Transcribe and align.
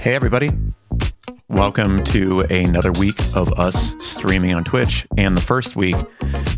Hey, 0.00 0.14
everybody. 0.14 0.48
Welcome 1.48 2.02
to 2.04 2.40
another 2.50 2.90
week 2.92 3.18
of 3.34 3.52
us 3.58 3.94
streaming 3.98 4.54
on 4.54 4.64
Twitch, 4.64 5.06
and 5.18 5.36
the 5.36 5.42
first 5.42 5.76
week 5.76 5.96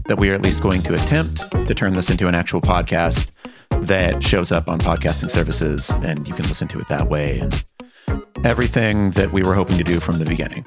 that 0.07 0.17
we 0.17 0.31
are 0.31 0.35
at 0.35 0.43
least 0.43 0.63
going 0.63 0.81
to 0.83 0.95
attempt 0.95 1.51
to 1.67 1.75
turn 1.75 1.97
this 1.97 2.09
into 2.09 2.29
an 2.29 2.37
actual 2.37 2.61
podcast 2.61 3.31
that 3.81 4.23
shows 4.23 4.53
up 4.53 4.69
on 4.69 4.79
podcasting 4.79 5.29
services, 5.29 5.91
and 6.05 6.29
you 6.29 6.35
can 6.35 6.47
listen 6.47 6.69
to 6.69 6.79
it 6.79 6.89
that 6.89 7.09
way, 7.09 7.41
and 7.41 7.65
everything 8.45 9.11
that 9.13 9.33
we 9.33 9.43
were 9.43 9.55
hoping 9.55 9.77
to 9.77 9.85
do 9.85 9.99
from 9.99 10.21
the 10.21 10.25
beginning. 10.25 10.65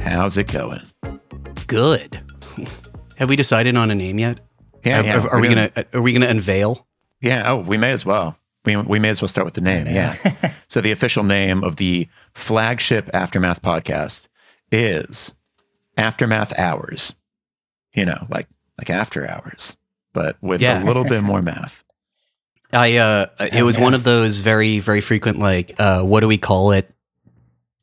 How's 0.00 0.36
it 0.36 0.50
going? 0.50 0.82
Good. 1.68 2.20
Have 3.16 3.28
we 3.28 3.36
decided 3.36 3.76
on 3.76 3.92
a 3.92 3.94
name 3.94 4.18
yet? 4.18 4.40
Yeah, 4.84 4.98
Are, 4.98 5.04
yeah. 5.04 5.22
are, 5.22 5.30
are 5.34 5.40
we 5.40 5.48
gonna 5.48 5.70
Are 5.94 6.02
we 6.02 6.12
gonna 6.12 6.26
unveil? 6.26 6.84
Yeah. 7.20 7.44
Oh, 7.46 7.58
we 7.58 7.78
may 7.78 7.92
as 7.92 8.04
well. 8.04 8.36
We, 8.64 8.76
we 8.76 8.98
may 9.00 9.08
as 9.08 9.20
well 9.20 9.28
start 9.28 9.44
with 9.44 9.54
the 9.54 9.60
name. 9.60 9.86
Yeah. 9.88 10.14
so 10.68 10.80
the 10.80 10.92
official 10.92 11.24
name 11.24 11.64
of 11.64 11.76
the 11.76 12.08
flagship 12.34 13.10
Aftermath 13.12 13.60
podcast 13.62 14.28
is 14.70 15.32
Aftermath 15.96 16.56
Hours. 16.58 17.14
You 17.94 18.06
know, 18.06 18.26
like 18.30 18.48
like 18.78 18.88
after 18.88 19.28
hours, 19.28 19.76
but 20.14 20.36
with 20.40 20.62
Yeah. 20.62 20.82
a 20.82 20.86
little 20.86 21.04
bit 21.04 21.22
more 21.24 21.42
math. 21.42 21.84
I 22.72 22.96
uh, 22.96 23.26
it 23.52 23.64
was 23.64 23.78
one 23.78 23.92
of 23.92 24.02
those 24.04 24.38
very 24.38 24.78
very 24.78 25.02
frequent 25.02 25.38
like, 25.38 25.72
uh, 25.78 26.02
what 26.02 26.20
do 26.20 26.28
we 26.28 26.38
call 26.38 26.72
it? 26.72 26.88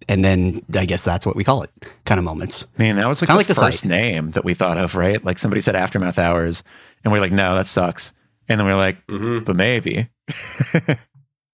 And 0.07 0.25
then 0.25 0.63
I 0.73 0.85
guess 0.85 1.03
that's 1.03 1.27
what 1.27 1.35
we 1.35 1.43
call 1.43 1.61
it, 1.61 1.69
kind 2.05 2.17
of 2.17 2.25
moments. 2.25 2.65
I 2.79 2.81
mean, 2.81 2.95
that 2.95 3.07
was 3.07 3.21
like 3.21 3.27
Kinda 3.27 3.35
the 3.35 3.37
like 3.37 3.47
the 3.47 3.53
first 3.53 3.81
site. 3.81 3.89
name 3.89 4.31
that 4.31 4.43
we 4.43 4.55
thought 4.55 4.77
of, 4.79 4.95
right? 4.95 5.23
Like 5.23 5.37
somebody 5.37 5.61
said 5.61 5.75
Aftermath 5.75 6.17
Hours, 6.17 6.63
and 7.03 7.13
we're 7.13 7.19
like, 7.19 7.31
no, 7.31 7.53
that 7.53 7.67
sucks. 7.67 8.11
And 8.49 8.59
then 8.59 8.65
we're 8.67 8.75
like, 8.75 9.05
Mm-hmm. 9.07 9.43
but 9.45 9.55
maybe. 9.55 10.09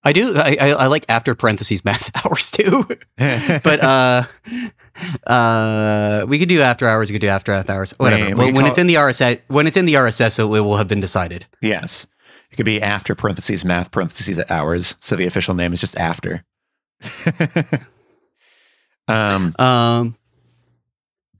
I 0.04 0.14
do. 0.14 0.34
I, 0.36 0.56
I, 0.62 0.70
I 0.72 0.88
like 0.88 1.06
after 1.10 1.36
parentheses 1.36 1.84
math 1.86 2.10
hours 2.26 2.52
too. 2.52 2.86
but 3.18 3.84
uh, 3.84 4.24
uh, 5.28 6.26
we 6.28 6.40
could 6.40 6.48
do 6.50 6.62
after 6.62 6.88
hours. 6.88 7.10
We 7.10 7.16
could 7.16 7.22
do 7.22 7.28
after 7.28 7.52
hours. 7.54 7.92
Whatever. 7.98 8.24
Wait, 8.26 8.34
Well, 8.36 8.54
when 8.54 8.66
it's 8.66 8.78
in 8.78 8.88
the 8.88 8.96
RSS, 8.96 9.42
when 9.48 9.68
it's 9.68 9.78
in 9.78 9.86
the 9.86 9.96
RSS, 9.96 10.40
it 10.40 10.46
will 10.46 10.78
have 10.78 10.88
been 10.88 11.02
decided. 11.02 11.46
yes. 11.62 12.08
It 12.52 12.56
could 12.58 12.66
be 12.66 12.82
after 12.82 13.16
parentheses 13.16 13.66
math 13.66 13.92
parentheses 13.92 14.42
hours. 14.50 14.96
So 15.00 15.16
the 15.18 15.26
official 15.26 15.56
name 15.56 15.74
is 15.74 15.82
just 15.82 15.98
after. 15.98 16.46
um, 19.08 19.54
Um, 19.60 20.16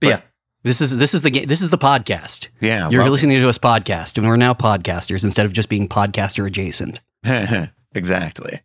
But- 0.00 0.08
yeah, 0.08 0.20
this 0.66 0.80
is 0.80 0.96
this 0.96 1.14
is 1.14 1.22
the 1.22 1.30
ga- 1.30 1.44
this 1.46 1.62
is 1.62 1.70
the 1.70 1.78
podcast. 1.78 2.48
yeah. 2.60 2.90
You're 2.90 3.02
well- 3.04 3.12
listening 3.12 3.40
to 3.40 3.48
us 3.48 3.56
podcast, 3.58 4.18
and 4.18 4.26
we're 4.26 4.36
now 4.36 4.52
podcasters 4.52 5.24
instead 5.24 5.46
of 5.46 5.52
just 5.52 5.68
being 5.68 5.88
podcaster 5.88 6.46
adjacent. 6.46 7.00
exactly. 7.94 8.60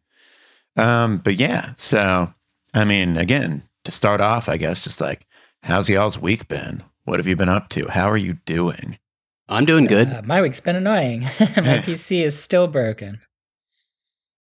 Um, 0.77 1.17
but 1.17 1.35
yeah, 1.35 1.73
so 1.77 2.33
I 2.73 2.85
mean, 2.85 3.17
again, 3.17 3.63
to 3.85 3.91
start 3.91 4.21
off, 4.21 4.49
I 4.49 4.57
guess, 4.57 4.81
just 4.81 4.99
like, 5.01 5.27
how's 5.63 5.89
y'all's 5.89 6.17
week 6.17 6.47
been? 6.47 6.83
What 7.03 7.19
have 7.19 7.27
you 7.27 7.35
been 7.35 7.49
up 7.49 7.69
to? 7.69 7.87
How 7.89 8.09
are 8.09 8.17
you 8.17 8.33
doing? 8.45 8.97
I'm 9.49 9.65
doing 9.65 9.85
good. 9.85 10.07
Uh, 10.07 10.21
my 10.23 10.41
week's 10.41 10.59
been 10.61 10.75
annoying. 10.77 11.21
my 11.21 11.27
PC 11.85 12.23
is 12.23 12.39
still 12.39 12.67
broken, 12.67 13.19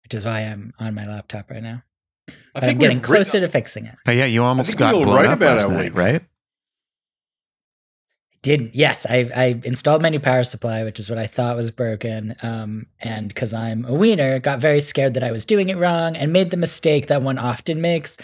which 0.04 0.14
is 0.14 0.26
why 0.26 0.42
I'm 0.42 0.74
on 0.80 0.94
my 0.96 1.08
laptop 1.08 1.50
right 1.50 1.64
now. 1.64 1.84
I 2.28 2.34
But 2.54 2.64
I'm 2.64 2.70
think 2.70 2.80
getting 2.82 3.00
closer 3.00 3.38
written- 3.38 3.42
to 3.50 3.52
fixing 3.52 3.86
it. 3.86 3.96
Oh 4.06 4.12
yeah, 4.12 4.26
you 4.26 4.44
almost 4.44 4.76
got 4.78 4.94
we 4.94 4.98
all 5.00 5.04
blown 5.06 5.16
write 5.16 5.26
up 5.28 5.38
about 5.38 5.58
last 5.58 5.70
night, 5.70 5.84
weeks. 5.94 5.96
right? 5.96 6.22
Did 8.42 8.72
yes, 8.74 9.06
I, 9.10 9.30
I 9.36 9.62
installed 9.64 10.02
my 10.02 10.10
new 10.10 10.20
power 10.20 10.44
supply, 10.44 10.84
which 10.84 11.00
is 11.00 11.10
what 11.10 11.20
I 11.20 11.28
thought 11.28 11.56
was 11.56 11.72
broken. 11.72 12.36
Um, 12.42 12.86
and 13.02 13.28
because 13.28 13.54
I'm 13.54 13.84
a 13.86 13.94
wiener, 13.94 14.40
got 14.40 14.60
very 14.60 14.80
scared 14.80 15.16
that 15.16 15.24
I 15.24 15.32
was 15.32 15.46
doing 15.46 15.70
it 15.70 15.78
wrong 15.78 16.16
and 16.16 16.32
made 16.32 16.52
the 16.52 16.58
mistake 16.58 17.08
that 17.08 17.22
one 17.22 17.38
often 17.38 17.82
makes 17.82 18.18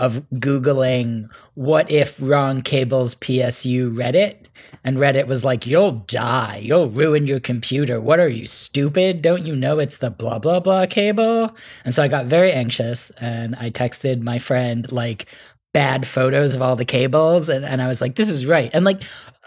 of 0.00 0.22
googling 0.34 1.28
what 1.54 1.90
if 1.90 2.20
wrong 2.22 2.62
cables 2.62 3.14
PSU 3.16 3.94
Reddit, 3.94 4.46
and 4.82 4.96
Reddit 4.96 5.26
was 5.26 5.44
like, 5.44 5.66
"You'll 5.66 5.92
die, 6.06 6.60
you'll 6.62 6.88
ruin 6.88 7.26
your 7.26 7.38
computer. 7.38 8.00
What 8.00 8.18
are 8.18 8.28
you 8.28 8.46
stupid? 8.46 9.20
Don't 9.20 9.46
you 9.46 9.54
know 9.54 9.78
it's 9.78 9.98
the 9.98 10.10
blah 10.10 10.38
blah 10.38 10.60
blah 10.60 10.86
cable?" 10.86 11.54
And 11.84 11.94
so 11.94 12.02
I 12.02 12.08
got 12.08 12.26
very 12.26 12.50
anxious, 12.50 13.10
and 13.20 13.54
I 13.56 13.70
texted 13.70 14.22
my 14.22 14.38
friend 14.38 14.90
like 14.90 15.26
bad 15.72 16.06
photos 16.06 16.54
of 16.54 16.62
all 16.62 16.76
the 16.76 16.84
cables 16.84 17.48
and, 17.48 17.64
and 17.64 17.80
I 17.80 17.86
was 17.86 18.00
like, 18.00 18.16
this 18.16 18.28
is 18.28 18.44
right. 18.44 18.70
And 18.72 18.84
like 18.84 19.02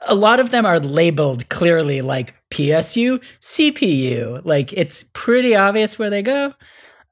a 0.07 0.15
lot 0.15 0.39
of 0.39 0.51
them 0.51 0.65
are 0.65 0.79
labeled 0.79 1.47
clearly 1.49 2.01
like 2.01 2.35
PSU, 2.51 3.23
CPU. 3.41 4.41
Like 4.45 4.73
it's 4.73 5.05
pretty 5.13 5.55
obvious 5.55 5.97
where 5.99 6.09
they 6.09 6.21
go. 6.21 6.53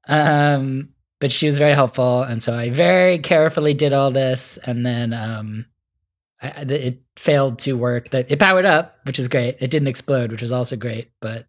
Um, 0.07 0.89
but 1.19 1.31
she 1.31 1.45
was 1.45 1.57
very 1.57 1.73
helpful. 1.73 2.23
And 2.23 2.41
so 2.41 2.53
I 2.53 2.69
very 2.69 3.19
carefully 3.19 3.73
did 3.73 3.93
all 3.93 4.11
this. 4.11 4.57
And 4.65 4.85
then 4.85 5.13
um, 5.13 5.65
I, 6.41 6.47
it 6.67 7.01
failed 7.15 7.59
to 7.59 7.73
work. 7.77 8.09
That 8.09 8.31
It 8.31 8.39
powered 8.39 8.65
up, 8.65 8.95
which 9.05 9.19
is 9.19 9.27
great. 9.27 9.57
It 9.59 9.69
didn't 9.71 9.87
explode, 9.87 10.31
which 10.31 10.41
was 10.41 10.51
also 10.51 10.75
great. 10.75 11.11
But 11.21 11.45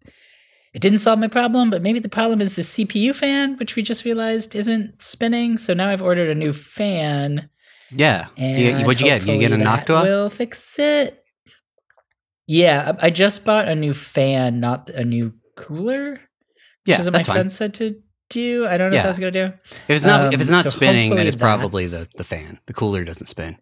it 0.75 0.81
didn't 0.83 0.99
solve 0.99 1.19
my 1.19 1.29
problem. 1.29 1.71
But 1.71 1.83
maybe 1.83 1.99
the 1.99 2.09
problem 2.09 2.41
is 2.41 2.55
the 2.55 2.63
CPU 2.63 3.15
fan, 3.15 3.57
which 3.57 3.75
we 3.77 3.83
just 3.83 4.05
realized 4.05 4.55
isn't 4.55 5.03
spinning. 5.03 5.57
So 5.57 5.73
now 5.75 5.89
I've 5.89 6.03
ordered 6.03 6.29
a 6.31 6.35
new 6.35 6.53
fan. 6.53 7.49
Yeah. 7.91 8.29
And 8.37 8.81
You- 8.81 8.87
what'd 8.87 9.01
you 9.01 9.07
get? 9.07 9.27
You 9.27 9.39
get 9.39 9.53
a 9.53 9.57
Noctua? 9.57 10.05
Will 10.05 10.31
fix 10.31 10.79
it. 10.79 11.22
Yeah, 12.47 12.97
I 13.01 13.11
just 13.11 13.45
bought 13.45 13.69
a 13.69 13.75
new 13.75 13.95
fan, 13.95 14.61
not 14.61 14.91
a 14.91 15.05
new 15.05 15.33
cooler. 15.57 16.21
Yeah, 16.85 16.97
which 16.97 17.01
is 17.01 17.07
what 17.07 17.13
that's 17.13 17.29
my 17.29 17.35
fine. 17.35 17.37
friend 17.43 17.53
said 17.53 17.75
to 17.75 17.97
do. 18.31 18.67
I 18.67 18.77
don't 18.77 18.91
know 18.91 18.97
Yeah. 18.97 19.03
if 19.03 19.07
that's 19.07 19.19
gonna 19.19 19.31
do. 19.31 19.53
If 19.89 19.97
it's 19.97 20.07
not 20.07 20.35
if 20.35 20.41
it's 20.41 20.51
Um, 20.51 20.57
not 20.57 20.65
so 20.65 20.71
spinning, 20.71 21.15
then 21.15 21.27
it's 21.27 21.37
probably 21.37 21.87
the, 21.87 22.09
the 22.17 22.25
fan. 22.25 22.59
The 22.67 22.73
cooler 22.73 23.05
doesn't 23.05 23.29
spin. 23.29 23.57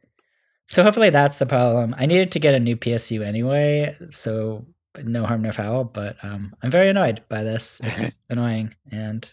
So 0.69 0.83
hopefully 0.83 1.11
that's 1.11 1.39
the 1.39 1.47
problem. 1.47 1.95
I 1.99 2.07
needed 2.07 2.31
to 2.33 2.39
get 2.39 2.55
a 2.55 2.61
new 2.61 2.77
PSU 2.77 3.23
anyway, 3.27 3.97
so 4.11 4.67
no 5.05 5.27
harm, 5.27 5.43
no 5.43 5.51
foul. 5.53 5.85
But 5.85 6.17
um, 6.23 6.55
I'm 6.63 6.71
very 6.71 6.89
annoyed 6.89 7.23
by 7.29 7.43
this. 7.43 7.81
It's 7.83 8.19
annoying, 8.31 8.73
and 8.91 9.29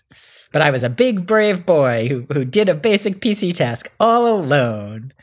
but 0.51 0.61
I 0.63 0.71
was 0.71 0.83
a 0.83 0.89
big 0.89 1.25
brave 1.27 1.65
boy 1.65 2.07
who 2.09 2.25
who 2.33 2.43
did 2.43 2.67
a 2.69 2.75
basic 2.75 3.21
PC 3.21 3.55
task 3.55 3.91
all 3.99 4.27
alone. 4.27 5.13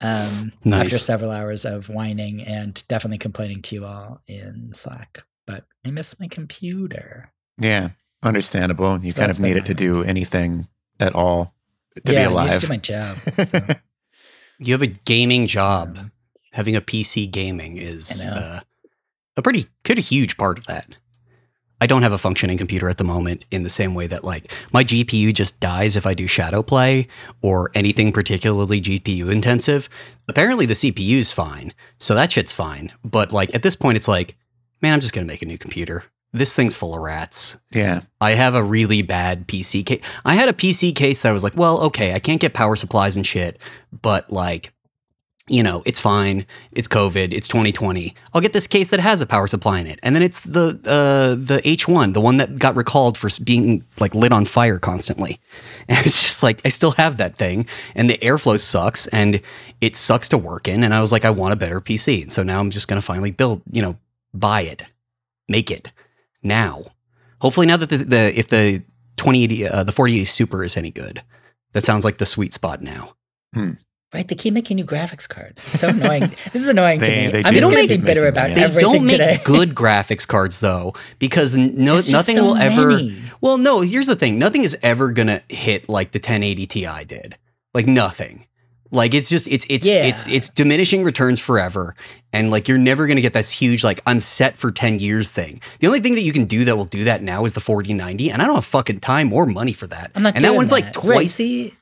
Um, 0.00 0.52
Nice. 0.64 0.86
after 0.86 0.98
several 0.98 1.30
hours 1.30 1.64
of 1.64 1.88
whining 1.88 2.42
and 2.42 2.82
definitely 2.88 3.18
complaining 3.18 3.62
to 3.62 3.74
you 3.76 3.86
all 3.86 4.20
in 4.26 4.72
Slack, 4.74 5.24
but 5.46 5.64
I 5.86 5.90
miss 5.90 6.20
my 6.20 6.28
computer. 6.28 7.32
Yeah, 7.58 7.90
understandable. 8.22 8.98
You 9.02 9.12
So 9.12 9.20
kind 9.20 9.30
of 9.30 9.40
need 9.40 9.56
it 9.56 9.64
to 9.66 9.74
do 9.74 10.02
anything 10.02 10.68
at 11.00 11.14
all 11.14 11.54
to 12.04 12.12
yeah, 12.12 12.20
be 12.20 12.24
I 12.26 12.30
alive. 12.30 12.60
do 12.60 12.68
my 12.68 12.76
job. 12.76 13.16
so. 13.46 13.60
You 14.58 14.72
have 14.72 14.80
a 14.82 14.86
gaming 14.86 15.46
job. 15.46 15.98
Having 16.52 16.76
a 16.76 16.80
PC 16.80 17.30
gaming 17.30 17.76
is 17.76 18.24
I 18.24 18.30
know. 18.30 18.36
uh, 18.40 18.60
a 19.36 19.42
pretty 19.42 19.66
pretty 19.82 20.00
huge 20.00 20.38
part 20.38 20.56
of 20.58 20.64
that. 20.66 20.96
I 21.80 21.86
don't 21.86 22.02
have 22.02 22.12
a 22.12 22.18
functioning 22.18 22.56
computer 22.56 22.88
at 22.88 22.98
the 22.98 23.04
moment 23.04 23.44
in 23.50 23.62
the 23.62 23.70
same 23.70 23.94
way 23.94 24.06
that 24.06 24.24
like 24.24 24.52
my 24.72 24.82
GPU 24.82 25.34
just 25.34 25.60
dies 25.60 25.96
if 25.96 26.06
I 26.06 26.14
do 26.14 26.26
shadow 26.26 26.62
play 26.62 27.08
or 27.42 27.70
anything 27.74 28.12
particularly 28.12 28.80
GPU 28.80 29.30
intensive. 29.30 29.88
Apparently 30.28 30.66
the 30.66 30.74
CPU's 30.74 31.32
fine. 31.32 31.74
So 31.98 32.14
that 32.14 32.32
shit's 32.32 32.52
fine. 32.52 32.92
But 33.04 33.32
like 33.32 33.54
at 33.54 33.62
this 33.62 33.76
point 33.76 33.96
it's 33.96 34.08
like, 34.08 34.36
man, 34.80 34.94
I'm 34.94 35.00
just 35.00 35.12
going 35.12 35.26
to 35.26 35.32
make 35.32 35.42
a 35.42 35.46
new 35.46 35.58
computer. 35.58 36.04
This 36.32 36.54
thing's 36.54 36.76
full 36.76 36.94
of 36.94 37.00
rats. 37.00 37.56
yeah, 37.72 38.00
I 38.20 38.32
have 38.32 38.54
a 38.54 38.62
really 38.62 39.00
bad 39.00 39.48
PC 39.48 39.86
case. 39.86 40.04
I 40.24 40.34
had 40.34 40.50
a 40.50 40.52
PC 40.52 40.94
case 40.94 41.22
that 41.22 41.30
I 41.30 41.32
was 41.32 41.42
like, 41.42 41.56
well, 41.56 41.80
okay, 41.84 42.12
I 42.12 42.18
can't 42.18 42.40
get 42.40 42.52
power 42.52 42.76
supplies 42.76 43.16
and 43.16 43.26
shit, 43.26 43.58
but 44.02 44.30
like, 44.30 44.70
you 45.48 45.62
know, 45.62 45.82
it's 45.86 46.00
fine. 46.00 46.44
It's 46.72 46.88
COVID. 46.88 47.32
It's 47.32 47.46
2020. 47.46 48.14
I'll 48.34 48.40
get 48.40 48.52
this 48.52 48.66
case 48.66 48.88
that 48.88 48.98
has 48.98 49.20
a 49.20 49.26
power 49.26 49.46
supply 49.46 49.78
in 49.78 49.86
it, 49.86 50.00
and 50.02 50.14
then 50.14 50.22
it's 50.22 50.40
the 50.40 50.80
uh, 50.84 51.36
the 51.36 51.60
H1, 51.64 52.14
the 52.14 52.20
one 52.20 52.38
that 52.38 52.58
got 52.58 52.74
recalled 52.74 53.16
for 53.16 53.28
being 53.44 53.84
like 54.00 54.14
lit 54.14 54.32
on 54.32 54.44
fire 54.44 54.78
constantly. 54.78 55.38
And 55.88 56.04
it's 56.04 56.20
just 56.20 56.42
like 56.42 56.60
I 56.64 56.68
still 56.68 56.90
have 56.92 57.18
that 57.18 57.36
thing, 57.36 57.68
and 57.94 58.10
the 58.10 58.18
airflow 58.18 58.58
sucks, 58.58 59.06
and 59.06 59.40
it 59.80 59.94
sucks 59.94 60.28
to 60.30 60.38
work 60.38 60.66
in. 60.66 60.82
And 60.82 60.92
I 60.92 61.00
was 61.00 61.12
like, 61.12 61.24
I 61.24 61.30
want 61.30 61.52
a 61.52 61.56
better 61.56 61.80
PC, 61.80 62.22
and 62.22 62.32
so 62.32 62.42
now 62.42 62.58
I'm 62.58 62.70
just 62.70 62.88
gonna 62.88 63.00
finally 63.00 63.30
build, 63.30 63.62
you 63.70 63.82
know, 63.82 63.96
buy 64.34 64.62
it, 64.62 64.82
make 65.48 65.70
it 65.70 65.92
now. 66.42 66.82
Hopefully, 67.40 67.68
now 67.68 67.76
that 67.76 67.88
the, 67.88 67.98
the 67.98 68.36
if 68.36 68.48
the 68.48 68.82
2080 69.16 69.68
uh, 69.68 69.84
the 69.84 69.92
4080 69.92 70.24
Super 70.24 70.64
is 70.64 70.76
any 70.76 70.90
good, 70.90 71.22
that 71.70 71.84
sounds 71.84 72.04
like 72.04 72.18
the 72.18 72.26
sweet 72.26 72.52
spot 72.52 72.82
now. 72.82 73.14
Right, 74.14 74.26
they 74.26 74.34
keep 74.36 74.54
making 74.54 74.76
new 74.76 74.84
graphics 74.84 75.28
cards. 75.28 75.66
It's 75.66 75.80
so 75.80 75.88
annoying. 75.88 76.20
this 76.52 76.62
is 76.62 76.68
annoying 76.68 77.00
They- 77.00 77.06
to 77.06 77.12
me. 77.12 77.28
they 77.32 77.44
I'm 77.44 77.52
do 77.54 77.60
just 77.60 77.70
going 77.72 77.88
keep 77.88 77.90
to 77.90 77.98
be 77.98 78.04
bitter 78.04 78.26
about 78.28 78.46
them, 78.48 78.54
They 78.54 78.60
yeah. 78.60 78.66
everything 78.66 78.92
don't 78.92 79.02
make 79.04 79.10
today. 79.12 79.40
good 79.44 79.74
graphics 79.74 80.26
cards 80.26 80.60
though, 80.60 80.94
because 81.18 81.56
no 81.56 81.94
There's 81.94 82.08
nothing 82.08 82.36
so 82.36 82.44
will 82.44 82.56
ever. 82.56 82.98
Well, 83.40 83.58
no. 83.58 83.80
Here's 83.80 84.06
the 84.06 84.16
thing: 84.16 84.38
nothing 84.38 84.62
is 84.62 84.76
ever 84.82 85.10
gonna 85.12 85.42
hit 85.48 85.88
like 85.88 86.12
the 86.12 86.18
1080 86.18 86.66
Ti 86.66 86.86
did. 87.06 87.36
Like 87.74 87.86
nothing. 87.86 88.46
Like 88.92 89.12
it's 89.12 89.28
just 89.28 89.48
it's 89.48 89.66
it's 89.68 89.84
Yeah. 89.86 90.04
it's 90.06 90.26
it's 90.28 90.48
diminishing 90.48 91.02
returns 91.02 91.40
forever, 91.40 91.96
and 92.32 92.52
like 92.52 92.68
you're 92.68 92.78
never 92.78 93.08
gonna 93.08 93.20
get 93.20 93.32
this 93.34 93.50
huge 93.50 93.82
like 93.82 94.00
I'm 94.06 94.20
set 94.20 94.56
for 94.56 94.70
10 94.70 95.00
years 95.00 95.32
thing. 95.32 95.60
The 95.80 95.88
only 95.88 95.98
thing 96.00 96.14
that 96.14 96.22
you 96.22 96.32
can 96.32 96.44
do 96.44 96.64
that 96.66 96.76
will 96.76 96.84
do 96.84 97.02
that 97.04 97.22
now 97.22 97.44
is 97.44 97.52
the 97.54 97.60
4090, 97.60 98.30
and 98.30 98.40
I 98.40 98.46
don't 98.46 98.54
have 98.54 98.64
fucking 98.64 99.00
time 99.00 99.32
or 99.32 99.44
money 99.44 99.72
for 99.72 99.88
that. 99.88 100.12
I'm 100.14 100.22
not 100.22 100.36
and 100.36 100.44
that 100.44 100.50
doing 100.50 100.56
one's 100.58 100.70
like 100.72 100.84
Right, 100.84 100.94
twice. 100.94 101.34
see, 101.34 101.74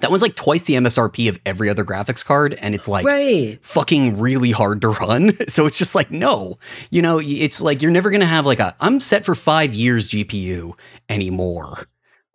that 0.00 0.10
one's 0.10 0.22
like 0.22 0.36
twice 0.36 0.64
the 0.64 0.74
MSRP 0.74 1.28
of 1.28 1.38
every 1.46 1.70
other 1.70 1.84
graphics 1.84 2.24
card, 2.24 2.54
and 2.54 2.74
it's 2.74 2.86
like 2.86 3.06
right. 3.06 3.58
fucking 3.62 4.18
really 4.18 4.50
hard 4.50 4.80
to 4.82 4.88
run. 4.88 5.30
So 5.48 5.64
it's 5.64 5.78
just 5.78 5.94
like, 5.94 6.10
no, 6.10 6.58
you 6.90 7.00
know, 7.00 7.20
it's 7.22 7.60
like 7.60 7.80
you're 7.80 7.90
never 7.90 8.10
gonna 8.10 8.26
have 8.26 8.44
like 8.44 8.58
a 8.58 8.74
I'm 8.80 9.00
set 9.00 9.24
for 9.24 9.34
five 9.34 9.72
years 9.72 10.08
GPU 10.08 10.72
anymore. 11.08 11.86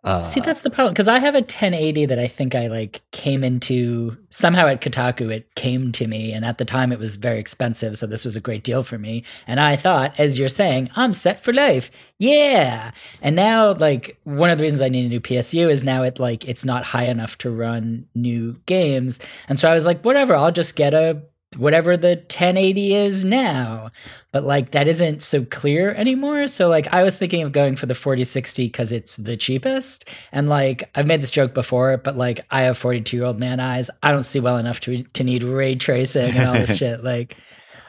Uh, 0.04 0.24
See, 0.24 0.40
that's 0.40 0.62
the 0.62 0.70
problem 0.70 0.92
because 0.92 1.06
I 1.06 1.20
have 1.20 1.36
a 1.36 1.38
1080 1.38 2.06
that 2.06 2.18
I 2.18 2.26
think 2.26 2.56
I 2.56 2.66
like 2.66 3.02
came 3.12 3.44
into 3.44 4.16
somehow 4.30 4.66
at 4.66 4.80
Kotaku. 4.80 5.30
It 5.30 5.54
came 5.54 5.92
to 5.92 6.08
me, 6.08 6.32
and 6.32 6.44
at 6.44 6.58
the 6.58 6.64
time 6.64 6.90
it 6.90 6.98
was 6.98 7.14
very 7.14 7.38
expensive, 7.38 7.96
so 7.96 8.08
this 8.08 8.24
was 8.24 8.34
a 8.34 8.40
great 8.40 8.64
deal 8.64 8.82
for 8.82 8.98
me. 8.98 9.22
And 9.46 9.60
I 9.60 9.76
thought, 9.76 10.18
as 10.18 10.40
you're 10.40 10.48
saying, 10.48 10.90
I'm 10.96 11.12
set 11.12 11.38
for 11.38 11.52
life. 11.52 12.12
Yeah. 12.18 12.90
And 13.20 13.36
now, 13.36 13.74
like 13.74 14.18
one 14.24 14.50
of 14.50 14.58
the 14.58 14.62
reasons 14.62 14.82
I 14.82 14.88
need 14.88 15.06
a 15.06 15.08
new 15.08 15.20
PSU 15.20 15.70
is 15.70 15.84
now 15.84 16.02
it 16.02 16.18
like 16.18 16.48
it's 16.48 16.64
not 16.64 16.82
high 16.82 17.06
enough 17.06 17.38
to 17.38 17.50
run 17.50 18.08
new 18.16 18.56
games, 18.66 19.20
and 19.48 19.56
so 19.56 19.70
I 19.70 19.74
was 19.74 19.86
like, 19.86 20.04
whatever, 20.04 20.34
I'll 20.34 20.50
just 20.50 20.74
get 20.74 20.94
a 20.94 21.22
whatever 21.56 21.96
the 21.96 22.16
1080 22.16 22.94
is 22.94 23.24
now 23.24 23.90
but 24.30 24.44
like 24.44 24.70
that 24.72 24.88
isn't 24.88 25.22
so 25.22 25.44
clear 25.44 25.90
anymore 25.92 26.48
so 26.48 26.68
like 26.68 26.86
i 26.92 27.02
was 27.02 27.18
thinking 27.18 27.42
of 27.42 27.52
going 27.52 27.76
for 27.76 27.86
the 27.86 27.94
4060 27.94 28.66
because 28.66 28.92
it's 28.92 29.16
the 29.16 29.36
cheapest 29.36 30.08
and 30.32 30.48
like 30.48 30.90
i've 30.94 31.06
made 31.06 31.22
this 31.22 31.30
joke 31.30 31.54
before 31.54 31.96
but 31.96 32.16
like 32.16 32.40
i 32.50 32.62
have 32.62 32.78
42 32.78 33.16
year 33.16 33.26
old 33.26 33.38
man 33.38 33.60
eyes 33.60 33.90
i 34.02 34.10
don't 34.10 34.24
see 34.24 34.40
well 34.40 34.56
enough 34.56 34.80
to, 34.80 35.02
to 35.02 35.24
need 35.24 35.42
ray 35.42 35.74
tracing 35.74 36.36
and 36.36 36.48
all 36.48 36.54
this 36.54 36.76
shit 36.78 37.04
like 37.04 37.36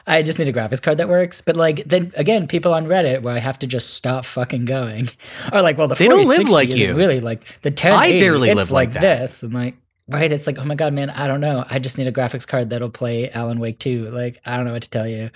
I 0.06 0.22
just 0.22 0.38
need 0.38 0.48
a 0.48 0.52
graphics 0.52 0.82
card 0.82 0.98
that 0.98 1.08
works. 1.08 1.40
But 1.40 1.56
like 1.56 1.84
then 1.84 2.12
again, 2.16 2.46
people 2.46 2.74
on 2.74 2.86
Reddit 2.86 3.22
where 3.22 3.34
I 3.34 3.38
have 3.38 3.58
to 3.60 3.66
just 3.66 3.94
stop 3.94 4.24
fucking 4.24 4.66
going 4.66 5.08
are 5.52 5.62
like, 5.62 5.78
well, 5.78 5.88
the 5.88 5.94
They 5.94 6.08
don't 6.08 6.26
live 6.26 6.48
like 6.48 6.74
you. 6.74 6.94
Really, 6.94 7.20
like 7.20 7.62
the 7.62 7.70
10. 7.70 7.92
I 7.92 8.10
barely 8.10 8.52
live 8.52 8.70
like 8.70 8.88
like 8.88 8.92
that. 9.00 9.20
this. 9.20 9.42
I'm 9.42 9.52
like, 9.52 9.76
right? 10.08 10.30
It's 10.32 10.46
like, 10.46 10.58
oh 10.58 10.64
my 10.64 10.74
god, 10.74 10.92
man, 10.92 11.10
I 11.10 11.26
don't 11.26 11.40
know. 11.40 11.64
I 11.68 11.78
just 11.78 11.98
need 11.98 12.06
a 12.06 12.12
graphics 12.12 12.46
card 12.46 12.70
that'll 12.70 12.90
play 12.90 13.30
Alan 13.30 13.58
Wake 13.60 13.78
2. 13.78 14.10
Like, 14.10 14.40
I 14.44 14.56
don't 14.56 14.66
know 14.66 14.72
what 14.72 14.82
to 14.82 14.90
tell 14.90 15.08
you. 15.08 15.30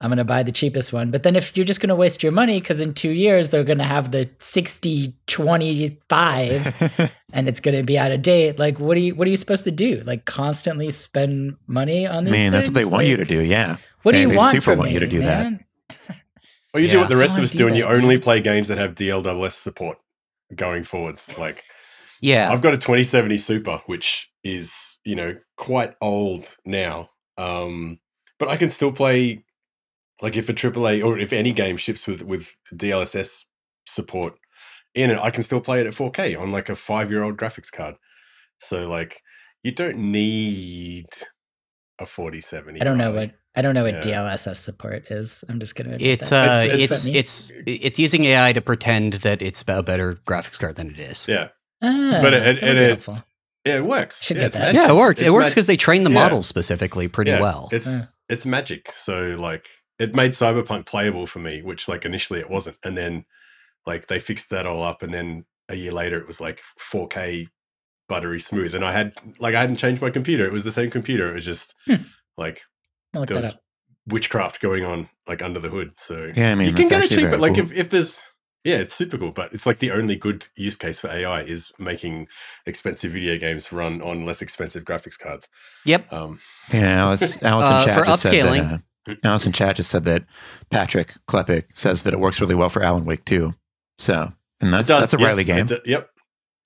I'm 0.00 0.10
gonna 0.10 0.24
buy 0.24 0.42
the 0.42 0.50
cheapest 0.50 0.92
one. 0.92 1.12
But 1.12 1.22
then 1.22 1.36
if 1.36 1.56
you're 1.56 1.64
just 1.64 1.80
gonna 1.80 1.94
waste 1.94 2.24
your 2.24 2.32
money, 2.32 2.58
because 2.60 2.80
in 2.80 2.92
two 2.92 3.10
years 3.10 3.50
they're 3.50 3.62
gonna 3.62 3.84
have 3.84 4.10
the 4.10 4.28
60 4.40 5.14
25 5.28 7.12
and 7.32 7.48
it's 7.48 7.60
gonna 7.60 7.82
be 7.84 7.96
out 7.98 8.10
of 8.10 8.20
date, 8.22 8.58
like 8.58 8.80
what 8.80 8.96
are 8.96 9.00
you 9.00 9.14
what 9.14 9.26
are 9.28 9.30
you 9.30 9.36
supposed 9.36 9.62
to 9.64 9.70
do? 9.70 10.02
Like 10.04 10.24
constantly 10.24 10.90
spend 10.90 11.56
money 11.66 12.06
on 12.06 12.24
these 12.24 12.32
Man, 12.32 12.50
that's 12.52 12.66
what 12.66 12.74
they 12.74 12.80
things? 12.80 12.90
want 12.92 13.06
you 13.06 13.16
to 13.16 13.24
do. 13.24 13.42
Yeah. 13.44 13.76
What 14.02 14.12
do 14.12 14.18
They- 14.18 14.22
you 14.22 14.28
they 14.30 14.36
want 14.36 14.52
super 14.52 14.62
from 14.72 14.78
want 14.80 14.90
me, 14.90 14.94
you 14.94 15.00
to 15.00 15.06
do 15.06 15.20
that. 15.20 15.42
man? 15.44 15.64
Or 16.74 16.80
you 16.80 16.88
do 16.88 16.98
what 16.98 17.08
the 17.08 17.16
rest 17.16 17.36
of 17.38 17.44
us 17.44 17.52
do, 17.52 17.58
do 17.58 17.68
and 17.68 17.76
you 17.76 17.84
only 17.84 18.18
play 18.18 18.40
games 18.40 18.68
that 18.68 18.78
have 18.78 18.94
DLSS 18.94 19.52
support 19.52 19.98
going 20.56 20.82
forwards. 20.84 21.30
Like 21.38 21.62
yeah, 22.22 22.50
I've 22.50 22.62
got 22.62 22.72
a 22.72 22.78
2070 22.78 23.36
Super, 23.36 23.82
which 23.86 24.30
is 24.42 24.98
you 25.04 25.14
know 25.14 25.36
quite 25.56 25.94
old 26.00 26.56
now, 26.64 27.10
um, 27.36 27.98
but 28.38 28.48
I 28.48 28.56
can 28.56 28.70
still 28.70 28.92
play. 28.92 29.44
Like 30.22 30.36
if 30.36 30.48
a 30.48 30.52
AAA 30.54 31.04
or 31.04 31.18
if 31.18 31.32
any 31.32 31.52
game 31.52 31.76
ships 31.76 32.06
with 32.06 32.22
with 32.24 32.54
DLSS 32.72 33.42
support 33.86 34.34
in 34.94 35.10
it, 35.10 35.18
I 35.18 35.30
can 35.30 35.42
still 35.42 35.60
play 35.60 35.80
it 35.80 35.86
at 35.86 35.94
4K 35.94 36.38
on 36.38 36.52
like 36.52 36.68
a 36.68 36.76
five 36.76 37.10
year 37.10 37.22
old 37.24 37.36
graphics 37.36 37.72
card. 37.72 37.96
So 38.58 38.88
like 38.88 39.20
you 39.64 39.72
don't 39.72 39.98
need 39.98 41.06
a 42.00 42.06
4070. 42.06 42.80
I 42.80 42.84
don't 42.84 42.98
know 42.98 43.12
what 43.12 43.32
I 43.56 43.62
don't 43.62 43.74
know 43.74 43.82
what 43.84 43.94
Yeah. 44.06 44.22
DLSS 44.22 44.56
support 44.58 45.10
is. 45.10 45.42
I'm 45.48 45.58
just 45.58 45.74
gonna 45.74 45.96
it's 45.98 46.30
uh, 46.32 46.66
It's- 46.68 46.90
it's 46.90 47.08
it's- 47.08 47.50
it's 47.50 47.84
it's 47.84 47.98
using 47.98 48.24
AI 48.26 48.52
to 48.52 48.60
pretend 48.60 49.14
that 49.26 49.42
it's 49.42 49.62
a 49.66 49.82
better 49.82 50.14
graphics 50.24 50.58
card 50.60 50.76
than 50.76 50.90
it 50.90 50.98
is. 51.00 51.26
Yeah, 51.28 51.48
Ah, 51.82 52.18
but 52.22 52.32
it- 52.34 52.60
that 52.60 52.76
it- 52.76 52.76
it- 53.08 53.22
it 53.64 53.84
works. 53.84 54.22
Should 54.22 54.36
yeah, 54.36 54.44
get 54.44 54.52
that. 54.52 54.74
Yeah, 54.74 54.82
it 54.82 54.84
It's- 54.86 54.98
works. 54.98 55.20
It 55.20 55.26
it's 55.26 55.32
works 55.34 55.42
mag- 55.50 55.50
because 55.54 55.66
they 55.66 55.76
train 55.76 56.02
the 56.04 56.10
Yeah. 56.10 56.20
models 56.22 56.46
specifically 56.46 57.08
pretty 57.08 57.30
Yeah, 57.32 57.40
well. 57.40 57.68
It's 57.72 57.86
Yeah. 57.86 58.00
it's 58.28 58.46
magic. 58.46 58.90
So 58.94 59.36
like 59.38 59.66
it 59.98 60.14
made 60.16 60.32
Cyberpunk 60.32 60.86
playable 60.86 61.26
for 61.26 61.38
me, 61.38 61.62
which 61.62 61.86
like 61.88 62.04
initially 62.04 62.40
it 62.40 62.50
wasn't, 62.50 62.76
and 62.84 62.96
then 62.96 63.24
like 63.86 64.06
they 64.08 64.18
fixed 64.20 64.50
that 64.50 64.66
all 64.66 64.82
up, 64.82 65.02
and 65.02 65.12
then 65.14 65.44
a 65.68 65.76
year 65.76 65.92
later 65.92 66.18
it 66.18 66.26
was 66.26 66.40
like 66.40 66.60
4K 66.78 67.46
buttery 68.08 68.40
smooth, 68.40 68.74
and 68.74 68.84
I 68.84 68.92
had 68.92 69.14
like 69.38 69.54
I 69.54 69.60
hadn't 69.60 69.76
changed 69.76 70.02
my 70.02 70.10
computer; 70.10 70.44
it 70.44 70.52
was 70.52 70.64
the 70.64 70.72
same 70.72 70.90
computer. 70.90 71.30
It 71.30 71.34
was 71.34 71.44
just 71.44 71.74
Hmm. 71.86 71.96
like 72.36 72.62
there 73.12 73.36
was 73.36 73.52
witchcraft 74.08 74.60
going 74.60 74.84
on 74.84 75.08
like 75.28 75.40
under 75.42 75.60
the 75.60 75.68
hood. 75.68 75.92
So 75.98 76.32
Yeah, 76.34 76.50
I 76.50 76.54
mean, 76.56 76.68
you 76.68 76.74
can 76.74 76.88
that's 76.88 77.08
get 77.08 77.12
it 77.12 77.14
cheap, 77.14 77.20
very 77.20 77.30
but 77.30 77.40
like 77.40 77.54
cool. 77.54 77.64
if 77.64 77.72
if 77.72 77.90
there's 77.90 78.20
yeah, 78.64 78.76
it's 78.76 78.94
super 78.94 79.18
cool, 79.18 79.32
but 79.32 79.52
it's 79.52 79.66
like 79.66 79.78
the 79.80 79.90
only 79.90 80.16
good 80.16 80.46
use 80.56 80.76
case 80.76 81.00
for 81.00 81.08
AI 81.08 81.40
is 81.42 81.72
making 81.78 82.28
expensive 82.66 83.12
video 83.12 83.36
games 83.38 83.72
run 83.72 84.00
on 84.02 84.24
less 84.24 84.40
expensive 84.42 84.84
graphics 84.84 85.18
cards. 85.18 85.48
Yep. 85.84 86.12
Um, 86.12 86.38
Yeah, 86.72 87.02
Alice, 87.04 87.42
Alice 87.42 87.66
Uh, 87.66 87.84
chat 87.84 87.98
for 87.98 88.04
just 88.04 88.22
said 88.22 88.32
upscaling. 88.32 88.80
that, 89.06 89.12
uh, 89.12 89.14
Alice 89.24 89.46
in 89.46 89.52
chat 89.52 89.76
just 89.76 89.90
said 89.90 90.04
that 90.04 90.24
Patrick 90.70 91.14
Klepek 91.26 91.64
says 91.74 92.02
that 92.04 92.12
it 92.14 92.20
works 92.20 92.40
really 92.40 92.54
well 92.54 92.68
for 92.68 92.82
Alan 92.82 93.04
Wake 93.04 93.24
too. 93.24 93.54
So, 93.98 94.32
and 94.60 94.72
that's 94.72 94.86
does, 94.88 95.10
that's 95.10 95.14
a 95.14 95.18
yes, 95.18 95.28
Riley 95.28 95.44
game. 95.44 95.66
do- 95.66 95.80
yep, 95.84 96.10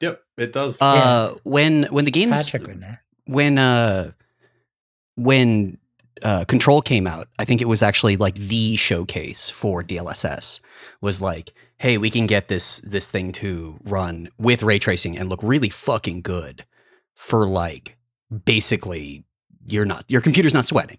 yep, 0.01 0.21
it 0.37 0.53
does. 0.53 0.81
Uh, 0.83 1.35
when 1.45 1.85
when 1.85 2.05
the 2.05 2.11
games 2.11 2.51
Patrick 2.51 2.77
when 3.25 3.57
uh 3.59 4.13
when 5.17 5.79
uh 6.23 6.45
control 6.45 6.81
came 6.81 7.07
out 7.07 7.27
i 7.39 7.45
think 7.45 7.61
it 7.61 7.69
was 7.69 7.83
actually 7.83 8.17
like 8.17 8.35
the 8.37 8.77
showcase 8.77 9.51
for 9.51 9.83
dlss 9.83 10.61
was 11.01 11.21
like 11.21 11.53
hey 11.78 11.99
we 11.99 12.11
can 12.11 12.26
get 12.26 12.49
this 12.49 12.81
this 12.81 13.08
thing 13.08 13.32
to 13.32 13.78
run 13.84 14.28
with 14.38 14.62
ray 14.62 14.78
tracing 14.78 15.19
and 15.19 15.28
look 15.28 15.40
really 15.43 15.69
fucking 15.69 16.20
good 16.20 16.64
for 17.14 17.46
like 17.46 17.96
basically 18.44 19.25
you're 19.67 19.84
not 19.84 20.05
your 20.08 20.20
computer's 20.20 20.55
not 20.55 20.67
sweating 20.67 20.99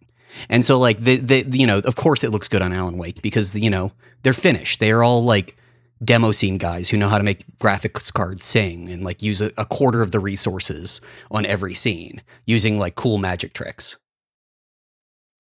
and 0.50 0.64
so 0.64 0.78
like 0.78 1.00
the, 1.00 1.18
the 1.18 1.46
you 1.52 1.66
know 1.66 1.80
of 1.80 1.96
course 1.96 2.24
it 2.24 2.32
looks 2.32 2.48
good 2.48 2.62
on 2.62 2.74
alan 2.74 2.98
wake 2.98 3.22
because 3.22 3.56
you 3.56 3.70
know 3.70 3.92
they're 4.24 4.34
finished 4.34 4.80
they're 4.80 5.04
all 5.04 5.24
like 5.24 5.58
demo 6.04 6.32
scene 6.32 6.58
guys 6.58 6.90
who 6.90 6.98
know 6.98 7.10
how 7.10 7.18
to 7.18 7.24
make 7.24 7.46
graphics 7.58 8.14
cards 8.14 8.44
sing 8.44 8.90
and 8.90 9.04
like 9.04 9.22
use 9.22 9.42
a, 9.42 9.52
a 9.58 9.66
quarter 9.66 10.02
of 10.02 10.12
the 10.12 10.20
resources 10.20 11.02
on 11.32 11.46
every 11.46 11.74
scene 11.74 12.22
using 12.46 12.78
like 12.78 12.96
cool 12.96 13.18
magic 13.18 13.54
tricks. 13.54 13.98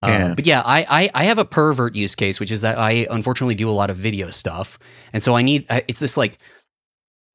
Uh, 0.03 0.07
Yeah. 0.09 0.33
but 0.35 0.45
yeah, 0.45 0.61
I, 0.65 0.85
I 0.89 1.21
I 1.21 1.23
have 1.25 1.39
a 1.39 1.45
pervert 1.45 1.95
use 1.95 2.15
case, 2.15 2.39
which 2.39 2.51
is 2.51 2.61
that 2.61 2.77
I 2.77 3.07
unfortunately 3.09 3.55
do 3.55 3.69
a 3.69 3.71
lot 3.71 3.89
of 3.89 3.97
video 3.97 4.29
stuff, 4.29 4.77
and 5.13 5.23
so 5.23 5.35
I 5.35 5.41
need 5.41 5.65
it's 5.87 5.99
this 5.99 6.17
like 6.17 6.37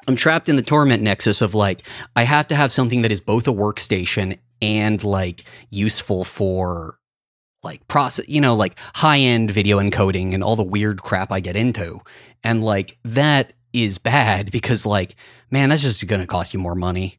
I'm 0.09 0.17
trapped 0.17 0.49
in 0.49 0.56
the 0.56 0.62
torment 0.62 1.02
nexus 1.02 1.42
of 1.42 1.54
like 1.54 1.87
I 2.16 2.23
have 2.23 2.47
to 2.49 2.54
have 2.54 2.73
something 2.73 3.02
that 3.02 3.12
is 3.12 3.21
both 3.21 3.47
a 3.49 3.52
workstation 3.52 4.38
and 4.61 5.02
like 5.02 5.45
useful 5.71 6.25
for 6.25 6.99
like 7.62 7.87
process, 7.88 8.26
you 8.28 8.40
know, 8.40 8.57
like 8.57 8.78
high 8.95 9.19
end 9.19 9.50
video 9.50 9.78
encoding 9.78 10.35
and 10.35 10.42
all 10.42 10.57
the 10.57 10.62
weird 10.64 11.02
crap 11.02 11.31
I 11.33 11.40
get 11.40 11.57
into. 11.57 12.00
And 12.42 12.64
like 12.64 12.99
that 13.04 13.52
is 13.73 13.99
bad 13.99 14.50
because 14.52 14.85
like, 14.85 15.14
man, 15.50 15.69
that's 15.69 15.83
just 15.83 16.07
going 16.07 16.21
to 16.21 16.26
cost 16.26 16.52
you 16.54 16.61
more 16.61 16.75
money. 16.75 17.19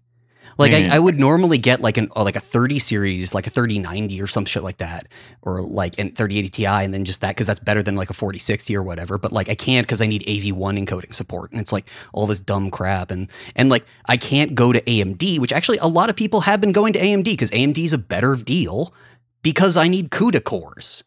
Like 0.57 0.71
Yeah. 0.71 0.89
I, 0.91 0.95
I 0.95 0.99
would 0.99 1.19
normally 1.19 1.57
get 1.57 1.81
like 1.81 1.97
an 1.97 2.09
like 2.15 2.35
a 2.35 2.39
30 2.39 2.79
series, 2.79 3.33
like 3.33 3.47
a 3.47 3.49
3090 3.49 4.21
or 4.21 4.27
some 4.27 4.45
shit 4.45 4.63
like 4.63 4.77
that, 4.77 5.07
or 5.41 5.61
like 5.61 5.99
an 5.99 6.13
3080 6.13 6.49
Ti, 6.49 6.65
and 6.65 6.93
then 6.93 7.05
just 7.05 7.21
that 7.21 7.29
because 7.29 7.47
that's 7.47 7.59
better 7.59 7.83
than 7.83 7.95
like 7.95 8.09
a 8.09 8.13
4060 8.13 8.75
or 8.75 8.83
whatever. 8.83 9.17
But 9.17 9.31
like 9.31 9.49
I 9.49 9.55
can't 9.55 9.85
because 9.85 10.01
I 10.01 10.07
need 10.07 10.23
AV1 10.23 10.83
encoding 10.83 11.13
support, 11.13 11.51
and 11.51 11.59
it's 11.59 11.71
like 11.71 11.87
all 12.13 12.27
this 12.27 12.41
dumb 12.41 12.71
crap, 12.71 13.11
and 13.11 13.29
and 13.55 13.69
like 13.69 13.85
I 14.07 14.17
can't 14.17 14.55
go 14.55 14.73
to 14.73 14.81
AMD, 14.81 15.39
which 15.39 15.53
actually 15.53 15.77
a 15.79 15.87
lot 15.87 16.09
of 16.09 16.15
people 16.15 16.41
have 16.41 16.61
been 16.61 16.71
going 16.71 16.93
to 16.93 16.99
AMD 16.99 17.25
because 17.25 17.51
AMD 17.51 17.77
is 17.77 17.93
a 17.93 17.97
better 17.97 18.35
deal 18.35 18.93
because 19.41 19.77
I 19.77 19.87
need 19.87 20.09
CUDA 20.09 20.43
cores 20.43 21.03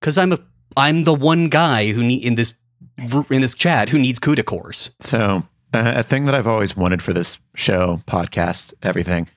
because 0.00 0.18
I'm 0.18 0.32
a 0.32 0.38
I'm 0.76 1.04
the 1.04 1.14
one 1.14 1.48
guy 1.48 1.92
who 1.92 2.02
need 2.02 2.24
in 2.24 2.36
this 2.36 2.54
in 3.30 3.40
this 3.40 3.54
chat 3.54 3.88
who 3.88 3.98
needs 3.98 4.18
CUDA 4.18 4.44
cores. 4.44 4.90
So, 5.00 5.42
uh, 5.72 5.94
a 5.96 6.02
thing 6.02 6.24
that 6.24 6.34
I've 6.34 6.46
always 6.46 6.76
wanted 6.76 7.02
for 7.02 7.12
this 7.12 7.38
show, 7.54 8.02
podcast, 8.06 8.74
everything, 8.82 9.28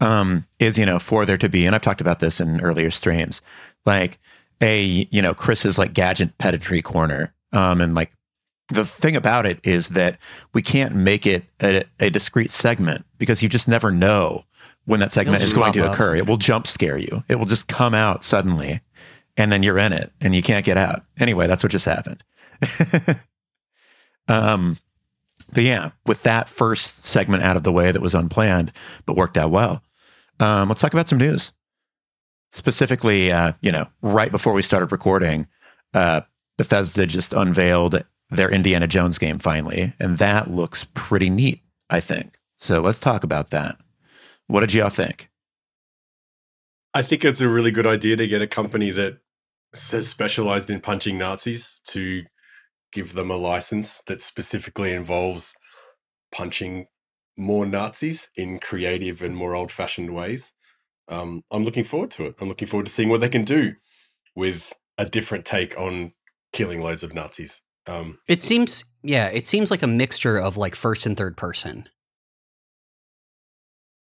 um, 0.00 0.46
is 0.58 0.78
you 0.78 0.86
know 0.86 0.98
for 0.98 1.24
there 1.24 1.36
to 1.38 1.48
be, 1.48 1.66
and 1.66 1.74
I've 1.74 1.82
talked 1.82 2.00
about 2.00 2.20
this 2.20 2.40
in 2.40 2.60
earlier 2.60 2.90
streams, 2.90 3.40
like 3.84 4.18
a 4.60 5.06
you 5.10 5.22
know 5.22 5.34
Chris's 5.34 5.78
like 5.78 5.92
gadget 5.92 6.38
pedantry 6.38 6.82
corner, 6.82 7.34
um, 7.52 7.80
and 7.80 7.94
like 7.94 8.12
the 8.68 8.84
thing 8.84 9.16
about 9.16 9.46
it 9.46 9.58
is 9.64 9.88
that 9.88 10.18
we 10.54 10.62
can't 10.62 10.94
make 10.94 11.26
it 11.26 11.44
a, 11.60 11.84
a 11.98 12.10
discrete 12.10 12.50
segment 12.50 13.04
because 13.18 13.42
you 13.42 13.48
just 13.48 13.68
never 13.68 13.90
know 13.90 14.44
when 14.84 15.00
that 15.00 15.12
segment 15.12 15.42
is 15.42 15.52
going 15.52 15.72
to 15.72 15.86
up. 15.86 15.92
occur. 15.92 16.14
It 16.14 16.26
will 16.26 16.36
jump 16.36 16.66
scare 16.66 16.96
you. 16.96 17.24
It 17.28 17.36
will 17.36 17.46
just 17.46 17.68
come 17.68 17.94
out 17.94 18.22
suddenly, 18.22 18.80
and 19.36 19.50
then 19.50 19.62
you're 19.62 19.78
in 19.78 19.92
it 19.92 20.12
and 20.20 20.34
you 20.34 20.42
can't 20.42 20.64
get 20.64 20.76
out. 20.76 21.04
Anyway, 21.18 21.46
that's 21.46 21.62
what 21.62 21.72
just 21.72 21.84
happened. 21.84 22.22
um, 24.28 24.76
but 25.52 25.62
yeah, 25.62 25.90
with 26.06 26.22
that 26.22 26.48
first 26.48 27.04
segment 27.04 27.42
out 27.42 27.56
of 27.56 27.62
the 27.62 27.72
way 27.72 27.92
that 27.92 28.02
was 28.02 28.14
unplanned 28.14 28.72
but 29.06 29.16
worked 29.16 29.36
out 29.36 29.50
well, 29.50 29.82
um, 30.38 30.68
let's 30.68 30.80
talk 30.80 30.92
about 30.92 31.08
some 31.08 31.18
news. 31.18 31.52
Specifically, 32.50 33.30
uh, 33.30 33.52
you 33.60 33.70
know, 33.70 33.86
right 34.02 34.32
before 34.32 34.52
we 34.52 34.62
started 34.62 34.90
recording, 34.90 35.46
uh, 35.94 36.22
Bethesda 36.58 37.06
just 37.06 37.32
unveiled 37.32 38.02
their 38.30 38.50
Indiana 38.50 38.86
Jones 38.86 39.18
game 39.18 39.38
finally, 39.38 39.92
and 39.98 40.18
that 40.18 40.50
looks 40.50 40.86
pretty 40.94 41.30
neat, 41.30 41.62
I 41.88 42.00
think. 42.00 42.38
So 42.58 42.80
let's 42.80 43.00
talk 43.00 43.24
about 43.24 43.50
that. 43.50 43.76
What 44.46 44.60
did 44.60 44.74
y'all 44.74 44.88
think? 44.88 45.30
I 46.92 47.02
think 47.02 47.24
it's 47.24 47.40
a 47.40 47.48
really 47.48 47.70
good 47.70 47.86
idea 47.86 48.16
to 48.16 48.26
get 48.26 48.42
a 48.42 48.46
company 48.46 48.90
that 48.90 49.18
says 49.72 50.08
specialized 50.08 50.70
in 50.70 50.80
punching 50.80 51.18
Nazis 51.18 51.80
to 51.88 52.24
give 52.92 53.14
them 53.14 53.30
a 53.30 53.36
license 53.36 54.02
that 54.06 54.20
specifically 54.20 54.92
involves 54.92 55.54
punching 56.32 56.86
more 57.36 57.66
Nazis 57.66 58.30
in 58.36 58.58
creative 58.58 59.22
and 59.22 59.36
more 59.36 59.54
old 59.54 59.70
fashioned 59.70 60.14
ways. 60.14 60.52
Um, 61.08 61.42
I'm 61.50 61.64
looking 61.64 61.84
forward 61.84 62.10
to 62.12 62.26
it. 62.26 62.36
I'm 62.40 62.48
looking 62.48 62.68
forward 62.68 62.86
to 62.86 62.92
seeing 62.92 63.08
what 63.08 63.20
they 63.20 63.28
can 63.28 63.44
do 63.44 63.74
with 64.36 64.72
a 64.98 65.04
different 65.04 65.44
take 65.44 65.76
on 65.78 66.12
killing 66.52 66.82
loads 66.82 67.02
of 67.02 67.14
Nazis. 67.14 67.62
Um, 67.86 68.18
It 68.28 68.42
seems, 68.42 68.84
yeah, 69.02 69.28
it 69.28 69.46
seems 69.46 69.70
like 69.70 69.82
a 69.82 69.86
mixture 69.86 70.38
of 70.38 70.56
like 70.56 70.74
first 70.74 71.06
and 71.06 71.16
third 71.16 71.36
person. 71.36 71.88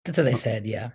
That's 0.05 0.19
what 0.19 0.25
they 0.25 0.35
said. 0.35 0.67
Yeah. 0.67 0.91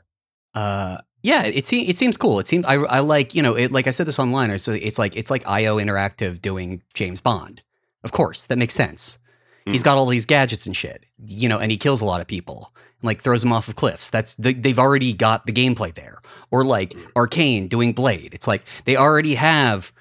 Uh, 0.54 0.98
yeah, 1.24 1.44
it 1.44 1.68
seems 1.68 1.90
it 1.90 1.98
seems 1.98 2.18
cool. 2.18 2.40
It 2.40 2.48
seems 2.48 2.66
I 2.66 2.76
I 2.76 3.00
like 3.00 3.36
you 3.36 3.44
know 3.44 3.56
it 3.56 3.72
like 3.72 3.88
I 3.88 3.92
said 3.92 4.08
this 4.08 4.18
online. 4.18 4.50
It's 4.50 4.68
it's 4.68 4.98
like 4.98 5.16
it's 5.16 5.30
like 5.30 5.48
IO 5.48 5.78
Interactive 5.78 6.42
doing 6.42 6.82
James 6.94 7.22
Bond. 7.22 7.62
Of 8.04 8.12
course, 8.12 8.46
that 8.46 8.58
makes 8.58 8.74
sense. 8.74 9.20
He's 9.66 9.82
hmm. 9.82 9.86
got 9.86 9.98
all 9.98 10.08
these 10.08 10.26
gadgets 10.26 10.66
and 10.66 10.76
shit, 10.76 11.06
you 11.28 11.48
know, 11.48 11.60
and 11.60 11.72
he 11.72 11.78
kills 11.78 12.02
a 12.02 12.06
lot 12.06 12.22
of 12.22 12.28
people 12.28 12.72
and 12.76 13.08
like 13.08 13.22
throws 13.22 13.42
them 13.42 13.54
off 13.54 13.68
of 13.68 13.76
cliffs. 13.76 14.10
That's 14.10 14.36
they, 14.36 14.54
they've 14.54 14.80
already 14.80 15.14
got 15.14 15.46
the 15.46 15.54
gameplay 15.54 15.94
there. 15.94 16.18
Or 16.50 16.66
like 16.66 16.94
hmm. 16.94 17.02
Arkane 17.16 17.70
doing 17.70 17.94
Blade. 17.94 18.34
It's 18.34 18.48
like 18.48 18.64
they 18.86 18.96
already 18.96 19.36
have 19.36 19.94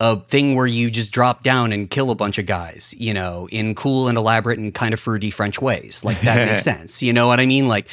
a 0.00 0.20
thing 0.20 0.54
where 0.54 0.66
you 0.66 0.90
just 0.90 1.10
drop 1.10 1.42
down 1.42 1.72
and 1.72 1.90
kill 1.90 2.10
a 2.10 2.14
bunch 2.14 2.38
of 2.38 2.46
guys, 2.46 2.94
you 2.96 3.12
know, 3.12 3.48
in 3.50 3.74
cool 3.74 4.06
and 4.06 4.16
elaborate 4.16 4.58
and 4.58 4.72
kind 4.72 4.94
of 4.94 5.00
fruity 5.00 5.30
French 5.30 5.60
ways. 5.60 6.04
Like 6.04 6.20
that 6.20 6.48
makes 6.48 6.62
sense. 6.74 7.02
You 7.02 7.12
know 7.12 7.26
what 7.26 7.40
I 7.40 7.46
mean? 7.46 7.66
Like, 7.66 7.88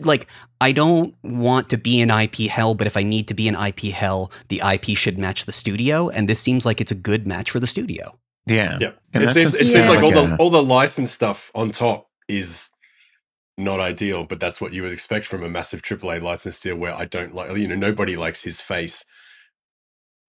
like 0.00 0.26
I 0.60 0.72
don't 0.72 1.14
want 1.22 1.70
to 1.70 1.76
be 1.76 2.00
in 2.00 2.10
IP 2.10 2.50
hell, 2.50 2.74
but 2.74 2.88
if 2.88 2.96
I 2.96 3.04
need 3.04 3.28
to 3.28 3.34
be 3.34 3.46
in 3.46 3.54
IP 3.54 3.92
hell, 3.92 4.32
the 4.48 4.60
IP 4.68 4.96
should 4.96 5.18
match 5.18 5.44
the 5.44 5.52
studio, 5.52 6.08
and 6.08 6.28
this 6.28 6.40
seems 6.40 6.66
like 6.66 6.80
it's 6.80 6.92
a 6.92 6.96
good 6.96 7.26
match 7.26 7.50
for 7.50 7.60
the 7.60 7.66
studio. 7.68 8.18
Yeah. 8.46 8.78
Yeah, 8.80 8.90
And 9.12 9.24
it 9.24 9.30
seems, 9.30 9.54
it 9.54 9.66
seems 9.66 9.72
Yeah. 9.74 9.88
like 9.90 10.02
all 10.02 10.10
the 10.12 10.36
all 10.38 10.50
the 10.50 10.62
license 10.62 11.10
stuff 11.10 11.50
on 11.54 11.70
top 11.70 12.08
is 12.28 12.70
not 13.56 13.80
ideal, 13.80 14.24
but 14.24 14.40
that's 14.40 14.60
what 14.60 14.72
you 14.72 14.82
would 14.82 14.92
expect 14.92 15.24
from 15.26 15.42
a 15.42 15.48
massive 15.48 15.80
AAA 15.82 16.20
license 16.20 16.60
deal. 16.60 16.76
Where 16.76 16.94
I 16.94 17.04
don't 17.04 17.34
like, 17.34 17.56
you 17.56 17.68
know, 17.68 17.76
nobody 17.76 18.16
likes 18.16 18.42
his 18.42 18.60
face. 18.60 19.04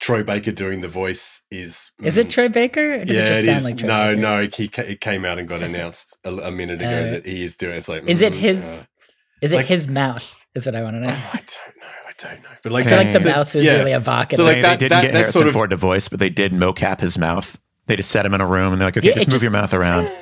Troy 0.02 0.24
Baker 0.24 0.52
doing 0.52 0.82
the 0.82 0.88
voice 0.90 1.42
is 1.50 1.92
Is 2.04 2.18
it 2.18 2.28
mm, 2.28 2.30
Troy 2.30 2.50
Baker? 2.50 3.04
Does 3.06 3.14
yeah, 3.16 3.22
it 3.22 3.26
just 3.28 3.40
it 3.40 3.46
sound 3.46 3.58
is. 3.58 3.64
like 3.66 3.78
Troy 3.78 3.88
no, 3.88 4.08
Baker? 4.10 4.22
no, 4.22 4.42
he 4.54 4.68
ca- 4.68 4.82
it 4.84 5.00
came 5.02 5.24
out 5.26 5.40
and 5.40 5.48
got 5.48 5.62
announced 5.70 6.18
a, 6.26 6.30
a 6.34 6.52
minute 6.52 6.82
ago 6.82 6.90
Uh, 6.90 7.12
that 7.12 7.26
he 7.26 7.44
is 7.44 7.56
doing. 7.56 7.78
It's 7.78 7.88
like, 7.88 8.04
Is 8.08 8.22
it 8.22 8.34
mm, 8.34 8.38
his? 8.38 8.64
uh, 8.66 8.84
Is 9.42 9.54
it 9.54 9.58
like- 9.58 9.66
his 9.68 9.88
mouth? 9.88 10.34
Is 10.54 10.66
what 10.66 10.76
I 10.76 10.84
want 10.84 10.96
to 10.96 11.00
know. 11.02 11.10
oh, 11.14 11.30
I 11.34 11.38
don't 11.38 11.78
know. 11.82 11.88
I 12.08 12.12
don't 12.18 12.44
know. 12.44 12.50
But 12.64 12.72
I 12.72 12.74
like, 12.76 12.86
feel 12.88 12.98
like 12.98 13.12
the 13.14 13.20
so- 13.20 13.30
mouth 13.30 13.56
was 13.56 13.66
yeah. 13.66 13.74
really 13.74 13.92
evocative. 13.94 14.38
So, 14.38 14.44
like, 14.46 14.56
they, 14.58 14.62
that- 14.62 14.80
they 14.80 14.86
didn't 14.86 14.90
that- 14.98 15.02
get 15.02 15.12
that 15.14 15.18
Harrison 15.20 15.34
sort 15.34 15.48
of- 15.48 15.54
Ford 15.54 15.70
to 15.72 15.76
voice, 15.78 16.08
but 16.10 16.20
they 16.20 16.30
did 16.30 16.52
mocap 16.54 17.00
his 17.02 17.18
mouth. 17.18 17.58
They 17.88 17.96
just 17.96 18.10
set 18.10 18.26
him 18.26 18.34
in 18.34 18.42
a 18.42 18.48
room 18.48 18.72
and 18.74 18.82
they're 18.82 18.88
like, 18.88 18.98
okay, 18.98 19.08
Yeah, 19.10 19.14
just 19.16 19.28
it 19.28 19.30
move 19.30 19.34
just- 19.34 19.44
your 19.44 19.52
mouth 19.52 19.74
around. 19.74 20.10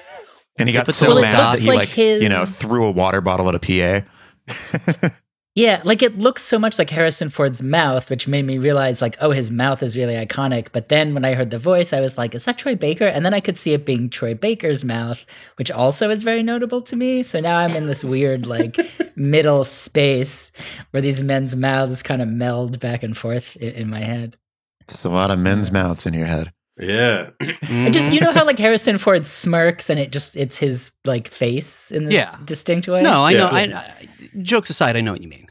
And 0.56 0.70
he 0.70 0.74
got 0.74 0.86
so 0.94 1.20
mad 1.20 1.32
that 1.34 1.58
he 1.58 1.66
like 1.68 1.80
like, 1.80 1.98
you 1.98 2.30
know, 2.30 2.42
his- 2.42 2.56
threw 2.56 2.86
a 2.86 2.92
water 2.92 3.22
bottle 3.22 3.50
at 3.50 3.56
a 3.56 3.60
PA. 3.60 5.10
Yeah, 5.56 5.84
like 5.86 6.02
it 6.02 6.18
looks 6.18 6.42
so 6.42 6.58
much 6.58 6.80
like 6.80 6.90
Harrison 6.90 7.30
Ford's 7.30 7.62
mouth, 7.62 8.10
which 8.10 8.28
made 8.28 8.44
me 8.44 8.58
realize, 8.58 9.04
like, 9.04 9.16
oh, 9.22 9.30
his 9.30 9.52
mouth 9.52 9.84
is 9.84 9.96
really 9.96 10.16
iconic. 10.16 10.70
But 10.72 10.90
then 10.90 11.14
when 11.14 11.24
I 11.26 11.36
heard 11.36 11.52
the 11.52 11.60
voice, 11.60 11.94
I 11.94 12.00
was 12.00 12.18
like, 12.18 12.34
is 12.34 12.46
that 12.46 12.58
Troy 12.58 12.74
Baker? 12.74 13.06
And 13.06 13.24
then 13.24 13.36
I 13.36 13.40
could 13.40 13.60
see 13.60 13.74
it 13.74 13.86
being 13.86 14.10
Troy 14.10 14.34
Baker's 14.34 14.84
mouth, 14.84 15.28
which 15.58 15.70
also 15.70 16.10
is 16.10 16.24
very 16.24 16.42
notable 16.42 16.82
to 16.82 16.96
me. 16.96 17.22
So 17.22 17.40
now 17.40 17.60
I'm 17.60 17.76
in 17.76 17.86
this 17.86 18.04
weird, 18.04 18.48
like, 18.48 18.76
middle 19.16 19.64
space 19.64 20.52
where 20.90 21.02
these 21.02 21.22
men's 21.22 21.56
mouths 21.56 22.02
kind 22.02 22.24
of 22.24 22.30
meld 22.30 22.80
back 22.80 23.04
and 23.04 23.16
forth 23.16 23.56
in, 23.58 23.74
in 23.74 23.90
my 23.92 24.00
head. 24.00 24.38
It's 24.82 25.04
a 25.04 25.10
lot 25.10 25.30
of 25.30 25.38
men's 25.38 25.72
mouths 25.72 26.08
in 26.08 26.16
your 26.16 26.26
head. 26.26 26.52
Yeah, 26.80 27.30
And 27.70 27.94
just, 27.94 28.12
you 28.12 28.20
know 28.20 28.30
mm-hmm. 28.30 28.38
how, 28.40 28.46
like, 28.46 28.58
Harrison 28.60 28.98
Ford 28.98 29.26
smirks 29.26 29.90
and 29.90 30.00
it 30.00 30.12
just, 30.12 30.36
it's 30.36 30.58
his, 30.58 30.92
like, 31.06 31.28
face 31.28 31.92
in 31.92 32.06
this 32.06 32.14
Yeah. 32.16 32.36
distinct 32.46 32.88
way? 32.88 33.02
no, 33.02 33.22
I 33.22 33.32
Yeah. 33.32 33.38
know. 33.38 33.48
I, 33.48 33.62
I, 33.62 34.08
jokes 34.42 34.70
aside, 34.70 34.96
I 34.98 35.02
know 35.02 35.12
what 35.12 35.22
you 35.22 35.30
mean. 35.30 35.48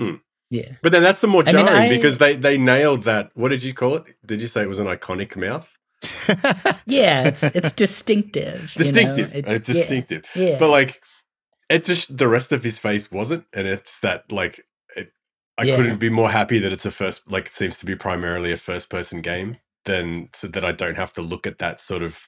Hmm. 0.00 0.14
Yeah. 0.50 0.72
but 0.82 0.92
then 0.92 1.02
that's 1.02 1.20
the 1.20 1.26
more 1.26 1.42
I 1.42 1.52
mean, 1.52 1.66
jarring 1.66 1.82
I- 1.82 1.88
because 1.94 2.16
they 2.18 2.34
they 2.34 2.56
nailed 2.56 3.02
that. 3.02 3.30
What 3.34 3.50
did 3.50 3.62
you 3.62 3.74
call 3.74 3.96
it? 3.96 4.04
Did 4.24 4.40
you 4.40 4.46
say 4.46 4.62
it 4.62 4.68
was 4.68 4.78
an 4.78 4.86
iconic 4.86 5.36
mouth? 5.36 5.76
Yeah, 6.86 7.24
it's, 7.28 7.42
it's 7.42 7.72
distinctive. 7.72 8.72
you 8.74 8.84
know? 8.84 8.84
Distinctive. 8.84 9.34
It- 9.34 9.46
uh, 9.48 9.52
it's 9.52 9.66
distinctive. 9.66 10.24
Yeah. 10.34 10.56
but 10.58 10.70
like 10.70 11.02
it 11.68 11.84
just 11.84 12.16
the 12.16 12.28
rest 12.28 12.50
of 12.52 12.62
his 12.64 12.78
face 12.78 13.12
wasn't 13.12 13.44
and 13.52 13.66
it's 13.66 14.00
that 14.00 14.32
like 14.32 14.64
it, 14.96 15.12
i 15.58 15.64
Yeah. 15.64 15.76
couldn't 15.76 15.98
be 15.98 16.08
more 16.08 16.30
happy 16.30 16.58
that 16.60 16.72
it's 16.72 16.86
a 16.86 16.90
first 16.90 17.30
like 17.30 17.46
it 17.48 17.52
seems 17.52 17.76
to 17.78 17.84
be 17.86 17.94
primarily 17.94 18.50
a 18.52 18.56
first 18.56 18.88
person 18.88 19.20
game 19.20 19.58
than 19.88 20.28
so 20.34 20.46
that 20.46 20.64
i 20.64 20.70
don't 20.72 20.96
have 20.96 21.12
to 21.12 21.22
look 21.22 21.46
at 21.46 21.58
that 21.58 21.80
sort 21.80 22.02
of 22.02 22.20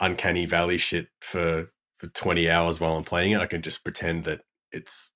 uncanny 0.00 0.46
valley 0.46 0.78
shit 0.78 1.06
for 1.20 1.70
for 1.98 2.08
20 2.08 2.50
hours 2.50 2.80
while 2.80 2.96
i'm 2.96 3.04
playing 3.04 3.30
it 3.32 3.40
i 3.40 3.46
can 3.46 3.62
just 3.62 3.84
pretend 3.84 4.24
that 4.24 4.40
it's 4.72 5.10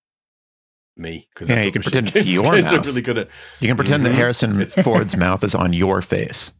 me 0.96 1.28
because 1.32 1.48
Yeah, 1.48 1.62
you 1.62 1.70
can 1.72 1.82
pretend 1.82 2.08
it's 2.14 2.28
your 2.36 2.46
are 2.46 2.60
mouth. 2.60 2.86
really 2.86 3.02
good 3.02 3.18
at 3.18 3.28
You 3.60 3.68
can 3.68 3.76
pretend 3.76 4.04
that 4.06 4.12
Mhm. 4.12 4.16
Harrison 4.16 4.60
It's- 4.60 4.84
Ford's 4.84 5.16
mouth 5.16 5.44
is 5.44 5.54
on 5.54 5.72
your 5.72 6.02
face. 6.02 6.50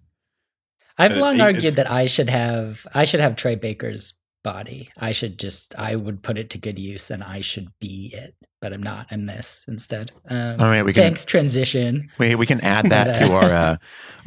I've 0.97 1.13
And 1.13 1.21
long 1.21 1.41
argued 1.41 1.75
that 1.75 1.91
I 1.91 2.07
should 2.07 2.31
have 2.31 2.87
I 2.95 3.05
should 3.05 3.21
have 3.21 3.35
Troy 3.37 3.57
Baker's 3.57 4.15
body. 4.45 4.91
I 4.99 5.13
should 5.13 5.39
just 5.39 5.75
I 5.79 5.97
would 5.97 6.23
put 6.23 6.39
it 6.39 6.51
to 6.51 6.59
good 6.59 6.79
use 6.79 7.11
and 7.11 7.23
I 7.25 7.41
should 7.41 7.69
be 7.81 8.11
it. 8.15 8.35
But 8.61 8.73
I'm 8.73 8.83
not. 8.83 9.07
I'm 9.13 9.27
this 9.27 9.65
instead. 9.69 10.11
Um, 10.29 10.61
All 10.61 10.67
right, 10.67 10.83
we 10.85 10.93
can 10.93 11.03
thanks 11.05 11.25
transition. 11.25 12.11
we, 12.19 12.35
we 12.35 12.45
can 12.45 12.61
add 12.63 12.87
that 12.91 13.07
But, 13.07 13.19
to 13.21 13.33
uh, 13.33 13.37
our 13.41 13.51
uh, 13.53 13.77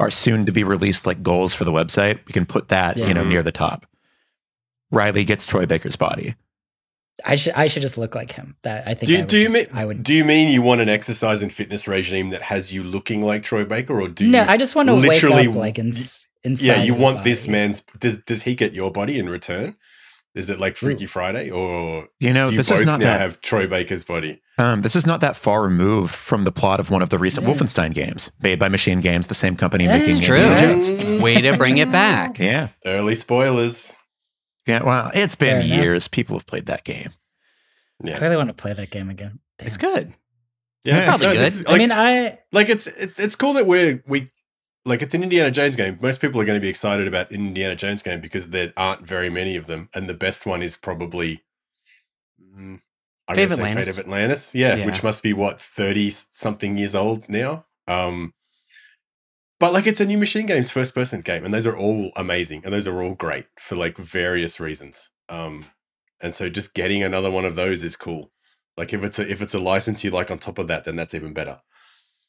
our 0.00 0.10
soon 0.10 0.46
to 0.46 0.52
be 0.52 0.64
released 0.64 1.06
like 1.06 1.22
goals 1.22 1.52
for 1.52 1.64
the 1.64 1.72
website. 1.72 2.20
We 2.26 2.32
can 2.32 2.46
put 2.46 2.68
that 2.68 2.96
you 2.96 3.12
know 3.12 3.24
near 3.24 3.42
the 3.42 3.52
top. 3.52 3.86
Riley 4.90 5.24
gets 5.24 5.46
Troy 5.46 5.66
Baker's 5.66 5.96
body. 5.96 6.34
I 7.24 7.34
should 7.36 7.52
I 7.52 7.66
should 7.66 7.82
just 7.82 7.98
look 7.98 8.14
like 8.14 8.32
him. 8.32 8.56
That 8.62 8.88
I 8.88 8.94
think 8.94 9.08
do, 9.08 9.12
I 9.14 9.16
you- 9.16 9.22
would 9.22 9.28
do 9.28 9.38
you 9.38 9.44
just- 9.48 9.54
mean 9.54 9.66
I 9.78 9.84
would 9.84 10.02
do 10.02 10.14
you 10.14 10.24
mean 10.24 10.48
you 10.48 10.62
want 10.62 10.80
an 10.80 10.88
exercise 10.88 11.42
and 11.42 11.52
fitness 11.52 11.86
regime 11.86 12.30
that 12.30 12.42
has 12.42 12.72
you 12.72 12.82
looking 12.82 13.22
like 13.22 13.42
troy 13.42 13.64
baker 13.64 14.00
or 14.00 14.08
do 14.08 14.26
No, 14.26 14.42
you 14.42 14.48
I 14.48 14.56
just 14.56 14.74
want 14.74 14.88
to 14.88 14.94
wake 14.94 15.04
literally- 15.22 15.46
up 15.48 15.54
like 15.54 15.78
in, 15.78 15.88
inside. 15.88 16.64
yeah 16.66 16.82
you 16.82 16.94
his 16.94 17.02
want 17.02 17.22
this 17.22 17.46
man's 17.46 17.82
does 17.98 18.18
does 18.24 18.42
he 18.42 18.54
get 18.54 18.72
your 18.72 18.90
body 18.90 19.18
in 19.18 19.28
return 19.28 19.76
is 20.34 20.48
it 20.50 20.58
like 20.58 20.76
freaky 20.76 21.06
friday 21.06 21.50
or 21.50 22.08
You 22.20 22.32
know, 22.32 22.46
do 22.46 22.52
you 22.52 22.56
this 22.58 22.68
both 22.70 22.80
is 22.80 22.86
not 22.86 23.00
now 23.00 23.06
that 23.06 23.20
have 23.20 23.40
troy 23.40 23.66
baker's 23.66 24.04
body 24.04 24.40
um, 24.58 24.82
this 24.82 24.94
is 24.94 25.06
not 25.06 25.20
that 25.22 25.34
far 25.36 25.62
removed 25.62 26.14
from 26.14 26.44
the 26.44 26.52
plot 26.52 26.78
of 26.78 26.90
one 26.90 27.00
of 27.02 27.10
the 27.10 27.18
recent 27.18 27.46
Yeah. 27.46 27.54
Wolfenstein 27.54 27.94
games, 27.94 28.30
made 28.42 28.58
by 28.58 28.68
Machine 28.68 29.00
Games, 29.00 29.26
the 29.26 29.34
same 29.34 29.56
company 29.56 29.86
That's 29.86 30.06
making 30.06 30.22
true. 30.22 30.36
Indiana 30.36 31.22
Way 31.22 31.40
to 31.40 31.56
bring 31.56 31.78
it 31.78 31.90
back. 31.90 32.38
Yeah, 32.38 32.68
early 32.84 33.14
spoilers 33.14 33.92
yeah. 34.66 34.84
Well, 34.84 35.10
it's 35.14 35.34
been 35.34 35.60
Fair 35.60 35.66
enough. 35.66 35.78
years. 35.84 36.06
People 36.08 36.36
have 36.36 36.46
played 36.46 36.66
that 36.66 36.84
game. 36.84 37.10
Yeah. 38.04 38.16
I 38.16 38.20
really 38.20 38.36
want 38.36 38.48
to 38.48 38.54
play 38.54 38.72
that 38.72 38.90
game 38.90 39.10
again. 39.10 39.40
Damn. 39.58 39.66
It's 39.68 39.76
good. 39.76 40.12
yeah 40.84 41.06
probably 41.06 41.36
this 41.36 41.58
good. 41.58 41.66
is- 41.68 41.74
I 41.74 41.78
mean, 41.78 41.90
I 41.92 42.38
like 42.52 42.68
it's 42.68 42.86
it, 42.86 43.18
it's 43.18 43.34
cool 43.36 43.54
that 43.54 43.66
we're 43.66 44.02
we 44.06 44.30
like 44.84 45.02
it's 45.02 45.14
an 45.14 45.22
indiana 45.22 45.50
jones 45.50 45.76
game 45.76 45.96
most 46.02 46.20
people 46.20 46.40
are 46.40 46.44
going 46.44 46.58
to 46.58 46.62
be 46.62 46.68
excited 46.68 47.06
about 47.06 47.30
an 47.30 47.36
indiana 47.46 47.76
jones 47.76 48.02
game 48.02 48.20
because 48.20 48.50
there 48.50 48.72
aren't 48.76 49.06
very 49.06 49.30
many 49.30 49.56
of 49.56 49.66
them 49.66 49.88
and 49.94 50.08
the 50.08 50.14
best 50.14 50.44
one 50.46 50.62
is 50.62 50.76
probably 50.76 51.42
mm, 52.40 52.80
I'm 53.28 53.36
Fate 53.36 53.44
of 53.44 53.52
Atlantis. 53.52 53.86
Fate 53.86 53.92
of 53.92 53.98
Atlantis, 54.00 54.54
yeah, 54.54 54.74
Yeah. 54.76 54.86
which 54.86 55.02
must 55.04 55.22
be 55.22 55.32
what 55.32 55.60
thirty 55.60 56.10
something 56.10 56.76
years 56.76 56.94
old 56.96 57.28
now. 57.28 57.66
Um, 57.86 58.34
but 59.60 59.72
like 59.72 59.86
it's 59.86 60.00
a 60.00 60.04
new 60.04 60.18
Machine 60.18 60.46
Games 60.46 60.72
first 60.72 60.92
person 60.92 61.20
game, 61.20 61.44
and 61.44 61.54
those 61.54 61.66
are 61.66 61.76
all 61.76 62.10
amazing, 62.16 62.62
and 62.64 62.72
those 62.74 62.88
are 62.88 63.00
all 63.00 63.14
great 63.14 63.46
for 63.60 63.76
like 63.76 63.96
various 63.96 64.58
reasons. 64.58 65.10
Um, 65.28 65.66
and 66.20 66.34
so 66.34 66.48
just 66.48 66.74
getting 66.74 67.02
another 67.04 67.30
one 67.30 67.44
of 67.44 67.54
those 67.54 67.84
is 67.84 67.94
cool. 67.94 68.32
Like 68.76 68.92
if 68.92 69.04
it's 69.04 69.20
a 69.20 69.30
if 69.30 69.40
it's 69.40 69.54
a 69.54 69.60
license 69.60 70.02
you 70.02 70.10
like 70.10 70.30
on 70.32 70.38
top 70.38 70.58
of 70.58 70.66
that, 70.66 70.82
then 70.82 70.96
that's 70.96 71.14
even 71.14 71.32
better. 71.32 71.60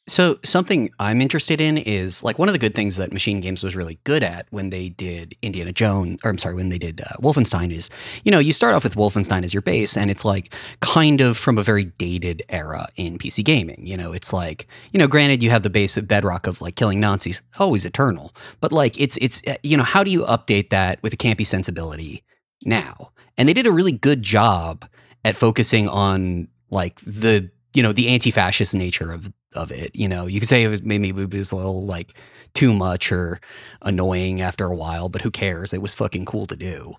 So 0.06 0.38
something 0.44 0.90
I'm 1.00 1.22
interested 1.22 1.62
in 1.62 1.78
is 1.78 2.24
like 2.24 2.38
one 2.38 2.50
of 2.50 2.54
the 2.54 2.60
good 2.60 2.76
things 2.76 2.98
that 2.98 3.14
Machine 3.14 3.40
Games 3.40 3.64
was 3.64 3.74
really 3.74 4.00
good 4.04 4.22
at 4.22 4.48
when 4.50 4.70
they 4.70 4.90
did 4.90 5.34
Indiana 5.42 5.72
Jones, 5.72 6.20
or 6.26 6.30
I'm 6.30 6.38
sorry, 6.38 6.56
when 6.56 6.68
they 6.68 6.78
did 6.78 7.00
uh, 7.00 7.06
Wolfenstein 7.22 7.72
is, 7.72 7.90
you 8.26 8.32
know, 8.32 8.40
you 8.40 8.52
start 8.52 8.76
off 8.76 8.84
with 8.84 8.96
Wolfenstein 8.96 9.46
as 9.46 9.54
your 9.54 9.62
base, 9.62 9.96
and 9.96 10.12
it's 10.12 10.26
like 10.26 10.54
kind 10.82 11.22
of 11.22 11.38
from 11.38 11.58
a 11.58 11.64
very 11.64 11.86
dated 11.86 12.44
era 12.50 12.88
in 12.98 13.18
PC 13.18 13.46
gaming. 13.46 13.88
You 13.88 13.96
know, 13.96 14.12
it's 14.12 14.34
like, 14.34 14.68
you 14.92 15.00
know, 15.00 15.08
granted 15.08 15.42
you 15.42 15.50
have 15.52 15.64
the 15.64 15.70
base 15.70 15.96
of 15.96 16.06
bedrock 16.06 16.48
of 16.48 16.60
like 16.60 16.76
killing 16.76 17.00
Nazis, 17.00 17.42
always 17.58 17.86
eternal, 17.86 18.36
but 18.60 18.74
like 18.74 19.00
it's 19.00 19.16
it's 19.18 19.42
uh, 19.48 19.56
you 19.64 19.78
know, 19.78 19.84
how 19.84 20.04
do 20.04 20.12
you 20.12 20.24
update 20.24 20.70
that 20.72 21.02
with 21.02 21.14
a 21.14 21.18
campy 21.18 21.48
sensibility 21.48 22.24
now? 22.66 23.12
And 23.38 23.48
they 23.48 23.54
did 23.54 23.68
a 23.68 23.72
really 23.72 23.94
good 23.94 24.22
job 24.22 24.86
at 25.24 25.36
focusing 25.38 25.88
on 25.88 26.50
like 26.70 27.00
the 27.02 27.50
you 27.74 27.82
know 27.82 27.94
the 27.94 28.10
anti-fascist 28.10 28.76
nature 28.76 29.14
of 29.14 29.32
of 29.54 29.72
it. 29.72 29.96
You 29.96 30.08
know, 30.08 30.28
you 30.28 30.40
could 30.40 30.50
say 30.50 30.64
it 30.64 30.68
was 30.68 30.84
maybe 30.84 31.10
it 31.10 31.34
was 31.34 31.52
a 31.52 31.56
little 31.56 31.86
like 31.86 32.14
too 32.54 32.74
much 32.74 33.12
or 33.12 33.40
annoying 33.82 34.42
after 34.42 34.66
a 34.66 34.76
while, 34.76 35.10
but 35.10 35.22
who 35.22 35.32
cares? 35.32 35.74
It 35.74 35.82
was 35.82 35.96
fucking 35.96 36.26
cool 36.26 36.46
to 36.48 36.56
do. 36.56 36.94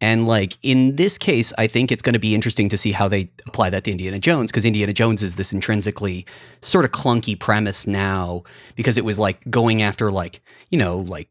And 0.00 0.28
like 0.28 0.56
in 0.62 0.96
this 0.96 1.18
case, 1.18 1.52
I 1.58 1.66
think 1.66 1.90
it's 1.90 2.02
going 2.02 2.12
to 2.12 2.20
be 2.20 2.34
interesting 2.34 2.68
to 2.68 2.78
see 2.78 2.92
how 2.92 3.08
they 3.08 3.30
apply 3.46 3.70
that 3.70 3.84
to 3.84 3.90
Indiana 3.90 4.18
Jones 4.18 4.50
because 4.50 4.64
Indiana 4.64 4.92
Jones 4.92 5.22
is 5.22 5.34
this 5.34 5.52
intrinsically 5.52 6.24
sort 6.60 6.84
of 6.84 6.92
clunky 6.92 7.38
premise 7.38 7.86
now 7.86 8.42
because 8.76 8.96
it 8.96 9.04
was 9.04 9.18
like 9.18 9.48
going 9.50 9.82
after 9.82 10.12
like, 10.12 10.40
you 10.70 10.78
know, 10.78 10.98
like 10.98 11.28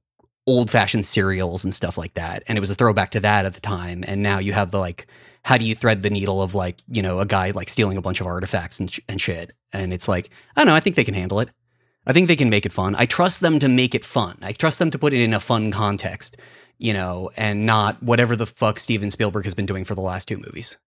old 0.47 0.69
fashioned 0.69 1.05
serials 1.05 1.63
and 1.63 1.73
stuff 1.73 1.97
like 1.97 2.13
that. 2.15 2.43
And 2.47 2.57
it 2.57 2.61
was 2.61 2.71
a 2.71 2.75
throwback 2.75 3.11
to 3.11 3.19
that 3.21 3.45
at 3.45 3.53
the 3.53 3.61
time. 3.61 4.03
And 4.07 4.21
now 4.21 4.39
you 4.39 4.53
have 4.53 4.71
the 4.71 4.79
like, 4.79 5.07
how 5.47 5.57
do 5.57 5.65
you 5.65 5.73
thread 5.75 6.01
the 6.03 6.09
needle 6.09 6.41
of 6.41 6.53
like, 6.53 6.77
you 6.89 7.01
know, 7.01 7.19
a 7.19 7.25
guy 7.25 7.51
like 7.51 7.69
stealing 7.69 7.97
a 7.97 8.01
bunch 8.01 8.19
of 8.21 8.27
artifacts 8.27 8.79
and, 8.81 8.91
sh- 8.91 8.99
and 9.07 9.19
shit. 9.21 9.53
And 9.71 9.93
it's 9.93 10.07
like, 10.07 10.29
I 10.55 10.61
don't 10.61 10.67
know, 10.67 10.75
I 10.75 10.81
think 10.81 10.95
they 10.97 11.03
can 11.05 11.13
handle 11.13 11.39
it. 11.39 11.49
I 12.05 12.13
think 12.13 12.27
they 12.27 12.35
can 12.35 12.49
make 12.49 12.65
it 12.65 12.71
fun. 12.73 12.95
I 12.97 13.05
trust 13.05 13.39
them 13.41 13.59
to 13.59 13.67
make 13.67 13.95
it 13.95 14.03
fun. 14.05 14.37
I 14.41 14.51
trust 14.51 14.77
them 14.79 14.89
to 14.91 14.99
put 14.99 15.13
it 15.13 15.21
in 15.21 15.33
a 15.33 15.39
fun 15.39 15.71
context 15.71 16.37
you 16.79 16.93
know, 16.93 17.31
and 17.35 17.65
not 17.65 18.03
whatever 18.03 18.35
the 18.35 18.45
fuck 18.45 18.77
Steven 18.77 19.09
Spielberg 19.09 19.45
has 19.45 19.55
been 19.55 19.65
doing 19.65 19.83
for 19.83 19.95
the 19.95 20.01
last 20.01 20.27
two 20.27 20.37
movies. 20.37 20.77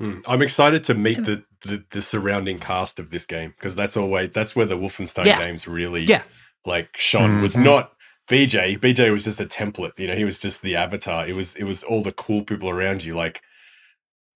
Mm. 0.00 0.22
I'm 0.28 0.40
excited 0.40 0.84
to 0.84 0.94
meet 0.94 1.24
the, 1.24 1.42
the, 1.64 1.84
the 1.90 2.00
surrounding 2.00 2.60
cast 2.60 3.00
of 3.00 3.10
this 3.10 3.26
game 3.26 3.50
because 3.50 3.74
that's 3.74 3.96
always 3.96 4.30
that's 4.30 4.54
where 4.54 4.66
the 4.66 4.76
Wolfenstein 4.78 5.24
Yeah. 5.24 5.38
games 5.40 5.66
really 5.66 6.02
Yeah. 6.04 6.22
like 6.64 6.96
shone 6.96 7.42
was 7.42 7.56
Mhm. 7.56 7.64
not 7.64 7.92
BJ. 8.30 8.78
BJ 8.78 9.10
was 9.10 9.24
just 9.24 9.40
a 9.40 9.46
template, 9.46 9.98
you 9.98 10.06
know. 10.06 10.14
He 10.14 10.22
was 10.24 10.40
just 10.40 10.62
the 10.62 10.76
avatar. 10.76 11.26
It 11.26 11.34
was 11.34 11.56
it 11.56 11.64
was 11.64 11.82
all 11.82 12.02
the 12.02 12.12
cool 12.12 12.44
people 12.44 12.68
around 12.68 13.02
you. 13.02 13.14
Like 13.16 13.42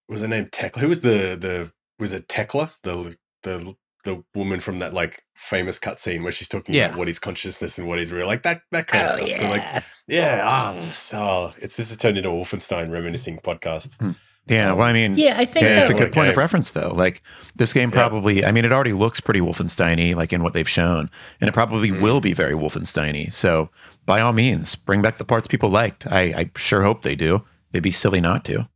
was 0.08 0.20
her 0.20 0.28
name 0.28 0.48
Tekla? 0.50 0.80
Who 0.82 0.88
was 0.88 1.00
the 1.00 1.36
the 1.40 1.72
was 1.98 2.12
it 2.12 2.28
Tekla 2.28 2.70
the 2.82 3.16
the 3.42 3.74
the 4.04 4.22
woman 4.36 4.60
from 4.60 4.78
that 4.78 4.94
like 4.94 5.22
famous 5.34 5.78
cutscene 5.80 6.22
where 6.22 6.30
she's 6.30 6.46
talking 6.46 6.74
Yeah. 6.74 6.86
about 6.86 6.98
what 6.98 7.08
is 7.08 7.18
consciousness 7.18 7.76
and 7.76 7.88
what 7.88 7.98
is 7.98 8.12
real, 8.12 8.26
like 8.28 8.42
that 8.44 8.62
that 8.70 8.86
kind 8.86 9.04
of 9.04 9.10
Oh, 9.20 9.26
stuff. 9.26 9.36
So 9.38 9.48
like 9.48 9.62
yeah. 9.62 9.82
yeah, 10.06 10.40
ah, 10.44 10.92
so 10.94 11.52
it's 11.58 11.74
this 11.76 11.88
has 11.88 11.96
turned 11.98 12.16
into 12.16 12.28
a 12.30 12.32
Wolfenstein 12.32 12.90
reminiscing 12.92 13.38
podcast. 13.38 14.16
Yeah, 14.48 14.74
well, 14.74 14.86
I 14.86 14.92
mean, 14.92 15.16
yeah, 15.16 15.34
I 15.36 15.44
think 15.44 15.64
yeah, 15.64 15.80
it's 15.80 15.88
a 15.90 15.94
good 15.94 16.06
a 16.10 16.12
point 16.12 16.28
of 16.28 16.36
reference, 16.36 16.70
though. 16.70 16.92
Like 16.94 17.20
this 17.56 17.72
game 17.72 17.90
Yeah. 17.90 17.96
probably, 17.96 18.44
I 18.44 18.52
mean, 18.52 18.64
it 18.64 18.70
already 18.70 18.92
looks 18.92 19.18
pretty 19.18 19.40
Wolfensteiny, 19.40 20.14
like 20.14 20.32
in 20.32 20.40
what 20.40 20.52
they've 20.52 20.68
shown, 20.68 21.10
and 21.40 21.48
it 21.48 21.52
probably 21.52 21.90
Mhm. 21.90 22.00
will 22.00 22.20
be 22.20 22.32
very 22.32 22.52
Wolfensteiny. 22.52 23.32
So, 23.32 23.70
by 24.04 24.20
all 24.20 24.32
means, 24.32 24.76
bring 24.76 25.02
back 25.02 25.16
the 25.16 25.24
parts 25.24 25.48
people 25.48 25.68
liked. 25.68 26.06
I, 26.06 26.20
I 26.20 26.50
sure 26.56 26.82
hope 26.84 27.02
they 27.02 27.16
do. 27.16 27.44
They'd 27.72 27.82
be 27.82 27.90
silly 27.90 28.20
not 28.20 28.44
to. 28.44 28.68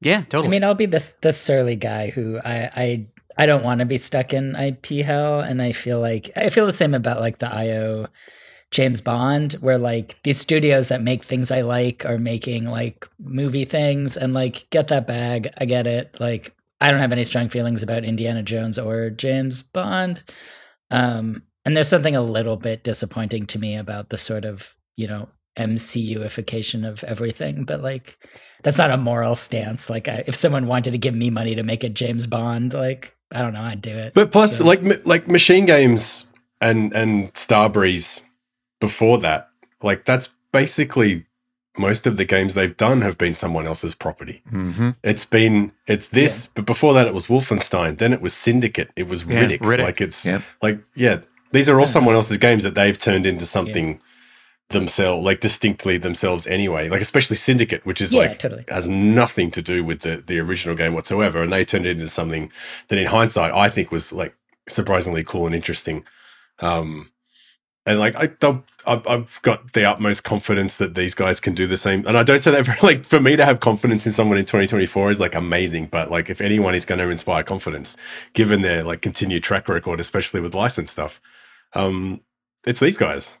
Yeah, 0.00 0.22
totally. 0.22 0.48
I 0.48 0.50
mean, 0.50 0.64
I'll 0.64 0.74
be 0.74 0.86
this 0.86 1.14
this 1.14 1.40
surly 1.40 1.76
guy 1.76 2.10
who 2.10 2.38
I 2.44 2.70
I 2.76 3.06
I 3.38 3.46
don't 3.46 3.64
want 3.64 3.80
to 3.80 3.86
be 3.86 3.96
stuck 3.98 4.32
in 4.32 4.56
IP 4.56 5.04
hell, 5.04 5.40
and 5.40 5.60
I 5.60 5.72
feel 5.72 6.00
like 6.00 6.30
I 6.36 6.48
feel 6.48 6.66
the 6.66 6.72
same 6.72 6.94
about 6.94 7.20
like 7.20 7.38
the 7.38 7.52
IO 7.52 8.08
James 8.70 9.00
Bond, 9.00 9.54
where 9.54 9.78
like 9.78 10.18
these 10.24 10.38
studios 10.38 10.88
that 10.88 11.02
make 11.02 11.24
things 11.24 11.50
I 11.50 11.62
like 11.62 12.04
are 12.04 12.18
making 12.18 12.66
like 12.66 13.08
movie 13.18 13.64
things, 13.64 14.16
and 14.16 14.34
like 14.34 14.68
get 14.70 14.88
that 14.88 15.06
bag. 15.06 15.50
I 15.58 15.64
get 15.64 15.86
it. 15.86 16.16
Like 16.20 16.54
I 16.80 16.90
don't 16.90 17.00
have 17.00 17.12
any 17.12 17.24
strong 17.24 17.48
feelings 17.48 17.82
about 17.82 18.04
Indiana 18.04 18.42
Jones 18.42 18.78
or 18.78 19.10
James 19.10 19.62
Bond. 19.62 20.22
Um, 20.90 21.42
and 21.64 21.76
there's 21.76 21.88
something 21.88 22.16
a 22.16 22.22
little 22.22 22.56
bit 22.56 22.84
disappointing 22.84 23.46
to 23.46 23.58
me 23.58 23.76
about 23.76 24.10
the 24.10 24.16
sort 24.16 24.44
of 24.44 24.74
you 24.96 25.08
know 25.08 25.28
MCUification 25.56 26.86
of 26.88 27.02
everything, 27.04 27.64
but 27.64 27.82
like 27.82 28.18
that's 28.62 28.78
not 28.78 28.90
a 28.90 28.96
moral 28.96 29.34
stance. 29.34 29.88
Like 29.90 30.08
I, 30.08 30.24
if 30.26 30.34
someone 30.34 30.66
wanted 30.66 30.90
to 30.92 30.98
give 30.98 31.14
me 31.14 31.30
money 31.30 31.54
to 31.54 31.62
make 31.62 31.84
a 31.84 31.88
James 31.88 32.26
Bond, 32.26 32.74
like 32.74 33.14
I 33.32 33.40
don't 33.42 33.52
know, 33.54 33.62
I'd 33.62 33.82
do 33.82 33.90
it. 33.90 34.14
But 34.14 34.30
plus, 34.32 34.58
So- 34.58 34.64
like 34.64 34.80
like 35.06 35.28
Machine 35.28 35.66
Games 35.66 36.26
and 36.60 36.94
and 36.94 37.32
Starbreeze 37.34 38.20
before 38.80 39.18
that, 39.18 39.48
like 39.82 40.04
that's 40.04 40.28
basically 40.52 41.24
most 41.78 42.06
of 42.06 42.16
the 42.16 42.24
games 42.24 42.54
they've 42.54 42.76
done 42.76 43.02
have 43.02 43.18
been 43.18 43.34
someone 43.34 43.66
else's 43.66 43.94
property. 43.94 44.42
Mm-hmm. 44.50 44.90
It's 45.02 45.24
been 45.26 45.72
it's 45.86 46.08
this, 46.08 46.46
but 46.46 46.64
before 46.64 46.94
that 46.94 47.06
it 47.06 47.12
was 47.14 47.26
Wolfenstein. 47.26 47.98
Then 47.98 48.12
it 48.14 48.22
was 48.22 48.32
Syndicate. 48.32 48.90
It 48.96 49.08
was 49.08 49.24
Yeah, 49.24 49.42
Riddick. 49.44 49.58
Riddick. 49.60 49.84
Like 49.84 50.00
it's 50.00 50.24
Yep. 50.24 50.42
like 50.62 50.78
yeah, 50.94 51.20
these 51.52 51.68
are 51.68 51.74
all 51.74 51.80
Yeah. 51.86 51.86
someone 51.92 52.14
else's 52.14 52.38
games 52.38 52.62
that 52.64 52.74
they've 52.74 52.96
turned 52.98 53.26
into 53.26 53.44
something 53.44 54.00
themselves, 54.70 55.24
like 55.24 55.40
distinctly 55.40 55.96
themselves 55.96 56.46
anyway. 56.46 56.88
Like 56.88 57.00
especially 57.00 57.36
Syndicate, 57.36 57.84
which 57.86 58.00
is 58.00 58.12
yeah, 58.12 58.22
like 58.22 58.38
totally. 58.38 58.64
has 58.68 58.88
nothing 58.88 59.50
to 59.52 59.62
do 59.62 59.84
with 59.84 60.00
the 60.00 60.22
the 60.26 60.38
original 60.40 60.76
game 60.76 60.94
whatsoever, 60.94 61.42
and 61.42 61.52
they 61.52 61.64
turned 61.64 61.86
it 61.86 61.98
into 61.98 62.08
something 62.08 62.50
that, 62.88 62.98
in 62.98 63.06
hindsight, 63.06 63.52
I 63.52 63.68
think 63.68 63.90
was 63.90 64.12
like 64.12 64.36
surprisingly 64.68 65.24
cool 65.24 65.46
and 65.46 65.54
interesting. 65.54 66.04
Um, 66.60 67.10
and 67.86 68.00
like 68.00 68.16
I, 68.16 68.28
I've, 68.86 69.40
got 69.42 69.72
the 69.72 69.84
utmost 69.84 70.24
confidence 70.24 70.76
that 70.78 70.96
these 70.96 71.14
guys 71.14 71.38
can 71.38 71.54
do 71.54 71.68
the 71.68 71.76
same. 71.76 72.04
And 72.06 72.18
I 72.18 72.24
don't 72.24 72.42
say 72.42 72.50
that 72.50 72.66
for 72.66 72.74
like 72.86 73.04
for 73.04 73.20
me 73.20 73.36
to 73.36 73.44
have 73.44 73.60
confidence 73.60 74.06
in 74.06 74.12
someone 74.12 74.38
in 74.38 74.44
2024 74.44 75.10
is 75.10 75.20
like 75.20 75.36
amazing, 75.36 75.86
but 75.86 76.10
like 76.10 76.28
if 76.28 76.40
anyone 76.40 76.74
is 76.74 76.84
going 76.84 76.98
to 76.98 77.08
inspire 77.08 77.44
confidence, 77.44 77.96
given 78.32 78.62
their 78.62 78.82
like 78.82 79.02
continued 79.02 79.44
track 79.44 79.68
record, 79.68 80.00
especially 80.00 80.40
with 80.40 80.54
license 80.54 80.90
stuff, 80.90 81.20
um, 81.74 82.20
it's 82.66 82.80
these 82.80 82.98
guys. 82.98 83.38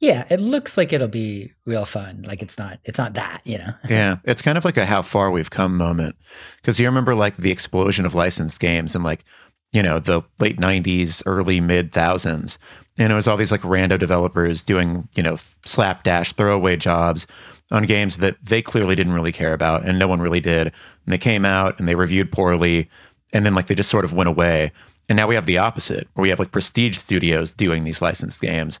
Yeah, 0.00 0.26
it 0.28 0.40
looks 0.40 0.76
like 0.76 0.92
it'll 0.92 1.08
be 1.08 1.52
real 1.64 1.84
fun. 1.84 2.24
Like 2.26 2.42
it's 2.42 2.58
not, 2.58 2.78
it's 2.84 2.98
not 2.98 3.14
that, 3.14 3.40
you 3.44 3.58
know. 3.58 3.74
Yeah, 3.88 4.16
it's 4.24 4.42
kind 4.42 4.58
of 4.58 4.64
like 4.64 4.76
a 4.76 4.84
how 4.84 5.02
far 5.02 5.30
we've 5.30 5.50
come 5.50 5.76
moment. 5.76 6.16
Because 6.56 6.78
you 6.78 6.86
remember 6.86 7.14
like 7.14 7.36
the 7.36 7.50
explosion 7.50 8.04
of 8.04 8.14
licensed 8.14 8.60
games 8.60 8.94
and 8.94 9.04
like, 9.04 9.24
you 9.72 9.82
know, 9.82 9.98
the 9.98 10.22
late 10.40 10.58
90s, 10.58 11.22
early 11.26 11.60
mid 11.60 11.92
thousands. 11.92 12.58
And 12.98 13.12
it 13.12 13.16
was 13.16 13.26
all 13.26 13.36
these 13.36 13.50
like 13.52 13.62
rando 13.62 13.98
developers 13.98 14.64
doing, 14.64 15.08
you 15.16 15.22
know, 15.22 15.36
slapdash 15.64 16.32
throwaway 16.32 16.76
jobs 16.76 17.26
on 17.72 17.84
games 17.84 18.18
that 18.18 18.36
they 18.42 18.62
clearly 18.62 18.94
didn't 18.94 19.14
really 19.14 19.32
care 19.32 19.52
about 19.52 19.84
and 19.84 19.98
no 19.98 20.06
one 20.06 20.20
really 20.20 20.40
did. 20.40 20.68
And 20.68 21.12
they 21.12 21.18
came 21.18 21.44
out 21.44 21.78
and 21.78 21.88
they 21.88 21.94
reviewed 21.94 22.30
poorly. 22.30 22.88
And 23.32 23.44
then 23.44 23.54
like 23.54 23.66
they 23.66 23.74
just 23.74 23.90
sort 23.90 24.04
of 24.04 24.12
went 24.12 24.28
away. 24.28 24.70
And 25.08 25.16
now 25.16 25.26
we 25.26 25.34
have 25.34 25.46
the 25.46 25.58
opposite, 25.58 26.08
where 26.14 26.22
we 26.22 26.28
have 26.30 26.38
like 26.38 26.52
prestige 26.52 26.96
studios 26.96 27.52
doing 27.52 27.84
these 27.84 28.00
licensed 28.00 28.40
games. 28.40 28.78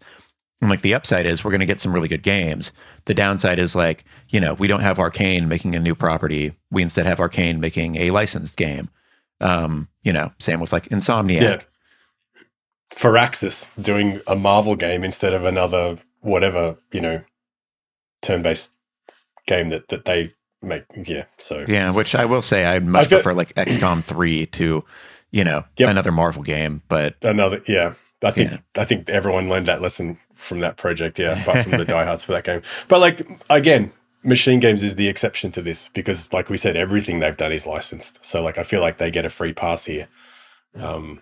And 0.64 0.70
like 0.70 0.80
the 0.80 0.94
upside 0.94 1.26
is 1.26 1.44
we're 1.44 1.50
going 1.50 1.60
to 1.60 1.66
get 1.66 1.78
some 1.78 1.92
really 1.92 2.08
good 2.08 2.22
games. 2.22 2.72
The 3.04 3.12
downside 3.12 3.58
is 3.58 3.74
like, 3.74 4.02
you 4.30 4.40
know, 4.40 4.54
we 4.54 4.66
don't 4.66 4.80
have 4.80 4.96
Arkane 4.96 5.46
making 5.46 5.74
a 5.74 5.78
new 5.78 5.94
property. 5.94 6.52
We 6.70 6.80
instead 6.82 7.04
have 7.04 7.18
Arkane 7.18 7.58
making 7.58 7.96
a 7.96 8.10
licensed 8.10 8.56
game. 8.56 8.88
Um, 9.42 9.88
you 10.02 10.10
know, 10.12 10.32
same 10.38 10.60
with 10.60 10.72
like 10.72 10.88
Insomniac. 10.88 11.40
Yeah. 11.42 11.58
Firaxis 12.94 13.66
doing 13.80 14.20
a 14.26 14.36
Marvel 14.36 14.76
game 14.76 15.04
instead 15.04 15.34
of 15.34 15.44
another 15.44 15.96
whatever 16.20 16.76
you 16.92 17.00
know 17.00 17.22
turn-based 18.22 18.72
game 19.46 19.68
that 19.70 19.88
that 19.88 20.04
they 20.04 20.30
make. 20.62 20.84
Yeah, 20.94 21.24
so 21.38 21.64
Yeah, 21.68 21.90
which 21.92 22.14
I 22.14 22.24
will 22.24 22.42
say 22.42 22.64
I 22.64 22.78
much 22.78 23.08
feel- 23.08 23.18
prefer 23.18 23.34
like 23.34 23.52
XCOM 23.54 24.02
3 24.04 24.46
to, 24.46 24.84
you 25.30 25.44
know, 25.44 25.64
Yep. 25.76 25.90
another 25.90 26.12
Marvel 26.12 26.42
game, 26.42 26.82
but 26.88 27.16
another 27.22 27.60
yeah. 27.68 27.94
I 28.22 28.30
think 28.30 28.52
Yeah. 28.52 28.58
I 28.76 28.84
think 28.86 29.10
everyone 29.10 29.48
learned 29.50 29.66
that 29.66 29.82
lesson 29.82 30.18
from 30.34 30.60
that 30.60 30.76
project. 30.76 31.18
Yeah, 31.18 31.40
apart 31.40 31.64
from 31.64 31.72
the 31.72 31.84
diehards 31.84 32.24
for 32.24 32.32
that 32.32 32.44
game. 32.44 32.62
But 32.88 33.00
like 33.00 33.26
again, 33.50 33.92
Machine 34.22 34.60
Games 34.60 34.82
is 34.82 34.96
the 34.96 35.08
exception 35.08 35.52
to 35.52 35.62
this 35.62 35.88
because, 35.88 36.32
like 36.32 36.48
we 36.48 36.56
said, 36.56 36.76
everything 36.76 37.20
they've 37.20 37.36
done 37.36 37.52
is 37.52 37.66
licensed. 37.66 38.24
So 38.24 38.42
like 38.42 38.58
I 38.58 38.62
feel 38.62 38.80
like 38.80 38.98
they 38.98 39.10
get 39.10 39.24
a 39.24 39.30
free 39.30 39.52
pass 39.52 39.84
here. 39.84 40.08
Um, 40.76 41.20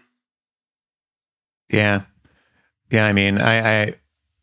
Yeah. 1.70 2.02
Yeah, 2.90 3.06
I 3.06 3.12
mean, 3.12 3.38
I, 3.40 3.82
I 3.82 3.94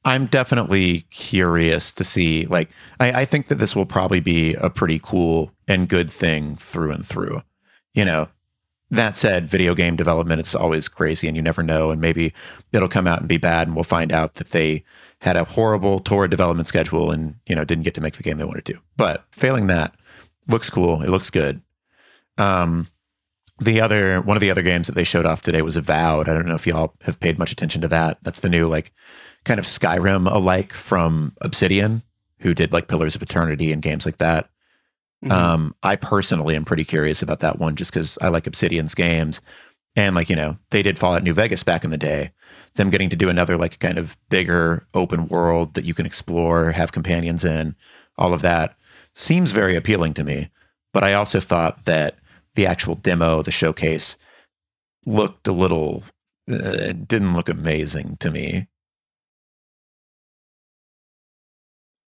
I'm 0.06 0.26
definitely 0.26 1.02
curious 1.12 1.94
to 1.94 2.04
see 2.04 2.46
like 2.48 2.70
I, 3.00 3.22
I 3.22 3.26
think 3.26 3.48
that 3.48 3.56
this 3.56 3.76
will 3.76 3.86
probably 3.86 4.20
be 4.20 4.56
a 4.56 4.70
pretty 4.70 5.00
cool 5.02 5.52
and 5.68 5.88
good 5.88 6.10
thing 6.10 6.56
through 6.56 6.92
and 6.92 7.06
through. 7.06 7.42
You 7.94 8.06
know, 8.06 8.28
that 8.92 9.16
said, 9.16 9.48
video 9.48 9.76
game 9.76 9.96
development 9.96 10.42
is 10.42 10.56
always 10.56 10.88
crazy 10.88 11.28
and 11.28 11.38
you 11.38 11.44
never 11.44 11.62
know. 11.62 11.92
And 11.92 12.02
maybe 12.02 12.34
it'll 12.74 12.88
come 12.88 13.08
out 13.08 13.20
and 13.20 13.30
be 13.30 13.38
bad 13.38 13.68
and 13.68 13.76
we'll 13.76 13.84
find 13.84 14.12
out 14.12 14.36
that 14.36 14.52
they 14.52 14.84
had 15.22 15.36
a 15.36 15.44
horrible 15.44 16.00
torrid 16.00 16.32
development 16.32 16.68
schedule 16.68 17.12
and, 17.12 17.36
you 17.48 17.56
know, 17.56 17.64
didn't 17.64 17.84
get 17.84 17.94
to 17.96 18.02
make 18.02 18.16
the 18.16 18.24
game 18.24 18.38
they 18.38 18.46
wanted 18.46 18.66
to. 18.66 18.80
But 18.98 19.26
failing 19.32 19.68
that, 19.68 19.94
looks 20.48 20.70
cool. 20.70 21.02
It 21.02 21.10
looks 21.10 21.30
good. 21.30 21.62
Um 22.38 22.88
the 23.60 23.82
other 23.82 24.22
one 24.22 24.38
of 24.38 24.42
the 24.42 24.52
other 24.52 24.62
games 24.62 24.88
that 24.88 24.94
they 24.94 25.04
showed 25.04 25.26
off 25.26 25.42
today 25.42 25.62
was 25.62 25.76
Avowed. 25.76 26.30
I 26.30 26.34
don't 26.34 26.46
know 26.46 26.56
if 26.56 26.66
y'all 26.66 26.96
have 27.02 27.20
paid 27.20 27.38
much 27.38 27.52
attention 27.52 27.82
to 27.82 27.88
that. 27.90 28.18
That's 28.24 28.40
the 28.40 28.50
new 28.50 28.68
like 28.68 28.94
kind 29.44 29.60
of 29.60 29.66
Skyrim 29.66 30.32
alike 30.32 30.74
from 30.74 31.36
Obsidian, 31.42 32.04
who 32.40 32.54
did 32.54 32.72
like 32.72 32.88
Pillars 32.88 33.16
of 33.16 33.22
Eternity 33.22 33.72
and 33.72 33.82
games 33.82 34.06
like 34.06 34.18
that. 34.18 34.50
Mhm. 35.24 35.32
Um, 35.32 35.76
I 35.84 35.96
personally 35.96 36.56
am 36.56 36.66
pretty 36.66 36.86
curious 36.86 37.22
about 37.22 37.40
that 37.40 37.60
one 37.60 37.76
just 37.76 37.92
because 37.92 38.18
I 38.22 38.30
like 38.30 38.48
Obsidian's 38.48 38.96
games. 38.96 39.42
And 39.96 40.16
like, 40.16 40.30
you 40.30 40.36
know, 40.36 40.58
they 40.70 40.82
did 40.82 41.00
Fallout 41.00 41.24
New 41.24 41.34
Vegas 41.34 41.64
back 41.64 41.84
in 41.84 41.90
the 41.90 41.98
day. 41.98 42.32
Them 42.76 42.90
getting 42.90 43.10
to 43.10 43.16
do 43.16 43.28
another 43.28 43.58
like 43.58 43.80
kind 43.80 43.98
of 43.98 44.16
bigger 44.30 44.88
open 44.94 45.28
world 45.28 45.74
that 45.74 45.84
you 45.84 45.94
can 45.94 46.06
explore, 46.06 46.72
have 46.72 46.92
companions 46.92 47.44
in, 47.44 47.76
all 48.18 48.34
of 48.34 48.42
that 48.42 48.76
seems 49.14 49.52
very 49.52 49.76
appealing 49.76 50.14
to 50.14 50.24
me. 50.24 50.50
But 50.94 51.04
I 51.04 51.14
also 51.14 51.40
thought 51.40 51.86
that 51.86 52.18
the 52.56 52.66
actual 52.66 52.96
demo, 52.96 53.42
the 53.42 53.52
showcase, 53.52 54.16
looked 55.06 55.48
a 55.48 55.52
little, 55.52 56.04
uh, 56.50 56.94
didn't 56.94 57.34
look 57.34 57.50
amazing 57.50 58.18
to 58.22 58.32
me. 58.32 58.68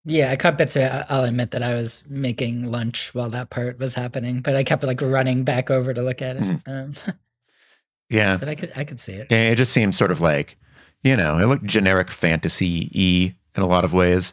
Yeah, 0.05 0.31
I 0.31 0.37
caught 0.37 0.57
bits 0.57 0.77
of 0.77 0.83
it. 0.83 0.91
I- 0.93 1.05
I'll 1.09 1.25
admit 1.25 1.51
that 1.51 1.63
I 1.63 1.75
was 1.75 2.05
making 2.09 2.71
lunch 2.71 3.15
while 3.15 3.29
that 3.31 3.51
part 3.51 3.79
was 3.79 3.95
happening, 3.95 4.41
but 4.41 4.57
I 4.57 4.65
kept 4.65 4.83
like 4.83 5.01
running 5.03 5.45
back 5.45 5.71
over 5.71 5.93
to 5.93 6.03
look 6.03 6.23
at 6.23 6.37
it. 6.37 6.61
Um, 6.67 6.93
Yeah. 8.09 8.39
but 8.39 8.49
I 8.49 8.55
could 8.57 8.73
I 8.77 8.85
could 8.85 8.99
see 8.99 9.13
it. 9.13 9.29
Yeah, 9.31 9.51
It 9.51 9.57
just 9.57 9.73
seemed 9.73 9.95
sort 9.95 10.11
of 10.11 10.21
like, 10.21 10.57
you 11.03 11.17
know, 11.17 11.39
it 11.39 11.47
looked 11.47 11.65
generic 11.65 12.11
fantasy 12.11 12.89
e 12.93 13.35
in 13.57 13.63
a 13.63 13.67
lot 13.67 13.85
of 13.85 13.93
ways. 13.93 14.33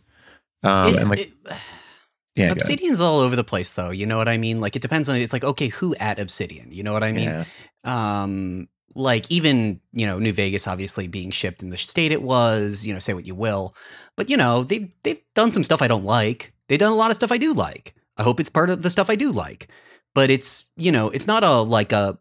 Um, 0.63 0.87
It's- 0.87 1.01
and 1.01 1.09
like, 1.11 1.19
it- 1.19 1.33
yeah. 2.35 2.51
Obsidian's 2.51 3.01
all 3.01 3.19
over 3.19 3.35
the 3.35 3.43
place, 3.43 3.73
though. 3.73 3.91
You 3.91 4.05
know 4.07 4.17
what 4.17 4.27
I 4.29 4.37
mean? 4.37 4.61
Like 4.61 4.75
it 4.75 4.81
depends 4.81 5.09
on. 5.09 5.15
It's 5.17 5.33
like 5.33 5.43
okay, 5.43 5.67
who 5.67 5.95
at 5.95 6.17
Obsidian? 6.17 6.71
You 6.71 6.83
know 6.83 6.93
what 6.93 7.03
I 7.03 7.11
mean? 7.11 7.25
yeah. 7.29 7.43
um 7.83 8.67
like 8.97 9.29
even 9.31 9.79
you 9.93 10.05
know 10.05 10.19
new 10.19 10.33
vegas 10.33 10.67
obviously 10.67 11.07
being 11.07 11.31
shipped 11.31 11.61
in 11.61 11.69
the 11.69 11.77
state 11.77 12.11
it 12.11 12.21
was 12.21 12.85
you 12.85 12.93
know 12.93 12.99
say 12.99 13.13
what 13.13 13.25
you 13.27 13.35
will. 13.35 13.75
But 14.15 14.29
you 14.29 14.37
know 14.37 14.63
they 14.63 14.91
they've 15.03 15.21
done 15.35 15.51
some 15.51 15.63
stuff 15.63 15.81
i 15.81 15.87
don't 15.87 16.03
like. 16.05 16.53
They've 16.67 16.79
done 16.79 16.91
a 16.91 16.95
lot 16.95 17.11
of 17.11 17.15
stuff 17.15 17.31
i 17.31 17.37
do 17.37 17.53
like. 17.53 17.93
I 18.17 18.23
hope 18.23 18.39
it's 18.39 18.49
part 18.49 18.69
of 18.69 18.81
the 18.81 18.89
stuff 18.89 19.09
i 19.09 19.15
do 19.15 19.31
like. 19.31 19.67
But 20.15 20.31
it's 20.31 20.65
you 20.75 20.91
know 20.91 21.09
it's 21.09 21.27
not 21.27 21.43
a 21.43 21.61
like 21.61 21.91
a 21.91 22.17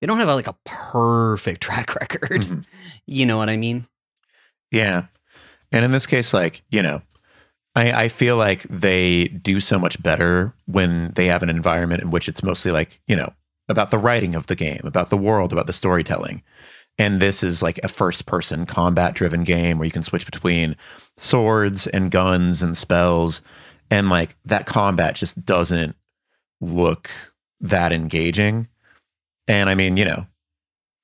they 0.00 0.06
don't 0.06 0.18
have 0.20 0.28
a, 0.28 0.34
like 0.34 0.46
a 0.46 0.56
perfect 0.64 1.60
track 1.66 1.94
record. 1.94 2.42
Mhm. 2.42 2.66
you 3.06 3.26
know 3.26 3.36
what 3.36 3.50
i 3.50 3.56
mean? 3.56 3.86
Yeah. 4.70 5.06
And 5.72 5.84
in 5.84 5.90
this 5.90 6.06
case, 6.06 6.32
like, 6.32 6.62
you 6.70 6.82
know, 6.82 7.02
I, 7.74 8.04
I 8.04 8.08
feel 8.08 8.36
like 8.36 8.62
they 8.62 9.28
do 9.28 9.60
so 9.60 9.78
much 9.78 10.02
better 10.02 10.54
when 10.66 11.12
they 11.14 11.26
have 11.26 11.42
an 11.42 11.50
environment 11.50 12.02
in 12.02 12.10
which 12.10 12.28
it's 12.28 12.42
mostly 12.42 12.70
like, 12.72 13.00
you 13.06 13.16
know, 13.16 13.32
about 13.68 13.90
the 13.90 13.98
writing 13.98 14.34
of 14.34 14.46
the 14.46 14.56
game, 14.56 14.80
about 14.84 15.10
the 15.10 15.16
world, 15.16 15.52
about 15.52 15.66
the 15.66 15.72
storytelling. 15.72 16.42
And 16.98 17.20
this 17.20 17.42
is 17.42 17.62
like 17.62 17.78
a 17.82 17.88
first 17.88 18.26
person 18.26 18.66
combat 18.66 19.14
driven 19.14 19.44
game 19.44 19.78
where 19.78 19.86
you 19.86 19.92
can 19.92 20.02
switch 20.02 20.26
between 20.26 20.76
swords 21.16 21.86
and 21.86 22.10
guns 22.10 22.60
and 22.60 22.76
spells. 22.76 23.40
And 23.90 24.08
like 24.08 24.36
that 24.44 24.66
combat 24.66 25.14
just 25.14 25.44
doesn't 25.44 25.96
look 26.60 27.10
that 27.60 27.92
engaging. 27.92 28.68
And 29.46 29.70
I 29.70 29.74
mean, 29.74 29.96
you 29.96 30.04
know, 30.04 30.26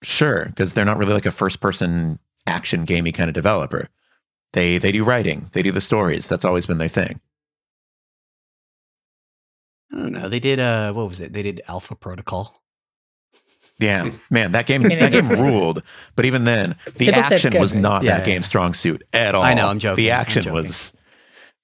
sure, 0.02 0.46
because 0.46 0.72
they're 0.72 0.84
not 0.84 0.98
really 0.98 1.14
like 1.14 1.26
a 1.26 1.32
first 1.32 1.60
person 1.60 2.18
action 2.46 2.84
gamey 2.84 3.12
kind 3.12 3.28
of 3.28 3.34
developer. 3.34 3.88
They 4.52 4.78
they 4.78 4.92
do 4.92 5.04
writing, 5.04 5.48
they 5.52 5.62
do 5.62 5.72
the 5.72 5.80
stories. 5.80 6.28
That's 6.28 6.44
always 6.44 6.66
been 6.66 6.78
their 6.78 6.88
thing. 6.88 7.20
I 9.94 9.98
don't 9.98 10.12
know 10.12 10.28
they 10.28 10.40
did 10.40 10.58
uh 10.60 10.92
what 10.92 11.08
was 11.08 11.20
it 11.20 11.32
they 11.32 11.42
did 11.42 11.62
alpha 11.68 11.94
protocol 11.94 12.62
Yeah, 13.78 14.10
man, 14.30 14.52
that 14.52 14.66
game 14.66 14.82
that 15.02 15.12
game 15.12 15.28
ruled. 15.28 15.82
But 16.14 16.24
even 16.26 16.44
then, 16.44 16.76
the 16.84 16.92
People 16.92 17.20
action 17.20 17.52
good, 17.52 17.60
was 17.60 17.74
not 17.74 18.02
Yeah, 18.04 18.12
that 18.18 18.26
yeah. 18.26 18.34
game's 18.34 18.46
strong 18.46 18.72
suit 18.72 19.02
at 19.12 19.34
all. 19.34 19.42
I 19.42 19.52
know, 19.54 19.68
I'm 19.68 19.80
joking, 19.80 19.96
The 20.04 20.10
action 20.12 20.42
joking. 20.44 20.54
was 20.62 20.92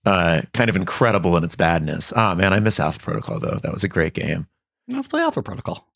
uh, 0.05 0.43
kind 0.53 0.69
of 0.69 0.75
incredible 0.77 1.37
in 1.37 1.45
its 1.45 1.55
badness. 1.55 2.12
Oh 2.16 2.35
man, 2.35 2.53
I 2.53 2.59
miss 2.61 2.81
Alpha 2.81 2.99
Protocol 2.99 3.38
though. 3.38 3.59
That 3.62 3.73
was 3.73 3.85
a 3.85 3.88
great 3.88 4.14
game. 4.14 4.47
let's 4.88 5.07
play 5.09 5.21
alpha 5.23 5.40
protocol 5.43 5.87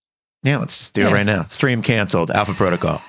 Yeah, 0.45 0.59
let's 0.59 0.79
just 0.79 0.95
do 0.95 1.07
it 1.09 1.11
right 1.13 1.27
now. 1.27 1.47
Stream 1.47 1.83
canceled. 1.83 2.31
Alpha 2.31 2.55
Protocol. 2.55 3.01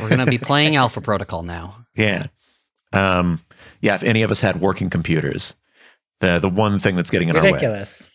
we're 0.00 0.08
gonna 0.08 0.24
be 0.26 0.38
playing 0.38 0.74
alpha 0.84 1.00
protocol 1.02 1.42
now 1.42 1.84
Yeah. 1.94 2.26
Um, 2.94 3.40
yeah, 3.82 3.94
if 3.96 4.02
any 4.02 4.22
of 4.22 4.30
us 4.30 4.40
had 4.40 4.60
working 4.60 4.88
computers, 4.88 5.54
the 6.20 6.38
the 6.38 6.48
one 6.48 6.78
thing 6.78 6.94
that's 6.96 7.10
getting 7.10 7.28
in 7.28 7.36
our 7.36 7.42
way. 7.42 7.52
Ridiculous. 7.52 8.08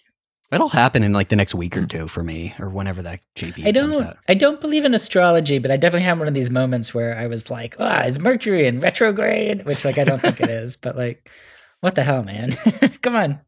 It'll 0.52 0.70
happen 0.70 1.04
in 1.04 1.14
like 1.14 1.30
the 1.30 1.36
next 1.36 1.54
week 1.54 1.78
or 1.78 1.86
two 1.86 2.08
for 2.08 2.24
me, 2.24 2.56
or 2.60 2.70
whenever 2.70 3.02
that 3.04 3.20
GP 3.36 3.68
I 3.68 3.72
comes 3.72 3.98
don't 3.98 4.06
out. 4.08 4.18
I 4.28 4.34
don't 4.34 4.60
believe 4.60 4.84
in 4.84 4.94
astrology, 4.96 5.60
but 5.60 5.70
I 5.70 5.78
definitely 5.78 6.06
had 6.06 6.18
one 6.18 6.28
of 6.28 6.34
these 6.34 6.50
moments 6.50 6.92
where 6.94 7.16
I 7.16 7.28
was 7.28 7.52
like, 7.52 7.76
ah, 7.80 8.04
is 8.04 8.18
Mercury 8.20 8.66
in 8.66 8.80
retrograde? 8.80 9.66
Which 9.66 9.86
like 9.86 9.98
I 10.00 10.04
don't 10.06 10.20
think 10.22 10.42
it 10.42 10.50
is, 10.50 10.76
but 10.76 10.96
like 10.98 11.30
what 11.82 11.96
the 11.96 12.04
hell, 12.04 12.24
man? 12.24 12.52
Come 13.02 13.16
on. 13.16 13.40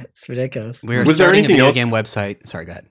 It's 0.00 0.28
ridiculous. 0.28 0.82
We 0.84 0.96
are 0.96 1.04
Was 1.04 1.16
there 1.18 1.26
starting 1.26 1.36
a 1.36 1.38
anything 1.44 1.56
video 1.56 1.66
else- 1.66 1.74
game 1.74 1.88
website. 1.88 2.46
Sorry, 2.46 2.64
go 2.64 2.72
ahead. 2.72 2.86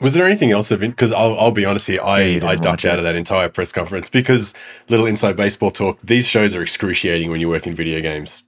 Was 0.00 0.12
there 0.12 0.26
anything 0.26 0.50
else 0.50 0.70
of 0.70 0.80
because 0.80 1.12
I'll, 1.12 1.38
I'll 1.38 1.52
be 1.52 1.64
honest 1.64 1.86
here, 1.86 2.02
I, 2.02 2.22
didn't 2.24 2.48
I 2.48 2.56
ducked 2.56 2.84
out 2.84 2.98
of 2.98 3.04
that 3.04 3.16
entire 3.16 3.48
press 3.48 3.72
conference 3.72 4.10
because 4.10 4.52
little 4.90 5.06
inside 5.06 5.36
baseball 5.36 5.70
talk. 5.70 5.98
These 6.02 6.28
shows 6.28 6.54
are 6.54 6.60
excruciating 6.60 7.30
when 7.30 7.40
you 7.40 7.48
work 7.48 7.66
in 7.66 7.74
video 7.74 8.02
games 8.02 8.42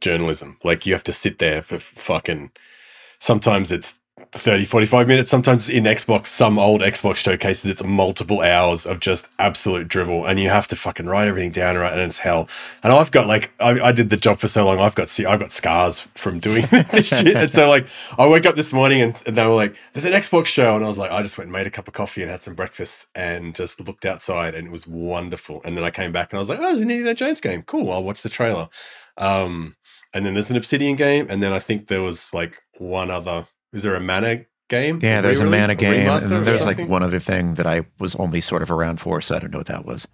journalism. 0.00 0.56
Like 0.64 0.86
you 0.86 0.94
have 0.94 1.04
to 1.04 1.12
sit 1.12 1.38
there 1.38 1.60
for 1.62 1.78
fucking. 1.78 2.50
Sometimes 3.18 3.72
it's 3.72 4.00
30, 4.32 4.64
45 4.64 5.08
minutes. 5.08 5.30
Sometimes 5.30 5.68
in 5.68 5.84
Xbox, 5.84 6.28
some 6.28 6.58
old 6.58 6.80
Xbox 6.80 7.16
showcases, 7.16 7.70
it's 7.70 7.84
multiple 7.84 8.40
hours 8.40 8.86
of 8.86 8.98
just 8.98 9.28
absolute 9.38 9.88
drivel, 9.88 10.24
and 10.24 10.40
you 10.40 10.48
have 10.48 10.66
to 10.68 10.76
fucking 10.76 11.06
write 11.06 11.28
everything 11.28 11.50
down, 11.50 11.76
right? 11.76 11.92
And 11.92 12.00
it's 12.00 12.18
hell. 12.18 12.48
And 12.82 12.92
I've 12.92 13.10
got 13.10 13.26
like 13.26 13.52
I, 13.60 13.80
I 13.80 13.92
did 13.92 14.08
the 14.10 14.16
job 14.16 14.38
for 14.38 14.48
so 14.48 14.64
long. 14.64 14.78
I've 14.80 14.94
got 14.94 15.08
see, 15.08 15.26
I've 15.26 15.40
got 15.40 15.52
scars 15.52 16.02
from 16.14 16.38
doing 16.38 16.64
this 16.70 17.08
shit. 17.20 17.36
And 17.36 17.52
so 17.52 17.68
like 17.68 17.86
I 18.18 18.26
woke 18.26 18.46
up 18.46 18.56
this 18.56 18.72
morning 18.72 19.02
and, 19.02 19.22
and 19.26 19.36
they 19.36 19.46
were 19.46 19.54
like, 19.54 19.76
"There's 19.92 20.06
an 20.06 20.12
Xbox 20.12 20.46
show," 20.46 20.76
and 20.76 20.84
I 20.84 20.88
was 20.88 20.98
like, 20.98 21.10
I 21.10 21.22
just 21.22 21.36
went 21.36 21.46
and 21.46 21.52
made 21.52 21.66
a 21.66 21.70
cup 21.70 21.86
of 21.86 21.94
coffee 21.94 22.22
and 22.22 22.30
had 22.30 22.42
some 22.42 22.54
breakfast 22.54 23.06
and 23.14 23.54
just 23.54 23.80
looked 23.80 24.06
outside, 24.06 24.54
and 24.54 24.66
it 24.66 24.70
was 24.70 24.86
wonderful. 24.86 25.60
And 25.64 25.76
then 25.76 25.84
I 25.84 25.90
came 25.90 26.12
back 26.12 26.32
and 26.32 26.38
I 26.38 26.40
was 26.40 26.48
like, 26.48 26.58
"Oh, 26.58 26.62
there's 26.62 26.80
an 26.80 26.90
Indiana 26.90 27.14
Jones 27.14 27.40
game. 27.40 27.62
Cool. 27.62 27.92
I'll 27.92 28.04
watch 28.04 28.22
the 28.22 28.30
trailer." 28.30 28.68
Um, 29.18 29.75
and 30.16 30.24
then 30.26 30.32
there's 30.34 30.50
an 30.50 30.56
Obsidian 30.56 30.96
game, 30.96 31.26
and 31.28 31.42
then 31.42 31.52
I 31.52 31.58
think 31.58 31.86
there 31.88 32.02
was 32.02 32.32
like 32.34 32.58
one 32.78 33.10
other. 33.10 33.46
Is 33.72 33.82
there 33.82 33.94
a 33.94 34.00
Mana 34.00 34.46
game? 34.68 34.98
Yeah, 35.02 35.20
there's 35.20 35.38
a 35.40 35.44
mana 35.44 35.72
or 35.74 35.76
game, 35.76 36.08
and 36.08 36.22
then 36.22 36.44
there's 36.44 36.64
like 36.64 36.78
one 36.88 37.02
other 37.02 37.18
thing 37.20 37.54
that 37.54 37.66
I 37.66 37.86
was 37.98 38.14
only 38.16 38.40
sort 38.40 38.62
of 38.62 38.70
around 38.70 39.00
for, 39.00 39.20
so 39.20 39.36
I 39.36 39.38
don't 39.38 39.52
know 39.52 39.58
what 39.58 39.66
that 39.68 39.84
was. 39.84 40.08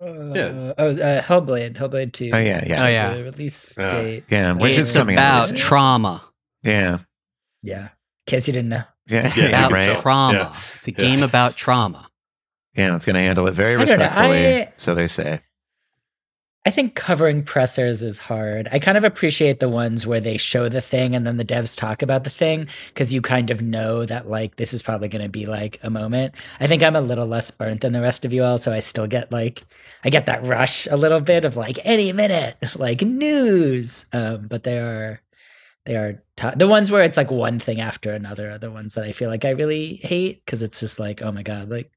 Uh, 0.00 0.74
oh, 0.78 0.90
uh, 0.90 1.22
Hellblade, 1.22 1.76
Hellblade 1.76 2.12
2. 2.12 2.30
Oh 2.32 2.38
yeah, 2.38 2.62
yeah, 2.66 2.84
Oh, 2.84 2.88
yeah. 2.88 3.14
The 3.14 3.24
release 3.24 3.76
Yeah. 3.78 3.90
date. 3.90 4.24
yeah. 4.28 4.52
Which 4.52 4.78
it's 4.78 4.90
is 4.90 4.94
coming 4.94 5.16
out. 5.16 5.20
about 5.20 5.50
really 5.50 5.60
trauma. 5.60 6.22
Yeah, 6.62 6.98
Yeah. 7.62 7.82
In 7.82 7.88
case 8.26 8.46
you 8.46 8.52
didn't 8.52 8.68
know. 8.68 8.84
yeah, 9.08 9.32
Yeah, 9.36 9.44
About 9.48 9.72
right. 9.72 10.00
trauma. 10.02 10.38
Yeah. 10.38 10.52
It's 10.76 10.86
a 10.88 10.90
Yeah. 10.92 10.96
game 10.98 11.22
about 11.24 11.56
trauma. 11.56 12.08
Yeah, 12.76 12.94
it's 12.94 13.06
going 13.06 13.14
to 13.14 13.20
handle 13.20 13.48
it 13.48 13.52
very 13.52 13.74
I 13.74 13.84
don't 13.84 13.98
know, 13.98 14.04
respectfully. 14.04 14.62
I- 14.62 14.72
so 14.76 14.94
they 14.94 15.08
say. 15.08 15.40
I 16.68 16.70
think 16.70 16.94
covering 16.94 17.44
pressers 17.44 18.02
is 18.02 18.18
hard. 18.18 18.68
I 18.70 18.78
kind 18.78 18.98
of 18.98 19.04
appreciate 19.04 19.58
the 19.58 19.70
ones 19.70 20.06
where 20.06 20.20
they 20.20 20.36
show 20.36 20.68
the 20.68 20.82
thing 20.82 21.14
and 21.14 21.26
then 21.26 21.38
the 21.38 21.44
devs 21.44 21.74
talk 21.74 22.02
about 22.02 22.24
the 22.24 22.30
thing 22.30 22.68
because 22.88 23.10
you 23.10 23.22
kind 23.22 23.48
of 23.48 23.62
know 23.62 24.04
that 24.04 24.28
like 24.28 24.56
this 24.56 24.74
is 24.74 24.82
probably 24.82 25.08
going 25.08 25.22
to 25.24 25.30
be 25.30 25.46
like 25.46 25.78
a 25.82 25.88
moment. 25.88 26.34
I 26.60 26.66
think 26.66 26.82
I'm 26.82 26.94
a 26.94 27.00
little 27.00 27.26
less 27.26 27.50
burnt 27.50 27.80
than 27.80 27.94
the 27.94 28.02
rest 28.02 28.26
of 28.26 28.34
you 28.34 28.44
all, 28.44 28.58
so 28.58 28.70
I 28.70 28.80
still 28.80 29.06
get 29.06 29.32
like 29.32 29.62
I 30.04 30.10
get 30.10 30.26
that 30.26 30.46
rush 30.46 30.86
a 30.90 30.98
little 30.98 31.22
bit 31.22 31.46
of 31.46 31.56
like 31.56 31.78
any 31.86 32.12
minute, 32.12 32.58
like 32.76 33.00
news. 33.00 34.04
Um, 34.12 34.46
but 34.46 34.64
they 34.64 34.78
are 34.78 35.22
they 35.86 35.96
are 35.96 36.22
t- 36.36 36.50
the 36.54 36.68
ones 36.68 36.90
where 36.90 37.02
it's 37.02 37.16
like 37.16 37.30
one 37.30 37.60
thing 37.60 37.80
after 37.80 38.12
another 38.12 38.50
are 38.50 38.58
the 38.58 38.70
ones 38.70 38.92
that 38.92 39.04
I 39.04 39.12
feel 39.12 39.30
like 39.30 39.46
I 39.46 39.52
really 39.52 39.94
hate 40.02 40.44
because 40.44 40.62
it's 40.62 40.80
just 40.80 40.98
like 41.00 41.22
oh 41.22 41.32
my 41.32 41.42
god, 41.42 41.70
like. 41.70 41.90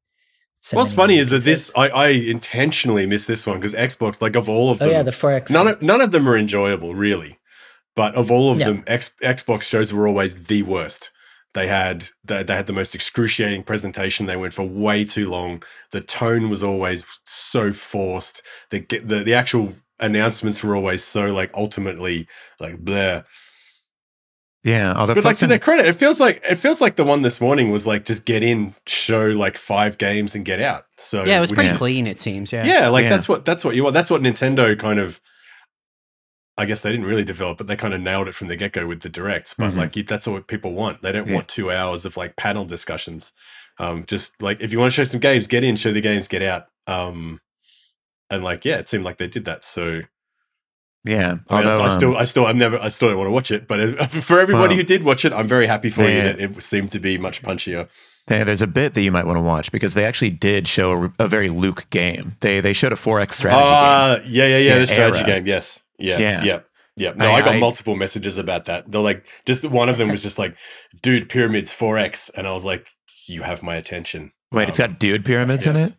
What's 0.74 0.94
funny 0.94 1.18
is 1.18 1.30
that 1.30 1.44
this 1.44 1.72
I, 1.76 1.90
I 1.90 2.08
intentionally 2.10 3.06
missed 3.06 3.28
this 3.28 3.48
one 3.48 3.58
because 3.58 3.74
Xbox, 3.74 4.22
like 4.22 4.36
of 4.36 4.48
all 4.48 4.70
of 4.72 4.82
Oh 4.82 4.86
them, 4.86 4.94
yeah, 4.94 5.04
the 5.04 5.12
four 5.12 5.32
X. 5.32 5.50
none 5.52 5.68
of 5.68 5.82
none 5.82 6.02
of 6.02 6.12
them 6.12 6.28
are 6.30 6.38
enjoyable, 6.38 6.94
really. 6.94 7.38
But 7.96 8.16
of 8.16 8.32
all 8.32 8.52
of 8.52 8.60
No. 8.60 8.66
them, 8.66 8.84
X, 8.88 9.12
Xbox 9.22 9.64
shows 9.64 9.92
were 9.92 10.08
always 10.08 10.44
the 10.46 10.64
worst. 10.64 11.12
They 11.54 11.68
had 11.68 12.06
they, 12.24 12.44
they 12.44 12.56
had 12.56 12.68
the 12.68 12.74
most 12.74 12.96
excruciating 12.96 13.64
presentation. 13.64 14.26
They 14.28 14.38
went 14.38 14.54
for 14.54 14.64
way 14.64 15.04
too 15.04 15.30
long. 15.30 15.64
The 15.92 16.00
tone 16.02 16.50
was 16.50 16.64
always 16.64 17.04
so 17.26 17.74
forced. 17.74 18.42
The 18.70 18.80
the 19.04 19.24
the 19.24 19.34
actual 19.34 19.74
announcements 20.00 20.64
were 20.64 20.76
always 20.76 21.04
so 21.04 21.26
like 21.28 21.52
ultimately 21.54 22.28
like 22.60 22.78
blah. 22.80 23.24
Yeah, 24.64 24.94
although 24.96 25.16
But 25.16 25.24
like 25.24 25.38
to 25.38 25.46
in- 25.46 25.50
their 25.50 25.58
credit, 25.60 25.88
it 25.88 25.96
feels 25.96 26.20
like 26.20 26.44
it 26.48 26.56
feels 26.58 26.82
like 26.82 26.96
the 26.96 27.04
one 27.04 27.24
this 27.24 27.42
morning 27.42 27.72
was 27.72 27.88
like 27.88 28.06
just 28.06 28.26
get 28.26 28.44
in, 28.44 28.76
show 28.86 29.26
like 29.30 29.58
five 29.58 29.98
games 29.98 30.36
and 30.36 30.46
get 30.46 30.62
out. 30.62 30.86
So 30.98 31.26
Yeah, 31.26 31.38
it 31.38 31.42
was 31.42 31.52
pretty 31.52 31.70
is- 31.70 31.78
clean, 31.80 32.06
it 32.06 32.20
seems. 32.20 32.52
Yeah. 32.54 32.64
yeah, 32.66 32.88
like 32.90 33.04
Yeah. 33.04 33.10
that's 33.10 33.28
what 33.28 33.44
that's 33.44 33.66
what 33.66 33.76
you 33.76 33.84
want. 33.84 33.94
That's 33.96 34.12
what 34.12 34.22
Nintendo 34.22 34.78
kind 34.78 35.00
of. 35.00 35.20
I 36.58 36.66
guess 36.66 36.82
they 36.82 36.92
didn't 36.92 37.08
really 37.08 37.24
develop, 37.24 37.58
but 37.58 37.66
they 37.68 37.76
kind 37.76 37.94
of 37.94 38.02
nailed 38.02 38.28
it 38.28 38.36
from 38.36 38.48
the 38.50 38.56
get 38.56 38.74
go 38.74 38.86
with 38.86 39.02
the 39.02 39.10
directs. 39.10 39.56
But 39.56 39.72
Mhm. 39.72 39.78
like 39.78 40.06
that's 40.06 40.28
what 40.28 40.48
people 40.48 40.74
want. 40.74 41.02
They 41.02 41.12
don't 41.12 41.28
Yeah. 41.28 41.36
want 41.36 41.48
two 41.48 41.72
hours 41.72 42.06
of 42.06 42.18
like 42.18 42.36
panel 42.36 42.66
discussions. 42.66 43.34
Um, 43.80 44.04
just 44.06 44.40
like 44.42 44.62
if 44.62 44.72
you 44.72 44.78
want 44.78 44.92
to 44.92 44.96
show 44.96 45.06
some 45.06 45.22
games, 45.22 45.48
get 45.48 45.64
in, 45.64 45.76
show 45.76 45.92
the 45.92 46.02
games, 46.02 46.28
get 46.28 46.44
out. 46.44 46.68
Um, 46.86 47.40
and 48.30 48.44
like 48.44 48.64
yeah, 48.64 48.76
it 48.78 48.88
seemed 48.90 49.06
like 49.06 49.18
they 49.18 49.28
did 49.28 49.46
that. 49.46 49.64
So 49.64 50.02
yeah, 51.04 51.38
I, 51.50 51.60
mean, 51.60 51.68
although 51.68 51.84
I 51.84 51.86
um, 51.88 51.92
still, 51.92 52.18
I 52.18 52.24
still, 52.26 52.46
I'm 52.46 52.58
never, 52.58 52.80
I 52.80 52.90
still 52.90 53.10
don't 53.10 53.18
want 53.18 53.28
to 53.28 53.32
watch 53.32 53.52
it. 53.52 53.68
But 53.68 54.12
for 54.12 54.40
everybody 54.40 54.70
Well, 54.70 54.78
who 54.78 54.84
did 54.84 55.04
watch 55.04 55.26
it, 55.26 55.34
I'm 55.34 55.48
very 55.48 55.68
happy 55.68 55.90
for 55.90 56.02
you 56.02 56.22
that 56.22 56.40
it 56.40 56.62
seemed 56.64 56.92
to 56.92 57.00
be 57.00 57.18
much 57.18 57.42
punchier. 57.42 57.90
There- 58.28 58.46
there's 58.46 58.62
a 58.62 58.68
bit 58.68 58.94
that 58.94 59.02
you 59.02 59.12
might 59.12 59.26
want 59.26 59.38
to 59.38 59.42
watch 59.42 59.72
because 59.72 59.96
they 59.96 60.06
actually 60.06 60.30
did 60.30 60.68
show 60.68 61.06
a, 61.06 61.14
a 61.24 61.28
very 61.28 61.50
Luke 61.50 61.90
game. 61.90 62.38
They 62.42 62.60
they 62.60 62.74
showed 62.74 62.94
a 62.94 62.96
4X 62.96 63.34
strategy 63.34 63.64
game. 63.66 63.74
Ah, 63.74 64.18
yeah, 64.28 64.46
yeah, 64.46 64.58
yeah. 64.58 64.80
The 64.80 64.88
strategy 64.88 65.22
era. 65.22 65.40
game. 65.40 65.48
Yes. 65.48 65.82
Yeah. 65.98 66.20
Yeah. 66.20 66.44
Yeah. 66.44 66.60
Yeah. 66.98 67.14
No, 67.16 67.26
I- 67.32 67.38
I, 67.38 67.42
got 67.42 67.56
I- 67.56 67.60
multiple 67.60 67.96
messages 67.96 68.38
about 68.38 68.66
that. 68.66 68.92
They're 68.92 69.02
like, 69.02 69.26
just 69.46 69.66
one 69.66 69.90
of 69.90 69.98
them 69.98 70.10
was 70.10 70.22
just 70.22 70.38
like, 70.38 70.56
dude, 71.02 71.30
pyramids 71.30 71.74
4X. 71.74 72.30
And 72.36 72.46
I 72.48 72.52
was 72.52 72.64
like, 72.64 72.90
you 73.26 73.42
have 73.42 73.64
my 73.64 73.76
attention. 73.76 74.32
Wait, 74.52 74.68
it's 74.70 74.78
got 74.78 75.00
dude 75.00 75.26
pyramids 75.26 75.66
in 75.66 75.78
it. 75.78 75.94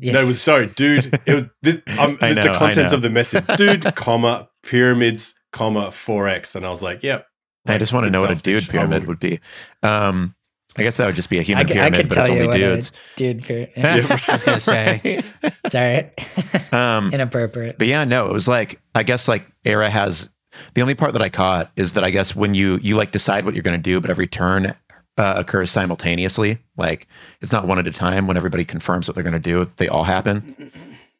Yeah. 0.00 0.12
No, 0.14 0.22
it 0.22 0.26
was 0.26 0.40
sorry, 0.42 0.66
dude. 0.66 1.18
It 1.26 1.34
was 1.34 1.44
this, 1.62 1.76
um, 1.98 2.16
this- 2.20 2.36
know, 2.36 2.42
the 2.52 2.54
contents 2.58 2.92
of 2.92 3.02
the 3.02 3.10
message, 3.10 3.44
dude, 3.56 3.82
comma 3.94 4.48
pyramids, 4.62 5.34
comma 5.52 5.90
four 5.90 6.28
X, 6.28 6.54
and 6.54 6.64
I 6.66 6.70
was 6.70 6.82
like, 6.82 7.02
yep. 7.02 7.26
I 7.66 7.78
just 7.78 7.92
want 7.92 8.04
to 8.04 8.10
know 8.10 8.20
what 8.20 8.30
a 8.30 8.40
dude 8.42 8.62
pitch. 8.62 8.70
Pyramid 8.70 9.02
would- 9.02 9.08
would 9.08 9.20
be. 9.20 9.40
Um, 9.82 10.34
I 10.76 10.82
guess 10.82 10.96
that 10.96 11.06
would 11.06 11.14
just 11.14 11.30
be 11.30 11.38
a 11.38 11.42
human 11.42 11.64
I, 11.64 11.68
could- 11.68 11.76
I 11.76 11.90
pyramid, 11.90 11.98
could 12.00 12.08
but 12.08 12.18
it's 12.18 12.26
tell 12.26 12.36
you 12.36 12.42
only 12.42 12.46
what 12.48 12.74
dudes. 12.74 12.90
a 12.90 13.18
dude 13.18 13.42
pyramid. 13.44 14.10
I 14.28 14.32
was 14.32 14.42
gonna 14.42 14.60
say. 14.60 15.22
Sorry. 15.68 16.10
um, 16.72 17.14
Inappropriate. 17.14 17.78
But 17.78 17.86
yeah, 17.86 18.04
no, 18.04 18.26
it 18.26 18.32
was 18.32 18.48
like 18.48 18.80
I 18.94 19.02
guess 19.04 19.28
like 19.28 19.46
Era 19.64 19.88
has 19.88 20.30
the 20.74 20.82
only 20.82 20.94
part 20.94 21.12
that 21.12 21.22
I 21.22 21.28
caught 21.28 21.70
is 21.76 21.92
that 21.92 22.02
I 22.04 22.10
guess 22.10 22.34
when 22.34 22.54
you 22.54 22.78
you 22.82 22.96
like 22.96 23.12
decide 23.12 23.44
what 23.44 23.54
you're 23.54 23.62
going 23.62 23.78
to 23.78 23.82
do, 23.82 24.00
but 24.00 24.10
every 24.10 24.26
turn 24.26 24.74
uh, 25.16 25.34
occurs 25.36 25.70
simultaneously. 25.70 26.58
Like 26.76 27.06
it's 27.40 27.52
not 27.52 27.66
one 27.66 27.78
at 27.78 27.86
a 27.86 27.92
time. 27.92 28.26
When 28.26 28.36
everybody 28.36 28.64
confirms 28.64 29.08
what 29.08 29.14
they're 29.14 29.24
going 29.24 29.32
to 29.32 29.38
do, 29.38 29.70
they 29.76 29.88
all 29.88 30.04
happen. 30.04 30.70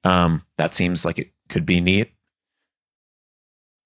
Um, 0.04 0.42
that 0.58 0.74
seems 0.74 1.04
like 1.04 1.18
it 1.18 1.30
could 1.48 1.64
be 1.64 1.80
neat. 1.80 2.10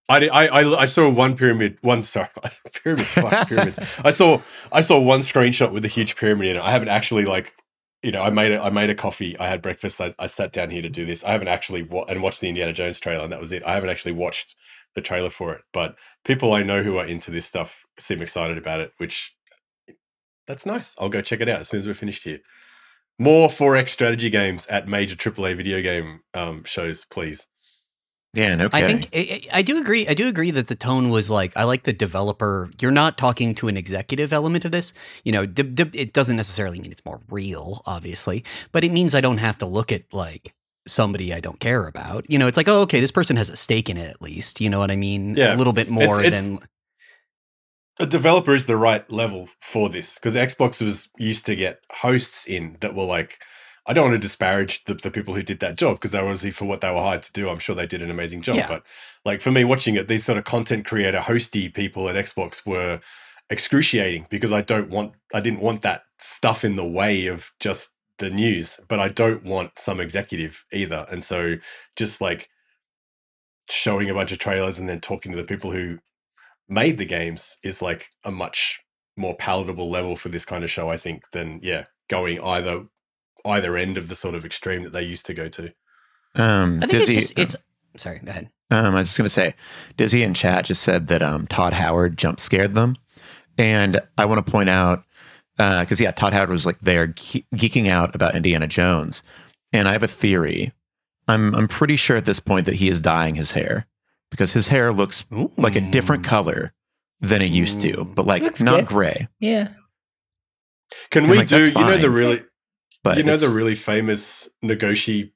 I, 0.08 0.28
I, 0.28 0.46
I, 0.46 0.80
I 0.80 0.84
saw 0.86 1.10
one 1.10 1.36
pyramid, 1.36 1.76
one 1.82 2.02
sorry, 2.02 2.28
pyramids, 2.82 3.12
fuck, 3.12 3.48
pyramids. 3.48 3.78
I 4.02 4.10
saw 4.10 4.40
I 4.72 4.80
saw 4.80 4.98
one 4.98 5.20
screenshot 5.20 5.70
with 5.72 5.84
a 5.84 5.88
huge 5.88 6.16
pyramid 6.16 6.48
in 6.48 6.56
it. 6.56 6.62
I 6.62 6.70
haven't 6.70 6.88
actually 6.88 7.26
like, 7.26 7.54
you 8.02 8.10
know, 8.10 8.22
I 8.22 8.30
made 8.30 8.52
a, 8.52 8.62
I 8.62 8.70
made 8.70 8.88
a 8.88 8.94
coffee. 8.94 9.38
I 9.38 9.48
had 9.48 9.60
breakfast. 9.60 10.00
I, 10.00 10.14
I 10.18 10.26
sat 10.26 10.52
down 10.52 10.70
here 10.70 10.80
to 10.80 10.88
do 10.88 11.04
this. 11.04 11.22
I 11.24 11.32
haven't 11.32 11.48
actually 11.48 11.82
wa- 11.82 12.06
and 12.08 12.22
watched 12.22 12.40
the 12.40 12.48
Indiana 12.48 12.72
Jones 12.72 12.98
trailer, 12.98 13.24
and 13.24 13.32
that 13.32 13.40
was 13.40 13.52
it. 13.52 13.62
I 13.64 13.74
haven't 13.74 13.90
actually 13.90 14.12
watched 14.12 14.56
the 14.94 15.02
trailer 15.02 15.28
for 15.28 15.52
it, 15.52 15.62
but 15.74 15.96
people 16.24 16.54
I 16.54 16.62
know 16.62 16.82
who 16.82 16.96
are 16.96 17.04
into 17.04 17.30
this 17.30 17.44
stuff 17.44 17.84
seem 17.98 18.22
excited 18.22 18.56
about 18.56 18.80
it, 18.80 18.92
which 18.96 19.36
that's 20.48 20.66
nice. 20.66 20.96
I'll 20.98 21.08
go 21.08 21.20
check 21.20 21.40
it 21.40 21.48
out 21.48 21.60
as 21.60 21.68
soon 21.68 21.78
as 21.78 21.86
we're 21.86 21.94
finished 21.94 22.24
here. 22.24 22.40
More 23.20 23.48
4X 23.48 23.88
strategy 23.88 24.30
games 24.30 24.66
at 24.66 24.88
major 24.88 25.14
AAA 25.14 25.56
video 25.56 25.80
game 25.82 26.20
um, 26.34 26.64
shows, 26.64 27.04
please. 27.04 27.46
Yeah, 28.34 28.54
no 28.54 28.68
I 28.72 28.82
think 28.86 29.08
I, 29.14 29.40
I 29.58 29.62
do 29.62 29.78
agree. 29.78 30.06
I 30.06 30.14
do 30.14 30.28
agree 30.28 30.50
that 30.50 30.68
the 30.68 30.74
tone 30.74 31.08
was 31.08 31.30
like 31.30 31.56
I 31.56 31.64
like 31.64 31.84
the 31.84 31.94
developer. 31.94 32.70
You're 32.80 32.90
not 32.90 33.16
talking 33.16 33.54
to 33.56 33.68
an 33.68 33.76
executive 33.76 34.32
element 34.32 34.64
of 34.66 34.70
this. 34.70 34.92
You 35.24 35.32
know, 35.32 35.46
d- 35.46 35.62
d- 35.62 35.98
it 35.98 36.12
doesn't 36.12 36.36
necessarily 36.36 36.78
mean 36.78 36.92
it's 36.92 37.04
more 37.06 37.20
real, 37.30 37.82
obviously, 37.86 38.44
but 38.70 38.84
it 38.84 38.92
means 38.92 39.14
I 39.14 39.22
don't 39.22 39.38
have 39.38 39.58
to 39.58 39.66
look 39.66 39.90
at 39.90 40.12
like 40.12 40.54
somebody 40.86 41.32
I 41.32 41.40
don't 41.40 41.58
care 41.58 41.86
about. 41.86 42.30
You 42.30 42.38
know, 42.38 42.46
it's 42.46 42.56
like, 42.58 42.68
oh, 42.68 42.82
okay, 42.82 43.00
this 43.00 43.10
person 43.10 43.36
has 43.36 43.48
a 43.50 43.56
stake 43.56 43.88
in 43.88 43.96
it 43.96 44.10
at 44.10 44.20
least. 44.22 44.60
You 44.60 44.68
know 44.68 44.78
what 44.78 44.90
I 44.90 44.96
mean? 44.96 45.34
Yeah. 45.34 45.54
a 45.54 45.56
little 45.56 45.72
bit 45.72 45.88
more 45.88 46.20
it's- 46.22 46.40
than 46.40 46.58
a 47.98 48.06
developer 48.06 48.54
is 48.54 48.66
the 48.66 48.76
right 48.76 49.10
level 49.10 49.48
for 49.60 49.88
this 49.88 50.14
because 50.14 50.36
Xbox 50.36 50.82
was 50.82 51.08
used 51.18 51.46
to 51.46 51.56
get 51.56 51.80
hosts 51.90 52.46
in 52.46 52.76
that 52.80 52.94
were 52.94 53.04
like, 53.04 53.40
I 53.86 53.92
don't 53.92 54.10
want 54.10 54.20
to 54.20 54.26
disparage 54.26 54.84
the, 54.84 54.94
the 54.94 55.10
people 55.10 55.34
who 55.34 55.42
did 55.42 55.60
that 55.60 55.76
job 55.76 55.96
because 55.96 56.12
they 56.12 56.18
were 56.18 56.26
obviously 56.26 56.50
for 56.50 56.66
what 56.66 56.80
they 56.80 56.92
were 56.92 57.00
hired 57.00 57.22
to 57.22 57.32
do. 57.32 57.48
I'm 57.48 57.58
sure 57.58 57.74
they 57.74 57.86
did 57.86 58.02
an 58.02 58.10
amazing 58.10 58.42
job. 58.42 58.56
Yeah. 58.56 58.68
But 58.68 58.82
like 59.24 59.40
for 59.40 59.50
me, 59.50 59.64
watching 59.64 59.94
it, 59.96 60.08
these 60.08 60.24
sort 60.24 60.38
of 60.38 60.44
content 60.44 60.84
creator 60.84 61.18
hosty 61.18 61.72
people 61.72 62.08
at 62.08 62.14
Xbox 62.14 62.66
were 62.66 63.00
excruciating 63.50 64.26
because 64.28 64.52
I 64.52 64.60
don't 64.60 64.90
want, 64.90 65.14
I 65.34 65.40
didn't 65.40 65.62
want 65.62 65.82
that 65.82 66.02
stuff 66.18 66.64
in 66.64 66.76
the 66.76 66.86
way 66.86 67.26
of 67.26 67.50
just 67.60 67.90
the 68.18 68.30
news, 68.30 68.78
but 68.88 69.00
I 69.00 69.08
don't 69.08 69.44
want 69.44 69.78
some 69.78 70.00
executive 70.00 70.64
either. 70.72 71.06
And 71.10 71.24
so 71.24 71.56
just 71.96 72.20
like 72.20 72.50
showing 73.70 74.10
a 74.10 74.14
bunch 74.14 74.32
of 74.32 74.38
trailers 74.38 74.78
and 74.78 74.88
then 74.88 75.00
talking 75.00 75.32
to 75.32 75.38
the 75.38 75.44
people 75.44 75.72
who 75.72 75.98
made 76.68 76.98
the 76.98 77.04
games 77.04 77.56
is 77.62 77.80
like 77.80 78.10
a 78.24 78.30
much 78.30 78.80
more 79.16 79.34
palatable 79.34 79.90
level 79.90 80.16
for 80.16 80.28
this 80.28 80.44
kind 80.44 80.62
of 80.62 80.70
show, 80.70 80.90
I 80.90 80.96
think, 80.96 81.30
than 81.30 81.60
yeah, 81.62 81.84
going 82.08 82.40
either 82.40 82.86
either 83.44 83.76
end 83.76 83.96
of 83.96 84.08
the 84.08 84.14
sort 84.14 84.34
of 84.34 84.44
extreme 84.44 84.82
that 84.82 84.92
they 84.92 85.02
used 85.02 85.26
to 85.26 85.34
go 85.34 85.48
to. 85.48 85.72
um, 86.34 86.78
I 86.82 86.86
think 86.86 86.90
Dizzy, 86.90 87.18
it's 87.18 87.30
just, 87.30 87.38
it's. 87.38 87.56
Sorry, 88.02 88.20
go 88.20 88.30
ahead. 88.30 88.50
Um, 88.70 88.94
I 88.94 88.98
was 88.98 89.08
just 89.08 89.18
gonna 89.18 89.30
say, 89.30 89.54
Dizzy 89.96 90.22
and 90.22 90.36
chat 90.36 90.66
just 90.66 90.82
said 90.82 91.08
that 91.08 91.22
um, 91.22 91.46
Todd 91.46 91.72
Howard 91.72 92.16
jump 92.18 92.38
scared 92.38 92.74
them, 92.74 92.96
and 93.56 94.00
I 94.16 94.26
want 94.26 94.44
to 94.44 94.50
point 94.50 94.68
out 94.68 95.04
because 95.56 96.00
yeah, 96.00 96.12
Todd 96.12 96.32
Howard 96.32 96.50
was 96.50 96.66
like 96.66 96.80
there 96.80 97.08
ge- 97.08 97.44
geeking 97.54 97.88
out 97.88 98.14
about 98.14 98.34
Indiana 98.34 98.66
Jones, 98.66 99.22
and 99.72 99.88
I 99.88 99.92
have 99.92 100.02
a 100.02 100.08
theory. 100.08 100.72
I'm 101.26 101.54
I'm 101.54 101.68
pretty 101.68 101.96
sure 101.96 102.16
at 102.16 102.24
this 102.24 102.40
point 102.40 102.66
that 102.66 102.76
he 102.76 102.88
is 102.88 103.02
dyeing 103.02 103.34
his 103.34 103.52
hair 103.52 103.86
because 104.30 104.52
his 104.52 104.68
hair 104.68 104.92
looks 104.92 105.24
like 105.56 105.76
a 105.76 105.80
different 105.80 106.24
color 106.24 106.72
than 107.20 107.42
it 107.42 107.50
used 107.50 107.80
to, 107.82 108.04
but 108.04 108.26
like 108.26 108.42
Looks 108.42 108.62
not 108.62 108.80
good. 108.80 108.86
gray. 108.86 109.28
Yeah. 109.40 109.68
Can 111.10 111.24
And, 111.24 111.30
we 111.30 111.38
like, 111.38 111.48
do 111.48 111.62
you 111.68 111.72
know 111.72 111.98
the 111.98 112.10
really 112.10 112.42
But 113.04 113.16
you 113.18 113.22
know 113.24 113.36
the 113.36 113.48
really 113.48 113.74
famous 113.74 114.48
Nagoshi 114.64 115.32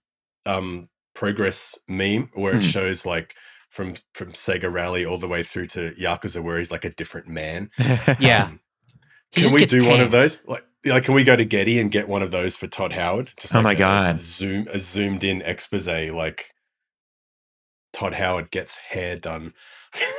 um 0.47 0.89
progress 1.15 1.77
meme 1.89 2.31
where 2.35 2.55
it 2.55 2.63
Hmm. 2.63 2.69
shows 2.71 3.05
like 3.07 3.35
from 3.71 3.95
from 4.15 4.33
Sega 4.33 4.73
Rally 4.73 5.05
all 5.05 5.19
the 5.19 5.29
way 5.29 5.43
through 5.43 5.67
to 5.69 5.93
Yakuza 5.93 6.43
where 6.43 6.59
he's 6.59 6.71
like 6.71 6.85
a 6.85 6.91
different 6.91 7.29
man. 7.29 7.71
Yeah. 8.19 8.45
Um, 8.47 8.61
can 9.33 9.53
we 9.55 9.61
gets 9.61 9.73
do 9.73 9.87
one 9.87 10.01
of 10.01 10.11
those? 10.11 10.41
Like, 10.47 10.63
like, 10.85 11.05
can 11.05 11.15
we 11.15 11.25
go 11.25 11.35
to 11.35 11.45
Getty 11.45 11.79
and 11.79 11.91
get 11.91 12.07
one 12.07 12.21
of 12.23 12.33
those 12.33 12.55
for 12.55 12.67
Todd 12.67 12.93
Howard? 12.93 13.31
Just 13.41 13.55
Oh 13.55 13.59
like 13.59 13.65
my 13.65 13.73
a- 13.73 13.77
God. 13.79 14.15
a 14.17 14.19
zoom 14.19 14.69
a 14.71 14.79
zoomed 14.79 15.25
in 15.25 15.41
expose 15.43 15.87
like 16.11 16.47
Todd 17.93 18.15
Howard 18.15 18.51
gets 18.51 18.77
hair 18.77 19.17
done. 19.17 19.53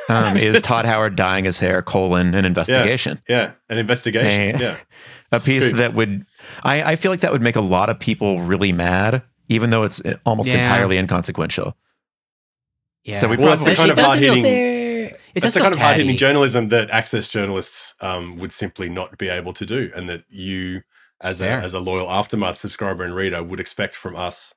um, 0.10 0.38
is 0.38 0.62
Todd 0.62 0.86
Howard 0.86 1.16
dyeing 1.16 1.46
his 1.46 1.60
hair? 1.60 1.82
Colon 1.82 2.34
an 2.36 2.46
investigation. 2.46 3.22
Yeah, 3.28 3.54
an 3.70 3.78
investigation. 3.78 4.30
Hey. 4.30 4.54
Yeah, 4.60 4.78
a 5.32 5.40
piece 5.40 5.66
Scoops. 5.66 5.78
that 5.80 5.94
would 5.94 6.26
I, 6.64 6.84
I 6.92 6.96
feel 6.96 7.12
like 7.12 7.22
that 7.22 7.32
would 7.32 7.42
make 7.42 7.56
a 7.56 7.62
lot 7.62 7.90
of 7.90 8.00
people 8.00 8.42
really 8.42 8.72
mad 8.72 9.24
even 9.50 9.70
though 9.72 9.84
it's 9.84 10.00
uh, 10.06 10.16
almost 10.26 10.48
Yeah. 10.50 10.64
entirely 10.64 10.98
inconsequential 10.98 11.76
Yeah. 13.04 13.20
So 13.20 13.28
we 13.28 13.38
Well, 13.38 13.54
it's 13.54 13.64
the 13.64 13.76
probably 13.76 13.96
kind 13.96 14.00
of 14.00 14.06
hard 14.06 14.20
hitting. 14.20 14.46
It's 15.36 15.46
It 15.48 15.54
the 15.54 15.60
kind 15.60 15.74
of 15.74 15.80
hard 15.80 15.98
hitting 15.98 16.16
journalism 16.16 16.70
that 16.70 16.90
access 16.92 17.28
journalists 17.28 17.96
um, 18.02 18.38
would 18.38 18.52
simply 18.52 18.88
not 18.90 19.18
be 19.18 19.30
able 19.30 19.52
to 19.54 19.66
do, 19.66 19.92
and 19.96 20.08
that 20.08 20.24
you, 20.30 20.84
as 21.22 21.42
a 21.42 21.46
Fair. 21.46 21.60
as 21.62 21.74
a 21.74 21.80
loyal 21.80 22.10
aftermath 22.12 22.58
subscriber 22.60 23.04
and 23.04 23.16
reader, 23.16 23.42
would 23.44 23.60
expect 23.60 23.96
from 23.96 24.16
us, 24.16 24.54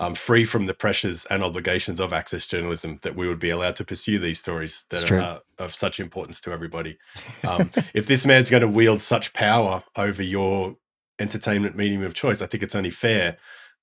um, 0.00 0.14
free 0.14 0.44
from 0.44 0.66
the 0.66 0.74
pressures 0.74 1.26
and 1.26 1.44
obligations 1.44 2.00
of 2.00 2.12
access 2.12 2.46
journalism, 2.46 2.98
that 3.02 3.14
we 3.14 3.28
would 3.28 3.38
be 3.38 3.50
allowed 3.50 3.76
to 3.76 3.84
pursue 3.84 4.18
these 4.18 4.38
stories 4.40 4.84
that 4.90 5.10
are 5.12 5.18
uh, 5.20 5.38
of 5.58 5.74
such 5.74 6.00
importance 6.00 6.40
to 6.40 6.52
everybody. 6.52 6.98
Um, 7.46 7.70
if 7.94 8.06
this 8.06 8.26
man's 8.26 8.50
going 8.50 8.62
to 8.62 8.68
wield 8.68 9.02
such 9.02 9.32
power 9.32 9.84
over 9.96 10.22
your 10.22 10.76
entertainment 11.20 11.76
medium 11.76 12.02
of 12.02 12.14
choice, 12.14 12.42
I 12.42 12.46
think 12.46 12.62
it's 12.62 12.74
only 12.74 12.90
fair 12.90 13.36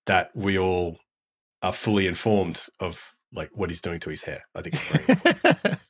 that 0.07 0.31
we 0.35 0.57
all 0.57 0.97
are 1.61 1.73
fully 1.73 2.07
informed 2.07 2.65
of 2.79 3.13
like 3.33 3.51
what 3.53 3.69
he's 3.69 3.81
doing 3.81 3.99
to 3.99 4.09
his 4.09 4.23
hair. 4.23 4.43
I 4.55 4.61
think 4.61 4.75
it's 4.75 4.89
very 4.91 5.05
important. 5.07 5.79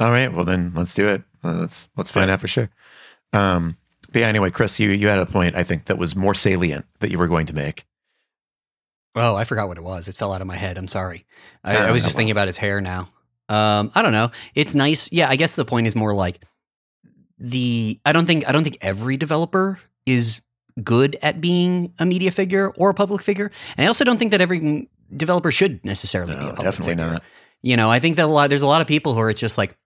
all 0.00 0.10
right 0.10 0.32
well 0.32 0.46
then 0.46 0.72
let's 0.74 0.94
do 0.94 1.06
it 1.06 1.22
let's 1.42 1.88
let's 1.96 2.10
find 2.10 2.28
Yeah. 2.28 2.34
out 2.34 2.40
for 2.40 2.48
sure 2.48 2.70
um 3.34 3.76
but 4.10 4.20
yeah 4.20 4.28
anyway 4.28 4.50
chris 4.50 4.80
you 4.80 4.88
you 4.90 5.08
had 5.08 5.18
a 5.18 5.26
point 5.26 5.56
i 5.56 5.62
think 5.62 5.84
that 5.84 5.98
was 5.98 6.16
more 6.16 6.34
salient 6.34 6.86
that 7.00 7.10
you 7.10 7.18
were 7.18 7.28
going 7.28 7.44
to 7.46 7.52
make 7.54 7.84
Oh, 9.14 9.34
I 9.34 9.44
forgot 9.44 9.68
what 9.68 9.76
it 9.76 9.82
was. 9.84 10.08
It 10.08 10.16
fell 10.16 10.32
out 10.32 10.40
of 10.40 10.46
my 10.46 10.56
head. 10.56 10.78
I'm 10.78 10.88
sorry. 10.88 11.24
I, 11.64 11.76
Oh, 11.76 11.86
I 11.86 11.90
was 11.90 12.04
just 12.04 12.16
thinking 12.16 12.30
about 12.30 12.46
his 12.46 12.56
hair 12.56 12.80
now. 12.80 13.08
Um, 13.48 13.90
I 13.94 14.02
don't 14.02 14.12
know. 14.12 14.30
It's 14.54 14.74
nice. 14.74 15.10
Yeah, 15.10 15.28
I 15.28 15.36
guess 15.36 15.52
the 15.54 15.64
point 15.64 15.86
is 15.88 15.96
more 15.96 16.14
like 16.14 16.44
the. 17.38 18.00
I 18.04 18.12
don't 18.12 18.26
think. 18.26 18.48
I 18.48 18.52
don't 18.52 18.62
think 18.62 18.78
every 18.80 19.16
developer 19.16 19.80
is 20.06 20.40
good 20.82 21.16
at 21.22 21.40
being 21.40 21.92
a 21.98 22.06
media 22.06 22.30
figure 22.30 22.70
or 22.76 22.90
a 22.90 22.94
public 22.94 23.22
figure, 23.22 23.50
and 23.76 23.84
I 23.84 23.88
also 23.88 24.04
don't 24.04 24.18
think 24.18 24.30
that 24.30 24.40
every 24.40 24.88
developer 25.14 25.50
should 25.50 25.84
necessarily 25.84 26.34
be 26.34 26.38
a 26.40 26.42
no 26.42 26.48
public 26.50 26.64
definitely 26.64 26.92
figure. 26.94 27.10
not 27.12 27.22
You 27.62 27.76
know, 27.76 27.90
I 27.90 27.98
think 27.98 28.16
that 28.16 28.26
a 28.26 28.32
lot. 28.32 28.50
There's 28.50 28.62
a 28.62 28.66
lot 28.68 28.80
of 28.80 28.86
people 28.86 29.14
who 29.14 29.20
are 29.20 29.30
it's 29.30 29.40
just 29.40 29.58
like. 29.58 29.76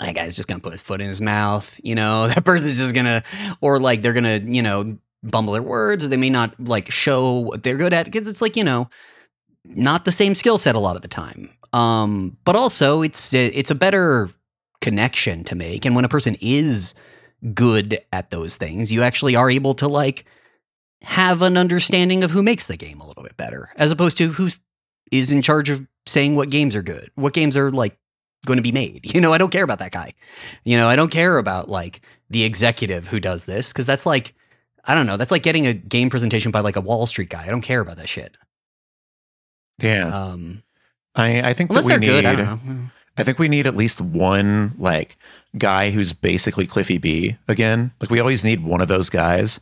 That 0.00 0.16
guy's 0.16 0.34
just 0.34 0.48
gonna 0.48 0.58
put 0.60 0.72
his 0.72 0.80
foot 0.82 1.00
in 1.00 1.06
his 1.06 1.20
mouth, 1.20 1.78
you 1.84 1.94
know. 1.94 2.26
That 2.34 2.44
person's 2.44 2.78
just 2.78 2.94
gonna, 2.96 3.22
or 3.60 3.78
like 3.78 4.02
they're 4.02 4.12
gonna, 4.12 4.40
you 4.42 4.60
know, 4.60 4.98
bumble 5.24 5.52
their 5.54 5.62
words, 5.62 6.04
or 6.04 6.08
they 6.08 6.16
may 6.16 6.30
not 6.30 6.54
like 6.60 6.90
show 6.90 7.40
what 7.40 7.62
they're 7.62 7.76
good 7.76 7.92
at 7.92 8.04
because 8.06 8.28
it's 8.28 8.42
like 8.42 8.56
you 8.56 8.64
know, 8.64 8.88
not 9.64 10.04
the 10.04 10.12
same 10.12 10.34
skill 10.34 10.58
set 10.58 10.74
a 10.74 10.80
lot 10.80 10.96
of 10.96 11.02
the 11.02 11.08
time. 11.08 11.50
Um, 11.72 12.36
but 12.44 12.56
also 12.56 13.02
it's 13.02 13.32
it's 13.32 13.70
a 13.70 13.74
better 13.74 14.30
connection 14.80 15.44
to 15.44 15.54
make, 15.54 15.84
and 15.84 15.96
when 15.96 16.04
a 16.04 16.08
person 16.08 16.36
is 16.40 16.94
good 17.54 18.00
at 18.12 18.30
those 18.30 18.56
things, 18.56 18.92
you 18.92 19.02
actually 19.02 19.36
are 19.36 19.50
able 19.50 19.74
to 19.74 19.88
like 19.88 20.24
have 21.02 21.42
an 21.42 21.56
understanding 21.56 22.24
of 22.24 22.30
who 22.30 22.42
makes 22.42 22.66
the 22.66 22.76
game 22.76 23.00
a 23.00 23.06
little 23.06 23.22
bit 23.22 23.36
better, 23.36 23.70
as 23.76 23.92
opposed 23.92 24.16
to 24.18 24.28
who 24.28 24.48
is 25.10 25.30
in 25.30 25.42
charge 25.42 25.70
of 25.70 25.86
saying 26.06 26.36
what 26.36 26.50
games 26.50 26.74
are 26.74 26.82
good, 26.82 27.10
what 27.14 27.34
games 27.34 27.56
are 27.56 27.70
like 27.70 27.96
going 28.46 28.56
to 28.56 28.62
be 28.62 28.72
made. 28.72 29.00
You 29.14 29.20
know, 29.20 29.32
I 29.32 29.38
don't 29.38 29.52
care 29.52 29.64
about 29.64 29.78
that 29.78 29.92
guy. 29.92 30.12
You 30.64 30.76
know, 30.76 30.88
I 30.88 30.96
don't 30.96 31.10
care 31.10 31.38
about 31.38 31.68
like 31.68 32.00
the 32.30 32.44
executive 32.44 33.06
who 33.08 33.20
does 33.20 33.44
this 33.44 33.68
because 33.72 33.86
that's 33.86 34.06
like 34.06 34.34
I 34.86 34.94
don't 34.94 35.06
know. 35.06 35.16
That's 35.16 35.30
like 35.30 35.42
getting 35.42 35.66
a 35.66 35.72
game 35.72 36.10
presentation 36.10 36.50
by 36.50 36.60
like 36.60 36.76
a 36.76 36.80
Wall 36.80 37.06
Street 37.06 37.30
guy. 37.30 37.44
I 37.44 37.48
don't 37.50 37.62
care 37.62 37.80
about 37.80 37.96
that 37.96 38.08
shit. 38.08 38.36
yeah 39.80 40.06
Um, 40.08 40.62
i 41.16 41.40
i 41.50 41.52
think 41.52 41.70
unless 41.70 41.86
that 41.86 42.00
they're 42.00 42.00
we 42.00 42.06
good, 42.06 42.24
I 42.26 42.34
need 42.34 42.44
don't 42.44 42.64
know. 42.64 42.80
I 43.16 43.22
think 43.22 43.38
we 43.38 43.46
need 43.48 43.66
at 43.66 43.76
least 43.76 44.00
one 44.00 44.74
like 44.76 45.16
guy 45.56 45.90
who's 45.90 46.12
basically 46.12 46.66
Cliffy 46.66 46.98
B 46.98 47.36
again. 47.46 47.92
Like 48.00 48.10
we 48.10 48.18
always 48.18 48.42
need 48.44 48.64
one 48.64 48.80
of 48.80 48.88
those 48.88 49.08
guys 49.08 49.60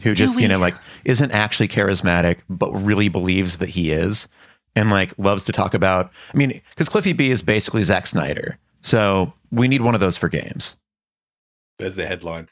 who 0.00 0.14
just, 0.14 0.40
you 0.40 0.48
know, 0.48 0.58
like 0.58 0.74
isn't 1.04 1.30
actually 1.30 1.68
charismatic 1.68 2.40
but 2.48 2.72
really 2.72 3.08
believes 3.10 3.58
that 3.58 3.68
he 3.70 3.90
is. 3.92 4.26
and 4.74 4.90
like 4.90 5.12
loves 5.18 5.44
to 5.44 5.52
talk 5.52 5.74
about. 5.74 6.10
I 6.32 6.36
mean, 6.36 6.60
because 6.70 6.88
Cliffy 6.88 7.12
B 7.12 7.30
is 7.30 7.42
basically 7.42 7.82
Zack 7.84 8.06
Snyder, 8.06 8.58
so 8.80 9.34
we 9.52 9.68
need 9.68 9.82
one 9.82 9.94
of 9.94 10.00
those 10.00 10.16
for 10.16 10.28
games. 10.28 10.74
There's 11.78 11.94
the 11.96 12.06
headline. 12.06 12.48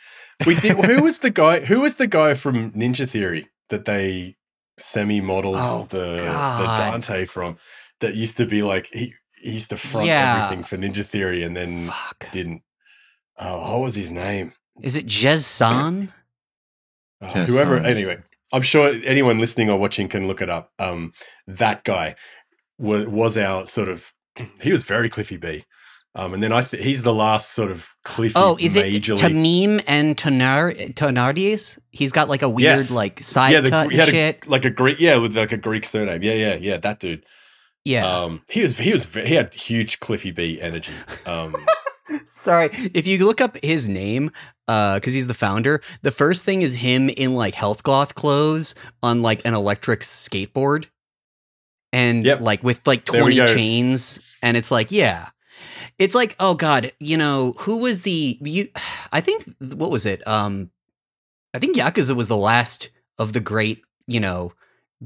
We 0.46 0.54
did. 0.56 0.76
who 0.84 1.02
was 1.02 1.18
the 1.20 1.30
guy? 1.30 1.60
Who 1.60 1.80
was 1.80 1.96
the 1.96 2.06
guy 2.06 2.34
from 2.34 2.72
Ninja 2.72 3.08
Theory 3.08 3.48
that 3.68 3.84
they 3.84 4.36
semi-modeled 4.78 5.56
Oh, 5.58 5.86
the 5.90 6.16
the 6.16 6.74
Dante 6.76 7.24
from? 7.24 7.58
That 8.00 8.14
used 8.16 8.36
to 8.38 8.46
be 8.46 8.62
like 8.62 8.88
he, 8.92 9.14
he 9.40 9.52
used 9.52 9.70
to 9.70 9.76
front 9.76 10.06
Yeah. 10.08 10.44
everything 10.44 10.64
for 10.64 10.76
Ninja 10.76 11.04
Theory 11.04 11.42
and 11.44 11.56
then 11.56 11.86
Fuck. 11.86 12.30
didn't. 12.32 12.62
Oh, 13.38 13.72
what 13.72 13.80
was 13.82 13.94
his 13.94 14.10
name? 14.10 14.52
Is 14.82 14.96
it 14.96 15.06
Jez 15.06 15.40
San? 15.44 16.12
Oh, 17.24 17.28
whoever. 17.44 17.76
anyway, 17.76 18.18
I'm 18.52 18.62
sure 18.62 18.92
anyone 19.04 19.38
listening 19.38 19.70
or 19.70 19.78
watching 19.78 20.08
can 20.08 20.26
look 20.26 20.42
it 20.42 20.50
up. 20.50 20.72
Um, 20.80 21.12
that 21.46 21.84
guy 21.84 22.16
was 22.78 23.06
was 23.06 23.38
our 23.38 23.64
sort 23.66 23.88
of. 23.88 24.12
He 24.60 24.72
was 24.72 24.82
very 24.84 25.08
Cliffy 25.08 25.36
B. 25.36 25.64
Um, 26.14 26.34
and 26.34 26.42
then 26.42 26.52
I 26.52 26.60
th- 26.60 26.82
he's 26.82 27.02
the 27.02 27.14
last 27.14 27.52
sort 27.52 27.70
of 27.70 27.88
Cliffy. 28.04 28.34
Oh, 28.36 28.58
is 28.60 28.76
it 28.76 28.84
Tameem 28.84 29.82
and 29.86 30.14
Tonar 30.16 30.92
Tonardies? 30.94 31.78
He's 31.90 32.12
got 32.12 32.28
like 32.28 32.42
a 32.42 32.48
weird 32.50 32.62
Yes. 32.78 32.90
like 32.90 33.18
side 33.20 33.52
yeah, 33.54 33.60
the, 33.60 33.70
cut 33.70 33.90
shit. 33.92 34.46
A, 34.46 34.50
like 34.50 34.64
a 34.66 34.70
Greek, 34.70 35.00
yeah, 35.00 35.16
with 35.16 35.34
like 35.34 35.52
a 35.52 35.56
Greek 35.56 35.86
surname. 35.86 36.22
Yeah, 36.22 36.34
yeah, 36.34 36.54
yeah. 36.56 36.76
That 36.76 37.00
dude. 37.00 37.24
yeah. 37.86 38.04
Um, 38.06 38.42
he 38.50 38.62
was 38.62 38.76
he 38.76 38.92
was 38.92 39.06
he 39.14 39.34
had 39.34 39.54
huge 39.54 40.00
Cliffy 40.00 40.32
B 40.32 40.60
energy. 40.60 40.92
Um, 41.26 41.56
Sorry. 42.30 42.68
If 42.92 43.06
you 43.06 43.24
look 43.24 43.40
up 43.40 43.56
his 43.62 43.88
name, 43.88 44.32
uh, 44.68 44.96
because 44.96 45.14
he's 45.14 45.28
the 45.28 45.34
founder, 45.34 45.80
the 46.02 46.10
first 46.10 46.44
thing 46.44 46.60
is 46.60 46.74
him 46.74 47.08
in 47.08 47.34
like 47.34 47.54
health 47.54 47.84
cloth 47.84 48.14
clothes 48.14 48.74
on 49.02 49.22
like 49.22 49.40
an 49.46 49.54
electric 49.54 50.00
skateboard. 50.00 50.86
And 51.90 52.24
Yep. 52.24 52.40
like 52.42 52.62
with 52.62 52.86
like 52.86 53.04
20 53.06 53.34
chains. 53.46 54.18
And 54.42 54.56
it's 54.58 54.70
like, 54.70 54.90
yeah. 54.92 55.28
It's 56.02 56.16
like, 56.16 56.34
oh 56.40 56.54
God, 56.54 56.90
you 56.98 57.16
know, 57.16 57.54
who 57.58 57.78
was 57.78 58.02
the 58.02 58.36
you 58.40 58.68
I 59.12 59.20
think 59.20 59.44
what 59.60 59.92
was 59.92 60.04
it? 60.04 60.26
Um 60.26 60.72
I 61.54 61.60
think 61.60 61.76
Yakuza 61.76 62.16
was 62.16 62.26
the 62.26 62.36
last 62.36 62.90
of 63.18 63.34
the 63.34 63.40
great, 63.40 63.84
you 64.08 64.18
know, 64.18 64.52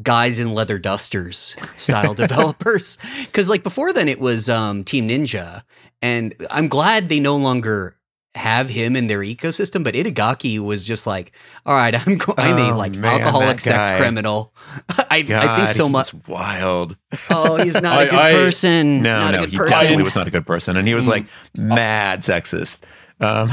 guys 0.02 0.40
in 0.40 0.54
leather 0.54 0.78
dusters 0.78 1.54
style 1.76 2.14
developers. 2.24 2.96
Cause 3.34 3.46
like 3.46 3.62
before 3.62 3.92
then 3.92 4.08
it 4.08 4.20
was 4.20 4.48
um 4.48 4.84
Team 4.84 5.06
Ninja. 5.08 5.64
And 6.00 6.34
I'm 6.50 6.68
glad 6.68 7.10
they 7.10 7.20
no 7.20 7.36
longer 7.36 7.95
have 8.36 8.68
him 8.68 8.94
in 8.96 9.06
their 9.08 9.20
ecosystem, 9.20 9.82
but 9.82 9.94
Itagaki 9.94 10.58
was 10.58 10.84
just 10.84 11.06
like, 11.06 11.32
all 11.64 11.74
right, 11.74 11.94
I'm 12.06 12.18
go- 12.18 12.34
I'm 12.38 12.56
a 12.58 12.72
Oh, 12.72 12.76
like 12.76 12.94
man, 12.94 13.20
alcoholic 13.20 13.60
sex 13.60 13.90
criminal. 13.90 14.54
I, 15.10 15.24
I 15.28 15.56
think 15.56 15.68
so 15.70 15.88
much. 15.88 16.12
was 16.14 16.22
wild. 16.28 16.96
Oh, 17.30 17.56
he's 17.56 17.80
not 17.80 17.96
a 17.96 18.00
I- 18.00 18.04
good 18.06 18.18
I- 18.18 18.32
person. 18.32 19.02
No, 19.02 19.18
not 19.20 19.30
no, 19.32 19.38
a 19.38 19.40
good 19.42 19.50
he 19.50 19.56
person. 19.58 19.72
definitely 19.72 20.04
was 20.04 20.14
not 20.16 20.26
a 20.28 20.30
good 20.30 20.46
person, 20.46 20.76
and 20.76 20.86
he 20.86 20.94
was 20.94 21.06
Mm. 21.06 21.10
like 21.10 21.26
mad 21.56 22.20
sexist. 22.20 22.80
Um, 23.20 23.48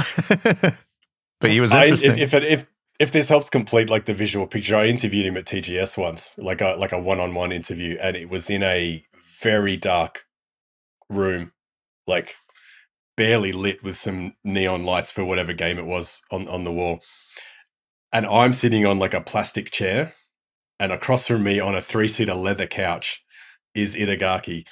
but 1.40 1.52
he 1.52 1.60
was 1.60 1.72
I, 1.72 1.86
interesting. 1.86 2.12
if 2.24 2.34
if, 2.34 2.44
if 2.44 2.66
if 3.00 3.12
this 3.12 3.28
helps 3.30 3.50
complete 3.50 3.90
like 3.90 4.06
the 4.06 4.14
visual 4.14 4.48
picture, 4.48 4.76
I 4.76 4.86
interviewed 4.86 5.26
him 5.26 5.38
at 5.38 5.46
TGS 5.46 5.98
once, 5.98 6.36
like 6.38 6.62
a 6.62 6.76
like 6.78 6.92
a 6.92 7.00
one 7.00 7.20
on 7.20 7.34
one 7.34 7.52
interview, 7.52 7.98
and 8.02 8.16
it 8.16 8.30
was 8.30 8.50
in 8.50 8.64
a 8.64 9.06
very 9.42 9.76
dark 9.78 10.26
room, 11.10 11.52
like 12.08 12.36
barely 13.16 13.52
lit 13.52 13.84
with 13.84 13.98
some 13.98 14.34
neon 14.44 14.84
lights 14.86 15.12
for 15.12 15.24
whatever 15.26 15.54
game 15.54 15.78
it 15.78 15.86
was 15.86 16.22
on 16.32 16.48
on 16.48 16.64
the 16.64 16.72
wall. 16.72 17.02
And 18.12 18.26
I'm 18.26 18.54
sitting 18.54 18.86
on 18.86 19.00
like 19.00 19.14
a 19.14 19.22
plastic 19.22 19.72
chair, 19.72 20.14
and 20.80 20.92
across 20.92 21.28
from 21.28 21.44
me 21.44 21.60
on 21.60 21.76
a 21.76 21.82
three 21.82 22.08
seater 22.08 22.36
leather 22.36 22.68
couch 22.68 23.24
is 23.76 23.96
Itagaki 23.96 24.66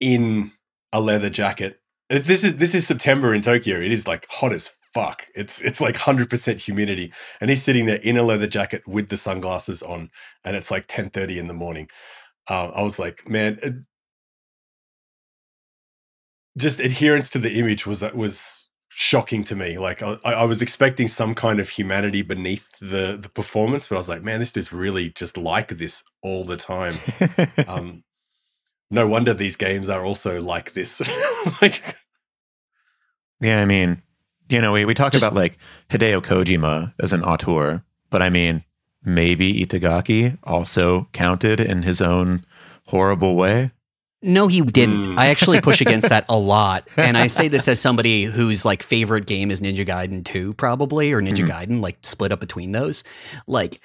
in 0.00 0.50
a 0.92 1.00
leather 1.00 1.30
jacket. 1.30 1.80
This 2.10 2.44
is 2.44 2.56
this 2.56 2.74
is 2.74 2.86
September 2.86 3.34
in 3.34 3.40
Tokyo. 3.42 3.78
It 3.78 3.92
is 3.92 4.06
like 4.06 4.26
hot 4.30 4.52
as 4.52 4.72
fuck. 4.92 5.26
It's 5.34 5.62
it's 5.62 5.80
like 5.80 5.96
hundred 5.96 6.28
percent 6.28 6.60
humidity, 6.60 7.12
and 7.40 7.48
he's 7.48 7.62
sitting 7.62 7.86
there 7.86 8.00
in 8.02 8.18
a 8.18 8.22
leather 8.22 8.46
jacket 8.46 8.82
with 8.86 9.08
the 9.08 9.16
sunglasses 9.16 9.82
on, 9.82 10.10
and 10.44 10.56
it's 10.56 10.70
like 10.70 10.86
ten 10.88 11.08
thirty 11.08 11.38
in 11.38 11.46
the 11.48 11.54
morning. 11.54 11.88
Uh, 12.50 12.68
I 12.68 12.82
was 12.82 12.98
like, 12.98 13.28
man, 13.28 13.86
just 16.56 16.80
adherence 16.80 17.30
to 17.30 17.38
the 17.38 17.58
image 17.58 17.86
was 17.86 18.02
was 18.12 18.68
shocking 18.88 19.42
to 19.44 19.56
me. 19.56 19.78
Like 19.78 20.02
I, 20.02 20.18
I 20.24 20.44
was 20.44 20.60
expecting 20.62 21.08
some 21.08 21.34
kind 21.34 21.60
of 21.60 21.68
humanity 21.68 22.22
beneath 22.22 22.68
the 22.80 23.18
the 23.20 23.28
performance, 23.28 23.88
but 23.88 23.96
I 23.96 23.98
was 23.98 24.08
like, 24.08 24.22
man, 24.22 24.40
this 24.40 24.52
dude's 24.52 24.72
really 24.72 25.10
just 25.10 25.36
like 25.36 25.68
this 25.68 26.02
all 26.22 26.44
the 26.44 26.56
time. 26.56 26.96
Um, 27.66 28.04
no 28.90 29.08
wonder 29.08 29.32
these 29.32 29.56
games 29.56 29.88
are 29.88 30.04
also 30.04 30.40
like 30.40 30.74
this. 30.74 31.00
like, 31.62 31.96
yeah, 33.40 33.60
I 33.60 33.64
mean, 33.64 34.02
you 34.48 34.60
know, 34.60 34.72
we, 34.72 34.84
we 34.84 34.94
talk 34.94 35.12
Just- 35.12 35.24
about 35.24 35.34
like 35.34 35.58
Hideo 35.90 36.22
Kojima 36.22 36.94
as 37.00 37.12
an 37.12 37.24
auteur, 37.24 37.82
but 38.10 38.20
I 38.22 38.28
mean, 38.30 38.64
maybe 39.02 39.64
Itagaki 39.64 40.38
also 40.44 41.08
counted 41.12 41.60
in 41.60 41.82
his 41.82 42.00
own 42.00 42.44
horrible 42.86 43.34
way. 43.34 43.72
No, 44.22 44.46
he 44.46 44.60
didn't. 44.60 45.04
Mm. 45.06 45.18
I 45.18 45.26
actually 45.28 45.60
push 45.60 45.80
against 45.86 46.08
that 46.08 46.24
a 46.28 46.36
lot. 46.38 46.88
And 46.96 47.16
I 47.18 47.26
say 47.26 47.48
this 47.48 47.66
as 47.68 47.80
somebody 47.80 48.24
whose 48.24 48.64
like 48.64 48.82
favorite 48.82 49.26
game 49.26 49.50
is 49.50 49.60
Ninja 49.60 49.84
Gaiden 49.86 50.24
2, 50.24 50.54
probably, 50.54 51.12
or 51.12 51.20
Ninja 51.20 51.44
Mhm. 51.44 51.48
Gaiden, 51.48 51.82
like 51.82 51.98
split 52.02 52.30
up 52.32 52.40
between 52.40 52.72
those. 52.72 53.02
Like, 53.46 53.80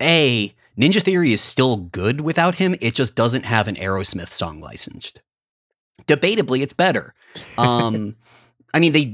A, 0.00 0.54
Ninja 0.78 1.02
Theory 1.02 1.32
is 1.32 1.40
still 1.40 1.76
good 1.76 2.20
without 2.20 2.56
him. 2.56 2.76
It 2.80 2.94
just 2.94 3.14
doesn't 3.14 3.44
have 3.46 3.66
an 3.66 3.74
Aerosmith 3.76 4.28
song 4.28 4.60
licensed. 4.60 5.20
Debatably, 6.06 6.60
it's 6.60 6.72
better. 6.74 7.14
Um, 7.58 8.14
I 8.74 8.78
mean, 8.78 8.92
they 8.92 9.06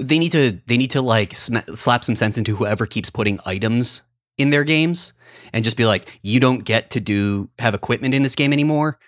they 0.00 0.18
need 0.18 0.32
to 0.32 0.58
they 0.66 0.76
need 0.76 0.90
to 0.90 1.00
like 1.00 1.34
sma- 1.34 1.64
slap 1.72 2.04
some 2.04 2.16
sense 2.16 2.36
into 2.36 2.56
whoever 2.56 2.84
keeps 2.84 3.08
putting 3.10 3.38
items 3.46 4.02
in 4.36 4.50
their 4.50 4.64
games 4.64 5.12
and 5.52 5.62
just 5.64 5.76
be 5.76 5.86
like, 5.86 6.18
you 6.22 6.40
don't 6.40 6.64
get 6.64 6.90
to 6.90 7.00
do 7.00 7.48
have 7.60 7.72
equipment 7.74 8.12
in 8.14 8.22
this 8.24 8.34
game 8.34 8.52
anymore. 8.52 8.98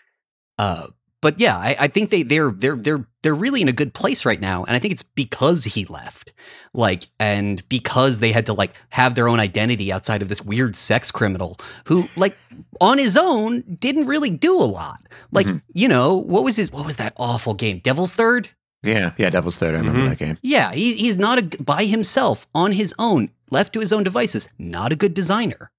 Uh, 0.58 0.86
but 1.22 1.40
yeah, 1.40 1.56
I, 1.56 1.76
I 1.80 1.86
think 1.88 2.10
they 2.10 2.22
they're 2.22 2.50
they're 2.50 2.76
they're 2.76 3.06
they're 3.22 3.34
really 3.34 3.60
in 3.62 3.68
a 3.68 3.72
good 3.72 3.94
place 3.94 4.24
right 4.24 4.40
now, 4.40 4.64
and 4.64 4.76
I 4.76 4.78
think 4.78 4.92
it's 4.92 5.02
because 5.02 5.64
he 5.64 5.84
left, 5.86 6.32
like, 6.72 7.08
and 7.18 7.66
because 7.68 8.20
they 8.20 8.30
had 8.32 8.46
to 8.46 8.52
like 8.52 8.72
have 8.90 9.14
their 9.16 9.28
own 9.28 9.40
identity 9.40 9.90
outside 9.90 10.22
of 10.22 10.28
this 10.28 10.42
weird 10.42 10.76
sex 10.76 11.10
criminal 11.10 11.58
who, 11.86 12.06
like, 12.16 12.36
on 12.80 12.98
his 12.98 13.16
own 13.16 13.62
didn't 13.80 14.06
really 14.06 14.30
do 14.30 14.54
a 14.56 14.64
lot. 14.64 15.00
Like, 15.32 15.46
Mhm. 15.46 15.62
you 15.74 15.88
know, 15.88 16.14
what 16.16 16.44
was 16.44 16.56
his 16.56 16.70
what 16.70 16.86
was 16.86 16.96
that 16.96 17.14
awful 17.16 17.54
game, 17.54 17.80
Devil's 17.80 18.14
Third? 18.14 18.50
Yeah, 18.84 19.12
yeah, 19.16 19.30
Devil's 19.30 19.56
Third. 19.56 19.74
I 19.74 19.78
remember 19.78 20.02
Mhm. 20.02 20.08
that 20.10 20.18
game. 20.18 20.38
Yeah, 20.42 20.72
he, 20.72 20.94
he's 20.94 21.16
not 21.16 21.38
a 21.38 21.62
by 21.62 21.84
himself 21.86 22.46
on 22.54 22.72
his 22.72 22.94
own, 23.00 23.30
left 23.50 23.72
to 23.72 23.80
his 23.80 23.92
own 23.92 24.04
devices. 24.04 24.48
Not 24.58 24.92
a 24.92 24.96
good 24.96 25.14
designer. 25.14 25.72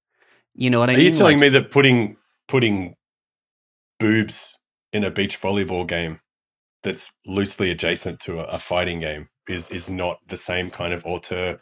You 0.56 0.72
know 0.72 0.80
what 0.80 0.90
I 0.90 0.96
are 0.96 0.98
mean? 0.98 1.06
you 1.14 1.18
telling 1.18 1.38
Like- 1.38 1.42
me 1.44 1.50
that 1.50 1.72
putting 1.72 2.18
putting 2.50 2.96
boobs 4.00 4.57
in 4.94 5.04
a 5.04 5.12
beach 5.12 5.40
volleyball 5.42 5.88
game 5.88 6.20
that's 6.84 7.12
loosely 7.26 7.72
adjacent 7.72 8.20
to 8.22 8.40
a, 8.40 8.44
a 8.44 8.60
fighting 8.60 9.00
game 9.00 9.30
is 9.48 9.70
is 9.70 9.90
not 9.90 10.20
the 10.28 10.38
same 10.38 10.70
kind 10.70 10.94
of 10.94 11.06
auteur 11.06 11.60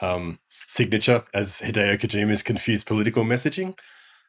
um, 0.00 0.38
signature 0.66 1.24
as 1.34 1.60
Hideo 1.60 1.94
Kojima's 1.98 2.42
confused 2.42 2.86
political 2.86 3.24
messaging? 3.24 3.74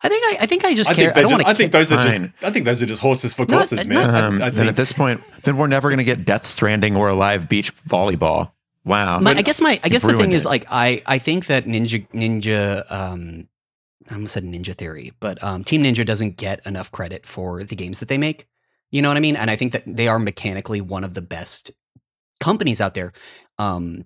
I 0.06 0.10
think 0.10 0.24
I, 0.26 0.44
I 0.44 0.46
think 0.46 0.66
I 0.66 0.74
just 0.74 0.90
I 0.90 0.94
care. 0.94 1.06
think, 1.14 1.18
I 1.18 1.22
don't 1.22 1.30
just, 1.30 1.32
want 1.32 1.42
to. 1.46 1.50
I 1.50 1.54
think 1.54 1.72
those 1.72 1.92
are 1.92 2.02
just 2.02 2.22
I 2.44 2.52
think 2.52 2.66
those 2.66 2.84
are 2.84 2.86
just 2.86 3.02
horses 3.02 3.34
for 3.34 3.46
Not- 3.46 3.58
courses, 3.58 3.86
man. 3.86 4.10
I- 4.10 4.20
Um, 4.28 4.42
I, 4.42 4.50
then 4.50 4.68
at 4.68 4.76
this 4.76 4.92
point, 4.92 5.22
then 5.44 5.56
we're 5.58 5.68
never 5.68 5.90
going 5.90 6.00
to 6.00 6.04
get 6.04 6.26
Death 6.26 6.46
Stranding 6.46 6.96
or 6.98 7.08
a 7.08 7.14
live 7.14 7.48
beach 7.48 7.74
volleyball. 7.76 8.52
Wow. 8.86 9.20
My, 9.20 9.32
I 9.32 9.42
guess 9.42 9.62
my 9.62 9.80
I 9.82 9.88
guess 9.88 10.02
the 10.02 10.10
thing 10.10 10.18
ruined 10.18 10.34
is 10.34 10.46
like 10.46 10.66
I 10.70 11.02
I 11.06 11.20
think 11.20 11.46
that 11.46 11.66
Ninja 11.66 12.06
Ninja 12.12 12.84
um 12.92 13.48
I 14.10 14.16
almost 14.16 14.34
said 14.34 14.44
Ninja 14.44 14.76
Theory, 14.76 15.14
but 15.20 15.42
um, 15.44 15.64
Team 15.64 15.84
Ninja 15.84 16.06
doesn't 16.06 16.38
get 16.38 16.66
enough 16.66 16.92
credit 16.92 17.26
for 17.26 17.64
the 17.64 17.76
games 17.76 18.00
that 18.00 18.08
they 18.08 18.18
make. 18.18 18.48
You 18.92 19.02
know 19.02 19.10
what 19.10 19.18
I 19.18 19.22
mean? 19.22 19.36
And 19.36 19.50
I 19.50 19.56
think 19.56 19.72
that 19.72 19.84
they 19.88 20.08
are 20.08 20.20
mechanically 20.20 20.82
one 20.82 21.04
of 21.04 21.14
the 21.14 21.22
best 21.22 21.72
companies 22.40 22.82
out 22.82 22.94
there 22.94 23.14
um, 23.58 24.06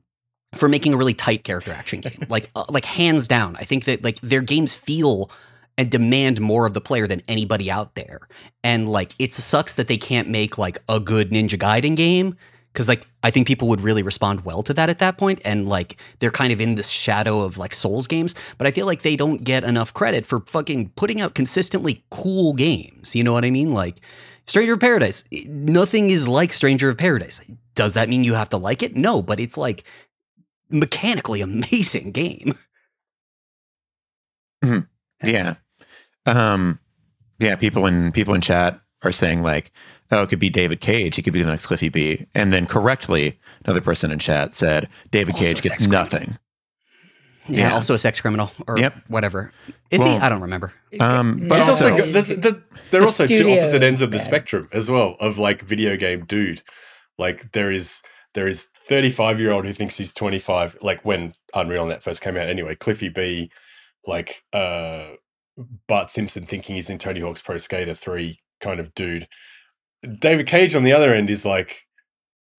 for 0.55 0.69
making 0.69 0.93
a 0.93 0.97
really 0.97 1.13
tight 1.13 1.43
character 1.43 1.71
action 1.71 1.99
game. 2.01 2.19
like 2.29 2.49
uh, 2.55 2.65
like 2.69 2.85
hands 2.85 3.27
down, 3.27 3.55
I 3.57 3.63
think 3.63 3.85
that 3.85 4.03
like 4.03 4.19
their 4.21 4.41
games 4.41 4.75
feel 4.75 5.31
and 5.77 5.91
demand 5.91 6.41
more 6.41 6.65
of 6.65 6.73
the 6.73 6.81
player 6.81 7.07
than 7.07 7.21
anybody 7.27 7.69
out 7.69 7.95
there. 7.95 8.27
And 8.63 8.89
like 8.89 9.13
it 9.19 9.33
sucks 9.33 9.73
that 9.75 9.87
they 9.87 9.97
can't 9.97 10.29
make 10.29 10.57
like 10.57 10.77
a 10.89 10.99
good 10.99 11.31
Ninja 11.31 11.57
Gaiden 11.57 11.95
game 11.95 12.35
because 12.77 12.87
like 12.87 13.07
I 13.23 13.31
think 13.31 13.47
people 13.47 13.67
would 13.69 13.81
really 13.81 14.03
respond 14.03 14.45
well 14.45 14.61
to 14.61 14.71
that 14.75 14.87
at 14.87 14.99
that 14.99 15.17
point, 15.17 15.41
and 15.43 15.67
like 15.67 15.99
they're 16.19 16.29
kind 16.29 16.53
of 16.53 16.61
in 16.61 16.75
this 16.75 16.89
shadow 16.89 17.41
of 17.41 17.57
like 17.57 17.73
Souls 17.73 18.05
games. 18.05 18.35
But 18.59 18.67
I 18.67 18.71
feel 18.71 18.85
like 18.85 19.01
they 19.01 19.15
don't 19.15 19.43
get 19.43 19.63
enough 19.63 19.95
credit 19.95 20.27
for 20.27 20.41
fucking 20.41 20.89
putting 20.89 21.19
out 21.19 21.33
consistently 21.33 22.03
cool 22.11 22.53
games. 22.53 23.15
You 23.15 23.23
know 23.23 23.33
what 23.33 23.43
I 23.45 23.49
mean? 23.49 23.73
Like 23.73 23.97
Stranger 24.45 24.73
of 24.75 24.79
Paradise, 24.79 25.23
nothing 25.47 26.11
is 26.11 26.27
like 26.27 26.53
Stranger 26.53 26.89
of 26.89 26.99
Paradise. 26.99 27.41
Does 27.73 27.95
that 27.95 28.09
mean 28.09 28.23
you 28.23 28.35
have 28.35 28.49
to 28.49 28.57
like 28.57 28.83
it? 28.83 28.95
No, 28.95 29.23
but 29.23 29.39
it's 29.39 29.57
like 29.57 29.83
mechanically 30.69 31.41
amazing 31.41 32.11
game. 32.11 32.53
Yeah. 35.23 35.55
Um, 36.27 36.79
Yeah, 37.39 37.55
people 37.55 37.87
in 37.87 38.11
people 38.11 38.35
in 38.35 38.41
chat 38.41 38.81
are 39.03 39.11
saying 39.11 39.43
like, 39.43 39.71
"Oh, 40.11 40.23
it 40.23 40.29
could 40.29 40.39
be 40.39 40.49
David 40.49 40.81
Cage. 40.81 41.15
He 41.15 41.21
could 41.21 41.33
be 41.33 41.41
the 41.43 41.49
next 41.49 41.67
Cliffy 41.67 41.89
B." 41.89 42.25
And 42.33 42.51
then 42.51 42.65
correctly, 42.65 43.39
another 43.65 43.81
person 43.81 44.11
in 44.11 44.19
chat 44.19 44.53
said 44.53 44.89
David 45.11 45.35
Also 45.35 45.45
Cage 45.45 45.61
gets 45.61 45.85
nothing. 45.87 46.37
Yeah, 47.49 47.69
Yeah. 47.69 47.73
also 47.75 47.93
a 47.93 47.97
sex 47.97 48.19
criminal 48.19 48.51
or 48.67 48.77
Yep. 48.77 48.95
whatever. 49.07 49.53
Is 49.89 50.03
he? 50.03 50.09
I 50.09 50.27
don't 50.27 50.41
remember. 50.41 50.73
Um, 50.99 51.37
but 51.47 51.55
There's 51.55 51.69
also, 51.69 51.91
also 51.93 52.11
there's, 52.11 52.27
the, 52.27 52.61
there 52.91 52.99
are 53.01 53.05
the 53.05 53.07
also 53.07 53.25
two 53.25 53.49
opposite 53.51 53.83
ends 53.83 54.01
of 54.01 54.11
the 54.11 54.17
bad. 54.17 54.23
spectrum 54.25 54.67
as 54.73 54.91
well 54.91 55.15
of 55.21 55.37
like 55.37 55.61
video 55.61 55.95
game 55.95 56.25
dude. 56.25 56.61
Like 57.17 57.51
there 57.53 57.71
is 57.71 58.01
there 58.33 58.47
is 58.47 58.67
35 58.87 59.39
year 59.39 59.51
old 59.51 59.65
who 59.65 59.71
thinks 59.73 59.97
he's 59.97 60.11
25. 60.11 60.77
Like 60.81 61.05
when 61.05 61.33
Unreal 61.55 61.85
Net 61.85 62.03
first 62.03 62.21
came 62.21 62.35
out, 62.35 62.47
anyway. 62.47 62.75
Cliffy 62.75 63.07
B, 63.09 63.49
like 64.05 64.43
uh, 64.51 65.11
Bart 65.87 66.11
Simpson 66.11 66.45
thinking 66.45 66.75
he's 66.75 66.89
in 66.89 66.97
Tony 66.97 67.21
Hawk's 67.21 67.41
Pro 67.41 67.55
Skater 67.57 67.93
3 67.93 68.39
kind 68.61 68.79
of 68.79 68.93
dude. 68.95 69.27
David 70.19 70.47
Cage 70.47 70.75
on 70.75 70.83
the 70.83 70.93
other 70.93 71.13
end 71.13 71.29
is 71.29 71.45
like 71.45 71.83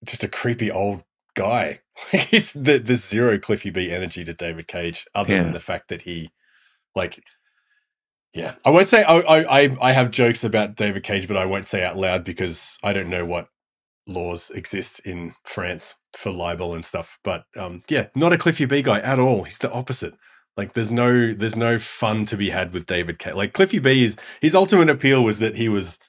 just 0.05 0.25
a 0.25 0.29
creepy 0.29 0.71
old 0.71 1.03
guy. 1.35 1.81
He's 2.11 2.53
the 2.53 2.79
there's 2.79 3.05
zero 3.05 3.39
Cliffy 3.39 3.71
B 3.71 3.91
energy 3.91 4.25
to 4.25 4.35
David 4.35 4.67
Cage, 4.69 5.07
other 5.15 5.33
Yeah. 5.35 5.43
than 5.45 5.53
the 5.53 5.61
fact 5.61 5.89
that 5.89 6.03
he 6.03 6.31
like 6.95 7.23
yeah. 8.35 8.57
I 8.65 8.71
won't 8.71 8.89
say 8.89 9.03
I, 9.05 9.17
I 9.19 9.61
I 9.63 9.77
I 9.81 9.93
have 9.93 10.11
jokes 10.11 10.45
about 10.45 10.77
David 10.77 11.03
Cage, 11.03 11.27
but 11.29 11.37
I 11.37 11.47
won't 11.47 11.67
say 11.67 11.85
out 11.85 11.97
loud 11.97 12.25
because 12.25 12.79
I 12.83 12.93
don't 12.93 13.09
know 13.09 13.25
what 13.25 13.49
laws 14.07 14.51
exist 14.51 15.01
in 15.01 15.35
France 15.45 15.95
for 16.17 16.31
libel 16.33 16.75
and 16.75 16.85
stuff. 16.85 17.19
But 17.25 17.45
um 17.57 17.83
yeah, 17.89 18.07
not 18.15 18.33
a 18.33 18.39
Cliffy 18.39 18.65
B 18.67 18.83
guy 18.83 19.01
at 19.01 19.19
all. 19.19 19.45
He's 19.45 19.59
the 19.59 19.73
opposite. 19.73 20.15
Like 20.59 20.73
there's 20.73 20.91
no 20.91 21.33
there's 21.33 21.57
no 21.57 21.79
fun 21.79 22.27
to 22.27 22.37
be 22.37 22.51
had 22.51 22.73
with 22.73 22.85
David 22.85 23.21
Cage. 23.21 23.35
Like 23.35 23.53
Cliffy 23.53 23.79
B 23.79 24.05
is 24.05 24.17
his 24.43 24.57
ultimate 24.57 24.91
appeal 24.91 25.23
was 25.23 25.39
that 25.39 25.57
he 25.57 25.69
was 25.69 26.01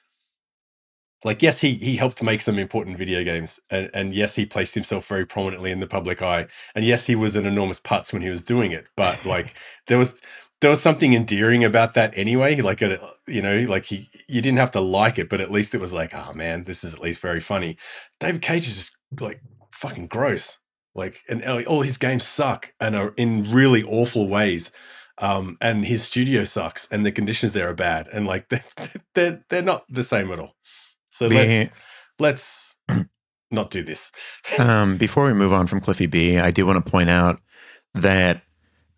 like 1.24 1.42
yes 1.42 1.60
he 1.60 1.74
he 1.74 1.96
helped 1.96 2.22
make 2.22 2.40
some 2.40 2.58
important 2.58 2.98
video 2.98 3.22
games 3.22 3.60
and 3.70 3.90
and 3.94 4.14
yes 4.14 4.34
he 4.34 4.44
placed 4.46 4.74
himself 4.74 5.06
very 5.06 5.24
prominently 5.24 5.70
in 5.70 5.80
the 5.80 5.86
public 5.86 6.20
eye 6.22 6.46
and 6.74 6.84
yes 6.84 7.06
he 7.06 7.14
was 7.14 7.36
an 7.36 7.46
enormous 7.46 7.78
putz 7.78 8.12
when 8.12 8.22
he 8.22 8.28
was 8.28 8.42
doing 8.42 8.72
it 8.72 8.88
but 8.96 9.24
like 9.34 9.54
there 9.86 9.98
was 9.98 10.20
there 10.60 10.70
was 10.70 10.80
something 10.80 11.12
endearing 11.12 11.62
about 11.62 11.94
that 11.94 12.12
anyway 12.16 12.56
like 12.56 12.82
a, 12.82 12.98
you 13.28 13.42
know 13.42 13.58
like 13.68 13.84
he 13.84 14.08
you 14.28 14.40
didn't 14.40 14.58
have 14.58 14.70
to 14.70 14.80
like 14.80 15.18
it 15.18 15.28
but 15.28 15.40
at 15.40 15.50
least 15.50 15.74
it 15.74 15.80
was 15.80 15.92
like 15.92 16.14
oh 16.14 16.32
man 16.34 16.64
this 16.64 16.82
is 16.84 16.94
at 16.94 17.00
least 17.00 17.20
very 17.20 17.40
funny 17.40 17.76
david 18.18 18.42
cage 18.42 18.66
is 18.66 18.76
just 18.76 18.96
like 19.20 19.42
fucking 19.70 20.06
gross 20.06 20.58
like 20.94 21.18
and 21.28 21.44
all 21.66 21.82
his 21.82 21.96
games 21.96 22.26
suck 22.26 22.72
and 22.80 22.96
are 22.96 23.14
in 23.16 23.50
really 23.50 23.82
awful 23.84 24.28
ways 24.28 24.72
um 25.18 25.56
and 25.60 25.84
his 25.84 26.02
studio 26.02 26.44
sucks 26.44 26.88
and 26.90 27.06
the 27.06 27.12
conditions 27.12 27.52
there 27.52 27.68
are 27.68 27.74
bad 27.74 28.08
and 28.12 28.26
like 28.26 28.48
they're 28.48 28.64
they're, 29.14 29.44
they're 29.48 29.62
not 29.62 29.84
the 29.88 30.02
same 30.02 30.30
at 30.32 30.38
all 30.38 30.56
so 31.10 31.26
let's 31.26 31.70
let's 32.18 32.76
not 33.50 33.70
do 33.70 33.82
this. 33.82 34.12
um, 34.58 34.96
before 34.96 35.26
we 35.26 35.34
move 35.34 35.52
on 35.52 35.66
from 35.66 35.80
Cliffy 35.80 36.06
B, 36.06 36.38
I 36.38 36.50
do 36.50 36.66
want 36.66 36.84
to 36.84 36.90
point 36.90 37.10
out 37.10 37.40
that 37.94 38.42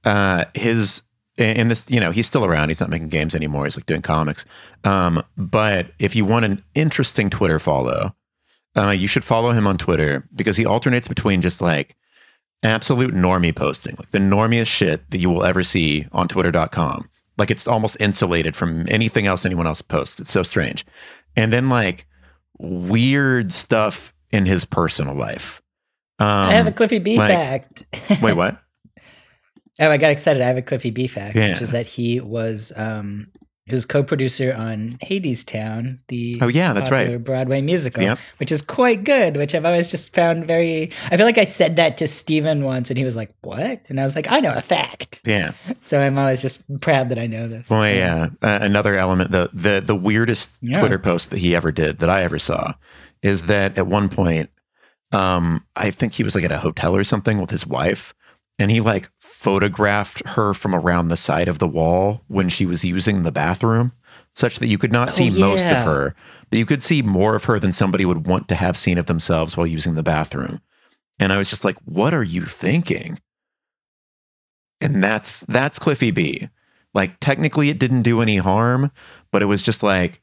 uh, 0.04 0.44
his 0.54 1.02
in 1.38 1.68
this, 1.68 1.90
you 1.90 1.98
know, 1.98 2.10
he's 2.10 2.26
still 2.26 2.44
around. 2.44 2.68
He's 2.68 2.80
not 2.80 2.90
making 2.90 3.08
games 3.08 3.34
anymore. 3.34 3.64
He's 3.64 3.76
like 3.76 3.86
doing 3.86 4.02
comics. 4.02 4.44
Um, 4.84 5.22
but 5.36 5.92
if 5.98 6.14
you 6.14 6.26
want 6.26 6.44
an 6.44 6.62
interesting 6.74 7.30
Twitter 7.30 7.58
follow, 7.58 8.14
uh, 8.76 8.90
you 8.90 9.06
should 9.08 9.24
follow 9.24 9.50
him 9.52 9.66
on 9.66 9.76
Twitter 9.78 10.26
because 10.34 10.56
he 10.56 10.64
alternates 10.66 11.08
between 11.08 11.40
just 11.42 11.60
like 11.60 11.96
absolute 12.62 13.14
normie 13.14 13.54
posting, 13.54 13.94
like 13.98 14.10
the 14.10 14.18
normiest 14.18 14.68
shit 14.68 15.10
that 15.10 15.18
you 15.18 15.28
will 15.28 15.44
ever 15.44 15.62
see 15.62 16.06
on 16.12 16.28
Twitter.com. 16.28 17.04
Like 17.38 17.50
it's 17.50 17.66
almost 17.66 17.96
insulated 18.00 18.54
from 18.54 18.86
anything 18.88 19.26
else 19.26 19.44
anyone 19.44 19.66
else 19.66 19.82
posts. 19.82 20.20
It's 20.20 20.30
so 20.30 20.42
strange. 20.42 20.84
And 21.36 21.52
then 21.52 21.68
like 21.68 22.06
weird 22.58 23.52
stuff 23.52 24.12
in 24.30 24.46
his 24.46 24.64
personal 24.64 25.14
life. 25.14 25.60
Um, 26.18 26.26
I 26.28 26.52
have 26.52 26.66
a 26.66 26.72
Cliffy 26.72 26.98
B 26.98 27.16
like- 27.18 27.30
fact. 27.30 28.20
wait, 28.22 28.34
what? 28.34 28.58
Oh, 29.80 29.90
I 29.90 29.96
got 29.96 30.10
excited. 30.10 30.42
I 30.42 30.46
have 30.46 30.58
a 30.58 30.62
Cliffy 30.62 30.90
B 30.90 31.06
fact, 31.06 31.34
Yeah. 31.34 31.50
which 31.50 31.62
is 31.62 31.72
that 31.72 31.86
he 31.86 32.20
was 32.20 32.72
um 32.76 33.32
was 33.70 33.84
co-producer 33.84 34.52
on 34.58 34.98
Hadestown, 35.02 36.00
the 36.08 36.38
Oh, 36.42 36.48
yeah, 36.48 36.72
that's 36.72 36.90
right. 36.90 37.22
Broadway 37.22 37.60
musical, 37.60 38.02
Yep. 38.02 38.18
which 38.38 38.50
is 38.50 38.60
quite 38.60 39.04
good. 39.04 39.36
Which 39.36 39.54
I've 39.54 39.64
always 39.64 39.90
just 39.90 40.12
found 40.14 40.46
very. 40.46 40.90
I 41.10 41.16
feel 41.16 41.26
like 41.26 41.38
I 41.38 41.44
said 41.44 41.76
that 41.76 41.96
to 41.98 42.08
Steven 42.08 42.64
once, 42.64 42.90
and 42.90 42.98
he 42.98 43.04
was 43.04 43.14
like, 43.16 43.32
"What?" 43.42 43.80
And 43.88 44.00
I 44.00 44.04
was 44.04 44.16
like, 44.16 44.30
"I 44.30 44.40
know 44.40 44.52
a 44.52 44.60
fact." 44.60 45.20
Yeah. 45.24 45.52
So 45.80 46.00
I'm 46.00 46.16
always 46.18 46.40
just 46.42 46.62
proud 46.80 47.08
that 47.10 47.18
I 47.18 47.26
know 47.26 47.48
this. 47.48 47.68
Well, 47.68 47.86
yeah. 47.86 48.28
Uh, 48.40 48.58
another 48.62 48.94
element, 48.94 49.30
the 49.30 49.50
the 49.52 49.80
the 49.84 49.96
weirdest 49.96 50.58
Yeah. 50.62 50.80
Twitter 50.80 50.98
post 50.98 51.30
that 51.30 51.38
he 51.38 51.54
ever 51.56 51.70
did 51.72 51.98
that 51.98 52.08
I 52.10 52.22
ever 52.22 52.38
saw 52.38 52.74
is 53.22 53.44
that 53.44 53.76
at 53.78 53.86
one 53.86 54.08
point, 54.08 54.50
um, 55.12 55.64
I 55.76 55.90
think 55.90 56.14
he 56.14 56.22
was 56.24 56.34
like 56.34 56.44
at 56.44 56.52
a 56.52 56.58
hotel 56.58 56.96
or 56.96 57.04
something 57.04 57.38
with 57.40 57.50
his 57.50 57.66
wife, 57.66 58.14
and 58.58 58.70
he 58.70 58.80
like 58.80 59.10
photographed 59.32 60.26
her 60.28 60.54
from 60.54 60.74
around 60.74 61.08
the 61.08 61.16
side 61.16 61.48
of 61.48 61.58
the 61.58 61.66
wall 61.66 62.22
when 62.28 62.48
she 62.48 62.66
was 62.66 62.84
using 62.84 63.22
the 63.22 63.32
bathroom, 63.32 63.92
such 64.34 64.58
that 64.58 64.68
you 64.68 64.78
could 64.78 64.92
not 64.92 65.08
Oh, 65.08 65.12
see 65.12 65.30
most 65.30 65.66
of 65.66 65.78
her, 65.84 66.14
but 66.50 66.58
you 66.58 66.66
could 66.66 66.82
see 66.82 67.02
more 67.02 67.34
of 67.34 67.44
her 67.44 67.58
than 67.58 67.72
somebody 67.72 68.04
would 68.04 68.26
want 68.26 68.46
to 68.48 68.54
have 68.54 68.76
seen 68.76 68.98
of 68.98 69.06
themselves 69.06 69.56
while 69.56 69.66
using 69.66 69.94
the 69.94 70.02
bathroom. 70.02 70.60
And 71.18 71.32
I 71.32 71.38
was 71.38 71.50
just 71.50 71.64
like, 71.64 71.76
"What 71.84 72.14
are 72.14 72.22
you 72.22 72.44
thinking?" 72.44 73.18
And 74.80 75.02
that's 75.02 75.40
that's 75.48 75.78
Cliffy 75.78 76.10
B. 76.10 76.48
Like 76.94 77.18
technically 77.20 77.68
it 77.68 77.78
didn't 77.78 78.02
do 78.02 78.20
any 78.20 78.36
harm, 78.36 78.90
but 79.30 79.42
it 79.42 79.46
was 79.46 79.62
just 79.62 79.82
like 79.82 80.20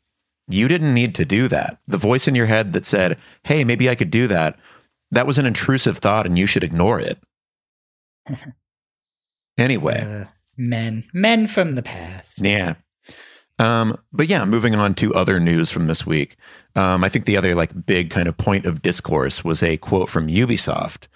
you 0.48 0.68
didn't 0.68 0.94
need 0.94 1.16
to 1.16 1.26
do 1.26 1.48
that. 1.48 1.80
The 1.88 1.98
voice 1.98 2.28
in 2.28 2.36
your 2.36 2.46
head 2.46 2.74
that 2.74 2.86
said, 2.86 3.18
"Hey, 3.44 3.64
maybe 3.64 3.90
I 3.90 3.96
could 3.96 4.12
do 4.12 4.28
that." 4.28 4.58
That 5.12 5.28
was 5.28 5.38
an 5.40 5.46
intrusive 5.48 5.98
thought 5.98 6.26
and 6.28 6.38
you 6.38 6.46
should 6.46 6.64
ignore 6.64 7.00
it. 7.00 7.18
anyway, 9.60 10.02
Uh, 10.24 10.26
men, 10.58 11.04
men 11.14 11.48
from 11.48 11.76
the 11.76 11.84
past. 11.84 12.40
yeah. 12.44 12.76
Um, 13.58 13.98
but 14.14 14.28
yeah, 14.30 14.46
moving 14.46 14.74
on 14.76 14.94
to 14.96 15.14
other 15.14 15.38
news 15.38 15.70
from 15.70 15.88
this 15.88 16.06
week. 16.06 16.38
Um, 16.76 17.04
I 17.04 17.10
think 17.10 17.26
the 17.26 17.36
other 17.36 17.54
like 17.56 17.86
big 17.86 18.10
kind 18.10 18.30
of 18.30 18.38
point 18.38 18.66
of 18.66 18.82
discourse 18.82 19.44
was 19.44 19.62
a 19.62 19.76
quote 19.76 20.08
from 20.08 20.28
Ubisoft 20.30 21.08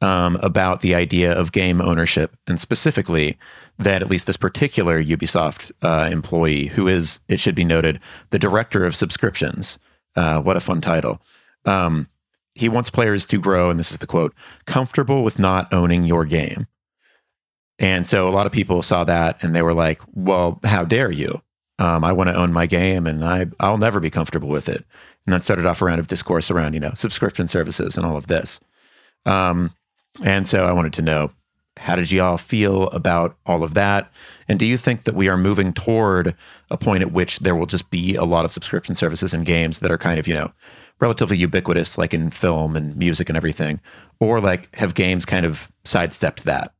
um, 0.00 0.36
about 0.42 0.80
the 0.80 0.94
idea 0.94 1.30
of 1.30 1.52
game 1.52 1.78
ownership, 1.82 2.34
and 2.46 2.58
specifically 2.58 3.36
that 3.78 4.00
at 4.00 4.08
least 4.08 4.26
this 4.26 4.38
particular 4.38 5.02
Ubisoft 5.02 5.72
uh, 5.82 6.08
employee, 6.10 6.66
who 6.68 6.88
is, 6.88 7.20
it 7.28 7.38
should 7.38 7.54
be 7.54 7.64
noted, 7.64 8.00
the 8.30 8.38
director 8.38 8.86
of 8.86 8.96
subscriptions. 8.96 9.78
Uh, 10.16 10.40
what 10.40 10.56
a 10.56 10.60
fun 10.60 10.80
title. 10.80 11.20
Um, 11.66 12.08
he 12.54 12.70
wants 12.70 12.88
players 12.88 13.26
to 13.26 13.38
grow, 13.38 13.68
and 13.68 13.78
this 13.78 13.90
is 13.90 13.98
the 13.98 14.06
quote, 14.06 14.34
comfortable 14.64 15.22
with 15.22 15.38
not 15.38 15.70
owning 15.70 16.04
your 16.04 16.24
game. 16.24 16.66
And 17.80 18.06
so 18.06 18.28
a 18.28 18.30
lot 18.30 18.46
of 18.46 18.52
people 18.52 18.82
saw 18.82 19.04
that 19.04 19.42
and 19.42 19.56
they 19.56 19.62
were 19.62 19.74
like, 19.74 20.00
well, 20.12 20.60
how 20.64 20.84
dare 20.84 21.10
you? 21.10 21.42
Um, 21.78 22.04
I 22.04 22.12
want 22.12 22.28
to 22.28 22.36
own 22.36 22.52
my 22.52 22.66
game 22.66 23.06
and 23.06 23.24
I, 23.24 23.46
I'll 23.58 23.78
never 23.78 24.00
be 24.00 24.10
comfortable 24.10 24.50
with 24.50 24.68
it. 24.68 24.84
And 25.26 25.32
that 25.32 25.42
started 25.42 25.64
off 25.64 25.80
a 25.80 25.86
round 25.86 25.98
of 25.98 26.06
discourse 26.06 26.50
around, 26.50 26.74
you 26.74 26.80
know, 26.80 26.92
subscription 26.94 27.46
services 27.46 27.96
and 27.96 28.04
all 28.04 28.18
of 28.18 28.26
this. 28.26 28.60
Um, 29.24 29.70
and 30.22 30.46
so 30.46 30.66
I 30.66 30.72
wanted 30.72 30.92
to 30.94 31.02
know, 31.02 31.32
how 31.78 31.96
did 31.96 32.12
y'all 32.12 32.36
feel 32.36 32.88
about 32.88 33.38
all 33.46 33.62
of 33.62 33.72
that? 33.74 34.12
And 34.46 34.58
do 34.58 34.66
you 34.66 34.76
think 34.76 35.04
that 35.04 35.14
we 35.14 35.30
are 35.30 35.38
moving 35.38 35.72
toward 35.72 36.34
a 36.70 36.76
point 36.76 37.02
at 37.02 37.12
which 37.12 37.38
there 37.38 37.56
will 37.56 37.64
just 37.64 37.88
be 37.90 38.14
a 38.14 38.24
lot 38.24 38.44
of 38.44 38.52
subscription 38.52 38.94
services 38.94 39.32
and 39.32 39.46
games 39.46 39.78
that 39.78 39.90
are 39.90 39.96
kind 39.96 40.18
of, 40.18 40.28
you 40.28 40.34
know, 40.34 40.52
relatively 41.00 41.38
ubiquitous, 41.38 41.96
like 41.96 42.12
in 42.12 42.30
film 42.30 42.76
and 42.76 42.94
music 42.96 43.30
and 43.30 43.36
everything? 43.36 43.80
Or 44.18 44.38
like 44.40 44.74
have 44.76 44.94
games 44.94 45.24
kind 45.24 45.46
of 45.46 45.72
sidestepped 45.84 46.44
that? 46.44 46.74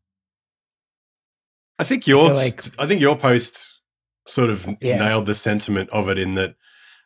I 1.81 1.85
think 1.85 2.07
your 2.07 2.29
feel 2.29 2.37
like- 2.37 2.65
I 2.79 2.87
think 2.87 3.01
your 3.01 3.17
post 3.17 3.81
sort 4.27 4.51
of 4.51 4.69
Yeah. 4.81 4.99
nailed 4.99 5.27
the 5.27 5.35
sentiment 5.35 5.91
of 5.91 6.09
it 6.09 6.19
in 6.19 6.35
that 6.35 6.55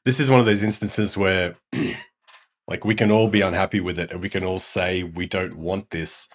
this 0.05 0.19
is 0.21 0.29
one 0.29 0.41
of 0.41 0.47
those 0.47 0.63
instances 0.63 1.17
where 1.17 1.57
like 2.69 2.85
we 2.85 2.95
can 2.95 3.11
all 3.11 3.29
be 3.29 3.41
unhappy 3.41 3.81
with 3.81 3.99
it 3.99 4.11
and 4.11 4.21
we 4.21 4.29
can 4.29 4.45
all 4.45 4.59
say 4.59 5.03
we 5.03 5.27
don't 5.27 5.57
want 5.57 5.91
this 5.91 6.29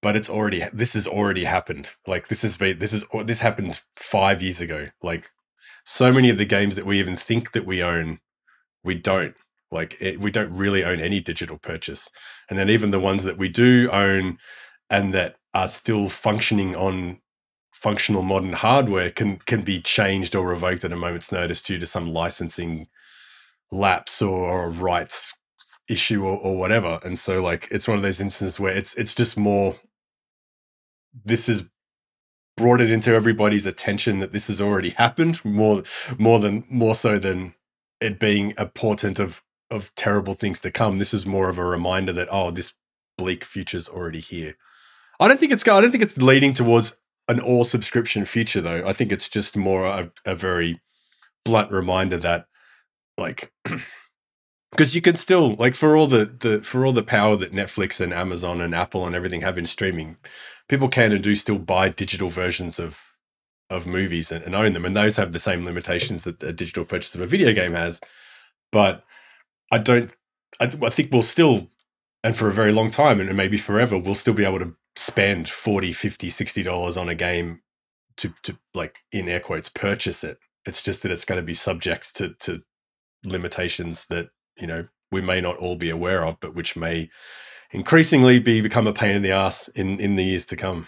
but 0.00 0.16
it's 0.16 0.28
already 0.30 0.64
this 0.72 0.94
has 0.94 1.06
already 1.06 1.44
happened. 1.44 1.94
Like 2.08 2.26
this 2.28 2.42
has 2.42 2.56
been 2.56 2.78
this 2.80 2.92
is 2.92 3.04
this 3.24 3.40
happened 3.40 3.80
5 3.96 4.42
years 4.42 4.60
ago. 4.60 4.88
Like 5.02 5.28
so 5.84 6.12
many 6.12 6.28
of 6.30 6.38
the 6.38 6.44
games 6.44 6.74
that 6.74 6.86
we 6.86 6.98
even 6.98 7.16
think 7.16 7.52
that 7.52 7.64
we 7.66 7.82
own 7.82 8.18
we 8.82 8.96
don't. 8.96 9.36
Like 9.70 9.96
it, 10.00 10.18
we 10.20 10.30
don't 10.32 10.52
really 10.52 10.84
own 10.84 10.98
any 11.00 11.20
digital 11.20 11.56
purchase. 11.56 12.10
And 12.50 12.58
then 12.58 12.68
even 12.68 12.90
the 12.90 12.98
ones 12.98 13.22
that 13.22 13.38
we 13.38 13.48
do 13.48 13.88
own 13.92 14.38
and 14.90 15.14
that 15.14 15.36
are 15.54 15.68
still 15.68 16.08
functioning 16.08 16.74
on 16.74 17.20
functional 17.82 18.22
modern 18.22 18.52
hardware 18.52 19.10
can 19.10 19.38
can 19.38 19.62
be 19.62 19.80
changed 19.80 20.34
or 20.34 20.46
revoked 20.46 20.84
at 20.84 20.92
a 20.92 20.96
moment's 20.96 21.32
notice 21.32 21.60
due 21.60 21.78
to 21.78 21.86
some 21.86 22.12
licensing 22.12 22.86
lapse 23.70 24.22
or, 24.22 24.48
or 24.48 24.70
rights 24.70 25.34
issue 25.88 26.24
or, 26.24 26.38
or 26.38 26.58
whatever 26.58 27.00
and 27.04 27.18
so 27.18 27.42
like 27.42 27.66
it's 27.70 27.88
one 27.88 27.96
of 27.96 28.02
those 28.02 28.20
instances 28.20 28.60
where 28.60 28.72
it's 28.72 28.94
it's 28.94 29.14
just 29.14 29.36
more 29.36 29.74
this 31.24 31.48
is 31.48 31.68
brought 32.56 32.80
it 32.80 32.90
into 32.90 33.12
everybody's 33.12 33.66
attention 33.66 34.20
that 34.20 34.32
this 34.32 34.46
has 34.46 34.60
already 34.60 34.90
happened 34.90 35.44
more 35.44 35.82
more 36.18 36.38
than 36.38 36.64
more 36.68 36.94
so 36.94 37.18
than 37.18 37.54
it 38.00 38.18
being 38.18 38.54
a 38.56 38.66
portent 38.66 39.18
of 39.18 39.42
of 39.72 39.92
terrible 39.94 40.34
things 40.34 40.60
to 40.60 40.70
come. 40.70 40.98
This 40.98 41.14
is 41.14 41.24
more 41.24 41.48
of 41.48 41.58
a 41.58 41.64
reminder 41.64 42.12
that 42.12 42.28
oh, 42.30 42.50
this 42.50 42.74
bleak 43.16 43.44
future's 43.44 43.88
already 43.88 44.20
here. 44.20 44.54
I 45.18 45.28
don't 45.28 45.40
think 45.40 45.52
it's 45.52 45.66
I 45.66 45.80
don't 45.80 45.90
think 45.90 46.02
it's 46.02 46.18
leading 46.18 46.52
towards 46.52 46.94
an 47.32 47.40
all 47.40 47.64
subscription 47.64 48.24
future 48.24 48.60
though. 48.60 48.86
I 48.86 48.92
think 48.92 49.10
it's 49.10 49.28
just 49.28 49.56
more 49.56 49.86
a, 49.86 50.12
a 50.24 50.34
very 50.34 50.80
blunt 51.44 51.72
reminder 51.72 52.18
that 52.18 52.46
like 53.18 53.52
because 54.70 54.94
you 54.94 55.00
can 55.00 55.16
still 55.16 55.54
like 55.56 55.74
for 55.74 55.96
all 55.96 56.06
the 56.06 56.26
the 56.26 56.62
for 56.62 56.84
all 56.84 56.92
the 56.92 57.02
power 57.02 57.36
that 57.36 57.52
Netflix 57.52 58.00
and 58.00 58.12
Amazon 58.12 58.60
and 58.60 58.74
Apple 58.74 59.06
and 59.06 59.16
everything 59.16 59.40
have 59.40 59.58
in 59.58 59.66
streaming, 59.66 60.18
people 60.68 60.88
can 60.88 61.12
and 61.12 61.22
do 61.22 61.34
still 61.34 61.58
buy 61.58 61.88
digital 61.88 62.28
versions 62.28 62.78
of 62.78 63.00
of 63.70 63.86
movies 63.86 64.30
and, 64.30 64.44
and 64.44 64.54
own 64.54 64.74
them, 64.74 64.84
and 64.84 64.94
those 64.94 65.16
have 65.16 65.32
the 65.32 65.38
same 65.38 65.64
limitations 65.64 66.24
that 66.24 66.42
a 66.42 66.52
digital 66.52 66.84
purchase 66.84 67.14
of 67.14 67.20
a 67.20 67.26
video 67.26 67.52
game 67.52 67.72
has. 67.72 68.00
But 68.70 69.04
I 69.70 69.78
don't. 69.78 70.14
I, 70.60 70.64
I 70.64 70.90
think 70.90 71.10
we'll 71.10 71.22
still, 71.22 71.70
and 72.22 72.36
for 72.36 72.48
a 72.48 72.52
very 72.52 72.72
long 72.72 72.90
time, 72.90 73.20
and 73.20 73.34
maybe 73.34 73.56
forever, 73.56 73.98
we'll 73.98 74.14
still 74.14 74.34
be 74.34 74.44
able 74.44 74.58
to 74.58 74.74
spend 74.96 75.48
40 75.48 75.92
50 75.92 76.28
60 76.28 76.62
dollars 76.62 76.96
on 76.96 77.08
a 77.08 77.14
game 77.14 77.62
to 78.16 78.34
to 78.42 78.58
like 78.74 78.98
in 79.10 79.28
air 79.28 79.40
quotes 79.40 79.68
purchase 79.68 80.22
it 80.22 80.38
it's 80.66 80.82
just 80.82 81.02
that 81.02 81.10
it's 81.10 81.24
going 81.24 81.40
to 81.40 81.46
be 81.46 81.54
subject 81.54 82.14
to 82.16 82.34
to 82.34 82.62
limitations 83.24 84.06
that 84.06 84.28
you 84.58 84.66
know 84.66 84.86
we 85.10 85.20
may 85.20 85.40
not 85.40 85.58
all 85.58 85.76
be 85.76 85.90
aware 85.90 86.24
of, 86.24 86.40
but 86.40 86.54
which 86.54 86.74
may 86.74 87.10
increasingly 87.70 88.40
be 88.40 88.60
become 88.60 88.86
a 88.86 88.92
pain 88.92 89.14
in 89.14 89.22
the 89.22 89.30
ass 89.30 89.68
in 89.68 90.00
in 90.00 90.16
the 90.16 90.24
years 90.24 90.46
to 90.46 90.56
come. 90.56 90.86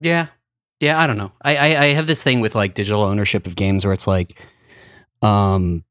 Yeah, 0.00 0.26
yeah. 0.80 0.98
I 1.00 1.06
don't 1.06 1.16
know. 1.16 1.32
I, 1.42 1.56
I 1.56 1.82
I 1.82 1.86
have 1.94 2.06
this 2.06 2.22
thing 2.22 2.40
with 2.40 2.54
like 2.54 2.74
digital 2.74 3.02
ownership 3.02 3.46
of 3.46 3.56
games 3.56 3.84
where 3.84 3.94
it's 3.94 4.06
like, 4.06 4.40
um, 5.22 5.84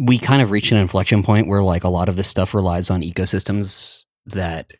we 0.00 0.18
kind 0.18 0.40
of 0.40 0.50
reach 0.50 0.72
an 0.72 0.78
inflection 0.78 1.22
point 1.22 1.46
where 1.46 1.62
like 1.62 1.84
a 1.84 1.88
lot 1.88 2.08
of 2.08 2.16
this 2.16 2.26
stuff 2.26 2.54
relies 2.54 2.88
on 2.88 3.02
ecosystems 3.02 4.04
that 4.26 4.72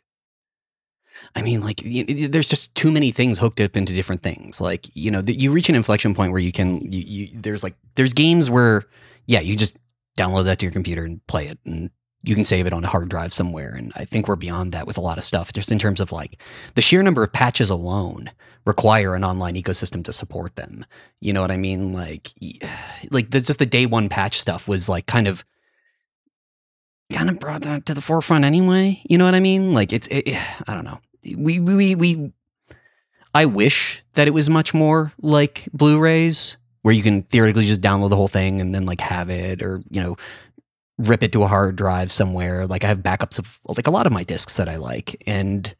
I 1.35 1.43
mean, 1.43 1.61
like, 1.61 1.81
there's 1.83 2.49
just 2.49 2.73
too 2.73 2.91
many 2.91 3.11
things 3.11 3.37
hooked 3.37 3.59
up 3.59 3.77
into 3.77 3.93
different 3.93 4.23
things. 4.23 4.59
Like, 4.59 4.87
you 4.95 5.11
know, 5.11 5.21
you 5.25 5.51
reach 5.51 5.69
an 5.69 5.75
inflection 5.75 6.15
point 6.15 6.31
where 6.31 6.41
you 6.41 6.51
can, 6.51 6.91
you, 6.91 6.99
you, 6.99 7.29
there's 7.39 7.61
like, 7.61 7.75
there's 7.93 8.13
games 8.13 8.49
where, 8.49 8.83
yeah, 9.27 9.39
you 9.39 9.55
just 9.55 9.77
download 10.17 10.45
that 10.45 10.57
to 10.59 10.65
your 10.65 10.73
computer 10.73 11.03
and 11.03 11.25
play 11.27 11.45
it, 11.45 11.59
and 11.63 11.91
you 12.23 12.35
can 12.35 12.43
save 12.43 12.67
it 12.67 12.73
on 12.73 12.83
a 12.83 12.87
hard 12.87 13.09
drive 13.09 13.33
somewhere. 13.33 13.73
And 13.75 13.91
I 13.95 14.05
think 14.05 14.27
we're 14.27 14.35
beyond 14.35 14.71
that 14.73 14.87
with 14.87 14.97
a 14.97 15.01
lot 15.01 15.17
of 15.17 15.23
stuff, 15.23 15.51
just 15.53 15.71
in 15.71 15.79
terms 15.79 15.99
of 15.99 16.11
like 16.11 16.41
the 16.75 16.81
sheer 16.81 17.03
number 17.03 17.23
of 17.23 17.33
patches 17.33 17.69
alone 17.69 18.29
require 18.65 19.15
an 19.15 19.23
online 19.23 19.55
ecosystem 19.55 20.03
to 20.05 20.13
support 20.13 20.55
them. 20.55 20.85
You 21.19 21.33
know 21.33 21.41
what 21.41 21.51
I 21.51 21.57
mean? 21.57 21.93
Like, 21.93 22.31
like 23.11 23.29
just 23.29 23.59
the 23.59 23.65
day 23.65 23.85
one 23.85 24.09
patch 24.09 24.39
stuff 24.39 24.67
was 24.67 24.87
like 24.87 25.05
kind 25.05 25.27
of 25.27 25.43
kind 27.11 27.29
of 27.29 27.39
brought 27.39 27.63
that 27.63 27.85
to 27.87 27.93
the 27.93 28.01
forefront 28.01 28.45
anyway. 28.45 29.01
You 29.09 29.17
know 29.17 29.25
what 29.25 29.35
I 29.35 29.41
mean? 29.41 29.73
Like 29.73 29.91
it's, 29.91 30.07
it, 30.07 30.27
I 30.67 30.73
don't 30.73 30.85
know 30.85 30.99
we 31.23 31.59
we 31.59 31.95
we 31.95 32.31
I 33.33 33.45
wish 33.45 34.03
that 34.13 34.27
it 34.27 34.31
was 34.31 34.49
much 34.49 34.73
more 34.73 35.13
like 35.21 35.67
Blu-rays 35.73 36.57
where 36.81 36.93
you 36.93 37.03
can 37.03 37.23
theoretically 37.23 37.65
just 37.65 37.81
download 37.81 38.09
the 38.09 38.15
whole 38.15 38.27
thing 38.27 38.59
and 38.59 38.73
then 38.73 38.85
like 38.85 39.01
have 39.01 39.29
it 39.29 39.61
or 39.61 39.81
you 39.89 40.01
know 40.01 40.15
rip 41.07 41.23
it 41.23 41.31
to 41.33 41.43
a 41.43 41.47
hard 41.47 41.75
drive 41.75 42.11
somewhere. 42.11 42.67
Like 42.67 42.83
I 42.83 42.87
have 42.87 42.99
backups 42.99 43.39
of 43.39 43.59
like 43.67 43.87
a 43.87 43.91
lot 43.91 44.07
of 44.07 44.13
my 44.13 44.23
discs 44.23 44.55
that 44.57 44.69
I 44.69 44.77
like 44.77 45.21
and 45.27 45.73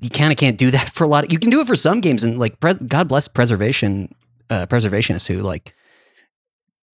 you 0.00 0.10
kind 0.10 0.32
of 0.32 0.38
can't 0.38 0.58
do 0.58 0.70
that 0.72 0.90
for 0.90 1.04
a 1.04 1.08
lot 1.08 1.24
of, 1.24 1.32
you 1.32 1.38
can 1.38 1.50
do 1.50 1.60
it 1.60 1.66
for 1.66 1.76
some 1.76 2.00
games 2.00 2.24
and 2.24 2.38
like 2.38 2.60
pres- 2.60 2.78
God 2.78 3.08
bless 3.08 3.28
preservation 3.28 4.14
uh, 4.50 4.66
preservationists 4.66 5.26
who 5.26 5.40
like 5.40 5.74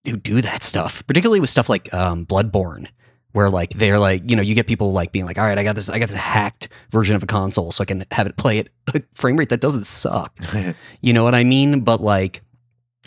who 0.06 0.16
do 0.16 0.42
that 0.42 0.64
stuff 0.64 1.06
particularly 1.08 1.40
with 1.40 1.50
stuff 1.50 1.70
like 1.70 1.94
um, 1.94 2.26
Bloodborne 2.26 2.88
where 3.32 3.50
like 3.50 3.70
they're 3.72 4.00
like 4.00 4.30
you 4.30 4.36
know 4.36 4.42
you 4.42 4.56
get 4.56 4.68
people 4.68 4.94
like 4.94 5.12
being 5.12 5.26
like 5.26 5.38
all 5.38 5.44
right 5.46 5.60
i 5.60 5.64
got 5.64 5.76
this 5.76 5.90
i 5.90 6.00
got 6.00 6.10
this 6.10 6.18
hacked 6.18 6.70
version 6.92 7.16
of 7.16 7.22
a 7.22 7.26
console 7.28 7.72
so 7.72 7.82
i 7.82 7.86
can 7.86 8.04
have 8.12 8.26
it 8.26 8.38
play 8.38 8.58
it 8.58 8.70
a 8.96 9.02
frame 9.14 9.38
rate 9.38 9.50
that 9.50 9.62
doesn't 9.62 9.86
suck. 9.86 10.36
You 11.02 11.14
know 11.14 11.24
what 11.24 11.36
i 11.36 11.44
mean? 11.44 11.82
But 11.82 12.02
like 12.02 12.42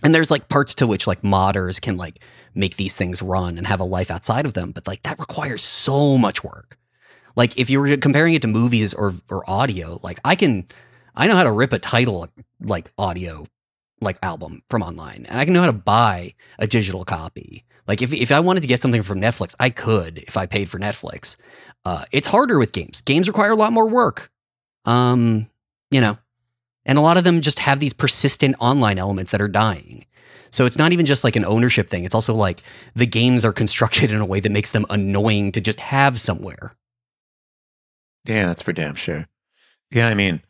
and 0.02 0.14
there's 0.14 0.30
like 0.30 0.48
parts 0.48 0.74
to 0.76 0.86
which 0.86 1.06
like 1.06 1.22
modders 1.22 1.80
can 1.80 1.96
like 1.96 2.22
make 2.54 2.76
these 2.76 2.96
things 2.96 3.22
run 3.22 3.58
and 3.58 3.66
have 3.66 3.80
a 3.80 3.84
life 3.84 4.10
outside 4.10 4.46
of 4.46 4.54
them 4.54 4.72
but 4.72 4.86
like 4.86 5.02
that 5.02 5.18
requires 5.18 5.62
so 5.62 6.16
much 6.18 6.42
work 6.42 6.78
like 7.36 7.56
if 7.58 7.70
you 7.70 7.80
were 7.80 7.96
comparing 7.96 8.34
it 8.34 8.42
to 8.42 8.48
movies 8.48 8.94
or 8.94 9.12
or 9.28 9.48
audio 9.48 9.98
like 10.02 10.18
i 10.24 10.34
can 10.34 10.66
i 11.14 11.26
know 11.26 11.34
how 11.34 11.44
to 11.44 11.52
rip 11.52 11.72
a 11.72 11.78
title 11.78 12.26
like 12.60 12.90
audio 12.98 13.46
like 14.00 14.18
album 14.22 14.62
from 14.68 14.82
online 14.82 15.26
and 15.28 15.38
i 15.38 15.44
can 15.44 15.54
know 15.54 15.60
how 15.60 15.66
to 15.66 15.72
buy 15.72 16.32
a 16.58 16.66
digital 16.66 17.04
copy 17.04 17.64
like 17.90 18.02
if 18.02 18.12
if 18.12 18.30
I 18.30 18.38
wanted 18.38 18.60
to 18.60 18.68
get 18.68 18.80
something 18.80 19.02
from 19.02 19.20
Netflix, 19.20 19.56
I 19.58 19.68
could 19.68 20.18
if 20.18 20.36
I 20.36 20.46
paid 20.46 20.68
for 20.68 20.78
Netflix. 20.78 21.36
Uh, 21.84 22.04
it's 22.12 22.28
harder 22.28 22.56
with 22.56 22.70
games. 22.70 23.02
Games 23.02 23.26
require 23.26 23.50
a 23.50 23.56
lot 23.56 23.72
more 23.72 23.88
work. 23.88 24.30
Um, 24.84 25.50
you 25.90 26.00
know, 26.00 26.16
and 26.86 26.98
a 26.98 27.00
lot 27.00 27.16
of 27.16 27.24
them 27.24 27.40
just 27.40 27.58
have 27.58 27.80
these 27.80 27.92
persistent 27.92 28.54
online 28.60 28.98
elements 28.98 29.32
that 29.32 29.40
are 29.40 29.48
dying. 29.48 30.06
So 30.50 30.66
it's 30.66 30.78
not 30.78 30.92
even 30.92 31.06
just 31.06 31.24
like 31.24 31.36
an 31.36 31.44
ownership 31.44 31.88
thing. 31.88 32.04
It's 32.04 32.14
also 32.14 32.34
like 32.34 32.62
the 32.94 33.06
games 33.06 33.44
are 33.44 33.52
constructed 33.52 34.10
in 34.12 34.20
a 34.20 34.26
way 34.26 34.40
that 34.40 34.52
makes 34.52 34.70
them 34.70 34.86
annoying 34.90 35.52
to 35.52 35.60
just 35.60 35.80
have 35.80 36.18
somewhere. 36.20 36.72
Yeah, 38.24 38.46
that's 38.46 38.62
for 38.62 38.72
damn 38.72 38.94
sure. 38.94 39.26
Yeah, 39.90 40.08
I 40.08 40.14
mean, 40.14 40.42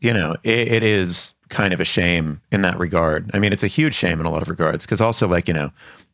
you 0.00 0.12
know, 0.12 0.36
it, 0.42 0.68
it 0.68 0.82
is 0.82 1.34
kind 1.48 1.72
of 1.72 1.80
a 1.80 1.84
shame 1.84 2.40
in 2.50 2.62
that 2.62 2.78
regard. 2.78 3.30
I 3.34 3.38
mean, 3.38 3.52
it's 3.52 3.62
a 3.62 3.68
huge 3.68 3.94
shame 3.94 4.20
in 4.20 4.26
a 4.26 4.30
lot 4.30 4.42
of 4.42 4.48
regards 4.48 4.84
because 4.84 5.00
also, 5.00 5.28
like, 5.28 5.48
you 5.48 5.54
know, 5.54 5.70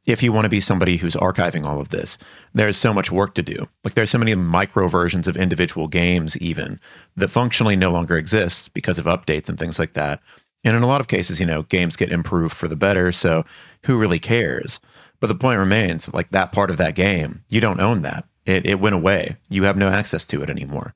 if 0.07 0.23
you 0.23 0.33
want 0.33 0.45
to 0.45 0.51
be 0.51 0.61
somebody 0.61 0.97
who's 0.97 1.15
archiving 1.15 1.65
all 1.65 1.81
of 1.81 1.91
this, 1.91 2.19
there's 2.55 2.77
so 2.77 2.93
much 2.93 3.11
work 3.11 3.35
to 3.35 3.43
do. 3.43 3.69
Like 3.85 3.95
there's 3.95 4.11
so 4.11 4.19
many 4.19 4.35
micro 4.35 4.89
versions 4.89 5.29
of 5.29 5.37
individual 5.37 5.89
games 5.89 6.37
even 6.39 6.81
that 7.17 7.29
functionally 7.29 7.77
no 7.77 7.91
longer 7.91 8.17
exist 8.17 8.73
because 8.73 8.99
of 8.99 9.05
updates 9.05 9.49
and 9.49 9.59
things 9.59 9.79
like 9.79 9.93
that. 9.95 10.21
And 10.65 10.77
in 10.77 10.83
a 10.83 10.87
lot 10.87 11.01
of 11.01 11.09
cases, 11.09 11.41
you 11.41 11.47
know, 11.47 11.63
games 11.63 11.97
get 11.97 12.13
improved 12.13 12.55
for 12.55 12.69
the 12.69 12.77
better, 12.77 13.13
so 13.13 13.45
who 13.87 13.99
really 13.99 14.19
cares? 14.19 14.79
But 15.21 15.29
the 15.29 15.35
point 15.35 15.59
remains, 15.59 16.13
like 16.13 16.31
that 16.31 16.53
part 16.53 16.71
of 16.71 16.77
that 16.79 16.95
game, 16.95 17.45
you 17.49 17.61
don't 17.61 17.81
own 17.81 18.03
that. 18.03 18.27
It 18.47 18.67
it 18.67 18.81
went 18.81 18.95
away. 18.95 19.37
You 19.49 19.65
have 19.65 19.77
no 19.77 19.89
access 19.89 20.27
to 20.27 20.43
it 20.43 20.51
anymore. 20.51 20.95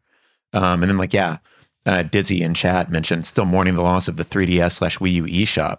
Um, 0.52 0.82
and 0.82 0.90
then 0.90 0.98
like 0.98 1.12
yeah, 1.12 1.38
uh, 1.86 2.02
Dizzy 2.02 2.42
in 2.42 2.54
chat 2.54 2.90
mentioned 2.90 3.26
still 3.26 3.44
mourning 3.44 3.74
the 3.74 3.82
loss 3.82 4.08
of 4.08 4.16
the 4.16 4.24
3DS 4.24 4.72
slash 4.72 4.98
Wii 4.98 5.12
U 5.12 5.24
eShop. 5.24 5.78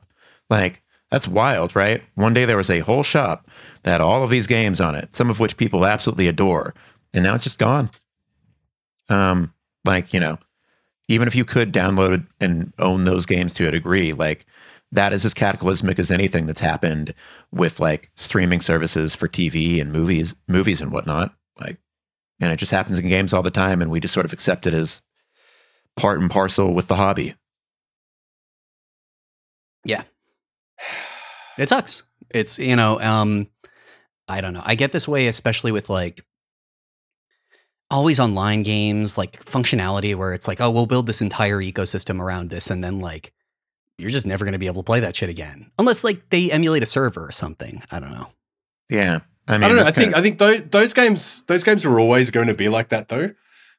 Like 0.49 0.83
that's 1.09 1.27
wild, 1.27 1.75
right? 1.75 2.03
One 2.15 2.33
day 2.33 2.45
there 2.45 2.57
was 2.57 2.69
a 2.69 2.79
whole 2.79 3.03
shop 3.03 3.49
that 3.83 3.91
had 3.91 4.01
all 4.01 4.23
of 4.23 4.29
these 4.29 4.47
games 4.47 4.79
on 4.79 4.95
it, 4.95 5.15
some 5.15 5.29
of 5.29 5.39
which 5.39 5.57
people 5.57 5.85
absolutely 5.85 6.27
adore, 6.27 6.73
and 7.13 7.23
now 7.23 7.35
it's 7.35 7.43
just 7.43 7.59
gone. 7.59 7.89
Um, 9.09 9.53
like 9.83 10.13
you 10.13 10.19
know, 10.19 10.37
even 11.07 11.27
if 11.27 11.35
you 11.35 11.45
could 11.45 11.73
download 11.73 12.25
and 12.39 12.73
own 12.79 13.03
those 13.03 13.25
games 13.25 13.53
to 13.55 13.67
a 13.67 13.71
degree, 13.71 14.13
like 14.13 14.45
that 14.91 15.13
is 15.13 15.25
as 15.25 15.33
cataclysmic 15.33 15.99
as 15.99 16.11
anything 16.11 16.45
that's 16.45 16.61
happened 16.61 17.13
with 17.51 17.79
like 17.79 18.11
streaming 18.15 18.59
services 18.59 19.15
for 19.15 19.27
TV 19.27 19.79
and 19.81 19.91
movies, 19.91 20.35
movies 20.47 20.81
and 20.81 20.91
whatnot. 20.91 21.33
Like, 21.59 21.77
and 22.39 22.51
it 22.51 22.57
just 22.57 22.71
happens 22.71 22.97
in 22.97 23.07
games 23.07 23.33
all 23.33 23.43
the 23.43 23.51
time, 23.51 23.81
and 23.81 23.91
we 23.91 23.99
just 23.99 24.13
sort 24.13 24.25
of 24.25 24.33
accept 24.33 24.67
it 24.67 24.73
as 24.73 25.01
part 25.95 26.19
and 26.19 26.29
parcel 26.29 26.73
with 26.73 26.87
the 26.87 26.95
hobby. 26.95 27.35
Yeah, 29.85 30.03
it 31.57 31.69
sucks. 31.69 32.03
It's 32.31 32.57
you 32.57 32.75
know, 32.75 32.99
um, 32.99 33.47
I 34.27 34.41
don't 34.41 34.53
know. 34.53 34.63
I 34.65 34.75
get 34.75 34.91
this 34.91 35.07
way, 35.07 35.27
especially 35.27 35.71
with 35.71 35.89
like 35.89 36.25
always 37.95 38.19
online 38.19 38.63
games, 38.63 39.17
like 39.17 39.43
functionality 39.45 40.15
where 40.15 40.33
it's 40.33 40.47
like, 40.47 40.61
oh, 40.61 40.69
we'll 40.69 40.85
build 40.85 41.07
this 41.07 41.21
entire 41.21 41.59
ecosystem 41.59 42.19
around 42.19 42.49
this, 42.49 42.69
and 42.69 42.83
then 42.83 42.99
like 42.99 43.31
you're 43.97 44.11
just 44.11 44.27
never 44.27 44.43
going 44.45 44.53
to 44.53 44.59
be 44.59 44.67
able 44.67 44.83
to 44.83 44.85
play 44.85 44.99
that 44.99 45.15
shit 45.15 45.29
again, 45.29 45.71
unless 45.79 46.03
like 46.03 46.29
they 46.29 46.51
emulate 46.51 46.83
a 46.83 46.85
server 46.85 47.25
or 47.25 47.31
something. 47.31 47.81
I 47.91 47.99
don't 47.99 48.11
know. 48.11 48.29
Yeah, 48.89 49.19
I 49.47 49.53
mean, 49.57 49.63
I 49.63 49.67
don't 49.69 49.77
know. 49.77 49.85
I 49.85 49.91
think 49.91 50.11
of- 50.13 50.19
I 50.19 50.21
think 50.21 50.37
those, 50.37 50.61
those 50.69 50.93
games 50.93 51.43
those 51.43 51.63
games 51.63 51.85
are 51.85 51.99
always 51.99 52.29
going 52.31 52.47
to 52.47 52.53
be 52.53 52.69
like 52.69 52.89
that 52.89 53.07
though. 53.07 53.31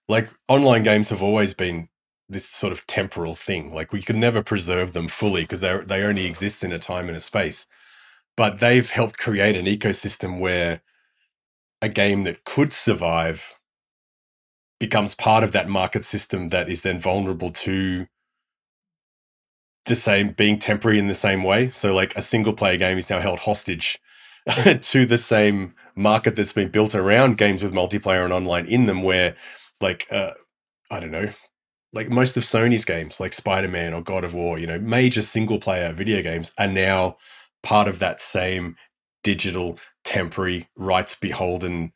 Like 0.09 0.31
online 0.49 0.83
games 0.83 1.11
have 1.11 1.23
always 1.23 1.53
been 1.55 1.89
this 2.29 2.49
sort 2.49 2.73
of 2.73 2.87
temporal 2.87 3.35
thing. 3.35 3.73
Like 3.75 3.93
we 3.93 4.03
can 4.03 4.19
never 4.19 4.43
preserve 4.43 4.93
them 4.95 5.09
fully 5.09 5.43
because 5.43 5.61
they 5.61 5.77
they 5.87 6.03
only 6.03 6.27
exist 6.27 6.65
in 6.65 6.73
a 6.73 6.79
time 6.79 7.09
and 7.09 7.17
a 7.17 7.21
space. 7.21 7.67
But 8.37 8.59
they've 8.59 8.89
helped 8.91 9.19
create 9.19 9.57
an 9.57 9.67
ecosystem 9.67 10.39
where 10.41 10.83
a 11.83 11.89
game 11.89 12.25
that 12.25 12.45
could 12.45 12.73
survive 12.73 13.56
becomes 14.79 15.15
part 15.15 15.43
of 15.43 15.53
that 15.53 15.69
market 15.69 16.05
system 16.05 16.49
that 16.49 16.69
is 16.69 16.83
then 16.83 16.99
vulnerable 16.99 17.51
to 17.51 18.07
the 19.87 19.97
same 19.97 20.31
being 20.31 20.59
temporary 20.59 20.99
in 20.99 21.09
the 21.09 21.15
same 21.15 21.43
way. 21.43 21.69
So 21.71 21.95
like 21.95 22.15
a 22.17 22.23
single 22.23 22.53
player 22.53 22.77
game 22.77 22.99
is 22.99 23.09
now 23.09 23.21
held 23.21 23.41
hostage 23.41 23.99
to 24.81 25.07
the 25.07 25.19
same 25.19 25.75
market 25.95 26.37
that's 26.37 26.53
been 26.53 26.69
built 26.69 26.95
around 26.95 27.39
games 27.39 27.63
with 27.63 27.73
multiplayer 27.73 28.25
and 28.25 28.33
online 28.33 28.67
in 28.67 28.87
them 28.87 29.03
where 29.03 29.35
like 29.81 30.07
uh, 30.11 30.33
I 30.91 31.01
don't 31.01 31.11
know, 31.11 31.31
like 31.93 32.11
most 32.11 32.37
of 32.37 32.43
Sony's 32.43 32.85
games, 32.85 33.19
like 33.21 33.33
Spider 33.33 33.69
Man 33.69 33.95
or 33.95 34.03
God 34.03 34.25
of 34.25 34.35
War, 34.35 34.59
you 34.59 34.67
know, 34.67 34.79
major 34.79 35.23
single 35.23 35.59
player 35.59 35.93
video 35.93 36.23
games 36.23 36.53
are 36.59 36.69
now 36.69 37.17
part 37.63 37.89
of 37.89 37.99
that 38.01 38.21
same 38.21 38.77
digital, 39.23 39.79
temporary, 40.05 40.69
rights 40.77 41.15
beholden 41.17 41.93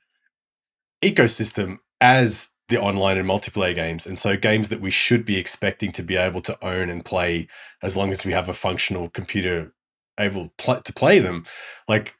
ecosystem 1.02 1.78
as 2.00 2.50
the 2.70 2.80
online 2.80 3.18
and 3.18 3.28
multiplayer 3.28 3.74
games. 3.74 4.06
And 4.06 4.18
so 4.18 4.36
games 4.36 4.70
that 4.70 4.80
we 4.80 4.90
should 4.90 5.24
be 5.24 5.36
expecting 5.38 5.92
to 5.92 6.02
be 6.02 6.16
able 6.16 6.40
to 6.42 6.56
own 6.64 6.88
and 6.88 7.04
play 7.04 7.46
as 7.82 7.96
long 7.96 8.10
as 8.10 8.24
we 8.24 8.32
have 8.32 8.48
a 8.48 8.54
functional 8.54 9.10
computer 9.10 9.72
able 10.18 10.52
pl- 10.56 10.80
to 10.80 10.92
play 10.92 11.18
them, 11.18 11.44
like 11.88 12.16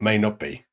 may 0.00 0.18
not 0.18 0.38
be. 0.38 0.64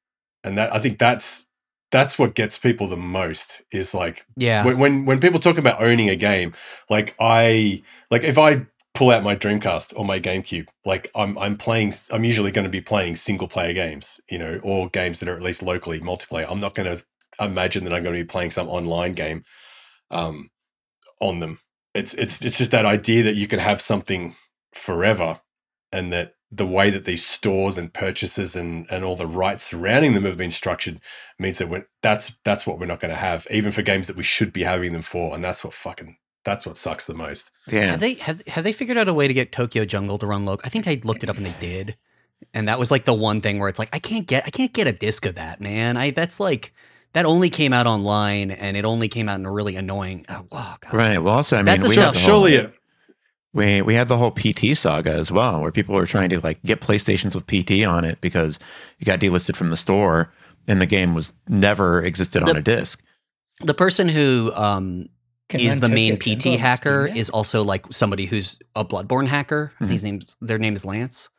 And 0.44 0.58
that 0.58 0.74
I 0.74 0.80
think 0.80 1.00
that's 1.00 1.46
that's 1.92 2.18
what 2.18 2.36
gets 2.36 2.58
people 2.58 2.88
the 2.88 2.98
most 2.98 3.62
is 3.72 3.94
like 3.94 4.26
Yeah. 4.38 4.64
when, 4.66 4.78
when 4.80 5.06
when 5.06 5.20
people 5.20 5.40
talk 5.40 5.58
about 5.58 5.82
owning 5.82 6.10
a 6.10 6.16
game, 6.16 6.54
like 6.90 7.16
I 7.20 7.84
like 8.10 8.24
if 8.24 8.38
I 8.38 8.68
pull 8.94 9.12
out 9.12 9.24
my 9.24 9.36
Dreamcast 9.36 9.94
or 9.96 10.04
my 10.04 10.20
GameCube, 10.20 10.68
like 10.86 11.10
I'm 11.16 11.38
I'm 11.38 11.58
playing 11.58 11.94
I'm 12.12 12.24
usually 12.24 12.52
going 12.52 12.66
to 12.66 12.72
be 12.72 12.82
playing 12.82 13.16
single 13.16 13.48
player 13.48 13.74
games, 13.74 14.20
you 14.30 14.40
know, 14.40 14.60
or 14.64 14.90
games 14.90 15.20
that 15.20 15.30
are 15.30 15.36
at 15.36 15.42
least 15.42 15.62
locally 15.62 16.00
multiplayer. 16.00 16.48
I'm 16.50 16.60
not 16.60 16.76
going 16.76 16.98
to 16.98 17.04
imagine 17.46 17.84
that 17.84 17.94
I'm 17.94 18.04
going 18.04 18.16
to 18.16 18.24
be 18.24 18.28
playing 18.28 18.52
some 18.52 18.68
online 18.68 19.14
game 19.14 19.44
um 20.10 20.50
on 21.20 21.40
them. 21.40 21.60
It's 21.94 22.14
it's 22.14 22.44
it's 22.44 22.58
just 22.58 22.72
that 22.72 22.86
idea 22.86 23.24
that 23.24 23.36
you 23.36 23.48
can 23.48 23.60
have 23.60 23.82
something 23.82 24.36
forever 24.74 25.42
and 25.92 26.12
that 26.12 26.34
the 26.52 26.68
way 26.68 26.90
that 26.90 27.06
these 27.06 27.26
stores 27.26 27.78
and 27.78 27.94
purchases 27.94 28.56
and, 28.56 28.86
and 28.92 29.06
all 29.06 29.16
the 29.16 29.26
rights 29.26 29.64
surrounding 29.64 30.14
them 30.14 30.26
have 30.26 30.36
been 30.36 30.52
structured 30.52 31.00
means 31.40 31.58
that 31.60 31.70
we're, 31.70 31.88
that's 32.02 32.36
that's 32.44 32.68
what 32.68 32.78
we're 32.78 32.86
not 32.86 33.00
going 33.00 33.14
to 33.14 33.20
have, 33.20 33.48
even 33.50 33.72
for 33.72 33.82
games 33.82 34.08
that 34.08 34.18
we 34.18 34.24
should 34.24 34.52
be 34.52 34.64
having 34.64 34.92
them 34.92 35.02
for, 35.02 35.34
and 35.34 35.44
that's 35.44 35.64
what 35.64 35.74
fucking 35.74 36.18
that's 36.44 36.66
what 36.66 36.78
sucks 36.78 37.06
the 37.06 37.14
most. 37.14 37.52
Yeah. 37.68 37.92
Have 37.92 38.00
they 38.02 38.16
have 38.16 38.46
have 38.48 38.64
they 38.64 38.74
figured 38.74 38.98
out 38.98 39.08
a 39.08 39.14
way 39.14 39.28
to 39.28 39.34
get 39.34 39.52
Tokyo 39.52 39.86
Jungle 39.86 40.18
to 40.18 40.28
run 40.28 40.46
local? 40.46 40.66
I 40.66 40.70
think 40.70 40.88
I 40.88 41.00
looked 41.04 41.24
it 41.24 41.30
up 41.30 41.38
and 41.38 41.46
they 41.46 41.56
did, 41.60 41.96
and 42.54 42.68
that 42.68 42.80
was 42.80 42.92
like 42.92 43.06
the 43.06 43.14
one 43.14 43.40
thing 43.40 43.60
where 43.60 43.70
it's 43.70 43.80
like 43.80 43.90
I 43.94 44.00
can't 44.00 44.28
get 44.28 44.44
I 44.46 44.50
can't 44.50 44.74
get 44.74 44.88
a 44.88 44.92
disc 44.92 45.26
of 45.26 45.36
that 45.36 45.62
man. 45.62 45.96
I 45.96 46.12
that's 46.12 46.40
like 46.40 46.74
that 47.14 47.26
only 47.26 47.50
came 47.50 47.74
out 47.74 47.88
online 47.88 48.52
and 48.52 48.78
it 48.78 48.86
only 48.86 49.08
came 49.08 49.28
out 49.30 49.40
in 49.40 49.46
a 49.46 49.52
really 49.52 49.76
annoying. 49.76 50.26
Oh, 50.30 50.46
wow, 50.52 50.76
God. 50.80 50.94
Right. 50.94 51.18
Well, 51.18 51.34
also, 51.36 51.56
I 51.58 51.60
mean, 51.60 51.66
That's 51.66 51.84
we 51.88 51.94
stuff- 51.96 52.06
had 52.06 52.14
the 52.16 52.20
whole, 52.20 52.46
Surely, 52.48 52.54
it, 52.56 52.74
we 53.54 53.82
we 53.82 53.96
had 53.96 54.08
the 54.08 54.18
whole 54.18 54.32
PT 54.32 54.78
saga 54.78 55.12
as 55.12 55.30
well, 55.32 55.62
where 55.62 55.72
people 55.72 55.94
were 55.96 56.06
trying 56.06 56.30
to 56.30 56.40
like 56.40 56.62
get 56.64 56.80
PlayStations 56.80 57.36
with 57.36 57.46
PT 57.48 57.86
on 57.86 58.06
it 58.06 58.22
because 58.22 58.60
it 59.00 59.06
got 59.06 59.20
delisted 59.20 59.56
from 59.58 59.70
the 59.72 59.78
store, 59.78 60.32
and 60.68 60.82
the 60.82 60.86
game 60.86 61.14
was 61.14 61.36
never 61.50 62.02
existed 62.02 62.44
on 62.44 62.56
a 62.56 62.62
disc. 62.62 63.02
The 63.60 63.74
person 63.74 64.08
who 64.08 64.52
um, 64.56 65.10
is 65.50 65.82
the 65.82 65.90
main 65.90 66.18
PT 66.18 66.58
hacker 66.58 67.04
Steam, 67.08 67.16
yeah? 67.16 67.20
is 67.22 67.30
also 67.30 67.62
like 67.64 67.86
somebody 67.92 68.26
who's 68.26 68.58
a 68.76 68.86
Bloodborne 68.86 69.28
hacker. 69.28 69.74
Mhm. 69.82 69.88
His 69.90 70.04
name's 70.06 70.38
their 70.40 70.58
name 70.58 70.74
is 70.74 70.86
Lance. 70.86 71.30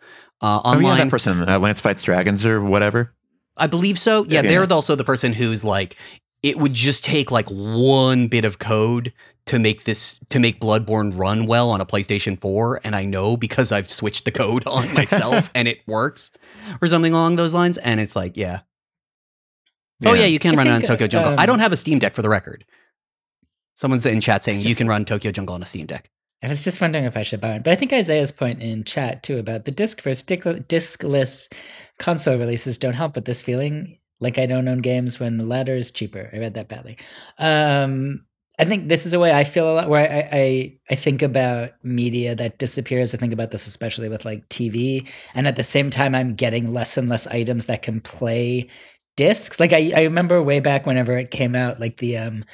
Uh, 0.43 0.61
Oh 0.65 0.79
yeah, 0.79 0.97
that 0.97 1.09
person, 1.09 1.49
uh, 1.49 1.59
Lance 1.59 1.81
fights 1.81 2.03
dragons 2.03 2.45
or 2.45 2.61
whatever. 2.61 3.15
I 3.57 3.67
believe 3.67 3.99
so. 3.99 4.25
Yeah, 4.25 4.43
Yeah. 4.43 4.49
they're 4.49 4.73
also 4.73 4.95
the 4.95 5.05
person 5.05 5.33
who's 5.33 5.63
like, 5.65 5.97
it 6.43 6.59
would 6.59 6.73
just 6.73 7.05
take 7.05 7.31
like 7.31 7.49
one 7.49 8.27
bit 8.29 8.45
of 8.45 8.59
code 8.59 9.13
to 9.47 9.59
make 9.59 9.85
this 9.85 10.19
to 10.31 10.39
make 10.39 10.61
Bloodborne 10.61 11.17
run 11.17 11.47
well 11.47 11.71
on 11.71 11.81
a 11.81 11.87
PlayStation 11.87 12.41
4, 12.41 12.81
and 12.85 12.95
I 12.95 13.05
know 13.05 13.37
because 13.37 13.73
I've 13.73 13.91
switched 13.91 14.25
the 14.25 14.31
code 14.31 14.67
on 14.67 14.93
myself 14.95 15.51
and 15.55 15.67
it 15.69 15.79
works, 15.87 16.31
or 16.81 16.89
something 16.89 17.13
along 17.13 17.37
those 17.37 17.53
lines. 17.53 17.77
And 17.79 18.01
it's 18.01 18.15
like, 18.17 18.37
yeah, 18.37 18.61
oh 20.05 20.15
yeah, 20.15 20.27
you 20.27 20.39
can 20.39 20.55
I 20.55 20.57
run 20.59 20.67
it 20.69 20.71
on 20.73 20.83
Tokyo 20.83 21.07
Jungle. 21.07 21.33
I 21.39 21.43
um, 21.43 21.47
don't 21.47 21.59
have 21.59 21.73
a 21.73 21.77
Steam 21.77 21.99
Deck 21.99 22.15
for 22.15 22.23
the 22.23 22.29
record. 22.29 22.65
Someone's 23.75 24.07
in 24.07 24.21
chat 24.21 24.45
saying 24.45 24.59
It's 24.59 24.67
you 24.67 24.75
can 24.75 24.87
run 24.87 25.05
Tokyo 25.05 25.33
Jungle 25.33 25.55
on 25.55 25.63
a 25.63 25.67
Steam 25.67 25.87
Deck. 25.87 26.09
I 26.45 26.49
was 26.49 26.65
just 26.65 26.81
wondering 26.81 27.05
if 27.05 27.17
I 27.17 27.23
should 27.23 27.41
buy 27.41 27.53
one, 27.53 27.63
but 27.63 27.73
I 27.73 27.77
think 27.77 27.93
Isaiah's 27.93 28.33
point 28.33 28.61
in 28.63 28.83
chat 28.85 29.23
too 29.23 29.39
about 29.39 29.65
the 29.65 29.71
disc 29.71 30.01
versus 30.03 30.25
dick- 30.25 30.43
discless 30.43 31.49
console 31.99 32.39
releases 32.39 32.79
don't 32.79 32.95
help 32.95 33.15
with 33.15 33.25
this 33.25 33.43
feeling 33.43 33.99
like 34.21 34.39
I 34.39 34.47
don't 34.47 34.69
own 34.69 34.79
games 34.79 35.19
when 35.19 35.37
the 35.37 35.45
latter 35.45 35.75
is 35.75 35.91
cheaper. 35.91 36.31
I 36.33 36.39
read 36.39 36.55
that 36.55 36.69
badly. 36.69 36.97
Um, 37.39 38.25
I 38.59 38.65
think 38.65 38.89
this 38.89 39.07
is 39.07 39.15
a 39.15 39.19
way 39.19 39.33
I 39.33 39.45
feel 39.45 39.71
a 39.71 39.75
lot 39.75 39.89
where 39.89 40.09
I, 40.09 40.29
I 40.33 40.79
I 40.91 40.95
think 40.95 41.23
about 41.23 41.71
media 41.83 42.35
that 42.37 42.59
disappears. 42.59 43.15
I 43.15 43.19
think 43.19 43.33
about 43.33 43.51
this 43.51 43.67
especially 43.67 44.09
with 44.09 44.25
like 44.25 44.49
TV, 44.49 45.09
and 45.35 45.49
at 45.49 45.57
the 45.57 45.63
same 45.63 45.91
time, 45.91 46.15
I'm 46.15 46.35
getting 46.35 46.73
less 46.73 46.97
and 46.97 47.09
less 47.09 47.27
items 47.27 47.67
that 47.67 47.83
can 47.83 48.01
play 48.01 48.69
discs. 49.17 49.59
Like 49.59 49.73
I, 49.73 49.93
I 49.97 50.03
remember 50.03 50.43
way 50.43 50.61
back 50.61 50.87
whenever 50.87 51.19
it 51.19 51.31
came 51.31 51.57
out, 51.57 51.81
like 51.81 51.97
the 51.97 52.19
um 52.19 52.45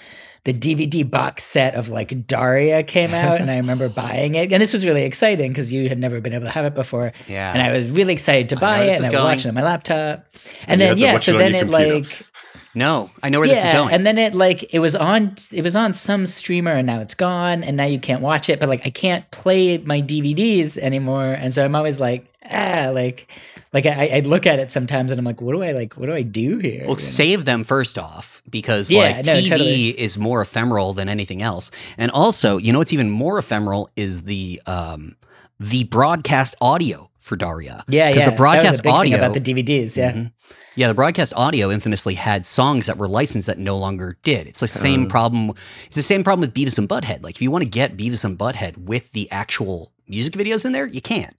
the 0.44 0.54
DVD 0.54 1.08
box 1.08 1.44
set 1.44 1.74
of 1.74 1.88
like 1.90 2.26
Daria 2.26 2.82
came 2.82 3.12
out, 3.14 3.40
and 3.40 3.50
I 3.50 3.56
remember 3.64 3.88
buying 3.88 4.34
it. 4.34 4.52
And 4.52 4.62
this 4.62 4.72
was 4.72 4.84
really 4.86 5.02
exciting 5.04 5.50
because 5.50 5.72
you 5.72 5.88
had 5.88 5.98
never 5.98 6.20
been 6.20 6.32
able 6.32 6.46
to 6.46 6.50
have 6.52 6.64
it 6.64 6.74
before, 6.74 7.12
Yeah, 7.28 7.52
and 7.52 7.60
I 7.62 7.72
was 7.72 7.90
really 7.90 8.12
excited 8.12 8.48
to 8.50 8.56
buy 8.56 8.84
it, 8.84 8.96
and 8.96 9.04
I 9.04 9.08
was 9.08 9.08
going. 9.10 9.24
watching 9.24 9.46
it 9.46 9.48
on 9.50 9.54
my 9.54 9.62
laptop. 9.62 10.26
And 10.66 10.80
And 10.80 10.80
then 10.80 10.98
yeah, 10.98 11.18
so 11.18 11.34
it 11.34 11.38
then 11.38 11.54
it 11.54 11.60
computer. 11.68 11.94
like 11.94 12.26
no, 12.74 13.10
I 13.22 13.28
know 13.30 13.40
where 13.40 13.48
this 13.48 13.66
is 13.66 13.72
going. 13.72 13.92
and 13.92 14.06
then 14.06 14.18
it 14.18 14.34
like 14.34 14.72
it 14.72 14.78
was 14.78 14.94
on 14.94 15.34
it 15.50 15.62
was 15.62 15.74
on 15.74 15.94
some 15.94 16.26
streamer 16.26 16.70
and 16.72 16.86
now 16.86 17.00
it's 17.00 17.14
gone 17.14 17.64
and 17.64 17.76
now 17.76 17.86
you 17.86 17.98
can't 17.98 18.20
watch 18.22 18.48
it 18.48 18.60
but 18.60 18.68
like 18.68 18.82
I 18.86 18.90
can't 18.90 19.28
play 19.32 19.78
my 19.78 20.00
DVDs 20.00 20.78
anymore 20.78 21.32
and 21.32 21.52
so 21.52 21.64
I'm 21.64 21.74
always 21.74 21.98
like 21.98 22.26
ah 22.50 22.90
like 22.92 23.26
like 23.72 23.86
I, 23.86 24.08
I 24.14 24.20
look 24.20 24.46
at 24.46 24.58
it 24.58 24.70
sometimes 24.70 25.12
and 25.12 25.18
I'm 25.18 25.24
like 25.24 25.40
what 25.40 25.52
do 25.52 25.62
I 25.62 25.72
like 25.72 25.94
what 25.94 26.06
do 26.06 26.14
I 26.14 26.22
do 26.22 26.58
here 26.58 26.84
Well, 26.86 26.96
save 26.96 27.44
them 27.44 27.64
first 27.64 27.98
off 27.98 28.42
because 28.50 28.90
Yeah, 28.90 29.00
like 29.00 29.26
no, 29.26 29.34
TV 29.34 29.48
totally. 29.48 29.88
is 30.00 30.16
more 30.18 30.40
ephemeral 30.42 30.92
than 30.94 31.08
anything 31.08 31.42
else. 31.42 31.70
And 31.96 32.10
also, 32.12 32.56
you 32.58 32.72
know 32.72 32.78
what's 32.78 32.92
even 32.92 33.10
more 33.10 33.38
ephemeral 33.38 33.90
is 33.96 34.22
the 34.22 34.60
um 34.66 35.16
the 35.60 35.84
broadcast 35.84 36.54
audio 36.60 37.10
for 37.18 37.36
Daria. 37.36 37.84
yeah 37.88 38.08
'cause 38.10 38.16
yeah 38.18 38.24
Because 38.24 38.24
the 38.24 38.36
broadcast 38.36 38.64
that 38.64 38.70
was 38.70 38.78
a 38.80 38.82
big 38.84 38.92
audio- 38.92 39.18
about 39.18 39.34
the 39.34 39.40
DVDs 39.40 39.96
yeah 39.96 40.12
Mhm. 40.12 40.32
Yeah, 40.76 40.86
the 40.86 40.94
broadcast 40.94 41.32
audio 41.34 41.72
infamously 41.72 42.14
had 42.14 42.46
songs 42.46 42.86
that 42.86 42.96
were 42.98 43.08
licensed 43.08 43.48
that 43.48 43.58
no 43.58 43.76
longer 43.76 44.16
did. 44.22 44.46
It's 44.46 44.60
the 44.60 44.68
same 44.68 45.06
Uh. 45.06 45.08
problem. 45.08 45.50
It's 45.88 45.96
the 45.96 46.02
same 46.04 46.22
problem 46.22 46.40
with 46.40 46.54
Beavis 46.54 46.78
and 46.78 46.88
Butthead. 46.88 47.24
Like, 47.24 47.34
if 47.34 47.42
you 47.42 47.50
want 47.50 47.64
to 47.64 47.68
get 47.68 47.96
Beavis 47.96 48.24
and 48.24 48.38
Butthead 48.38 48.78
with 48.78 49.10
the 49.10 49.28
actual 49.32 49.90
music 50.06 50.34
videos 50.34 50.64
in 50.64 50.70
there, 50.70 50.86
you 50.86 51.00
can't. 51.00 51.34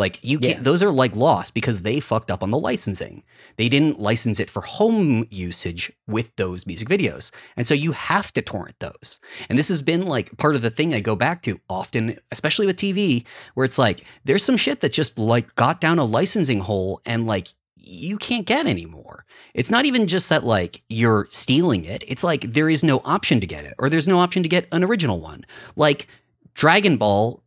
Like, 0.00 0.18
you 0.22 0.38
can't. 0.38 0.56
Yeah. 0.56 0.62
Those 0.62 0.82
are 0.82 0.90
like 0.90 1.14
lost 1.14 1.54
because 1.54 1.82
they 1.82 2.00
fucked 2.00 2.30
up 2.30 2.42
on 2.42 2.50
the 2.50 2.58
licensing. 2.58 3.22
They 3.56 3.68
didn't 3.68 4.00
license 4.00 4.40
it 4.40 4.50
for 4.50 4.62
home 4.62 5.26
usage 5.30 5.92
with 6.08 6.34
those 6.36 6.66
music 6.66 6.88
videos, 6.88 7.30
and 7.56 7.68
so 7.68 7.74
you 7.74 7.92
have 7.92 8.32
to 8.32 8.42
torrent 8.42 8.78
those. 8.80 9.20
And 9.48 9.58
this 9.58 9.68
has 9.68 9.82
been 9.82 10.06
like 10.06 10.36
part 10.38 10.56
of 10.56 10.62
the 10.62 10.70
thing 10.70 10.92
I 10.92 11.00
go 11.00 11.14
back 11.14 11.42
to 11.42 11.60
often, 11.68 12.16
especially 12.32 12.66
with 12.66 12.76
TV, 12.76 13.24
where 13.54 13.64
it's 13.64 13.78
like 13.78 14.04
there's 14.24 14.44
some 14.44 14.56
shit 14.56 14.80
that 14.80 14.92
just 14.92 15.18
like 15.18 15.54
got 15.54 15.80
down 15.80 15.98
a 15.98 16.04
licensing 16.04 16.60
hole 16.60 17.00
and 17.06 17.26
like 17.26 17.48
you 17.76 18.16
can't 18.18 18.46
get 18.46 18.66
anymore. 18.66 19.24
It's 19.54 19.70
not 19.70 19.84
even 19.84 20.06
just 20.06 20.28
that 20.28 20.44
like 20.44 20.82
you're 20.88 21.26
stealing 21.30 21.84
it. 21.84 22.04
It's 22.06 22.24
like 22.24 22.42
there 22.42 22.70
is 22.70 22.82
no 22.82 23.00
option 23.04 23.40
to 23.40 23.46
get 23.46 23.64
it 23.64 23.74
or 23.78 23.88
there's 23.88 24.08
no 24.08 24.18
option 24.18 24.42
to 24.42 24.48
get 24.48 24.66
an 24.72 24.84
original 24.84 25.20
one. 25.20 25.44
Like 25.76 26.06
Dragon 26.54 26.96
Ball 26.96 27.42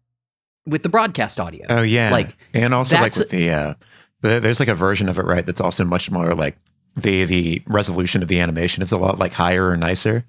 with 0.65 0.83
the 0.83 0.89
broadcast 0.89 1.39
audio. 1.39 1.65
Oh 1.69 1.81
yeah, 1.81 2.11
Like, 2.11 2.35
and 2.53 2.73
also 2.73 2.95
like 2.95 3.15
with 3.15 3.29
the, 3.29 3.49
uh, 3.49 3.73
the 4.21 4.39
there's 4.39 4.59
like 4.59 4.69
a 4.69 4.75
version 4.75 5.09
of 5.09 5.17
it 5.19 5.25
right 5.25 5.45
that's 5.45 5.61
also 5.61 5.83
much 5.83 6.09
more 6.11 6.33
like 6.33 6.57
the 6.95 7.25
the 7.25 7.61
resolution 7.67 8.21
of 8.21 8.27
the 8.27 8.39
animation 8.39 8.83
is 8.83 8.91
a 8.91 8.97
lot 8.97 9.17
like 9.19 9.33
higher 9.33 9.67
or 9.69 9.77
nicer, 9.77 10.25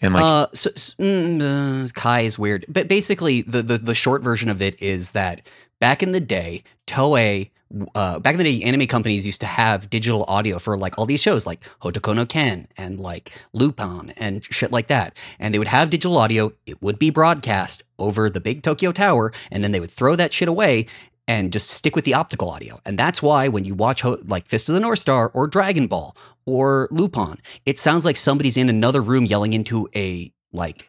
and 0.00 0.14
like 0.14 0.22
uh, 0.22 0.46
so, 0.52 0.70
s- 0.74 0.94
mm, 0.98 1.40
uh, 1.86 1.88
Kai 1.94 2.20
is 2.20 2.38
weird, 2.38 2.64
but 2.68 2.88
basically 2.88 3.42
the, 3.42 3.62
the 3.62 3.78
the 3.78 3.94
short 3.94 4.22
version 4.22 4.48
of 4.48 4.62
it 4.62 4.80
is 4.80 5.10
that 5.10 5.46
back 5.80 6.02
in 6.02 6.12
the 6.12 6.20
day, 6.20 6.62
Toei, 6.86 7.50
uh, 7.94 8.18
back 8.20 8.34
in 8.34 8.38
the 8.38 8.44
day, 8.44 8.62
anime 8.64 8.86
companies 8.86 9.26
used 9.26 9.40
to 9.40 9.46
have 9.46 9.90
digital 9.90 10.24
audio 10.28 10.58
for 10.58 10.76
like 10.78 10.96
all 10.98 11.06
these 11.06 11.20
shows, 11.22 11.46
like 11.46 11.64
Hokuto 11.82 12.14
no 12.14 12.26
Ken 12.26 12.68
and 12.76 13.00
like 13.00 13.32
Lupin 13.52 14.10
and 14.16 14.44
shit 14.44 14.70
like 14.72 14.86
that, 14.88 15.16
and 15.38 15.52
they 15.52 15.58
would 15.58 15.68
have 15.68 15.90
digital 15.90 16.16
audio. 16.18 16.52
It 16.66 16.80
would 16.82 16.98
be 16.98 17.10
broadcast 17.10 17.82
over 17.98 18.28
the 18.30 18.40
big 18.40 18.62
Tokyo 18.62 18.92
Tower, 18.92 19.32
and 19.50 19.64
then 19.64 19.72
they 19.72 19.80
would 19.80 19.90
throw 19.90 20.16
that 20.16 20.32
shit 20.32 20.48
away. 20.48 20.86
And 21.26 21.54
just 21.54 21.70
stick 21.70 21.96
with 21.96 22.04
the 22.04 22.12
optical 22.12 22.50
audio. 22.50 22.80
And 22.84 22.98
that's 22.98 23.22
why 23.22 23.48
when 23.48 23.64
you 23.64 23.74
watch 23.74 24.02
Ho- 24.02 24.18
like 24.26 24.46
Fist 24.46 24.68
of 24.68 24.74
the 24.74 24.80
North 24.82 24.98
Star 24.98 25.30
or 25.32 25.46
Dragon 25.46 25.86
Ball 25.86 26.14
or 26.44 26.86
Lupin, 26.90 27.36
it 27.64 27.78
sounds 27.78 28.04
like 28.04 28.18
somebody's 28.18 28.58
in 28.58 28.68
another 28.68 29.00
room 29.00 29.24
yelling 29.24 29.54
into 29.54 29.88
a 29.96 30.30
like 30.52 30.86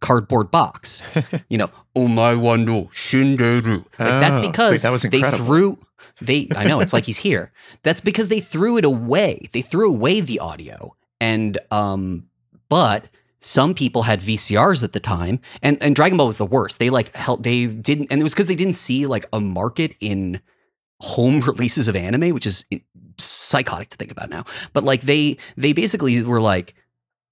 cardboard 0.00 0.50
box. 0.50 1.02
you 1.50 1.58
know, 1.58 1.68
oh 1.94 2.08
my 2.08 2.32
wando 2.32 2.88
shinderu. 2.92 3.84
Like 3.98 3.98
that's 3.98 4.38
Oh, 4.38 4.40
wait, 4.40 4.52
because 4.52 4.80
that 4.80 4.88
was 4.90 5.02
they 5.02 5.18
incredible. 5.18 5.44
threw 5.44 5.78
they 6.20 6.48
I 6.56 6.64
know 6.64 6.80
it's 6.80 6.92
like 6.92 7.04
he's 7.04 7.18
here. 7.18 7.52
That's 7.82 8.00
because 8.00 8.28
they 8.28 8.40
threw 8.40 8.76
it 8.76 8.84
away. 8.84 9.48
They 9.52 9.62
threw 9.62 9.92
away 9.92 10.20
the 10.20 10.40
audio. 10.40 10.96
And 11.20 11.58
um 11.70 12.28
but 12.68 13.08
some 13.40 13.74
people 13.74 14.02
had 14.02 14.20
VCRs 14.20 14.82
at 14.82 14.92
the 14.92 14.98
time, 14.98 15.38
and, 15.62 15.80
and 15.80 15.94
Dragon 15.94 16.18
Ball 16.18 16.26
was 16.26 16.36
the 16.36 16.46
worst. 16.46 16.78
They 16.78 16.90
like 16.90 17.14
helped. 17.14 17.44
They 17.44 17.66
didn't, 17.66 18.10
and 18.10 18.20
it 18.20 18.24
was 18.24 18.34
because 18.34 18.48
they 18.48 18.56
didn't 18.56 18.74
see 18.74 19.06
like 19.06 19.24
a 19.32 19.40
market 19.40 19.94
in 20.00 20.40
home 21.00 21.40
releases 21.46 21.86
of 21.88 21.96
anime, 21.96 22.34
which 22.34 22.46
is 22.46 22.64
psychotic 23.18 23.90
to 23.90 23.96
think 23.96 24.10
about 24.10 24.30
now. 24.30 24.44
But 24.72 24.84
like 24.84 25.02
they 25.02 25.36
they 25.56 25.72
basically 25.72 26.22
were 26.24 26.40
like, 26.40 26.74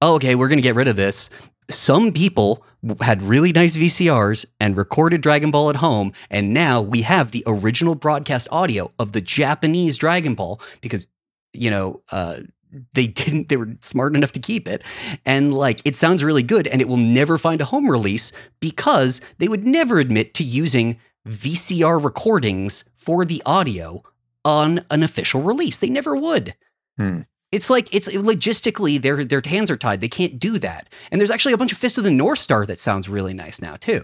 oh, 0.03 0.15
okay, 0.17 0.35
we're 0.35 0.49
gonna 0.49 0.61
get 0.61 0.77
rid 0.77 0.89
of 0.89 0.97
this. 0.97 1.31
Some 1.71 2.13
people 2.13 2.65
had 3.01 3.23
really 3.23 3.53
nice 3.53 3.77
VCRs 3.77 4.47
and 4.61 4.77
recorded 4.77 5.21
Dragon 5.21 5.51
Ball 5.51 5.71
at 5.71 5.77
home, 5.77 6.13
and 6.31 6.53
now 6.53 6.83
we 6.83 7.03
have 7.03 7.31
the 7.31 7.43
original 7.47 7.95
broadcast 7.95 8.49
audio 8.51 8.93
of 8.99 9.13
the 9.13 9.21
Japanese 9.21 9.97
Dragon 9.97 10.35
Ball 10.35 10.61
because 10.81 11.07
you 11.53 11.71
know 11.71 12.03
uh, 12.13 12.41
they 12.95 13.07
didn't 13.21 13.49
they 13.49 13.57
were 13.57 13.75
smart 13.81 14.17
enough 14.17 14.33
to 14.33 14.41
keep 14.41 14.69
it 14.69 14.83
and 15.25 15.55
like 15.55 15.81
it 15.85 15.97
sounds 15.97 16.25
really 16.25 16.43
good 16.43 16.67
and 16.67 16.81
it 16.81 16.89
will 16.89 16.97
never 16.97 17.39
find 17.39 17.61
a 17.61 17.65
home 17.65 17.89
release 17.89 18.33
because 18.61 19.21
they 19.39 19.49
would 19.49 19.67
never 19.67 19.99
admit 19.99 20.35
to 20.35 20.45
using 20.45 20.99
VCR 21.27 22.03
recordings 22.03 22.85
for 22.97 23.25
the 23.25 23.43
audio 23.47 24.03
on 24.45 24.85
an 24.91 25.03
official 25.03 25.43
release. 25.43 25.79
They 25.79 25.89
never 25.89 26.15
would. 26.17 26.55
Hmm. 26.99 27.23
It's 27.55 27.71
like 27.71 27.95
it's 27.95 28.09
logistically 28.09 29.01
their 29.01 29.25
their 29.25 29.41
hands 29.45 29.71
are 29.71 29.77
tied. 29.77 30.01
They 30.01 30.09
can't 30.09 30.41
do 30.41 30.59
that. 30.59 30.89
And 31.13 31.21
there's 31.21 31.31
actually 31.31 31.53
a 31.55 31.57
bunch 31.57 31.71
of 31.71 31.79
Fist 31.79 31.99
of 31.99 32.05
the 32.05 32.11
North 32.11 32.41
Star 32.41 32.67
that 32.67 32.81
sounds 32.81 33.09
really 33.09 33.33
nice 33.33 33.63
now 33.63 33.77
too. 33.77 34.03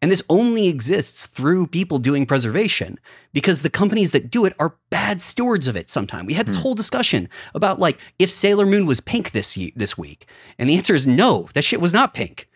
And 0.00 0.10
this 0.10 0.22
only 0.30 0.68
exists 0.68 1.26
through 1.26 1.66
people 1.66 1.98
doing 1.98 2.24
preservation 2.24 2.98
because 3.34 3.60
the 3.60 3.68
companies 3.68 4.12
that 4.12 4.30
do 4.30 4.46
it 4.46 4.54
are 4.58 4.76
bad 4.88 5.20
stewards 5.20 5.68
of 5.68 5.76
it 5.76 5.90
sometimes. 5.90 6.26
We 6.26 6.34
had 6.34 6.46
this 6.46 6.56
Hmm. 6.56 6.62
whole 6.62 6.74
discussion 6.74 7.28
about 7.54 7.78
like 7.78 8.00
if 8.18 8.30
Sailor 8.30 8.64
Moon 8.64 8.86
was 8.86 9.02
pink 9.02 9.32
this 9.32 9.58
this 9.76 9.98
week. 9.98 10.24
And 10.58 10.68
the 10.68 10.76
answer 10.76 10.94
is 10.94 11.06
no, 11.06 11.48
that 11.52 11.64
shit 11.64 11.82
was 11.82 11.92
not 11.92 12.14
pink. 12.14 12.48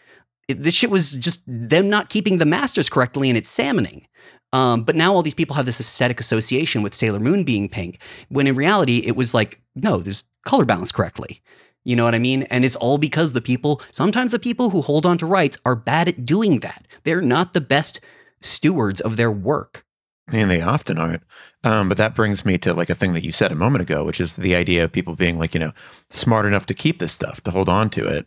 It, 0.49 0.63
this 0.63 0.75
shit 0.75 0.91
was 0.91 1.13
just 1.17 1.43
them 1.47 1.91
not 1.91 2.09
keeping 2.09 2.39
the 2.39 2.47
masters 2.47 2.89
correctly 2.89 3.29
and 3.29 3.37
it's 3.37 3.51
salmoning. 3.51 4.07
Um, 4.53 4.83
but 4.83 4.97
now 4.97 5.15
all 5.15 5.23
these 5.23 5.35
people 5.35 5.57
have 5.57 5.67
this 5.67 5.81
aesthetic 5.81 6.19
association 6.19 6.83
with 6.83 6.95
Sailor 6.95 7.21
Moon 7.21 7.45
being 7.45 7.69
pink, 7.69 7.99
when 8.29 8.47
in 8.47 8.55
reality 8.55 8.99
it 9.07 9.17
was 9.17 9.33
like, 9.33 9.61
no, 9.75 9.99
there's 9.99 10.25
color 10.45 10.65
balance 10.65 10.91
correctly. 10.91 11.41
You 11.85 11.97
know 11.97 12.05
what 12.05 12.15
I 12.15 12.19
mean? 12.19 12.43
And 12.45 12.65
it's 12.65 12.77
all 12.77 12.99
because 12.99 13.33
the 13.33 13.41
people, 13.41 13.81
sometimes 13.91 14.33
the 14.33 14.39
people 14.39 14.71
who 14.71 14.83
hold 14.83 15.07
on 15.07 15.19
to 15.19 15.27
rights 15.27 15.57
are 15.65 15.77
bad 15.77 16.09
at 16.09 16.25
doing 16.27 16.61
that. 16.61 16.87
They're 17.05 17.23
not 17.23 17.55
the 17.55 17.61
best 17.61 18.01
stewards 18.41 19.01
of 19.01 19.17
their 19.17 19.31
work. 19.31 19.85
And 20.33 20.51
they 20.51 20.61
often 20.61 20.99
aren't. 20.99 21.23
Um, 21.65 21.89
but 21.89 21.99
that 21.99 22.15
brings 22.15 22.45
me 22.45 22.59
to 22.59 22.73
like 22.75 22.91
a 22.91 22.95
thing 22.95 23.13
that 23.15 23.25
you 23.25 23.33
said 23.33 23.51
a 23.51 23.57
moment 23.57 23.83
ago, 23.83 24.05
which 24.05 24.21
is 24.21 24.37
the 24.37 24.55
idea 24.55 24.85
of 24.85 24.93
people 24.93 25.17
being 25.17 25.39
like, 25.39 25.55
you 25.55 25.61
know, 25.61 25.73
smart 26.09 26.47
enough 26.47 26.67
to 26.67 26.75
keep 26.75 26.99
this 26.99 27.13
stuff, 27.13 27.41
to 27.43 27.51
hold 27.51 27.69
on 27.69 27.91
to 27.91 28.07
it. 28.07 28.27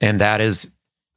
And 0.00 0.20
that 0.20 0.40
is, 0.40 0.70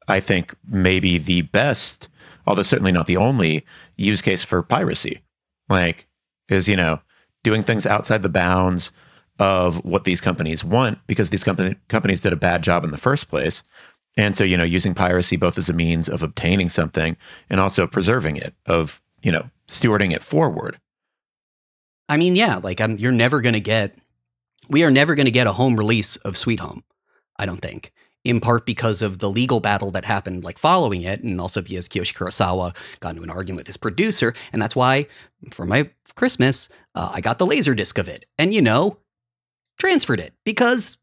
I 0.07 0.19
think, 0.19 0.53
maybe 0.67 1.17
the 1.17 1.43
best, 1.43 2.09
although 2.45 2.63
certainly 2.63 2.91
not 2.91 3.07
the 3.07 3.17
only 3.17 3.65
use 3.95 4.21
case 4.21 4.43
for 4.43 4.61
piracy. 4.61 5.21
Like, 5.69 6.07
is, 6.47 6.67
you 6.67 6.75
know, 6.75 7.01
doing 7.43 7.63
things 7.63 7.85
outside 7.85 8.23
the 8.23 8.29
bounds 8.29 8.91
of 9.39 9.83
what 9.83 10.03
these 10.05 10.21
companies 10.21 10.63
want 10.63 10.99
because 11.07 11.29
these 11.29 11.43
company, 11.43 11.75
companies 11.87 12.21
did 12.21 12.33
a 12.33 12.37
bad 12.37 12.63
job 12.63 12.83
in 12.83 12.91
the 12.91 12.97
first 12.97 13.27
place. 13.27 13.63
And 14.17 14.35
so, 14.35 14.43
you 14.43 14.55
know, 14.57 14.63
using 14.63 14.93
piracy 14.93 15.35
both 15.35 15.57
as 15.57 15.69
a 15.69 15.73
means 15.73 16.07
of 16.07 16.23
obtaining 16.23 16.69
something 16.69 17.17
and 17.49 17.59
also 17.59 17.85
preserving 17.85 18.37
it, 18.37 18.53
of, 18.65 19.01
you 19.21 19.31
know, 19.31 19.49
stewarding 19.67 20.13
it 20.13 20.23
forward. 20.23 20.79
I 22.07 22.17
mean, 22.17 22.35
yeah, 22.35 22.57
like 22.63 22.79
I'm, 22.79 22.97
you're 22.97 23.11
never 23.11 23.41
going 23.41 23.53
to 23.53 23.59
get, 23.59 23.97
we 24.69 24.83
are 24.83 24.91
never 24.91 25.15
going 25.15 25.25
to 25.25 25.31
get 25.31 25.47
a 25.47 25.53
home 25.53 25.75
release 25.75 26.15
of 26.17 26.37
Sweet 26.37 26.59
Home, 26.59 26.83
I 27.37 27.45
don't 27.45 27.61
think. 27.61 27.91
In 28.25 28.41
part 28.41 28.65
because 28.65 29.01
of 29.01 29.19
the 29.19 29.29
legal 29.29 29.59
battle 29.59 29.91
that 29.91 30.03
happened, 30.03 30.43
like 30.43 30.57
following 30.57 31.03
it, 31.03 31.23
and 31.23 31.39
also 31.39 31.61
because 31.61 31.87
Kiyoshi 31.87 32.13
Kurosawa 32.13 32.75
got 32.99 33.11
into 33.11 33.23
an 33.23 33.29
argument 33.29 33.61
with 33.61 33.67
his 33.67 33.77
producer, 33.77 34.33
and 34.51 34.61
that's 34.61 34.75
why 34.75 35.05
for 35.51 35.65
my 35.65 35.89
Christmas 36.15 36.69
uh, 36.95 37.11
I 37.13 37.21
got 37.21 37.39
the 37.39 37.45
laser 37.45 37.75
disc 37.75 37.97
of 37.97 38.09
it, 38.09 38.25
and 38.37 38.53
you 38.53 38.61
know, 38.61 38.97
transferred 39.79 40.19
it 40.19 40.33
because 40.43 40.97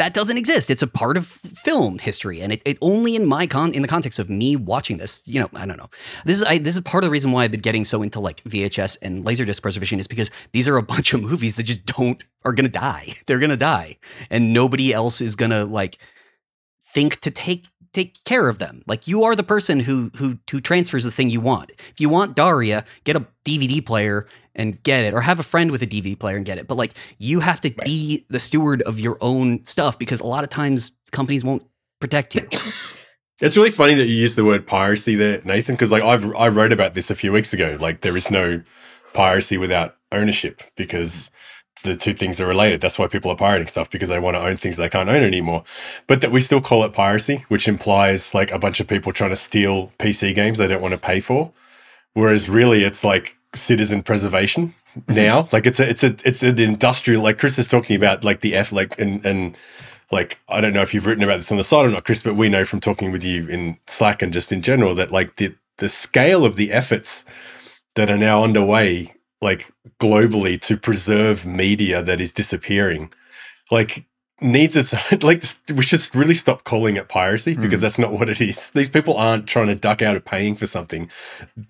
that 0.00 0.14
doesn't 0.14 0.38
exist. 0.38 0.70
It's 0.70 0.80
a 0.80 0.86
part 0.86 1.18
of 1.18 1.26
film 1.26 1.98
history, 1.98 2.40
and 2.40 2.54
it, 2.54 2.62
it 2.64 2.78
only 2.80 3.14
in 3.16 3.26
my 3.26 3.46
con 3.46 3.74
in 3.74 3.82
the 3.82 3.88
context 3.88 4.18
of 4.18 4.30
me 4.30 4.56
watching 4.56 4.96
this. 4.96 5.22
You 5.26 5.40
know, 5.40 5.50
I 5.54 5.66
don't 5.66 5.76
know. 5.76 5.90
This 6.24 6.38
is 6.38 6.42
I, 6.42 6.56
this 6.56 6.74
is 6.74 6.80
part 6.80 7.04
of 7.04 7.08
the 7.08 7.12
reason 7.12 7.32
why 7.32 7.44
I've 7.44 7.50
been 7.50 7.60
getting 7.60 7.84
so 7.84 8.02
into 8.02 8.18
like 8.18 8.42
VHS 8.44 8.96
and 9.02 9.26
laserdisc 9.26 9.60
preservation 9.60 10.00
is 10.00 10.06
because 10.06 10.30
these 10.52 10.66
are 10.66 10.78
a 10.78 10.82
bunch 10.94 11.12
of 11.12 11.20
movies 11.20 11.56
that 11.56 11.64
just 11.64 11.84
don't 11.84 12.24
are 12.46 12.54
gonna 12.54 12.70
die. 12.70 13.12
They're 13.26 13.38
gonna 13.38 13.58
die, 13.58 13.98
and 14.30 14.54
nobody 14.54 14.94
else 14.94 15.20
is 15.20 15.36
gonna 15.36 15.66
like 15.66 15.98
think 16.92 17.20
to 17.20 17.30
take 17.30 17.66
take 17.92 18.22
care 18.24 18.48
of 18.48 18.58
them. 18.58 18.82
Like 18.86 19.08
you 19.08 19.24
are 19.24 19.34
the 19.34 19.42
person 19.42 19.80
who 19.80 20.10
who 20.16 20.38
who 20.50 20.60
transfers 20.60 21.04
the 21.04 21.10
thing 21.10 21.30
you 21.30 21.40
want. 21.40 21.70
If 21.78 22.00
you 22.00 22.08
want 22.08 22.36
Daria, 22.36 22.84
get 23.04 23.16
a 23.16 23.26
DVD 23.44 23.84
player 23.84 24.26
and 24.54 24.82
get 24.82 25.04
it, 25.04 25.14
or 25.14 25.20
have 25.22 25.38
a 25.40 25.44
friend 25.44 25.70
with 25.70 25.82
a 25.82 25.86
DVD 25.86 26.18
player 26.18 26.36
and 26.36 26.44
get 26.46 26.58
it. 26.58 26.66
But 26.68 26.76
like 26.76 26.94
you 27.18 27.40
have 27.40 27.60
to 27.62 27.68
Right. 27.76 27.84
be 27.84 28.26
the 28.28 28.40
steward 28.40 28.82
of 28.82 28.98
your 29.00 29.16
own 29.20 29.64
stuff 29.64 29.98
because 29.98 30.20
a 30.20 30.26
lot 30.26 30.44
of 30.44 30.50
times 30.50 30.92
companies 31.12 31.44
won't 31.44 31.64
protect 32.00 32.34
you. 32.34 32.46
It's 33.42 33.56
really 33.56 33.70
funny 33.70 33.94
that 33.94 34.06
you 34.06 34.16
use 34.16 34.34
the 34.34 34.44
word 34.44 34.66
piracy 34.66 35.14
there, 35.14 35.40
Nathan, 35.46 35.74
because 35.74 35.90
like 35.90 36.02
I've 36.02 36.26
I 36.36 36.48
wrote 36.48 36.72
about 36.72 36.92
this 36.92 37.10
a 37.10 37.14
few 37.14 37.32
weeks 37.32 37.54
ago. 37.54 37.78
Like 37.80 38.02
there 38.02 38.14
is 38.14 38.30
no 38.30 38.62
piracy 39.14 39.56
without 39.56 39.96
ownership 40.12 40.62
because 40.76 41.30
the 41.82 41.96
two 41.96 42.12
things 42.12 42.40
are 42.40 42.46
related. 42.46 42.80
That's 42.80 42.98
why 42.98 43.08
people 43.08 43.30
are 43.30 43.36
pirating 43.36 43.66
stuff 43.66 43.90
because 43.90 44.08
they 44.08 44.18
want 44.18 44.36
to 44.36 44.42
own 44.42 44.56
things 44.56 44.76
they 44.76 44.88
can't 44.88 45.08
own 45.08 45.22
anymore. 45.22 45.64
But 46.06 46.20
that 46.20 46.30
we 46.30 46.40
still 46.40 46.60
call 46.60 46.84
it 46.84 46.92
piracy, 46.92 47.44
which 47.48 47.68
implies 47.68 48.34
like 48.34 48.50
a 48.50 48.58
bunch 48.58 48.80
of 48.80 48.88
people 48.88 49.12
trying 49.12 49.30
to 49.30 49.36
steal 49.36 49.92
PC 49.98 50.34
games 50.34 50.58
they 50.58 50.68
don't 50.68 50.82
want 50.82 50.94
to 50.94 51.00
pay 51.00 51.20
for. 51.20 51.52
Whereas 52.12 52.48
really 52.48 52.82
it's 52.84 53.04
like 53.04 53.36
citizen 53.54 54.02
preservation 54.02 54.74
mm-hmm. 54.96 55.14
now. 55.14 55.48
like 55.52 55.66
it's 55.66 55.80
a 55.80 55.88
it's 55.88 56.04
a 56.04 56.16
it's 56.24 56.42
an 56.42 56.58
industrial 56.60 57.22
like 57.22 57.38
Chris 57.38 57.58
is 57.58 57.68
talking 57.68 57.96
about 57.96 58.24
like 58.24 58.40
the 58.40 58.54
F 58.54 58.72
like 58.72 58.98
and 58.98 59.24
and 59.24 59.56
like 60.10 60.38
I 60.48 60.60
don't 60.60 60.74
know 60.74 60.82
if 60.82 60.92
you've 60.92 61.06
written 61.06 61.24
about 61.24 61.36
this 61.36 61.50
on 61.50 61.58
the 61.58 61.64
site 61.64 61.86
or 61.86 61.90
not, 61.90 62.04
Chris, 62.04 62.22
but 62.22 62.34
we 62.34 62.48
know 62.48 62.64
from 62.64 62.80
talking 62.80 63.12
with 63.12 63.24
you 63.24 63.46
in 63.48 63.78
Slack 63.86 64.22
and 64.22 64.32
just 64.32 64.52
in 64.52 64.62
general 64.62 64.94
that 64.96 65.10
like 65.10 65.36
the 65.36 65.54
the 65.78 65.88
scale 65.88 66.44
of 66.44 66.56
the 66.56 66.72
efforts 66.72 67.24
that 67.94 68.10
are 68.10 68.18
now 68.18 68.44
underway, 68.44 69.14
like 69.40 69.70
globally, 70.00 70.60
to 70.62 70.76
preserve 70.76 71.46
media 71.46 72.02
that 72.02 72.20
is 72.20 72.32
disappearing, 72.32 73.12
like 73.70 74.04
needs 74.40 74.76
its 74.76 74.92
like 75.22 75.42
we 75.74 75.82
should 75.82 76.02
really 76.14 76.34
stop 76.34 76.64
calling 76.64 76.96
it 76.96 77.08
piracy 77.08 77.54
because 77.56 77.80
Mm. 77.80 77.82
that's 77.82 77.98
not 77.98 78.12
what 78.12 78.28
it 78.28 78.40
is. 78.40 78.70
These 78.70 78.88
people 78.90 79.16
aren't 79.16 79.46
trying 79.46 79.68
to 79.68 79.74
duck 79.74 80.02
out 80.02 80.16
of 80.16 80.24
paying 80.24 80.54
for 80.54 80.66
something; 80.66 81.10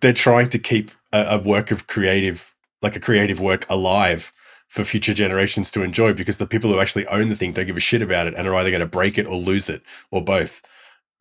they're 0.01 0.13
trying 0.13 0.49
to 0.51 0.59
keep 0.59 0.91
a, 1.13 1.37
a 1.37 1.39
work 1.39 1.71
of 1.71 1.87
creative, 1.87 2.55
like 2.83 2.97
a 2.97 3.01
creative 3.01 3.41
work, 3.41 3.67
alive 3.71 4.33
for 4.69 4.85
future 4.85 5.15
generations 5.15 5.71
to 5.73 5.83
enjoy 5.83 6.13
because 6.13 6.37
the 6.39 6.47
people 6.47 6.71
who 6.71 6.79
actually 6.79 7.05
own 7.09 7.29
the 7.29 7.35
thing 7.35 7.53
don't 7.53 7.67
give 7.67 7.77
a 7.77 7.81
shit 7.81 8.03
about 8.03 8.29
it 8.29 8.35
and 8.37 8.47
are 8.47 8.55
either 8.55 8.71
going 8.71 8.81
to 8.81 8.87
break 8.87 9.19
it 9.19 9.27
or 9.27 9.35
lose 9.37 9.69
it 9.69 9.83
or 10.13 10.23
both. 10.25 10.63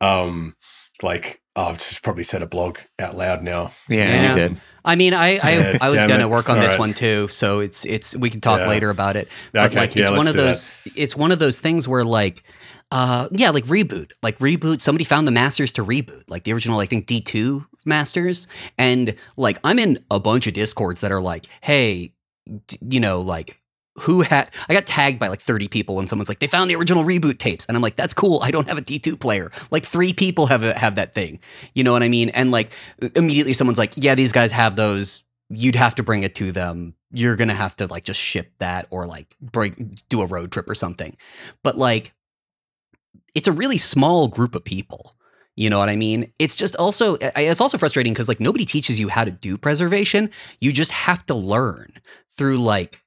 Um, 0.00 0.54
like 1.02 1.40
oh, 1.56 1.64
I've 1.66 1.78
just 1.78 2.02
probably 2.02 2.22
said 2.24 2.42
a 2.42 2.46
blog 2.46 2.78
out 2.98 3.16
loud 3.16 3.42
now. 3.42 3.72
Yeah, 3.88 4.08
Yeah. 4.08 4.28
you 4.28 4.34
did. 4.48 4.60
I 4.84 4.96
mean, 4.96 5.14
I 5.14 5.38
I, 5.42 5.50
Yeah, 5.58 5.78
I 5.80 5.90
was 5.90 6.02
gonna 6.04 6.20
it. 6.24 6.30
work 6.30 6.48
on 6.48 6.56
All 6.56 6.62
this 6.62 6.72
right. 6.72 6.78
one 6.80 6.94
too, 6.94 7.28
so 7.28 7.60
it's 7.60 7.84
it's 7.84 8.14
we 8.16 8.30
can 8.30 8.40
talk 8.40 8.60
Yeah. 8.60 8.68
later 8.68 8.90
about 8.90 9.16
it. 9.16 9.28
But 9.52 9.70
Okay, 9.70 9.80
like 9.80 9.94
yeah, 9.94 10.02
it's 10.02 10.10
let's 10.10 10.18
one 10.18 10.26
of 10.28 10.32
do 10.34 10.38
that. 10.38 10.44
those 10.46 10.76
it's 10.96 11.16
one 11.16 11.32
of 11.32 11.38
those 11.38 11.58
things 11.58 11.86
where 11.88 12.04
like 12.04 12.42
uh 12.92 13.28
yeah, 13.32 13.50
like 13.50 13.64
reboot. 13.64 14.12
Like 14.22 14.38
reboot, 14.38 14.80
somebody 14.80 15.04
found 15.04 15.26
the 15.28 15.32
masters 15.32 15.72
to 15.74 15.84
reboot. 15.84 16.24
Like 16.28 16.44
the 16.44 16.52
original 16.52 16.80
I 16.80 16.86
think 16.86 17.06
D2 17.06 17.66
masters 17.84 18.46
and 18.78 19.14
like 19.36 19.58
I'm 19.64 19.78
in 19.78 20.04
a 20.10 20.18
bunch 20.20 20.46
of 20.46 20.54
discords 20.54 21.00
that 21.02 21.12
are 21.12 21.20
like, 21.22 21.46
"Hey, 21.60 22.14
d- 22.66 22.76
you 22.88 23.00
know, 23.00 23.20
like 23.20 23.59
who 24.00 24.22
had 24.22 24.54
I 24.68 24.74
got 24.74 24.86
tagged 24.86 25.18
by 25.18 25.28
like 25.28 25.40
30 25.40 25.68
people 25.68 25.96
when 25.96 26.06
someone's 26.06 26.28
like 26.28 26.38
they 26.38 26.46
found 26.46 26.70
the 26.70 26.76
original 26.76 27.04
reboot 27.04 27.38
tapes. 27.38 27.66
And 27.66 27.76
I'm 27.76 27.82
like 27.82 27.96
that's 27.96 28.14
cool. 28.14 28.40
I 28.42 28.50
don't 28.50 28.68
have 28.68 28.78
a 28.78 28.82
D2 28.82 29.20
player. 29.20 29.50
Like 29.70 29.84
3 29.84 30.12
people 30.12 30.46
have 30.46 30.62
a, 30.62 30.78
have 30.78 30.94
that 30.96 31.14
thing. 31.14 31.40
You 31.74 31.84
know 31.84 31.92
what 31.92 32.02
I 32.02 32.08
mean? 32.08 32.30
And 32.30 32.50
like 32.50 32.72
immediately 33.14 33.52
someone's 33.52 33.78
like 33.78 33.94
yeah 33.96 34.14
these 34.14 34.32
guys 34.32 34.52
have 34.52 34.76
those. 34.76 35.22
You'd 35.48 35.76
have 35.76 35.96
to 35.96 36.02
bring 36.02 36.22
it 36.22 36.34
to 36.36 36.52
them. 36.52 36.94
You're 37.12 37.34
going 37.34 37.48
to 37.48 37.54
have 37.54 37.74
to 37.76 37.88
like 37.88 38.04
just 38.04 38.20
ship 38.20 38.52
that 38.60 38.86
or 38.90 39.06
like 39.08 39.34
do 40.08 40.22
a 40.22 40.26
road 40.26 40.52
trip 40.52 40.70
or 40.70 40.76
something. 40.76 41.16
But 41.64 41.76
like 41.76 42.12
it's 43.34 43.48
a 43.48 43.52
really 43.52 43.78
small 43.78 44.28
group 44.28 44.54
of 44.54 44.64
people. 44.64 45.16
You 45.56 45.68
know 45.68 45.78
what 45.78 45.88
I 45.88 45.96
mean? 45.96 46.32
It's 46.38 46.54
just 46.54 46.76
also 46.76 47.16
it's 47.20 47.60
also 47.60 47.76
frustrating 47.76 48.12
because 48.12 48.28
like 48.28 48.40
nobody 48.40 48.64
teaches 48.64 48.98
you 48.98 49.08
how 49.08 49.24
to 49.24 49.30
do 49.30 49.58
preservation. 49.58 50.30
You 50.60 50.72
just 50.72 50.92
have 50.92 51.26
to 51.26 51.34
learn 51.34 51.92
through 52.30 52.58
like 52.58 52.99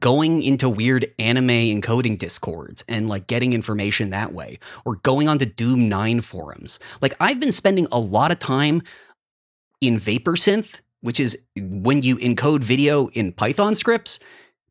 going 0.00 0.42
into 0.42 0.68
weird 0.68 1.12
anime 1.18 1.48
encoding 1.48 2.16
discords 2.16 2.82
and 2.88 3.08
like 3.08 3.26
getting 3.26 3.52
information 3.52 4.10
that 4.10 4.32
way 4.32 4.58
or 4.86 4.96
going 4.96 5.28
onto 5.28 5.44
Doom9 5.44 6.22
forums. 6.22 6.80
Like 7.02 7.14
I've 7.20 7.38
been 7.40 7.52
spending 7.52 7.86
a 7.92 7.98
lot 8.00 8.32
of 8.32 8.38
time 8.38 8.82
in 9.80 9.96
VapourSynth, 9.98 10.80
which 11.02 11.20
is 11.20 11.38
when 11.56 12.00
you 12.02 12.16
encode 12.16 12.62
video 12.64 13.08
in 13.08 13.32
Python 13.32 13.74
scripts 13.74 14.18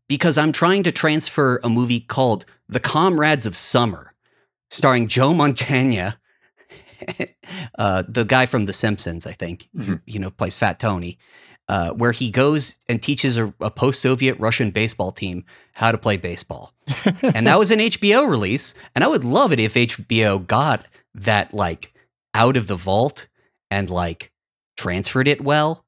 because 0.10 0.38
I'm 0.38 0.52
trying 0.52 0.82
to 0.84 0.92
transfer 0.92 1.60
a 1.64 1.70
movie 1.70 2.00
called 2.00 2.46
The 2.68 2.80
Comrades 2.80 3.46
of 3.46 3.56
Summer 3.56 4.14
starring 4.72 5.08
Joe 5.08 5.32
Mantegna 5.34 6.16
uh, 7.78 8.04
the 8.08 8.24
guy 8.24 8.46
from 8.46 8.66
The 8.66 8.74
Simpsons, 8.74 9.26
I 9.26 9.34
think, 9.34 9.68
Mhm. 9.76 10.02
you 10.06 10.20
know, 10.20 10.30
plays 10.32 10.56
Fat 10.56 10.80
Tony, 10.80 11.18
uh, 11.70 11.92
where 11.92 12.12
he 12.12 12.30
goes 12.30 12.78
and 12.90 13.02
teaches 13.02 13.38
a, 13.38 13.54
a 13.62 13.72
post-Soviet 13.72 14.38
Russian 14.40 14.72
baseball 14.72 15.12
team 15.12 15.46
how 15.74 15.92
to 15.92 15.98
play 15.98 16.18
baseball, 16.18 16.74
and 17.22 17.48
that 17.48 17.60
was 17.60 17.72
an 17.72 17.80
HBO 17.80 18.30
release. 18.30 18.74
And 18.96 19.04
I 19.04 19.08
would 19.08 19.24
love 19.24 19.52
it 19.52 19.60
if 19.60 19.74
HBO 19.74 20.46
got 20.46 20.86
that 21.16 21.54
like 21.54 21.94
out 22.34 22.58
of 22.58 22.68
the 22.68 22.76
vault 22.76 23.28
and 23.72 23.90
like 23.90 24.32
transferred 24.78 25.28
it 25.28 25.42
well. 25.42 25.86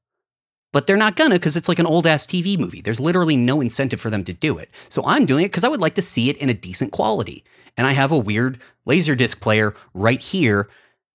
But 0.72 0.86
they're 0.86 0.96
not 0.96 1.16
gonna 1.16 1.36
because 1.36 1.56
it's 1.56 1.68
like 1.68 1.78
an 1.78 1.86
old 1.86 2.06
ass 2.06 2.26
TV 2.26 2.58
movie. 2.58 2.80
There's 2.80 3.00
literally 3.00 3.36
no 3.36 3.60
incentive 3.60 4.00
for 4.00 4.10
them 4.10 4.24
to 4.24 4.32
do 4.32 4.58
it. 4.58 4.70
So 4.88 5.02
I'm 5.06 5.24
doing 5.24 5.44
it 5.44 5.48
because 5.48 5.64
I 5.64 5.68
would 5.68 5.80
like 5.80 5.94
to 5.94 6.02
see 6.02 6.28
it 6.28 6.36
in 6.36 6.50
a 6.50 6.54
decent 6.54 6.92
quality. 6.92 7.44
And 7.78 7.86
I 7.86 7.92
have 7.92 8.12
a 8.12 8.18
weird 8.18 8.60
Laserdisc 8.88 9.40
player 9.40 9.74
right 9.94 10.20
here 10.20 10.68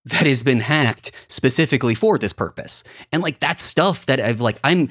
that 0.06 0.28
has 0.28 0.44
been 0.44 0.60
hacked 0.60 1.12
specifically 1.28 1.96
for 1.96 2.18
this 2.18 2.34
purpose. 2.34 2.84
And 3.12 3.22
like 3.22 3.40
that's 3.40 3.62
stuff 3.62 4.06
that 4.08 4.20
I've 4.20 4.42
like 4.42 4.60
I'm 4.64 4.90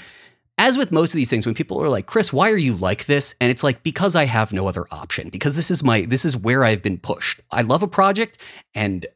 as 0.59 0.77
with 0.77 0.93
most 0.93 1.15
of 1.15 1.17
these 1.17 1.31
things 1.31 1.47
when 1.47 1.55
people 1.55 1.83
are 1.83 1.89
like 1.89 2.07
chris 2.07 2.33
why 2.33 2.51
are 2.51 2.57
you 2.57 2.75
like 2.75 3.07
this? 3.07 3.35
And 3.41 3.51
it's 3.51 3.65
like 3.65 3.83
because 3.83 4.15
i 4.15 4.25
have 4.25 4.53
no 4.53 4.69
other 4.69 4.87
option. 4.91 5.29
Because 5.31 5.57
this 5.57 5.71
is 5.71 5.83
my 5.83 6.03
this 6.03 6.25
is 6.25 6.37
where 6.37 6.65
i've 6.65 6.83
been 6.83 6.99
pushed. 6.99 7.41
I 7.51 7.63
love 7.63 7.83
a 7.83 7.89
project 7.89 8.39
and 8.75 9.07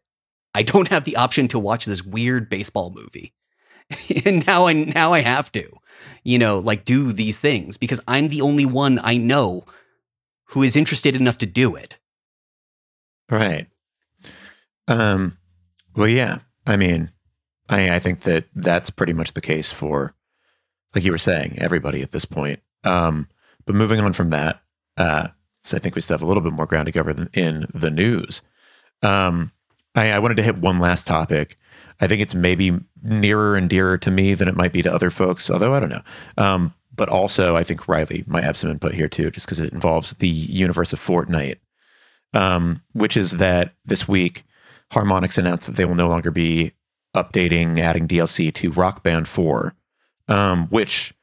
i 0.55 0.63
don't 0.63 0.89
have 0.89 1.05
the 1.05 1.17
option 1.17 1.49
to 1.49 1.59
watch 1.59 1.85
this 1.85 2.03
weird 2.03 2.49
baseball 2.49 2.91
movie. 2.91 3.33
And 4.25 4.47
now 4.47 4.67
i 4.67 4.73
now 4.73 5.13
i 5.13 5.21
have 5.21 5.53
to 5.53 5.71
you 6.25 6.39
know 6.39 6.59
like 6.59 6.85
do 6.85 7.13
these 7.13 7.37
things 7.39 7.77
because 7.77 8.01
i'm 8.09 8.29
the 8.29 8.41
only 8.41 8.65
one 8.65 8.99
i 9.03 9.17
know 9.17 9.67
who 10.47 10.63
is 10.63 10.77
interested 10.77 11.15
enough 11.15 11.39
to 11.39 11.47
do 11.47 11.75
it. 11.75 11.99
Right. 13.31 13.67
Um, 14.87 15.37
well, 15.97 16.09
yeah. 16.09 16.39
I 16.67 16.77
mean, 16.77 17.11
I, 17.69 17.95
I 17.97 17.99
think 17.99 18.21
that 18.21 18.47
that's 18.55 18.91
pretty 18.91 19.13
much 19.13 19.33
the 19.33 19.41
case 19.41 19.73
for, 19.73 20.15
like 20.95 21.05
you 21.05 21.13
were 21.13 21.19
saying, 21.19 21.57
everybody 21.59 22.03
at 22.03 22.13
this 22.13 22.25
point. 22.25 22.61
Um, 22.85 23.29
but 23.67 23.75
moving 23.75 24.01
on 24.01 24.13
from 24.13 24.31
that, 24.31 24.61
uh, 24.97 25.29
so 25.63 25.77
I 25.77 25.81
think 25.81 25.95
we 25.95 26.03
still 26.03 26.15
have 26.15 26.23
a 26.23 26.27
little 26.27 26.43
bit 26.43 26.53
more 26.53 26.67
ground 26.67 26.87
to 26.87 26.93
cover 26.93 27.27
in 27.33 27.67
the 27.73 27.91
news. 27.91 28.43
Um, 29.03 29.53
I, 29.95 30.13
I 30.13 30.19
wanted 30.19 30.37
to 30.37 30.43
hit 30.43 30.59
one 30.59 30.79
last 30.79 31.07
topic. 31.07 31.59
I 32.01 32.07
think 32.07 32.21
it's 32.21 32.35
maybe 32.35 32.79
nearer 33.03 33.57
and 33.57 33.71
dearer 33.71 33.97
to 33.99 34.11
me 34.11 34.35
than 34.35 34.49
it 34.49 34.57
might 34.57 34.73
be 34.73 34.83
to 34.83 34.93
other 34.93 35.11
folks, 35.11 35.49
although 35.49 35.75
I 35.75 35.81
don't 35.81 35.91
know. 35.91 36.03
Um, 36.37 36.75
but 36.95 37.09
also, 37.09 37.57
I 37.57 37.63
think 37.63 37.89
Riley 37.89 38.25
might 38.27 38.45
have 38.45 38.57
some 38.57 38.71
input 38.71 38.95
here 38.95 39.09
too, 39.09 39.31
just 39.31 39.47
because 39.47 39.61
it 39.61 39.73
involves 39.73 40.13
the 40.15 40.29
universe 40.29 40.93
of 40.93 41.01
Fortnite, 41.01 41.57
um, 42.33 42.83
which 42.93 43.17
is 43.17 43.33
that 43.33 43.75
this 43.85 44.07
week, 44.07 44.45
Harmonix 44.93 45.39
announced 45.39 45.67
that 45.67 45.77
they 45.77 45.85
will 45.85 45.95
no 45.95 46.09
longer 46.09 46.31
be 46.31 46.73
updating, 47.15 47.79
adding 47.79 48.09
DLC 48.09 48.53
to 48.55 48.71
Rock 48.71 49.03
Band 49.03 49.29
4, 49.29 49.75
um, 50.29 50.67
which 50.69 51.15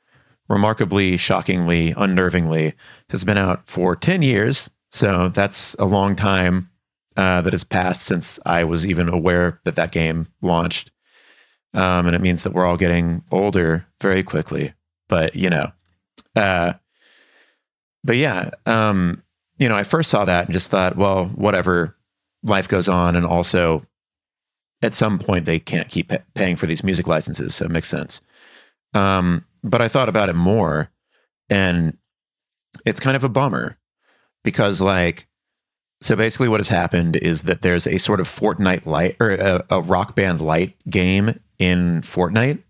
remarkably, 0.47 1.18
shockingly, 1.18 1.93
unnervingly 1.93 2.74
has 3.09 3.24
been 3.24 3.38
out 3.38 3.68
for 3.68 3.95
10 3.95 4.22
years. 4.22 4.70
So 4.91 5.30
that's 5.30 5.76
a 5.80 5.86
long 5.86 6.16
time 6.16 6.70
uh, 7.16 7.41
that 7.41 7.53
has 7.53 7.64
passed 7.64 8.03
since 8.03 8.39
I 8.45 8.64
was 8.64 8.86
even 8.86 9.07
aware 9.07 9.62
that 9.64 9.76
that 9.76 9.91
game 9.91 10.28
launched. 10.41 10.91
Um, 11.74 12.07
and 12.07 12.16
it 12.16 12.22
means 12.22 12.43
that 12.43 12.53
we're 12.53 12.66
all 12.66 12.78
getting 12.78 13.24
older 13.32 13.88
very 14.01 14.24
quickly. 14.24 14.74
But, 15.07 15.36
you 15.36 15.49
know, 15.49 15.72
uh, 16.36 16.74
but 18.03 18.18
yeah, 18.18 18.49
um, 18.66 19.24
you 19.57 19.70
know, 19.70 19.76
I 19.76 19.84
first 19.84 20.09
saw 20.09 20.26
that 20.26 20.45
and 20.45 20.53
just 20.53 20.70
thought, 20.70 20.97
well, 20.97 21.28
whatever, 21.28 21.95
life 22.44 22.68
goes 22.68 22.88
on. 22.88 23.16
And 23.16 23.26
also, 23.26 23.86
at 24.82 24.94
some 24.94 25.20
point, 25.20 25.46
they 25.46 25.60
can't 25.60 25.89
keep 25.89 26.10
pa- 26.10 26.18
paying 26.34 26.56
for 26.56 26.66
these 26.66 26.84
music 26.84 27.08
licenses. 27.08 27.56
So 27.56 27.66
it 27.66 27.72
makes 27.72 27.89
sense. 27.89 28.22
Um, 28.94 29.46
but 29.64 29.82
I 29.82 29.88
thought 29.88 30.10
about 30.10 30.30
it 30.30 30.36
more, 30.36 30.89
and 31.50 31.98
it's 32.86 33.00
kind 33.00 33.16
of 33.16 33.24
a 33.24 33.30
bummer 33.30 33.78
because, 34.44 34.82
like, 34.82 35.28
so 36.02 36.16
basically, 36.16 36.48
what 36.48 36.60
has 36.60 36.70
happened 36.70 37.16
is 37.18 37.44
that 37.44 37.62
there's 37.62 37.86
a 37.86 38.00
sort 38.00 38.20
of 38.20 38.28
Fortnite 38.28 38.86
light 38.88 39.16
or 39.20 39.32
a, 39.32 39.64
a 39.70 39.82
rock 39.82 40.16
band 40.16 40.42
light 40.42 40.76
game 40.89 41.39
in 41.60 42.02
Fortnite, 42.02 42.64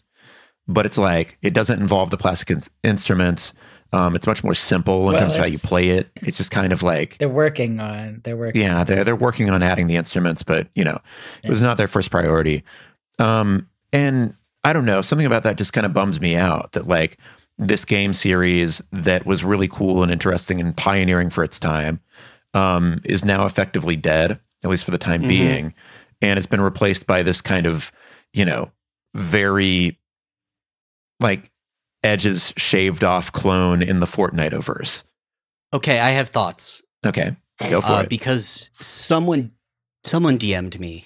but 0.68 0.86
it's 0.86 0.98
like 0.98 1.38
it 1.42 1.54
doesn't 1.54 1.80
involve 1.80 2.12
the 2.12 2.18
plastic 2.18 2.52
in- 2.52 2.62
instruments. 2.84 3.54
Um, 3.94 4.16
it's 4.16 4.26
much 4.28 4.44
more 4.44 4.56
simple 4.56 5.08
in 5.10 5.14
Well, 5.14 5.20
terms 5.22 5.34
of 5.36 5.42
how 5.42 5.46
you 5.48 5.58
play 5.58 5.90
it. 5.90 6.10
It's 6.16 6.38
just 6.38 6.50
kind 6.52 6.72
of 6.72 6.82
like 6.82 7.18
They're 7.18 7.28
working 7.28 7.80
on. 7.82 8.22
They're 8.24 8.38
working. 8.38 8.62
yeah, 8.62 8.84
they're 8.86 9.04
they're 9.04 9.16
working 9.16 9.50
on 9.50 9.62
adding 9.62 9.88
the 9.88 9.98
instruments, 9.98 10.44
but 10.44 10.68
you 10.76 10.84
know, 10.86 10.98
it 11.44 11.50
was 11.50 11.62
not 11.62 11.78
their 11.78 11.88
first 11.90 12.10
priority. 12.10 12.64
Um, 13.20 13.68
and 13.92 14.34
I 14.64 14.72
don't 14.74 14.86
know, 14.86 15.02
something 15.02 15.26
about 15.28 15.44
that 15.44 15.58
just 15.58 15.74
kind 15.74 15.86
of 15.86 15.94
bums 15.94 16.22
me 16.22 16.36
out 16.38 16.72
that 16.72 16.88
like 16.88 17.18
this 17.58 17.84
game 17.84 18.14
series 18.14 18.82
that 18.92 19.26
was 19.26 19.44
really 19.44 19.68
cool 19.68 20.04
and 20.04 20.12
interesting 20.12 20.62
and 20.62 20.76
pioneering 20.76 21.30
for 21.30 21.44
its 21.44 21.60
time 21.60 22.00
um, 22.54 23.02
is 23.06 23.26
now 23.26 23.46
effectively 23.46 23.96
dead, 23.98 24.40
at 24.64 24.70
least 24.70 24.86
for 24.86 24.92
the 24.92 24.98
time 24.98 25.22
Mhm. 25.24 25.28
being, 25.28 25.74
and 26.22 26.38
it's 26.38 26.48
been 26.48 26.62
replaced 26.62 27.06
by 27.08 27.24
this 27.24 27.42
kind 27.42 27.66
of, 27.68 27.92
you 28.34 28.46
know, 28.46 28.72
very 29.14 30.00
like 31.20 31.51
edges 32.04 32.54
shaved 32.58 33.04
off 33.04 33.32
clone 33.32 33.82
in 33.82 34.00
the 34.00 34.06
Fortnite 34.06 34.62
verse. 34.64 35.04
okay 35.74 36.00
i 36.00 36.10
have 36.12 36.30
thoughts 36.30 36.82
Okay, 37.06 37.36
go 37.70 37.82
for 37.82 37.94
uh, 37.94 38.02
it. 38.02 38.10
because 38.10 38.70
someone 38.80 39.52
someone 40.04 40.38
DM'd 40.38 40.80
me 40.80 41.06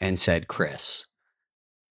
and 0.00 0.16
said, 0.18 0.46
"Chris, 0.46 1.06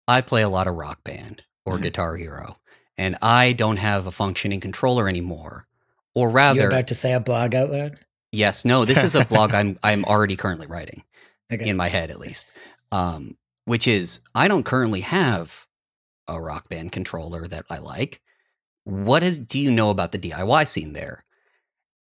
I 0.07 0.21
play 0.21 0.41
a 0.43 0.49
lot 0.49 0.67
of 0.67 0.75
Rock 0.75 1.03
Band 1.03 1.43
or 1.65 1.77
Mhm. 1.77 1.81
Guitar 1.83 2.15
Hero, 2.15 2.57
and 2.97 3.17
I 3.21 3.51
don't 3.51 3.77
have 3.79 4.05
a 4.07 4.11
functioning 4.11 4.61
controller 4.61 5.09
anymore." 5.09 5.67
Or 6.15 6.29
rather, 6.29 6.59
You're 6.61 6.69
rather, 6.69 6.77
about 6.77 6.87
to 6.87 6.95
say 6.95 7.11
a 7.11 7.19
blog 7.19 7.53
out 7.53 7.69
loud. 7.71 7.99
yes, 8.31 8.63
no, 8.63 8.85
this 8.85 9.03
is 9.03 9.13
a 9.15 9.25
blog 9.25 9.53
I'm 9.53 9.77
I'm 9.83 10.05
already 10.05 10.37
currently 10.37 10.67
writing 10.67 11.03
Okay. 11.51 11.67
in 11.67 11.75
my 11.75 11.89
head 11.89 12.09
at 12.09 12.19
least. 12.19 12.45
Um, 12.93 13.37
which 13.65 13.87
is 13.89 14.21
I 14.33 14.47
don't 14.47 14.63
currently 14.63 15.01
have 15.01 15.67
a 16.29 16.39
Rock 16.39 16.69
Band 16.69 16.93
controller 16.93 17.45
that 17.49 17.65
I 17.69 17.79
like. 17.79 18.21
What 18.86 19.23
is 19.23 19.39
do 19.39 19.59
you 19.59 19.71
know 19.71 19.89
about 19.89 20.11
the 20.11 20.19
DIY 20.19 20.67
scene 20.67 20.93
there? 20.93 21.23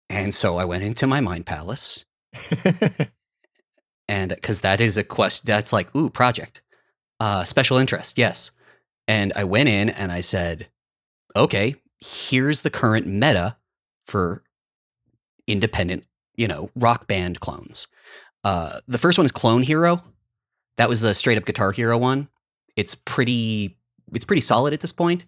And 0.09 0.35
so 0.35 0.57
I 0.57 0.65
went 0.65 0.83
into 0.83 1.07
my 1.07 1.21
mind 1.21 1.47
palace 1.47 2.05
and 4.09 4.31
because 4.31 4.61
that 4.61 4.81
is 4.81 4.97
a 4.97 5.05
question 5.05 5.45
that's 5.47 5.73
like 5.73 5.95
ooh 5.97 6.11
project 6.11 6.63
uh 7.21 7.45
special 7.45 7.77
interest 7.77 8.19
yes. 8.19 8.51
And 9.09 9.33
i 9.35 9.45
went 9.45 9.69
in 9.69 9.89
and 9.91 10.13
i 10.13 10.21
said 10.21 10.69
okay 11.37 11.75
here's 12.01 12.63
the 12.63 12.71
current 12.71 13.07
meta 13.07 13.57
for 14.07 14.43
independent 15.47 16.07
you 16.37 16.49
know 16.49 16.71
rock 16.75 17.07
band 17.07 17.41
clones. 17.41 17.87
Uh 18.45 18.81
the 18.89 18.99
first 18.99 19.19
one 19.19 19.25
is 19.25 19.33
clone 19.33 19.63
hero. 19.63 20.03
That 20.77 20.89
was 20.89 21.01
the 21.01 21.15
straight 21.15 21.39
up 21.39 21.45
guitar 21.45 21.73
hero 21.73 21.99
one. 21.99 22.29
It's 22.77 22.95
pretty 22.95 23.77
it's 24.15 24.25
pretty 24.25 24.41
solid 24.41 24.73
at 24.73 24.81
this 24.81 24.93
point 24.93 25.25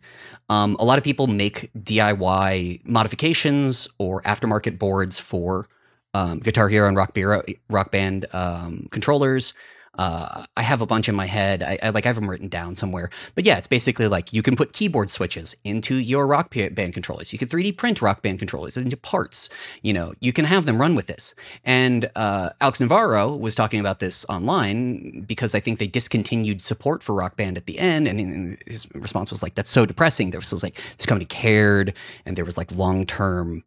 um, 0.49 0.77
a 0.79 0.85
lot 0.85 0.99
of 0.99 1.05
people 1.05 1.27
make 1.27 1.71
diy 1.75 2.85
modifications 2.85 3.89
or 3.99 4.23
aftermarket 4.23 4.79
boards 4.79 5.19
for 5.19 5.69
um, 6.15 6.39
Guitar 6.41 6.69
Hero 6.69 6.89
and 6.89 6.97
Rock, 6.97 7.15
Hero, 7.15 7.43
Rock 7.69 7.91
Band 7.91 8.27
um, 8.33 8.87
controllers. 8.91 9.55
Uh, 9.99 10.45
I 10.57 10.63
have 10.63 10.81
a 10.81 10.87
bunch 10.87 11.09
in 11.09 11.15
my 11.15 11.27
head. 11.27 11.63
I, 11.63 11.79
I 11.83 11.91
like 11.91 12.07
I 12.07 12.09
have 12.09 12.17
them 12.17 12.31
written 12.31 12.49
down 12.49 12.77
somewhere. 12.77 13.11
But 13.35 13.45
yeah, 13.45 13.59
it's 13.59 13.67
basically 13.67 14.09
like 14.09 14.33
you 14.33 14.43
can 14.43 14.57
put 14.57 14.73
keyboard 14.73 15.11
switches 15.11 15.55
into 15.65 15.97
your 15.97 16.27
Rock 16.27 16.55
Band 16.55 16.95
controllers. 16.95 17.33
You 17.33 17.39
can 17.39 17.49
3D 17.49 17.77
print 17.77 18.01
Rock 18.01 18.23
Band 18.23 18.39
controllers 18.39 18.77
into 18.77 18.97
parts. 18.97 19.51
You 19.83 19.93
know, 19.93 20.15
you 20.21 20.33
can 20.33 20.47
have 20.47 20.65
them 20.65 20.81
run 20.81 20.95
with 20.95 21.09
this. 21.09 21.35
And 21.65 22.11
uh, 22.17 22.51
Alex 22.61 22.81
Navarro 22.81 23.37
was 23.37 23.55
talking 23.55 23.81
about 23.81 23.99
this 23.99 24.25
online 24.31 25.25
because 25.27 25.55
I 25.55 25.61
think 25.61 25.79
they 25.79 25.89
discontinued 25.89 26.63
support 26.63 27.03
for 27.03 27.15
Rock 27.15 27.37
Band 27.37 27.59
at 27.59 27.67
the 27.67 27.79
end, 27.79 28.09
and 28.09 28.19
and 28.19 28.59
his 28.67 28.87
response 28.95 29.31
was 29.31 29.43
like, 29.43 29.55
"That's 29.57 29.71
so 29.71 29.85
depressing." 29.85 30.31
There 30.31 30.41
was 30.41 30.63
like 30.63 30.77
this 30.97 31.07
company 31.07 31.27
cared, 31.27 31.95
and 32.25 32.37
there 32.37 32.45
was 32.45 32.57
like 32.57 32.73
long 32.73 33.05
term 33.05 33.63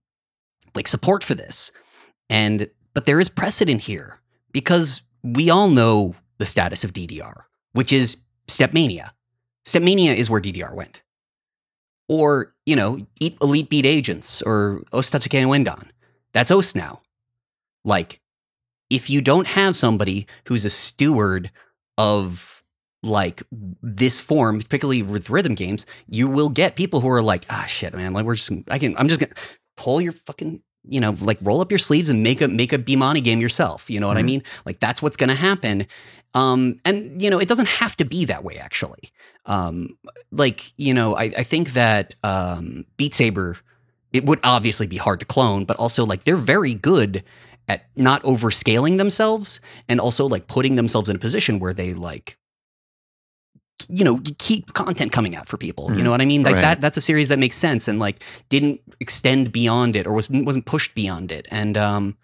like 0.74 0.88
support 0.88 1.24
for 1.24 1.36
this. 1.36 1.72
And 2.30 2.70
but 2.94 3.06
there 3.06 3.20
is 3.20 3.30
precedent 3.30 3.82
here 3.82 4.20
because 4.52 5.02
we 5.26 5.50
all 5.50 5.68
know 5.68 6.16
the 6.38 6.46
status 6.46 6.84
of 6.84 6.94
DDR, 6.94 7.44
which 7.74 7.92
is 7.92 8.18
Stepmania. 8.48 9.10
Stepmania 9.66 10.16
is 10.16 10.30
where 10.30 10.42
DDR 10.42 10.76
went. 10.76 11.02
Or, 12.08 12.54
you 12.68 12.76
know, 12.76 13.00
Elite 13.20 13.70
Beat 13.70 13.86
Agents 13.88 14.44
or 14.44 14.84
Osu 14.94 15.12
Tatakae 15.12 15.46
Ouendan. 15.46 15.90
That's 16.34 16.52
OS 16.52 16.76
now. 16.76 17.02
Like, 17.84 18.22
if 18.92 19.10
you 19.10 19.22
don't 19.22 19.48
have 19.48 19.76
somebody 19.76 20.28
who's 20.48 20.66
a 20.66 20.70
steward 20.70 21.50
of 21.98 22.64
like 23.02 23.42
this 23.52 24.20
form, 24.20 24.60
particularly 24.60 25.02
with 25.02 25.32
rhythm 25.32 25.56
games, 25.56 25.88
you 26.08 26.28
will 26.28 26.50
get 26.50 26.76
people 26.76 27.02
who 27.02 27.10
are 27.10 27.24
like, 27.24 27.46
ah 27.50 27.66
shit, 27.68 27.96
man, 27.96 28.14
like 28.14 28.26
we're 28.26 28.36
just 28.36 28.52
I 28.70 28.78
can 28.78 28.96
I'm 28.98 29.08
just 29.08 29.20
gonna 29.20 29.34
pull 29.78 30.02
your 30.02 30.14
fucking 30.14 30.62
you 30.88 31.00
know, 31.00 31.16
like 31.20 31.38
roll 31.42 31.62
up 31.62 31.72
your 31.72 31.80
sleeves 31.80 32.10
and 32.10 32.24
make 32.24 32.42
a 32.42 32.48
make 32.48 32.74
a 32.74 32.78
Bemani 32.78 33.24
game 33.24 33.40
yourself. 33.42 33.90
You 33.90 34.00
know 34.00 34.08
what 34.08 34.18
I 34.18 34.22
Mhm. 34.22 34.26
mean? 34.26 34.44
Like 34.66 34.80
that's 34.80 35.02
what's 35.02 35.18
going 35.18 35.30
to 35.30 35.36
happen. 35.36 35.86
Um, 36.34 36.80
and 36.86 37.22
you 37.22 37.30
know, 37.30 37.40
it 37.40 37.48
doesn't 37.48 37.68
have 37.68 37.96
to 37.98 38.06
be 38.06 38.26
that 38.26 38.44
way. 38.44 38.58
Actually, 38.58 39.10
um, 39.46 39.90
like 40.32 40.74
you 40.78 40.94
know, 40.94 41.16
I, 41.16 41.24
I 41.38 41.44
think 41.44 41.74
that 41.74 42.14
um, 42.24 42.86
Beat 42.98 43.14
Saber, 43.14 43.58
it 44.12 44.26
would 44.26 44.40
obviously 44.44 44.88
be 44.88 44.98
hard 44.98 45.20
to 45.22 45.26
clone, 45.26 45.66
but 45.66 45.78
also 45.78 46.06
like 46.06 46.24
they're 46.24 46.36
very 46.36 46.74
good 46.74 47.24
at 47.68 47.86
not 47.96 48.22
overscaling 48.24 48.98
themselves 48.98 49.60
and 49.90 50.00
also 50.00 50.28
like 50.28 50.48
putting 50.48 50.76
themselves 50.76 51.10
in 51.10 51.16
a 51.16 51.20
position 51.20 51.58
where 51.60 51.74
they 51.74 51.94
like 51.94 52.38
you 53.90 54.04
know 54.04 54.20
keep 54.38 54.74
content 54.74 55.12
coming 55.12 55.36
out 55.36 55.48
for 55.48 55.58
people 55.58 55.90
you 55.92 55.98
Mhm. 56.00 56.04
know 56.04 56.12
what 56.12 56.22
i 56.22 56.26
mean 56.26 56.44
like 56.44 56.56
Right. 56.56 56.62
that 56.62 56.82
that's 56.82 56.98
a 56.98 57.02
series 57.02 57.28
that 57.28 57.40
makes 57.40 57.56
sense 57.58 57.88
and 57.88 58.00
like 58.00 58.24
didn't 58.50 58.80
extend 59.00 59.52
beyond 59.52 59.96
it 59.96 60.08
or 60.08 60.14
was, 60.14 60.30
wasn't 60.30 60.66
pushed 60.66 60.96
beyond 60.96 61.32
it 61.32 61.46
and 61.52 61.78
um 61.78 62.18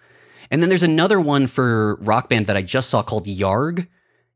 and 0.50 0.62
then 0.62 0.70
there's 0.70 0.84
another 0.84 1.20
one 1.20 1.48
for 1.48 1.98
rock 2.02 2.30
band 2.30 2.48
that 2.48 2.56
i 2.58 2.62
just 2.62 2.90
saw 2.90 3.02
called 3.04 3.26
yarg 3.28 3.88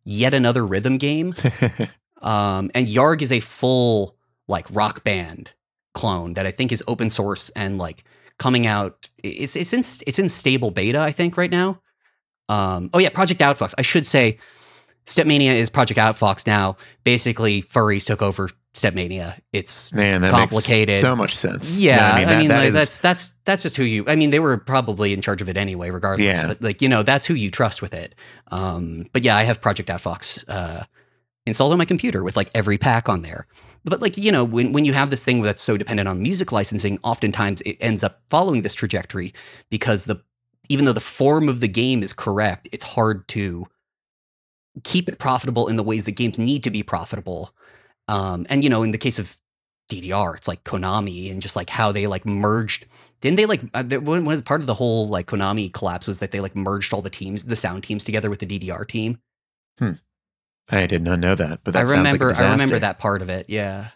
yet 0.04 0.34
another 0.34 0.66
rhythm 0.68 0.98
game 0.98 1.34
um, 2.22 2.70
and 2.76 2.88
Yarg 2.88 3.22
is 3.22 3.32
a 3.32 3.40
full 3.40 4.16
like 4.48 4.66
rock 4.72 5.04
band 5.04 5.52
clone 5.94 6.34
that 6.34 6.46
I 6.46 6.52
think 6.52 6.72
is 6.72 6.84
open 6.88 7.10
source 7.10 7.50
and 7.56 7.78
like 7.78 8.04
coming 8.38 8.68
out. 8.68 9.10
It's 9.24 9.56
it's 9.56 9.74
in 9.74 9.80
it's 10.08 10.20
in 10.20 10.30
stable 10.30 10.70
beta 10.72 11.00
I 11.00 11.12
think 11.12 11.38
right 11.38 11.50
now. 11.52 11.82
Um, 12.50 12.90
oh 12.94 13.00
yeah, 13.00 13.10
Project 13.10 13.42
Outfox. 13.42 13.74
I 13.78 13.82
should 13.82 14.06
say, 14.06 14.38
Stepmania 15.06 15.54
is 15.54 15.70
Project 15.70 16.00
Outfox 16.00 16.48
now. 16.48 16.78
Basically, 17.04 17.62
furries 17.62 18.06
took 18.06 18.22
over 18.22 18.50
Stepmania. 18.74 19.40
It's 19.54 19.94
Man, 19.94 20.22
that 20.22 20.32
Complicated. 20.32 20.88
makes 20.90 21.02
so 21.02 21.16
much 21.16 21.36
sense. 21.36 21.78
yeah, 21.78 22.12
I 22.14 22.18
mean, 22.18 22.28
that- 22.28 22.48
that 22.50 22.58
like, 22.60 22.68
is- 22.70 22.74
that's 22.74 23.00
that's 23.00 23.34
that's 23.46 23.64
just 23.64 23.78
who 23.78 23.84
you. 23.84 24.04
I 24.08 24.16
mean, 24.16 24.32
they 24.32 24.40
were 24.40 24.58
probably 24.58 25.14
in 25.14 25.22
charge 25.22 25.42
of 25.42 25.48
it 25.50 25.58
anyway, 25.58 25.90
regardless. 25.92 26.26
Yeah. 26.42 26.48
But 26.48 26.62
like 26.62 26.82
you 26.82 26.90
know, 26.90 27.04
that's 27.04 27.26
who 27.26 27.34
you 27.36 27.52
trust 27.52 27.82
with 27.82 27.94
it. 27.94 28.16
Um, 28.52 29.08
but 29.14 29.24
yeah, 29.24 29.38
I 29.38 29.44
have 29.44 29.62
Project 29.62 29.90
Outfox 29.90 30.44
uh, 30.48 30.84
installed 31.46 31.72
on 31.72 31.78
my 31.78 31.86
computer 31.86 32.24
with 32.24 32.36
like 32.36 32.50
every 32.56 32.78
pack 32.78 33.08
on 33.08 33.22
there. 33.22 33.48
But 33.86 34.02
like 34.02 34.18
you 34.18 34.32
know, 34.32 34.44
when 34.44 34.74
when 34.74 34.84
you 34.86 34.94
have 34.94 35.12
this 35.12 35.24
thing 35.24 35.42
that's 35.44 35.62
so 35.62 35.78
dependent 35.78 36.10
on 36.10 36.22
music 36.22 36.52
licensing, 36.52 36.98
oftentimes 37.04 37.62
it 37.62 37.78
ends 37.80 38.04
up 38.04 38.22
following 38.30 38.64
this 38.64 38.74
trajectory 38.74 39.34
because 39.70 40.06
the 40.06 40.22
even 40.68 40.86
though 40.86 40.94
the 40.94 41.00
form 41.00 41.48
of 41.48 41.60
the 41.60 41.68
game 41.68 42.02
is 42.02 42.12
correct, 42.12 42.68
it's 42.72 42.84
hard 42.84 43.28
to 43.30 43.68
keep 44.84 45.10
it 45.10 45.20
profitable 45.20 45.68
in 45.68 45.76
the 45.76 45.84
ways 45.84 46.06
that 46.06 46.12
games 46.12 46.38
need 46.38 46.64
to 46.64 46.72
be 46.72 46.84
profitable. 46.84 47.54
Um, 48.08 48.46
and 48.50 48.64
you 48.64 48.70
know, 48.70 48.84
in 48.84 48.92
the 48.92 48.98
case 48.98 49.20
of 49.20 49.38
DDR, 49.90 50.36
it's 50.36 50.48
like 50.48 50.64
Konami 50.64 51.32
and 51.32 51.42
just 51.42 51.56
like 51.56 51.70
how 51.70 51.92
they 51.92 52.08
like 52.08 52.26
merged. 52.26 52.86
Didn't 53.22 53.38
they 53.38 53.46
like 53.46 53.62
uh, 53.74 53.84
one 53.84 54.42
part 54.42 54.62
of 54.62 54.68
the 54.68 54.74
whole 54.74 55.08
like 55.08 55.28
Konami 55.28 55.72
collapse 55.72 56.08
was 56.08 56.20
that 56.20 56.32
they 56.32 56.40
like 56.40 56.56
merged 56.56 56.94
all 56.94 57.02
the 57.02 57.10
teams, 57.10 57.44
the 57.44 57.56
sound 57.56 57.84
teams 57.84 58.04
together 58.04 58.30
with 58.30 58.40
the 58.40 58.46
DDR 58.46 58.88
team. 58.88 59.20
Hmm. 59.80 59.92
I 60.70 60.88
did 60.88 61.04
not 61.04 61.20
know 61.20 61.36
that, 61.36 61.62
but 61.64 61.74
that 61.74 61.84
I 61.84 61.86
sounds 61.86 62.12
like 62.12 62.14
remember, 62.20 62.34
I 62.34 62.52
remember 62.52 62.80
that 62.80 62.98
part 62.98 63.22
of 63.22 63.30
it. 63.30 63.46
Yeah, 63.50 63.90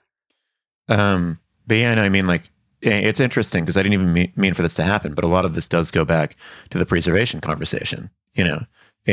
Um, 0.88 1.40
but 1.66 1.78
yeah, 1.78 1.96
no, 1.96 2.04
I 2.04 2.10
mean, 2.10 2.28
like, 2.28 2.52
it's 2.82 3.20
interesting 3.20 3.64
because 3.64 3.76
I 3.76 3.84
didn't 3.84 3.94
even 3.94 4.32
mean 4.36 4.54
for 4.54 4.62
this 4.62 4.76
to 4.76 4.84
happen, 4.84 5.14
but 5.14 5.24
a 5.24 5.28
lot 5.28 5.46
of 5.46 5.54
this 5.54 5.68
does 5.68 5.92
go 5.92 6.06
back 6.06 6.36
to 6.70 6.78
the 6.78 6.86
preservation 6.86 7.42
conversation. 7.42 8.10
You 8.34 8.44
know, 8.44 8.60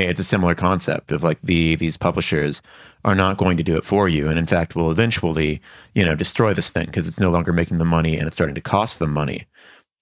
it's 0.00 0.20
a 0.20 0.24
similar 0.24 0.54
concept 0.54 1.12
of 1.12 1.22
like 1.22 1.40
the 1.42 1.76
these 1.76 1.96
publishers 1.96 2.62
are 3.04 3.14
not 3.14 3.36
going 3.36 3.56
to 3.56 3.62
do 3.62 3.76
it 3.76 3.84
for 3.84 4.08
you, 4.08 4.28
and 4.28 4.38
in 4.38 4.46
fact, 4.46 4.74
will 4.74 4.90
eventually, 4.90 5.60
you 5.94 6.04
know, 6.04 6.14
destroy 6.14 6.52
this 6.54 6.68
thing 6.68 6.86
because 6.86 7.06
it's 7.06 7.20
no 7.20 7.30
longer 7.30 7.52
making 7.52 7.78
them 7.78 7.88
money 7.88 8.16
and 8.16 8.26
it's 8.26 8.36
starting 8.36 8.54
to 8.54 8.60
cost 8.60 8.98
them 8.98 9.12
money. 9.12 9.42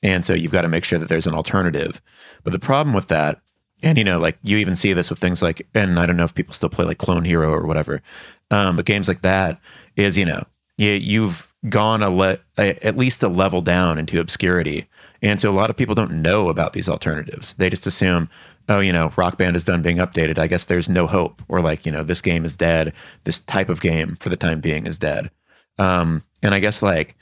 And 0.03 0.25
so 0.25 0.35
you've 0.35 0.53
got 0.53 0.63
to 0.63 0.69
make 0.69 0.85
sure 0.85 0.99
that 0.99 1.09
there's 1.09 1.27
an 1.27 1.35
alternative. 1.35 2.01
But 2.45 2.53
the 2.53 2.59
problem 2.59 2.95
with 2.95 3.09
that, 3.09 3.41
and 3.83 3.99
you 3.99 4.05
know, 4.05 4.19
like 4.19 4.39
you 4.43 4.59
even 4.59 4.75
see 4.75 4.93
this 4.93 5.11
with 5.11 5.19
things 5.19 5.43
like, 5.43 5.67
and 5.75 5.99
I 5.99 6.07
don't 6.07 6.17
know 6.17 6.25
if 6.25 6.35
people 6.35 6.55
still 6.55 6.69
play 6.69 6.85
like 6.85 6.99
Clone 6.99 7.25
Hero 7.25 7.51
or 7.51 7.67
whatever, 7.67 8.03
um, 8.51 8.77
but 8.77 8.87
games 8.87 9.09
like 9.09 9.23
that 9.23 9.61
is, 9.97 10.17
you 10.17 10.25
know, 10.25 10.45
you, 10.77 10.91
you've 10.91 11.53
gone 11.69 12.03
a 12.03 12.11
le- 12.11 12.39
a, 12.59 12.87
at 12.87 12.97
least 12.97 13.23
a 13.23 13.29
level 13.29 13.63
down 13.63 13.99
into 13.99 14.21
obscurity, 14.21 14.87
and 15.23 15.41
so 15.41 15.51
a 15.51 15.53
lot 15.53 15.71
of 15.71 15.77
people 15.77 15.95
don't 15.95 16.23
know 16.23 16.49
about 16.49 16.75
these 16.75 16.89
alternatives. 16.89 17.55
They 17.55 17.71
just 17.71 17.87
assume, 17.87 18.29
oh, 18.69 18.81
you 18.81 18.93
know, 18.93 19.13
Rock 19.17 19.39
Band 19.39 19.57
is 19.57 19.65
done 19.65 19.83
being 19.83 19.99
updated. 19.99 20.39
I 20.39 20.47
guess 20.47 20.65
there's 20.65 20.89
no 20.89 21.07
hope, 21.07 21.43
or 21.49 21.61
like, 21.61 21.85
you 21.85 21.93
know, 21.93 22.03
this 22.03 22.21
game 22.21 22.45
is 22.45 22.57
dead. 22.57 22.93
This 23.25 23.41
type 23.41 23.69
of 23.69 23.81
game 23.81 24.17
for 24.17 24.29
the 24.29 24.37
time 24.37 24.61
being 24.61 24.87
is 24.87 24.99
dead. 24.99 25.31
Um, 25.79 26.23
and 26.43 26.55
I 26.55 26.61
guess 26.61 26.83
like 26.83 27.17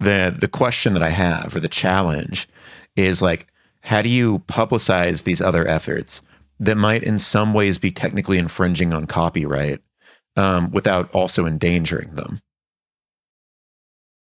the 0.00 0.34
the 0.36 0.48
question 0.48 0.92
that 0.92 1.02
I 1.02 1.10
have 1.10 1.54
or 1.54 1.60
the 1.60 1.68
challenge 1.68 2.48
is 2.94 3.20
like, 3.22 3.46
how 3.82 4.02
do 4.02 4.08
you 4.08 4.40
publicize 4.40 5.22
these 5.24 5.40
other 5.40 5.66
efforts 5.66 6.22
that 6.58 6.76
might 6.76 7.02
in 7.02 7.18
some 7.18 7.52
ways 7.52 7.78
be 7.78 7.90
technically 7.90 8.38
infringing 8.38 8.92
on 8.92 9.06
copyright 9.06 9.80
um, 10.36 10.70
without 10.70 11.12
also 11.14 11.46
endangering 11.46 12.14
them? 12.14 12.40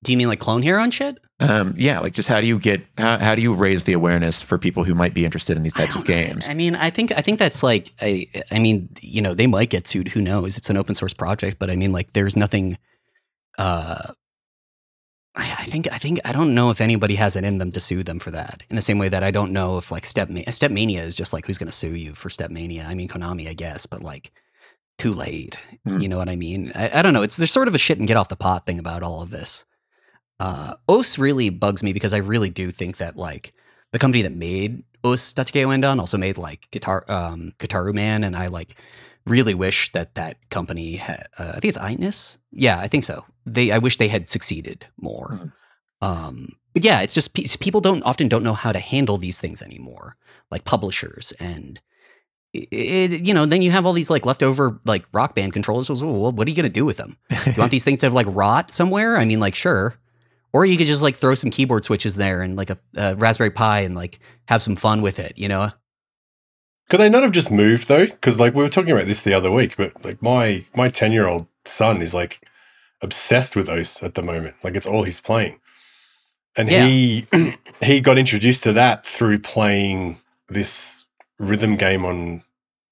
Do 0.02 0.12
you 0.12 0.18
mean 0.18 0.28
like 0.28 0.40
Clone 0.40 0.62
Hero 0.62 0.82
and 0.82 0.92
shit? 0.92 1.18
Um, 1.40 1.74
yeah, 1.76 2.00
like 2.00 2.12
just 2.12 2.28
how 2.28 2.40
do 2.40 2.46
you 2.46 2.58
get 2.58 2.82
how, 2.98 3.18
how 3.18 3.34
do 3.34 3.42
you 3.42 3.54
raise 3.54 3.84
the 3.84 3.92
awareness 3.94 4.42
for 4.42 4.58
people 4.58 4.84
who 4.84 4.94
might 4.94 5.14
be 5.14 5.24
interested 5.24 5.56
in 5.56 5.62
these 5.62 5.74
types 5.74 5.96
of 5.96 6.04
games? 6.04 6.48
I 6.48 6.54
mean, 6.54 6.76
I 6.76 6.90
think 6.90 7.12
I 7.12 7.22
think 7.22 7.38
that's 7.38 7.62
like 7.62 7.90
I 8.00 8.26
I 8.50 8.58
mean, 8.58 8.88
you 9.00 9.22
know, 9.22 9.34
they 9.34 9.46
might 9.46 9.70
get 9.70 9.88
sued. 9.88 10.08
Who 10.08 10.20
knows? 10.20 10.56
It's 10.58 10.68
an 10.70 10.76
open 10.76 10.94
source 10.94 11.14
project, 11.14 11.58
but 11.58 11.70
I 11.70 11.76
mean, 11.76 11.92
like, 11.92 12.12
there's 12.12 12.36
nothing. 12.36 12.76
Uh, 13.58 14.02
I, 15.34 15.56
I 15.60 15.64
think 15.64 15.90
I 15.92 15.98
think 15.98 16.20
I 16.24 16.32
don't 16.32 16.54
know 16.54 16.70
if 16.70 16.80
anybody 16.80 17.14
has 17.14 17.36
it 17.36 17.44
in 17.44 17.58
them 17.58 17.72
to 17.72 17.80
sue 17.80 18.02
them 18.02 18.18
for 18.18 18.30
that. 18.32 18.62
In 18.68 18.76
the 18.76 18.82
same 18.82 18.98
way 18.98 19.08
that 19.08 19.22
I 19.22 19.30
don't 19.30 19.52
know 19.52 19.78
if 19.78 19.90
like 19.90 20.04
Step 20.04 20.28
Stepmania 20.28 20.98
is 21.00 21.14
just 21.14 21.32
like 21.32 21.46
who's 21.46 21.58
going 21.58 21.68
to 21.70 21.76
sue 21.76 21.94
you 21.94 22.12
for 22.14 22.28
Stepmania. 22.28 22.86
I 22.86 22.94
mean, 22.94 23.08
Konami, 23.08 23.48
I 23.48 23.54
guess, 23.54 23.86
but 23.86 24.02
like. 24.02 24.30
Too 24.98 25.14
late. 25.14 25.56
Mhm. 25.88 26.02
You 26.02 26.08
know 26.10 26.18
what 26.18 26.28
I 26.28 26.36
mean? 26.36 26.72
I, 26.74 26.98
I 26.98 27.00
don't 27.00 27.14
know. 27.14 27.22
It's 27.22 27.36
there's 27.36 27.50
sort 27.50 27.68
of 27.68 27.74
a 27.74 27.78
shit 27.78 27.98
and 27.98 28.06
get 28.06 28.18
off 28.18 28.28
the 28.28 28.36
pot 28.36 28.66
thing 28.66 28.78
about 28.78 29.02
all 29.02 29.22
of 29.22 29.30
this. 29.30 29.64
Uh, 30.40 30.74
Osu 30.88 31.18
really 31.18 31.50
bugs 31.50 31.82
me 31.82 31.92
because 31.92 32.12
I 32.12 32.18
really 32.18 32.50
do 32.50 32.70
think 32.70 32.96
that 32.96 33.16
like 33.16 33.52
the 33.92 33.98
company 33.98 34.22
that 34.22 34.32
made 34.32 34.82
Osu 35.04 35.34
Tatakae 35.34 35.66
Ouendan 35.66 35.98
also 36.00 36.16
made 36.18 36.38
like 36.38 36.66
Guitar 36.70 37.04
um, 37.08 37.52
Gitaroo 37.58 37.94
Man, 37.94 38.24
and 38.24 38.34
I 38.34 38.46
like 38.48 38.72
really 39.26 39.54
wish 39.54 39.92
that 39.92 40.14
that 40.14 40.36
company 40.48 40.96
had. 40.96 41.26
Uh, 41.38 41.50
I 41.54 41.60
think 41.60 41.66
it's 41.66 41.78
Ignis. 41.78 42.38
Yeah, 42.52 42.78
I 42.80 42.88
think 42.88 43.04
so. 43.04 43.24
They 43.46 43.70
I 43.70 43.78
wish 43.78 43.98
they 43.98 44.08
had 44.08 44.28
succeeded 44.28 44.86
more. 45.00 45.28
Mhm. 45.32 45.52
Um, 46.02 46.48
but 46.72 46.84
yeah, 46.84 47.00
it's 47.02 47.14
just 47.14 47.34
pe- 47.34 47.44
people 47.60 47.80
don't 47.82 48.02
often 48.04 48.26
don't 48.28 48.42
know 48.44 48.54
how 48.54 48.72
to 48.72 48.78
handle 48.80 49.18
these 49.18 49.38
things 49.40 49.60
anymore, 49.62 50.16
like 50.50 50.64
publishers 50.64 51.32
and. 51.38 51.80
It, 52.52 52.68
it- 52.72 53.26
you 53.28 53.32
know, 53.32 53.46
then 53.46 53.62
you 53.62 53.70
have 53.70 53.86
all 53.86 53.92
these 53.92 54.10
like 54.10 54.26
leftover 54.26 54.80
like 54.84 55.04
rock 55.12 55.36
band 55.36 55.52
controllers. 55.52 55.88
Well, 56.02 56.32
what 56.32 56.48
are 56.48 56.50
you 56.50 56.56
gonna 56.56 56.68
do 56.68 56.84
with 56.84 56.96
them? 56.96 57.16
You 57.46 57.52
want 57.56 57.70
these 57.76 57.84
things 57.84 58.00
to 58.00 58.06
have 58.06 58.12
like 58.12 58.26
rot 58.28 58.72
somewhere? 58.72 59.16
I 59.16 59.24
mean, 59.24 59.38
like, 59.38 59.54
sure. 59.54 59.94
Or 60.52 60.64
you 60.64 60.76
could 60.76 60.86
just 60.86 61.02
like 61.02 61.16
throw 61.16 61.34
some 61.34 61.50
keyboard 61.50 61.84
switches 61.84 62.16
there 62.16 62.42
and 62.42 62.56
like 62.56 62.70
a, 62.70 62.78
a 62.96 63.14
Raspberry 63.16 63.50
Pi 63.50 63.80
and 63.80 63.94
like 63.94 64.18
have 64.48 64.62
some 64.62 64.76
fun 64.76 65.00
with 65.00 65.18
it, 65.18 65.34
you 65.36 65.48
know? 65.48 65.70
Could 66.88 66.98
they 66.98 67.08
not 67.08 67.22
have 67.22 67.30
just 67.32 67.52
moved 67.52 67.86
though? 67.86 68.06
Because 68.06 68.40
like 68.40 68.54
we 68.54 68.62
were 68.62 68.68
talking 68.68 68.90
about 68.92 69.06
this 69.06 69.22
the 69.22 69.32
other 69.34 69.50
week, 69.50 69.76
but 69.76 70.04
like 70.04 70.20
my 70.20 70.64
my 70.74 70.88
ten 70.88 71.12
year 71.12 71.28
old 71.28 71.46
son 71.64 72.02
is 72.02 72.12
like 72.12 72.40
obsessed 73.00 73.54
with 73.54 73.68
Osu 73.68 74.02
at 74.02 74.14
the 74.16 74.22
moment. 74.22 74.56
Like 74.64 74.74
it's 74.74 74.88
all 74.88 75.04
he's 75.04 75.20
playing, 75.20 75.60
and 76.56 76.68
Yeah. 76.68 76.84
he 76.86 77.26
he 77.80 78.00
got 78.00 78.18
introduced 78.18 78.64
to 78.64 78.72
that 78.72 79.06
through 79.06 79.38
playing 79.38 80.18
this 80.48 81.04
rhythm 81.38 81.76
game 81.76 82.04
on 82.04 82.42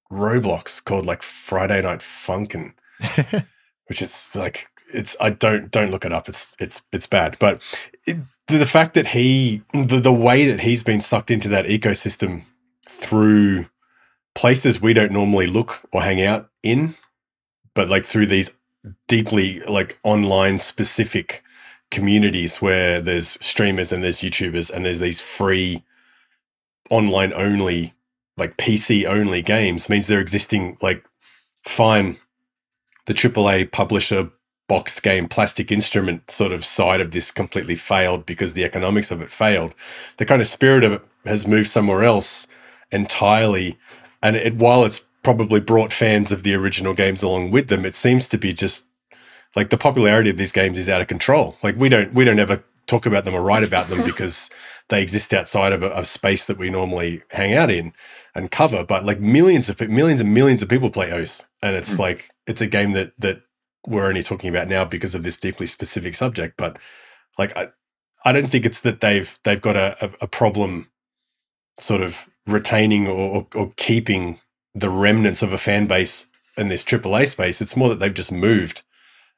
Roblox 0.09 0.81
called 0.81 1.05
like 1.05 1.21
Friday 1.21 1.81
Night 1.81 1.99
Funkin', 1.99 2.71
which 3.87 4.01
is 4.01 4.33
like 4.33 4.67
it's 4.93 5.15
I 5.19 5.29
don't 5.31 5.71
don't 5.71 5.91
look 5.91 6.05
it 6.05 6.13
up. 6.13 6.29
It's 6.29 6.55
it's 6.59 6.81
it's 6.91 7.07
bad, 7.07 7.37
but 7.39 7.61
it, 8.05 8.17
the, 8.47 8.65
fact 8.65 8.93
that 8.95 9.07
he 9.07 9.61
the, 9.73 9.99
the 9.99 10.13
way 10.13 10.45
that 10.49 10.61
he's 10.61 10.83
been 10.83 11.01
sucked 11.01 11.31
into 11.31 11.47
that 11.49 11.65
ecosystem 11.65 12.43
through 12.87 13.67
places 14.35 14.81
we 14.81 14.93
don't 14.93 15.11
normally 15.11 15.47
look 15.47 15.81
or 15.91 16.01
hang 16.01 16.21
out 16.21 16.49
in, 16.63 16.95
but 17.73 17.89
like 17.89 18.05
through 18.05 18.25
these 18.25 18.51
deeply 19.07 19.59
like 19.61 19.99
online 20.03 20.57
specific 20.57 21.43
communities 21.91 22.61
where 22.61 23.01
there's 23.01 23.29
streamers 23.43 23.91
and 23.91 24.03
there's 24.03 24.19
YouTubers 24.19 24.71
and 24.71 24.85
there's 24.85 24.99
these 24.99 25.21
free 25.21 25.83
online 26.89 27.33
only 27.33 27.93
like 28.37 28.57
PC 28.57 29.05
only 29.05 29.41
games 29.41 29.89
means 29.89 30.07
they're 30.07 30.21
existing 30.21 30.77
like 30.81 31.05
fine 31.63 32.15
the 33.05 33.13
AAA 33.13 33.71
publisher 33.71 34.31
boxed 34.69 35.03
game 35.03 35.27
plastic 35.27 35.73
instrument 35.73 36.31
sort 36.31 36.53
of 36.53 36.63
side 36.63 37.01
of 37.01 37.11
this 37.11 37.31
completely 37.31 37.75
failed 37.75 38.25
because 38.25 38.53
the 38.53 38.63
economics 38.63 39.11
of 39.11 39.21
it 39.21 39.31
failed. 39.31 39.75
The 40.17 40.25
kind 40.25 40.41
of 40.41 40.47
spirit 40.47 40.85
of 40.85 40.93
it 40.93 41.03
has 41.25 41.47
moved 41.47 41.69
somewhere 41.69 42.03
else 42.03 42.47
entirely. 42.91 43.77
And 44.23 44.37
it, 44.37 44.55
while 44.55 44.85
it's 44.85 45.01
probably 45.23 45.59
brought 45.59 45.91
fans 45.91 46.31
of 46.31 46.43
the 46.43 46.55
original 46.55 46.93
games 46.93 47.23
along 47.23 47.51
with 47.51 47.67
them, 47.69 47.85
it 47.85 47.97
seems 47.97 48.27
to 48.29 48.37
be 48.37 48.53
just 48.53 48.85
like 49.55 49.71
the 49.71 49.77
popularity 49.77 50.29
of 50.29 50.37
these 50.37 50.53
games 50.53 50.77
is 50.79 50.89
out 50.89 51.01
of 51.01 51.07
control. 51.07 51.57
Like 51.63 51.75
we 51.77 51.89
don't 51.89 52.13
we 52.13 52.23
don't 52.25 52.39
ever 52.39 52.63
talk 52.87 53.05
about 53.05 53.23
them 53.25 53.35
or 53.35 53.41
write 53.41 53.63
about 53.63 53.89
them 53.89 54.05
because 54.05 54.49
they 54.89 55.01
exist 55.01 55.33
outside 55.33 55.73
of 55.73 55.83
a, 55.83 55.91
a 55.91 56.05
space 56.05 56.45
that 56.45 56.57
we 56.59 56.69
normally 56.69 57.23
hang 57.31 57.53
out 57.53 57.71
in 57.71 57.93
and 58.35 58.51
cover. 58.51 58.85
But 58.85 59.05
like 59.05 59.19
millions 59.19 59.69
of 59.69 59.79
millions 59.89 60.21
and 60.21 60.33
millions 60.33 60.61
of 60.61 60.69
people 60.69 60.91
play 60.91 61.09
Osu, 61.09 61.43
and 61.63 61.75
it's 61.75 61.95
Hmm. 61.95 62.03
like 62.03 62.29
it's 62.47 62.61
a 62.61 62.67
game 62.67 62.93
that 62.93 63.13
that 63.19 63.41
we're 63.87 64.07
only 64.07 64.23
talking 64.23 64.49
about 64.49 64.67
now 64.67 64.85
because 64.85 65.15
of 65.15 65.23
this 65.23 65.37
deeply 65.37 65.67
specific 65.67 66.15
subject. 66.15 66.55
But 66.57 66.77
like 67.37 67.55
I, 67.57 67.67
I 68.25 68.31
don't 68.31 68.47
think 68.47 68.65
it's 68.65 68.81
that 68.81 69.01
they've 69.01 69.37
they've 69.43 69.61
got 69.61 69.77
a, 69.77 70.11
a, 70.21 70.27
problem 70.27 70.89
sort 71.79 72.01
of 72.01 72.27
retaining 72.45 73.07
or, 73.07 73.13
or, 73.13 73.47
or 73.55 73.73
keeping 73.77 74.39
the 74.75 74.89
remnants 74.89 75.41
of 75.41 75.53
a 75.53 75.57
fan 75.57 75.87
base 75.87 76.25
in 76.57 76.67
this 76.67 76.83
AAA 76.83 77.27
space. 77.29 77.61
It's 77.61 77.77
more 77.77 77.89
that 77.89 77.99
they've 77.99 78.13
just 78.13 78.31
moved 78.31 78.83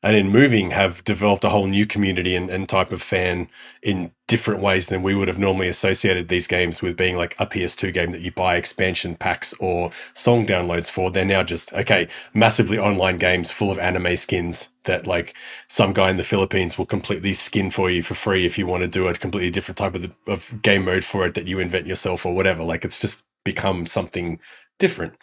and 0.04 0.16
in 0.16 0.30
moving 0.30 0.72
have 0.72 1.04
developed 1.04 1.44
a 1.44 1.50
whole 1.50 1.68
new 1.68 1.86
community 1.86 2.36
and, 2.36 2.50
and, 2.50 2.68
type 2.68 2.92
of 2.92 3.02
fan 3.02 3.48
in 3.84 4.12
different 4.32 4.62
ways 4.62 4.88
than 4.88 5.04
we 5.04 5.14
would 5.14 5.28
have 5.28 5.38
normally 5.38 5.68
associated 5.68 6.30
these 6.30 6.48
games 6.48 6.82
with 6.82 6.96
being 6.96 7.18
like 7.18 7.36
a 7.38 7.46
PS2 7.46 7.94
game 7.94 8.12
that 8.12 8.22
you 8.22 8.32
buy 8.32 8.56
expansion 8.56 9.14
packs 9.14 9.54
or 9.60 9.92
song 10.14 10.48
downloads 10.48 10.90
for. 10.90 11.12
They're 11.12 11.26
now 11.26 11.44
just, 11.44 11.74
okay, 11.74 12.08
massively 12.34 12.80
online 12.80 13.18
games 13.18 13.52
full 13.52 13.70
of 13.70 13.78
anime 13.78 14.16
skins 14.16 14.70
that 14.86 15.06
like 15.06 15.36
some 15.68 15.92
guy 15.92 16.10
in 16.10 16.16
the 16.16 16.24
Philippines 16.24 16.78
will 16.78 16.86
completely 16.86 17.34
skin 17.34 17.70
for 17.72 17.90
you 17.90 18.02
for 18.02 18.14
free 18.14 18.46
if 18.46 18.58
you 18.58 18.66
want 18.66 18.84
to 18.84 18.88
do 18.88 19.06
a 19.06 19.14
completely 19.14 19.52
different 19.52 19.78
type 19.78 19.96
of, 19.96 20.10
of 20.28 20.62
game 20.62 20.86
mode 20.86 21.04
for 21.04 21.26
it 21.26 21.36
that 21.36 21.50
you 21.50 21.60
invent 21.60 21.86
yourself 21.86 22.26
or 22.26 22.34
whatever. 22.34 22.64
Like 22.64 22.86
it's 22.86 23.02
just 23.02 23.24
become 23.44 23.86
something 23.86 24.40
different. 24.80 25.14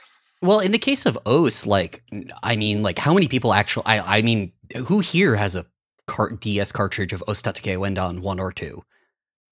Well, 0.42 0.60
in 0.60 0.72
the 0.72 0.78
case 0.78 1.06
of 1.06 1.16
Osu, 1.24 1.66
like, 1.66 2.02
I 2.42 2.56
mean, 2.56 2.82
like, 2.82 2.98
how 2.98 3.14
many 3.14 3.26
people 3.26 3.54
actually, 3.54 3.86
I, 3.86 4.18
I 4.18 4.22
mean, 4.22 4.52
who 4.86 5.00
here 5.00 5.34
has 5.34 5.56
a 5.56 5.64
DS 6.40 6.72
cartridge 6.72 7.14
of 7.14 7.24
Osu 7.26 7.42
Tatakae 7.42 7.78
Ouendan 7.78 8.20
1 8.20 8.38
or 8.38 8.52
2? 8.52 8.82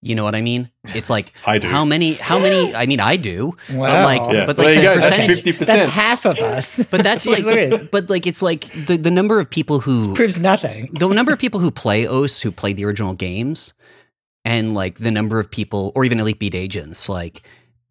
You 0.02 0.14
know 0.14 0.24
what 0.24 0.34
I 0.36 0.40
mean? 0.42 0.70
It's 0.94 1.10
like 1.10 1.32
I 1.46 1.58
do. 1.58 1.66
How 1.68 1.84
many? 1.84 2.14
How 2.14 2.38
many? 2.38 2.74
I 2.74 2.86
mean, 2.86 3.00
I 3.00 3.16
do. 3.16 3.56
Wow. 3.72 3.86
But 3.86 4.04
like, 4.04 4.34
Yeah. 4.34 4.46
but 4.46 4.58
like 4.58 4.66
there 4.66 4.74
you 4.74 4.80
the 4.80 4.82
go. 4.86 4.94
That's 5.00 5.08
percentage. 5.10 5.42
fifty 5.42 5.64
That's 5.64 5.90
half 5.90 6.24
of 6.26 6.38
us. 6.38 6.84
But 6.90 7.02
that's 7.02 7.26
like, 7.34 7.44
There 7.44 7.58
is. 7.58 7.88
but 7.90 8.08
like, 8.10 8.26
it's 8.26 8.42
like 8.42 8.66
the 8.86 8.96
the 8.96 9.10
number 9.10 9.40
of 9.40 9.50
people 9.50 9.80
who 9.80 10.14
proves 10.14 10.38
nothing. 10.38 10.88
the 10.92 11.08
number 11.08 11.32
of 11.32 11.38
people 11.38 11.60
who 11.60 11.70
play 11.70 12.04
Osu 12.04 12.42
who 12.44 12.52
play 12.52 12.72
the 12.72 12.84
original 12.84 13.14
games, 13.14 13.72
and 14.44 14.74
like 14.74 14.98
the 14.98 15.10
number 15.10 15.40
of 15.40 15.50
people, 15.50 15.92
or 15.96 16.04
even 16.04 16.20
Elite 16.20 16.38
Beat 16.38 16.54
Agents, 16.54 17.08
like 17.08 17.42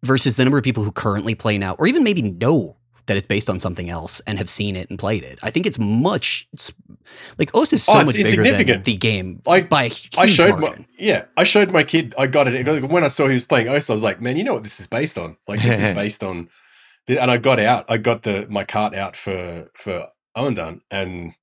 versus 0.02 0.36
the 0.36 0.44
number 0.44 0.56
of 0.58 0.64
people 0.64 0.84
who 0.84 0.92
currently 0.92 1.34
play 1.34 1.58
now, 1.58 1.74
or 1.78 1.86
even 1.86 2.04
maybe 2.04 2.22
know 2.22 2.75
that 3.06 3.16
it's 3.16 3.26
based 3.26 3.48
on 3.48 3.58
something 3.58 3.88
else 3.88 4.20
and 4.26 4.38
have 4.38 4.50
seen 4.50 4.74
it 4.76 4.90
and 4.90 4.98
played 4.98 5.22
it. 5.22 5.38
I 5.42 5.50
think 5.50 5.64
it's 5.66 5.78
much 5.78 6.48
it's, 6.52 6.72
like 7.38 7.52
Osu 7.52 7.74
is 7.74 7.84
so 7.84 7.92
Oh, 7.94 8.00
it's 8.00 8.06
much 8.06 8.14
bigger 8.16 8.42
than 8.42 8.82
the 8.82 8.96
game 8.96 9.40
I- 9.46 9.60
by 9.62 9.84
a 9.84 9.88
huge 9.88 10.14
I 10.18 10.26
showed 10.26 10.58
margin. 10.60 10.80
my 10.80 10.86
yeah, 10.98 11.24
I 11.36 11.44
showed 11.44 11.70
my 11.70 11.84
kid. 11.84 12.14
I 12.18 12.26
got 12.26 12.48
it 12.48 12.82
when 12.90 13.04
I 13.04 13.08
saw 13.08 13.26
he 13.28 13.34
was 13.34 13.44
playing 13.46 13.68
Osu 13.68 13.90
I 13.90 13.92
was 13.92 14.02
like, 14.02 14.20
man, 14.20 14.36
you 14.36 14.44
know 14.44 14.54
what 14.54 14.64
this 14.64 14.80
is 14.80 14.86
based 14.86 15.16
on? 15.18 15.36
Like 15.46 15.60
this 15.62 15.80
is 15.80 15.94
based 16.02 16.22
on. 16.24 16.48
And 17.08 17.30
I 17.30 17.36
got 17.36 17.60
out. 17.60 17.84
I 17.88 17.98
got 17.98 18.22
the 18.24 18.46
my 18.50 18.64
cart 18.64 18.94
out 18.94 19.14
for 19.14 19.70
for 19.74 20.08
Ouendan 20.36 20.80
and 20.90 21.34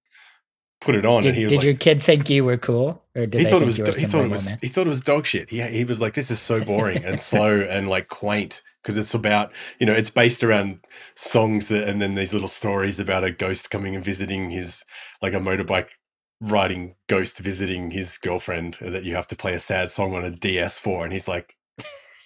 put 0.82 0.96
it 0.96 1.06
on, 1.06 1.22
Did, 1.24 1.30
and 1.30 1.38
he 1.38 1.44
was 1.46 1.52
did 1.54 1.58
like, 1.60 1.66
your 1.66 1.76
kid 1.76 2.04
think 2.04 2.30
you 2.30 2.44
were 2.44 2.58
cool, 2.58 3.02
or 3.16 3.26
did 3.26 3.40
he 3.40 3.46
thought 3.48 3.62
it 3.62 3.66
was 3.66 3.78
you 3.78 3.86
do- 3.86 3.94
he 3.98 4.06
thought 4.06 4.18
it 4.18 4.22
white 4.24 4.32
was 4.32 4.44
woman? 4.46 4.60
he 4.62 4.68
thought 4.68 4.86
it 4.86 4.90
was 4.90 5.00
dog 5.00 5.26
shit. 5.26 5.50
He 5.50 5.62
he 5.62 5.86
was 5.86 6.02
like, 6.02 6.14
this 6.14 6.30
is 6.30 6.42
so 6.42 6.62
boring 6.66 7.06
and 7.06 7.22
slow 7.32 7.62
and 7.62 7.88
like 7.88 8.10
quaint 8.10 8.62
because 8.84 8.98
it's 8.98 9.14
about 9.14 9.52
you 9.80 9.86
know 9.86 9.94
it's 9.94 10.10
based 10.12 10.44
around 10.44 10.80
songs 11.16 11.70
that, 11.70 11.88
and 11.88 12.02
then 12.02 12.16
these 12.16 12.34
little 12.34 12.48
stories 12.50 13.00
about 13.00 13.24
a 13.24 13.32
ghost 13.32 13.72
coming 13.72 13.96
and 13.96 14.04
visiting 14.06 14.50
his 14.52 14.84
like 15.22 15.34
a 15.34 15.38
motorbike 15.40 15.90
riding 16.42 16.96
ghost 17.08 17.40
visiting 17.40 17.92
his 17.92 18.18
girlfriend 18.18 18.78
that 18.82 19.06
you 19.06 19.16
have 19.16 19.28
to 19.28 19.36
play 19.36 19.54
a 19.54 19.60
sad 19.60 19.90
song 19.92 20.14
on 20.14 20.26
a 20.26 20.32
DS4 20.32 21.04
and 21.06 21.14
he's 21.14 21.28
like 21.28 21.56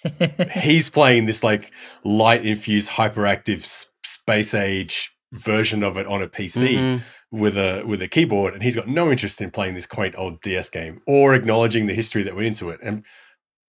he's 0.54 0.90
playing 0.90 1.26
this 1.26 1.44
like 1.44 1.72
light 2.04 2.46
infused 2.46 2.90
hyperactive 2.92 3.60
s- 3.62 3.88
space 4.04 4.54
age 4.54 5.12
version 5.34 5.84
of 5.84 5.98
it 5.98 6.08
on 6.08 6.22
a 6.22 6.28
PC 6.28 6.78
Mhm. 6.78 7.02
with 7.32 7.58
a 7.58 7.84
with 7.86 8.02
a 8.02 8.08
keyboard 8.08 8.54
and 8.54 8.64
he's 8.64 8.76
got 8.76 8.88
no 8.88 9.12
interest 9.12 9.42
in 9.42 9.52
playing 9.52 9.76
this 9.76 9.86
quaint 9.86 10.16
old 10.18 10.42
DS 10.42 10.70
game 10.70 11.02
or 11.06 11.36
acknowledging 11.36 11.88
the 11.88 11.94
history 11.94 12.24
that 12.24 12.36
went 12.36 12.48
into 12.48 12.70
it 12.70 12.80
and 12.82 13.04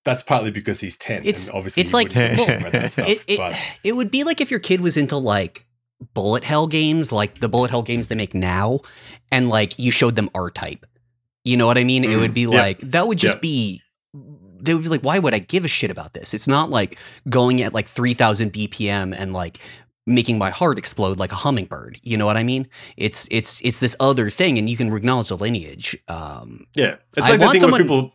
that's 0.05 0.22
partly 0.22 0.51
because 0.51 0.80
he's 0.80 0.96
10 0.96 1.18
It's- 1.20 1.49
and 1.49 1.57
obviously 1.57 1.82
it's 1.82 1.92
like- 1.92 2.09
wouldn't 2.09 2.36
give 2.36 2.49
a 2.49 2.61
shit 2.62 2.72
well, 2.72 2.88
stuff, 2.88 3.09
It, 3.09 3.24
it, 3.26 3.57
it 3.84 3.92
would 3.96 4.11
be 4.11 4.24
like 4.24 4.40
if 4.40 4.51
your 4.51 4.61
kid 4.61 4.80
was 4.80 4.96
into 4.96 5.16
like 5.16 5.66
bullet 6.14 6.44
hell 6.44 6.66
games, 6.66 7.11
like 7.12 7.40
the 7.40 7.49
bullet 7.49 7.70
hell 7.70 7.82
games 7.82 8.07
they 8.07 8.14
make 8.14 8.34
now, 8.34 8.80
and 9.32 9.49
like 9.49 9.78
you 9.78 9.90
showed 9.90 10.16
them 10.16 10.30
R 10.34 10.51
type. 10.51 10.86
You 11.44 11.57
know 11.57 11.66
what 11.66 11.78
I 11.78 11.84
mean? 11.84 12.05
It 12.05 12.11
Mm, 12.11 12.20
would 12.20 12.34
be 12.34 12.42
yep. 12.42 12.51
like 12.53 12.78
that 12.80 13.07
would 13.09 13.18
just 13.18 13.40
be 13.40 13.82
they 14.61 14.74
would 14.74 14.82
be 14.82 14.88
like, 14.88 15.03
why 15.03 15.18
would 15.18 15.34
I 15.34 15.38
give 15.38 15.64
a 15.64 15.68
shit 15.68 15.90
about 15.90 16.14
this? 16.14 16.34
It's 16.34 16.49
not 16.49 16.68
like 16.70 16.99
going 17.28 17.62
at 17.62 17.72
like 17.74 17.86
three 17.86 18.14
thousand 18.14 18.53
BPM 18.53 19.14
and 19.18 19.32
like 19.32 19.59
making 20.07 20.38
my 20.38 20.51
heart 20.51 20.78
explode 20.78 21.18
like 21.18 21.32
a 21.32 21.36
hummingbird. 21.36 22.01
You 22.03 22.16
know 22.16 22.26
what 22.26 22.36
I 22.36 22.42
mean? 22.42 22.68
It's 22.96 23.28
it's 23.30 23.61
it's 23.62 23.78
this 23.78 23.94
other 24.01 24.30
thing, 24.30 24.59
and 24.59 24.68
you 24.70 24.76
can 24.76 24.92
acknowledge 24.94 25.28
the 25.28 25.36
lineage. 25.36 25.96
Um, 26.09 26.66
yeah 26.74 26.96
it's 27.16 27.26
I 27.26 27.36
the 27.36 27.40
want 27.40 27.53
thing 27.53 27.61
someone- 27.61 27.80
where 27.80 27.84
people 27.88 28.14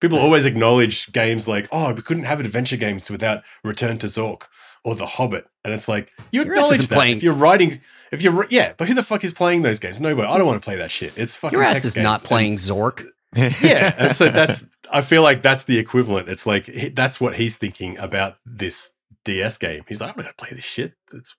people 0.00 0.18
always 0.18 0.46
acknowledge 0.46 1.10
games 1.12 1.46
like 1.48 1.68
oh 1.72 1.92
we 1.92 2.02
couldn't 2.02 2.24
have 2.24 2.40
adventure 2.40 2.76
games 2.76 3.10
without 3.10 3.42
Return 3.64 3.98
to 3.98 4.06
Zork 4.06 4.42
or 4.84 4.94
The 4.94 5.06
Hobbit. 5.06 5.46
And 5.64 5.72
it's 5.74 5.88
like 5.88 6.12
you 6.32 6.42
Your 6.44 6.54
ass 6.54 6.58
acknowledge 6.58 6.74
isn't 6.80 6.90
that. 6.90 6.94
playing- 6.96 7.16
if 7.18 7.22
you're 7.22 7.34
writing 7.34 7.72
if 8.12 8.22
you're 8.22 8.46
yeah 8.50 8.72
but 8.76 8.86
who 8.88 8.94
the 8.94 9.02
fuck 9.02 9.24
is 9.24 9.32
playing 9.32 9.62
those 9.62 9.78
games? 9.78 10.00
Nobody 10.00 10.28
I 10.28 10.38
don't 10.38 10.46
want 10.46 10.60
to 10.60 10.64
play 10.64 10.76
that 10.76 10.90
shit. 10.90 11.16
It's 11.16 11.36
fucking 11.36 11.56
your 11.58 11.64
ass 11.64 11.74
text 11.74 11.84
is 11.86 11.94
games. 11.94 12.04
not 12.04 12.20
And- 12.20 12.28
playing 12.28 12.54
Zork. 12.54 13.06
yeah 13.34 13.94
and 13.98 14.16
so 14.20 14.28
that's 14.28 14.64
i 14.92 15.00
feel 15.02 15.22
like 15.22 15.42
that's 15.42 15.64
the 15.64 15.78
equivalent. 15.78 16.28
It's 16.28 16.46
like 16.46 16.66
he- 16.66 16.88
that's 16.90 17.20
what 17.20 17.34
he's 17.36 17.56
thinking 17.56 17.98
about 17.98 18.36
this 18.46 18.92
ds 19.24 19.58
game. 19.58 19.82
He's 19.88 20.00
like 20.00 20.10
i'm 20.10 20.16
not 20.16 20.24
gonna 20.24 20.34
play 20.38 20.54
this 20.54 20.64
shit. 20.64 20.94
It's 21.12 21.34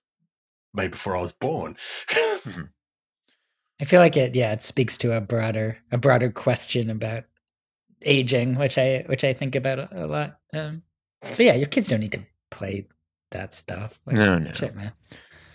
made 0.74 0.90
before 0.90 1.16
i 1.16 1.20
was 1.20 1.32
born. 1.32 1.76
Mm-hmm. 2.10 2.62
I 3.80 3.84
feel 3.84 4.00
like 4.00 4.16
it. 4.16 4.34
Yeah, 4.34 4.52
it 4.52 4.62
speaks 4.62 4.98
to 4.98 5.16
a 5.16 5.20
broader 5.20 5.78
a 5.92 5.98
broader 5.98 6.30
question 6.30 6.90
about 6.90 7.24
aging, 8.02 8.56
which 8.56 8.78
I 8.78 9.04
which 9.06 9.24
I 9.24 9.32
think 9.32 9.54
about 9.54 9.78
a, 9.78 9.88
a 9.92 10.06
lot. 10.06 10.38
Um, 10.52 10.82
but 11.20 11.38
yeah, 11.40 11.54
your 11.54 11.68
kids 11.68 11.88
don't 11.88 12.00
need 12.00 12.12
to 12.12 12.20
play 12.50 12.86
that 13.30 13.54
stuff. 13.54 14.00
Like, 14.06 14.16
No, 14.16 14.38
no. 14.38 14.52
shit, 14.52 14.74
man. 14.74 14.92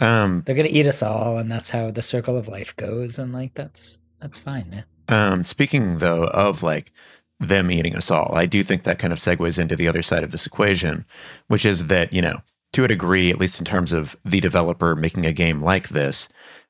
Um, 0.01 0.43
They're 0.45 0.55
gonna 0.55 0.69
eat 0.69 0.87
us 0.87 1.01
all, 1.01 1.37
and 1.37 1.51
that's 1.51 1.69
how 1.69 1.91
the 1.91 2.01
circle 2.01 2.37
of 2.37 2.47
life 2.47 2.75
goes. 2.75 3.17
And 3.17 3.31
like 3.33 3.53
that's 3.53 3.97
that's 4.19 4.39
fine, 4.39 4.69
man. 4.69 4.83
Um, 5.09 5.43
speaking 5.43 5.99
though 5.99 6.25
of 6.27 6.63
like 6.63 6.91
them 7.39 7.69
eating 7.71 7.95
us 7.95 8.09
all, 8.11 8.33
I 8.35 8.45
do 8.45 8.63
think 8.63 8.83
that 8.83 8.99
kind 8.99 9.11
of 9.13 9.19
segues 9.19 9.59
into 9.59 9.75
the 9.75 9.87
other 9.87 10.01
side 10.01 10.23
of 10.23 10.31
this 10.31 10.45
equation, 10.45 11.05
which 11.47 11.65
is 11.65 11.87
that, 11.87 12.13
you 12.13 12.21
know, 12.21 12.37
to 12.73 12.85
a 12.85 12.87
degree, 12.87 13.29
at 13.29 13.37
least 13.39 13.59
in 13.59 13.65
terms 13.65 13.91
of 13.91 14.15
the 14.23 14.39
developer 14.39 14.95
making 14.95 15.25
a 15.25 15.33
game 15.33 15.61
like 15.61 15.89
this, 15.89 16.29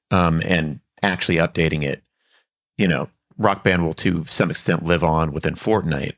um, 0.10 0.42
and 0.46 0.80
actually 1.04 1.36
updating 1.38 1.84
it, 1.84 2.04
you 2.78 2.88
know, 2.88 3.10
Rock 3.44 3.64
Band 3.64 3.86
will 3.86 3.94
to 3.96 4.26
some 4.26 4.50
extent 4.50 4.84
live 4.84 5.04
on 5.04 5.32
within 5.32 5.56
Fortnite. 5.56 6.14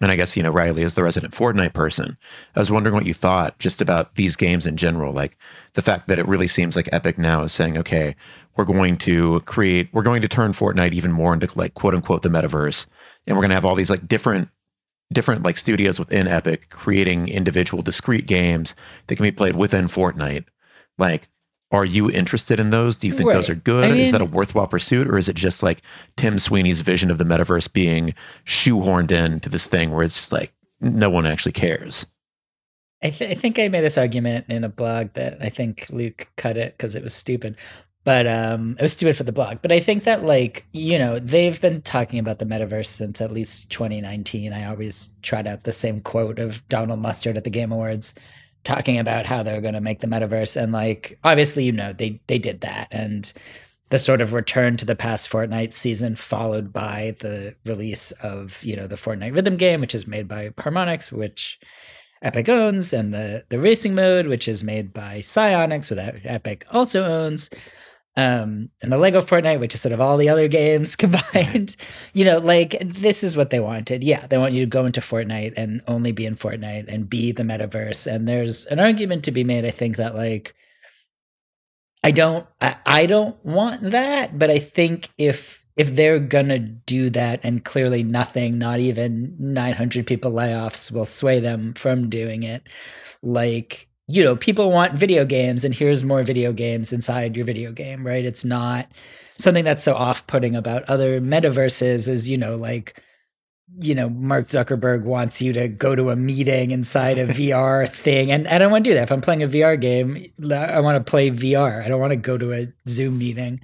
And 0.00 0.10
I 0.10 0.16
guess, 0.16 0.34
you 0.34 0.42
know, 0.42 0.50
Riley 0.50 0.82
is 0.82 0.94
the 0.94 1.02
resident 1.02 1.34
Fortnite 1.34 1.74
person. 1.74 2.16
I 2.56 2.58
was 2.58 2.70
wondering 2.70 2.94
what 2.94 3.04
you 3.04 3.12
thought 3.12 3.58
just 3.58 3.82
about 3.82 4.14
these 4.14 4.34
games 4.34 4.66
in 4.66 4.78
general, 4.78 5.12
like 5.12 5.36
the 5.74 5.82
fact 5.82 6.08
that 6.08 6.18
it 6.18 6.26
really 6.26 6.48
seems 6.48 6.74
like 6.74 6.88
Epic 6.90 7.18
now 7.18 7.42
is 7.42 7.52
saying, 7.52 7.76
okay, 7.76 8.16
we're 8.56 8.64
going 8.64 8.96
to 8.98 9.40
create, 9.40 9.90
we're 9.92 10.02
going 10.02 10.22
to 10.22 10.28
turn 10.28 10.52
Fortnite 10.52 10.94
even 10.94 11.12
more 11.12 11.34
into 11.34 11.48
like 11.54 11.74
quote 11.74 11.94
unquote 11.94 12.22
the 12.22 12.30
metaverse. 12.30 12.86
And 13.26 13.36
we're 13.36 13.42
going 13.42 13.50
to 13.50 13.56
have 13.56 13.66
all 13.66 13.74
these 13.74 13.90
like 13.90 14.08
different, 14.08 14.48
different 15.12 15.42
like 15.42 15.58
studios 15.58 15.98
within 15.98 16.26
Epic 16.26 16.70
creating 16.70 17.28
individual 17.28 17.82
discrete 17.82 18.26
games 18.26 18.74
that 19.06 19.16
can 19.16 19.24
be 19.24 19.32
played 19.32 19.56
within 19.56 19.86
Fortnite. 19.86 20.46
Like, 20.96 21.28
are 21.72 21.84
you 21.84 22.10
interested 22.10 22.58
in 22.58 22.70
those? 22.70 22.98
Do 22.98 23.06
you 23.06 23.12
think 23.12 23.32
those 23.32 23.48
are 23.48 23.54
good? 23.54 23.90
I 23.90 23.94
is 23.94 24.10
that 24.10 24.20
a 24.20 24.24
worthwhile 24.24 24.66
pursuit? 24.66 25.06
Or 25.06 25.16
is 25.16 25.28
it 25.28 25.36
just 25.36 25.62
like 25.62 25.82
Tim 26.16 26.38
Sweeney's 26.38 26.80
vision 26.80 27.10
of 27.10 27.18
the 27.18 27.24
metaverse 27.24 27.72
being 27.72 28.14
shoehorned 28.44 29.12
into 29.12 29.48
this 29.48 29.66
thing 29.66 29.92
where 29.92 30.02
it's 30.02 30.16
just 30.16 30.32
like 30.32 30.52
no 30.80 31.08
one 31.08 31.26
actually 31.26 31.52
cares? 31.52 32.06
I, 33.02 33.10
th- 33.10 33.30
I 33.30 33.34
think 33.34 33.58
I 33.58 33.68
made 33.68 33.82
this 33.82 33.96
argument 33.96 34.46
in 34.48 34.64
a 34.64 34.68
blog 34.68 35.12
that 35.14 35.38
I 35.40 35.48
think 35.48 35.86
Luke 35.90 36.28
cut 36.36 36.56
it 36.56 36.76
because 36.76 36.94
it 36.94 37.02
was 37.02 37.14
stupid. 37.14 37.56
But 38.02 38.26
um, 38.26 38.76
it 38.78 38.82
was 38.82 38.92
stupid 38.92 39.16
for 39.16 39.24
the 39.24 39.32
blog. 39.32 39.58
But 39.62 39.72
I 39.72 39.78
think 39.78 40.04
that, 40.04 40.24
like, 40.24 40.66
you 40.72 40.98
know, 40.98 41.18
they've 41.18 41.60
been 41.60 41.82
talking 41.82 42.18
about 42.18 42.38
the 42.38 42.46
metaverse 42.46 42.86
since 42.86 43.20
at 43.20 43.30
least 43.30 43.70
2019. 43.70 44.52
I 44.52 44.66
always 44.68 45.10
trot 45.22 45.46
out 45.46 45.64
the 45.64 45.72
same 45.72 46.00
quote 46.00 46.38
of 46.38 46.66
Donald 46.68 47.00
Mustard 47.00 47.36
at 47.36 47.44
the 47.44 47.50
Game 47.50 47.72
Awards 47.72 48.14
talking 48.64 48.98
about 48.98 49.26
how 49.26 49.42
they're 49.42 49.60
going 49.60 49.74
to 49.74 49.80
make 49.80 50.00
the 50.00 50.06
metaverse. 50.06 50.60
And, 50.60 50.72
like, 50.72 51.18
obviously, 51.24 51.64
you 51.64 51.72
know, 51.72 51.92
they, 51.92 52.20
they 52.26 52.38
did 52.38 52.60
that. 52.60 52.88
And 52.90 53.32
the 53.90 53.98
sort 53.98 54.20
of 54.20 54.32
return 54.32 54.76
to 54.76 54.84
the 54.84 54.94
past 54.94 55.30
Fortnite 55.30 55.72
season, 55.72 56.14
followed 56.14 56.72
by 56.72 57.14
the 57.18 57.54
release 57.64 58.12
of, 58.22 58.62
you 58.62 58.76
know, 58.76 58.86
the 58.86 58.96
Fortnite 58.96 59.34
rhythm 59.34 59.56
game, 59.56 59.80
which 59.80 59.94
is 59.94 60.06
made 60.06 60.28
by 60.28 60.50
Harmonix, 60.50 61.10
which 61.10 61.58
Epic 62.22 62.48
owns, 62.50 62.92
and 62.92 63.14
the 63.14 63.44
the 63.48 63.58
racing 63.58 63.94
mode, 63.94 64.26
which 64.26 64.46
is 64.46 64.62
made 64.62 64.92
by 64.92 65.20
Psyonix, 65.20 65.88
that 65.88 66.16
Epic 66.24 66.66
also 66.70 67.04
owns, 67.04 67.48
um, 68.16 68.70
and 68.82 68.90
the 68.90 68.98
Lego 68.98 69.20
Fortnite, 69.20 69.60
which 69.60 69.74
is 69.74 69.80
sort 69.80 69.92
of 69.92 70.00
all 70.00 70.16
the 70.16 70.28
other 70.28 70.48
games 70.48 70.96
combined. 70.96 71.76
you 72.12 72.24
know, 72.24 72.38
like 72.38 72.76
this 72.84 73.22
is 73.22 73.36
what 73.36 73.50
they 73.50 73.60
wanted. 73.60 74.02
Yeah, 74.02 74.26
they 74.26 74.38
want 74.38 74.54
you 74.54 74.64
to 74.64 74.70
go 74.70 74.84
into 74.84 75.00
Fortnite 75.00 75.54
and 75.56 75.80
only 75.86 76.12
be 76.12 76.26
in 76.26 76.34
Fortnite 76.34 76.88
and 76.88 77.08
be 77.08 77.32
the 77.32 77.44
metaverse. 77.44 78.06
And 78.06 78.28
there's 78.28 78.66
an 78.66 78.80
argument 78.80 79.24
to 79.24 79.30
be 79.30 79.44
made, 79.44 79.64
I 79.64 79.70
think, 79.70 79.96
that 79.96 80.14
like 80.14 80.54
I 82.02 82.10
don't 82.10 82.46
I, 82.60 82.76
I 82.84 83.06
don't 83.06 83.42
want 83.44 83.82
that, 83.82 84.38
but 84.38 84.50
I 84.50 84.58
think 84.58 85.10
if 85.16 85.64
if 85.76 85.94
they're 85.94 86.18
gonna 86.18 86.58
do 86.58 87.10
that 87.10 87.40
and 87.44 87.64
clearly 87.64 88.02
nothing 88.02 88.58
not 88.58 88.80
even 88.80 89.36
900 89.38 90.06
people 90.06 90.32
layoffs 90.32 90.90
will 90.92 91.04
sway 91.04 91.38
them 91.38 91.74
from 91.74 92.10
doing 92.10 92.42
it 92.42 92.68
like 93.22 93.89
you 94.10 94.24
know 94.24 94.36
people 94.36 94.70
want 94.70 94.94
video 94.94 95.24
games 95.24 95.64
and 95.64 95.74
here's 95.74 96.04
more 96.04 96.22
video 96.22 96.52
games 96.52 96.92
inside 96.92 97.36
your 97.36 97.46
video 97.46 97.72
game 97.72 98.06
right? 98.06 98.24
It's 98.24 98.44
not 98.44 98.88
something 99.38 99.64
that's 99.64 99.82
so 99.82 99.94
off-putting 99.94 100.54
about 100.54 100.84
other 100.84 101.20
metaverses 101.20 102.08
is 102.08 102.28
you 102.28 102.36
know 102.36 102.56
like 102.56 103.02
you 103.80 103.94
know 103.94 104.08
mark 104.10 104.48
zuckerberg 104.48 105.04
wants 105.04 105.40
you 105.40 105.52
to 105.52 105.68
go 105.68 105.94
to 105.94 106.10
a 106.10 106.16
meeting 106.16 106.72
inside 106.72 107.18
a 107.18 107.26
vr 107.38 107.88
thing. 107.88 108.30
And 108.30 108.48
i 108.48 108.58
don't 108.58 108.70
want 108.70 108.84
to 108.84 108.90
do 108.90 108.94
that. 108.94 109.04
If 109.04 109.12
i'm 109.12 109.20
playing 109.20 109.42
a 109.42 109.48
vr 109.48 109.80
game 109.80 110.26
i 110.52 110.80
want 110.80 110.96
to 110.96 111.10
play 111.10 111.30
vr 111.30 111.82
i 111.84 111.88
don't 111.88 112.00
want 112.00 112.10
to 112.12 112.16
go 112.16 112.36
to 112.36 112.52
a 112.52 112.72
zoom 112.88 113.18
meeting. 113.18 113.60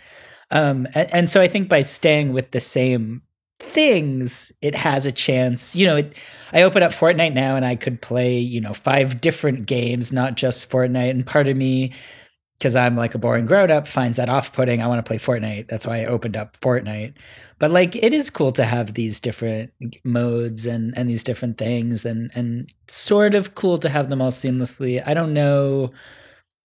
Um, 0.50 0.86
and, 0.94 1.12
and, 1.12 1.30
so 1.30 1.40
I 1.40 1.48
think 1.48 1.68
by 1.68 1.80
staying 1.80 2.32
with 2.32 2.52
the 2.52 2.60
same 2.60 3.22
things, 3.58 4.52
it 4.60 4.74
has 4.74 5.06
a 5.06 5.12
chance. 5.12 5.74
You 5.74 5.86
know, 5.86 5.96
it, 5.96 6.18
I 6.52 6.62
open 6.62 6.82
up 6.82 6.92
Fortnite 6.92 7.34
now 7.34 7.56
and 7.56 7.64
I 7.64 7.76
could 7.76 8.02
play, 8.02 8.38
you 8.38 8.60
know, 8.60 8.72
five 8.74 9.20
different 9.20 9.66
games, 9.66 10.12
not 10.12 10.36
just 10.36 10.68
Fortnite. 10.70 11.10
And 11.10 11.26
part 11.26 11.48
of 11.48 11.56
me, 11.56 11.92
because 12.58 12.76
I'm 12.76 12.96
like 12.96 13.14
a 13.14 13.18
boring 13.18 13.46
grown 13.46 13.70
up, 13.70 13.86
finds 13.86 14.16
that 14.16 14.28
off 14.28 14.52
putting. 14.52 14.82
I 14.82 14.86
want 14.86 15.04
to 15.04 15.08
play 15.08 15.18
Fortnite. 15.18 15.68
That's 15.68 15.86
why 15.86 16.02
I 16.02 16.06
opened 16.06 16.36
up 16.36 16.58
Fortnite. 16.60 17.14
But 17.58 17.70
like, 17.70 17.96
it 17.96 18.12
is 18.14 18.30
cool 18.30 18.52
to 18.52 18.64
have 18.64 18.94
these 18.94 19.20
different 19.20 19.72
modes 20.04 20.66
and 20.66 20.96
and 20.96 21.08
these 21.08 21.24
different 21.24 21.58
things, 21.58 22.04
and 22.04 22.30
and 22.34 22.72
sort 22.88 23.34
of 23.34 23.54
cool 23.54 23.78
to 23.78 23.88
have 23.88 24.08
them 24.08 24.22
all 24.22 24.30
seamlessly. 24.30 25.02
I 25.06 25.14
don't 25.14 25.34
know 25.34 25.90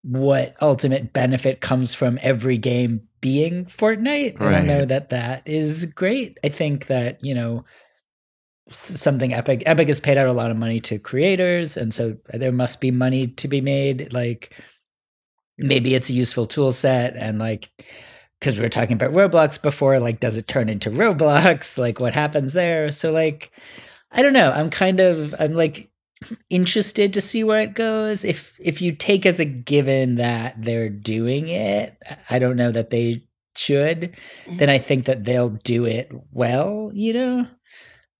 what 0.03 0.57
ultimate 0.63 1.13
benefit 1.13 1.61
comes 1.61 1.95
from 1.95 2.19
every 2.23 2.59
game 2.59 3.08
being 3.21 3.65
Fortnite. 3.67 4.41
Right. 4.41 4.55
I 4.55 4.59
don't 4.59 4.67
know 4.67 4.85
that 4.85 5.11
that 5.11 5.47
is 5.47 5.87
great. 5.87 6.39
I 6.45 6.49
think 6.49 6.87
that, 6.87 7.23
you 7.25 7.35
know, 7.35 7.65
something 8.71 9.33
Epic 9.33 9.63
Epic 9.67 9.89
has 9.89 10.01
paid 10.01 10.19
out 10.19 10.27
a 10.27 10.33
lot 10.33 10.51
of 10.51 10.57
money 10.57 10.81
to 10.81 10.99
creators 10.99 11.77
and 11.77 11.93
so 11.93 12.17
there 12.35 12.53
must 12.53 12.81
be 12.81 12.91
money 12.91 13.27
to 13.27 13.49
be 13.49 13.61
made 13.61 14.13
like 14.13 14.55
maybe 15.57 15.95
it's 15.95 16.11
a 16.11 16.13
useful 16.13 16.47
tool 16.47 16.71
set 16.71 17.17
and 17.17 17.39
like 17.39 17.71
because 18.39 18.57
we 18.57 18.63
were 18.63 18.69
talking 18.69 18.93
about 18.93 19.13
Roblox 19.13 19.61
before 19.61 19.99
like 19.99 20.21
does 20.21 20.37
it 20.37 20.49
turn 20.49 20.69
into 20.69 20.91
Roblox 20.91 21.79
like 21.79 21.99
what 21.99 22.15
happens 22.15 22.53
there 22.53 22.91
so 22.91 23.11
like 23.11 23.51
I 24.13 24.23
don't 24.23 24.35
know 24.35 24.51
I'm 24.53 24.71
kind 24.71 25.01
of 25.01 25.35
I'm 25.39 25.55
like 25.55 25.91
interested 26.51 27.13
to 27.13 27.21
see 27.21 27.45
where 27.45 27.61
it 27.61 27.75
goes. 27.75 28.25
If 28.25 28.59
if 28.61 28.83
you 28.83 28.93
take 28.93 29.27
as 29.27 29.41
a 29.41 29.45
given 29.45 30.17
that 30.17 30.63
they're 30.63 30.89
doing 30.89 31.49
it, 31.49 31.97
I 32.31 32.39
don't 32.39 32.57
know 32.57 32.73
that 32.73 32.91
they 32.91 33.25
should. 33.57 34.17
Then 34.49 34.71
I 34.71 34.79
think 34.79 35.07
that 35.07 35.25
they'll 35.25 35.51
do 35.51 35.85
it 35.85 36.11
well. 36.33 36.91
You 36.95 37.13
know. 37.13 37.47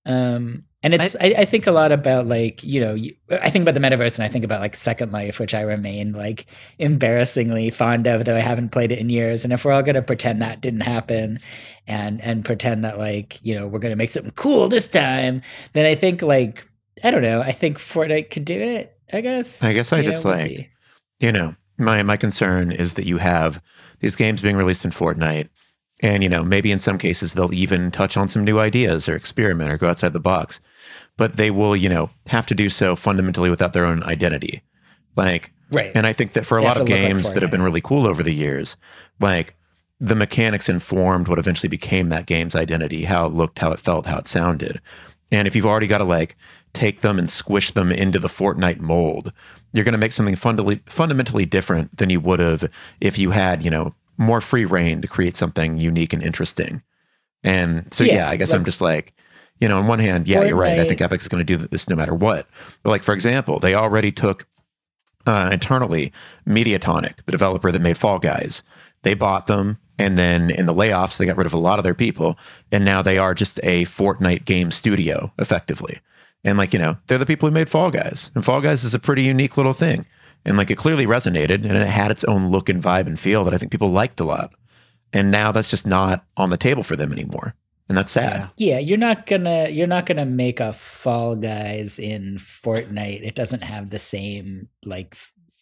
Um, 0.05 0.65
and 0.81 0.93
it's 0.93 1.15
I, 1.19 1.33
I, 1.39 1.45
think 1.45 1.67
a 1.67 1.71
lot 1.71 1.91
about 1.91 2.25
like 2.25 2.63
you 2.63 2.79
know 2.79 2.93
you, 2.93 3.13
I 3.29 3.49
think 3.49 3.63
about 3.63 3.73
the 3.73 3.81
metaverse 3.81 4.17
and 4.17 4.23
I 4.23 4.29
think 4.29 4.45
about 4.45 4.61
like 4.61 4.77
Second 4.77 5.11
Life, 5.11 5.37
which 5.37 5.53
I 5.53 5.61
remain 5.61 6.13
like 6.13 6.45
embarrassingly 6.79 7.69
fond 7.69 8.07
of, 8.07 8.23
though 8.23 8.35
I 8.35 8.39
haven't 8.39 8.69
played 8.69 8.93
it 8.93 8.99
in 8.99 9.09
years. 9.09 9.43
And 9.43 9.51
if 9.51 9.65
we're 9.65 9.73
all 9.73 9.83
gonna 9.83 10.01
pretend 10.01 10.41
that 10.41 10.61
didn't 10.61 10.81
happen, 10.81 11.39
and 11.85 12.21
and 12.21 12.45
pretend 12.45 12.85
that 12.85 12.97
like 12.97 13.45
you 13.45 13.55
know 13.55 13.67
we're 13.67 13.79
gonna 13.79 13.97
make 13.97 14.09
something 14.09 14.31
cool 14.37 14.69
this 14.69 14.87
time, 14.87 15.41
then 15.73 15.85
I 15.85 15.95
think 15.95 16.21
like 16.21 16.65
I 17.03 17.11
don't 17.11 17.21
know. 17.21 17.41
I 17.41 17.51
think 17.51 17.77
Fortnite 17.77 18.31
could 18.31 18.45
do 18.45 18.59
it. 18.59 18.95
I 19.11 19.21
guess. 19.21 19.63
I 19.63 19.73
guess 19.73 19.91
I 19.91 19.97
you 19.97 20.03
just 20.03 20.23
know, 20.23 20.31
we'll 20.31 20.39
like, 20.39 20.69
you 21.19 21.31
know, 21.31 21.55
my 21.77 22.03
my 22.03 22.17
concern 22.17 22.71
is 22.71 22.93
that 22.95 23.05
you 23.05 23.17
have 23.17 23.61
these 23.99 24.15
games 24.15 24.41
being 24.41 24.55
released 24.55 24.85
in 24.85 24.91
Fortnite, 24.91 25.49
and 26.01 26.23
you 26.23 26.29
know, 26.29 26.43
maybe 26.43 26.71
in 26.71 26.79
some 26.79 26.97
cases 26.97 27.33
they'll 27.33 27.53
even 27.53 27.91
touch 27.91 28.17
on 28.17 28.27
some 28.27 28.43
new 28.43 28.59
ideas 28.59 29.09
or 29.09 29.15
experiment 29.15 29.71
or 29.71 29.77
go 29.77 29.89
outside 29.89 30.13
the 30.13 30.19
box, 30.19 30.59
but 31.17 31.33
they 31.33 31.51
will, 31.51 31.75
you 31.75 31.89
know, 31.89 32.09
have 32.27 32.45
to 32.47 32.55
do 32.55 32.69
so 32.69 32.95
fundamentally 32.95 33.49
without 33.49 33.73
their 33.73 33.85
own 33.85 34.03
identity. 34.03 34.61
Like, 35.15 35.51
right. 35.71 35.91
And 35.95 36.05
I 36.05 36.13
think 36.13 36.33
that 36.33 36.45
for 36.45 36.57
a 36.57 36.61
they 36.61 36.67
lot 36.67 36.79
of 36.79 36.87
games 36.87 37.25
like 37.25 37.33
that 37.33 37.43
have 37.43 37.51
been 37.51 37.61
really 37.61 37.81
cool 37.81 38.07
over 38.07 38.23
the 38.23 38.33
years, 38.33 38.77
like 39.19 39.55
the 39.99 40.15
mechanics 40.15 40.69
informed 40.69 41.27
what 41.27 41.39
eventually 41.39 41.67
became 41.67 42.09
that 42.09 42.25
game's 42.25 42.55
identity, 42.55 43.03
how 43.03 43.25
it 43.25 43.33
looked, 43.33 43.59
how 43.59 43.71
it 43.71 43.79
felt, 43.79 44.05
how 44.05 44.17
it 44.19 44.27
sounded. 44.27 44.79
And 45.31 45.47
if 45.47 45.55
you've 45.55 45.65
already 45.65 45.87
got 45.87 45.97
to 45.99 46.05
like 46.05 46.35
take 46.73 47.01
them 47.01 47.17
and 47.17 47.29
squish 47.29 47.71
them 47.71 47.91
into 47.91 48.19
the 48.19 48.27
Fortnite 48.27 48.79
mold. 48.79 49.33
You're 49.73 49.85
going 49.85 49.93
to 49.93 49.99
make 49.99 50.11
something 50.11 50.35
fundamentally 50.35 50.81
fundamentally 50.85 51.45
different 51.45 51.97
than 51.97 52.09
you 52.09 52.19
would 52.19 52.39
have 52.39 52.69
if 52.99 53.17
you 53.19 53.31
had, 53.31 53.63
you 53.63 53.69
know, 53.69 53.95
more 54.17 54.41
free 54.41 54.65
reign 54.65 55.01
to 55.01 55.07
create 55.07 55.35
something 55.35 55.77
unique 55.77 56.13
and 56.13 56.23
interesting. 56.23 56.83
And 57.43 57.91
so, 57.93 58.03
yeah, 58.03 58.15
yeah 58.15 58.29
I 58.29 58.35
guess 58.35 58.51
I'm 58.51 58.65
just 58.65 58.81
like, 58.81 59.13
you 59.59 59.67
know, 59.67 59.77
on 59.77 59.87
one 59.87 59.99
hand, 59.99 60.27
yeah, 60.27 60.39
Fortnite. 60.39 60.47
you're 60.47 60.57
right. 60.57 60.79
I 60.79 60.85
think 60.85 61.01
Epic's 61.01 61.27
going 61.27 61.45
to 61.45 61.57
do 61.57 61.57
this 61.57 61.89
no 61.89 61.95
matter 61.95 62.13
what. 62.13 62.47
But 62.83 62.89
like, 62.89 63.03
for 63.03 63.13
example, 63.13 63.59
they 63.59 63.75
already 63.75 64.11
took 64.11 64.47
uh, 65.25 65.49
internally 65.51 66.11
Mediatonic, 66.47 67.23
the 67.25 67.31
developer 67.31 67.71
that 67.71 67.81
made 67.81 67.97
Fall 67.97 68.19
Guys. 68.19 68.63
They 69.03 69.13
bought 69.13 69.47
them, 69.47 69.77
and 69.97 70.17
then 70.17 70.49
in 70.49 70.65
the 70.65 70.73
layoffs, 70.73 71.17
they 71.17 71.25
got 71.25 71.37
rid 71.37 71.47
of 71.47 71.53
a 71.53 71.57
lot 71.57 71.79
of 71.79 71.83
their 71.83 71.93
people, 71.93 72.37
and 72.71 72.83
now 72.83 73.01
they 73.01 73.17
are 73.17 73.33
just 73.33 73.59
a 73.63 73.85
Fortnite 73.85 74.45
game 74.45 74.71
studio, 74.71 75.31
effectively. 75.37 75.99
And 76.43 76.57
like, 76.57 76.73
you 76.73 76.79
know, 76.79 76.97
they're 77.07 77.17
the 77.17 77.25
people 77.25 77.49
who 77.49 77.53
made 77.53 77.69
Fall 77.69 77.91
Guys. 77.91 78.31
And 78.33 78.45
Fall 78.45 78.61
Guys 78.61 78.83
is 78.83 78.93
a 78.93 78.99
pretty 78.99 79.23
unique 79.23 79.57
little 79.57 79.73
thing. 79.73 80.05
And 80.45 80.57
like 80.57 80.71
it 80.71 80.77
clearly 80.77 81.05
resonated 81.05 81.65
and 81.65 81.77
it 81.77 81.87
had 81.87 82.11
its 82.11 82.23
own 82.23 82.47
look 82.47 82.69
and 82.69 82.81
vibe 82.81 83.07
and 83.07 83.19
feel 83.19 83.43
that 83.43 83.53
I 83.53 83.57
think 83.57 83.71
people 83.71 83.91
liked 83.91 84.19
a 84.19 84.23
lot. 84.23 84.53
And 85.11 85.31
now 85.31 85.51
that's 85.51 85.69
just 85.69 85.85
not 85.85 86.25
on 86.37 86.49
the 86.49 86.57
table 86.57 86.83
for 86.83 86.95
them 86.95 87.11
anymore. 87.11 87.55
And 87.89 87.97
that's 87.97 88.11
sad. 88.11 88.51
Yeah, 88.55 88.75
yeah 88.75 88.79
you're 88.79 88.97
not 88.97 89.25
gonna 89.25 89.67
you're 89.69 89.87
not 89.87 90.05
gonna 90.05 90.25
make 90.25 90.59
a 90.59 90.71
Fall 90.71 91.35
Guys 91.35 91.97
in 91.97 92.37
Fortnite. 92.37 93.23
It 93.23 93.35
doesn't 93.35 93.63
have 93.63 93.89
the 93.89 93.99
same 93.99 94.69
like 94.85 95.15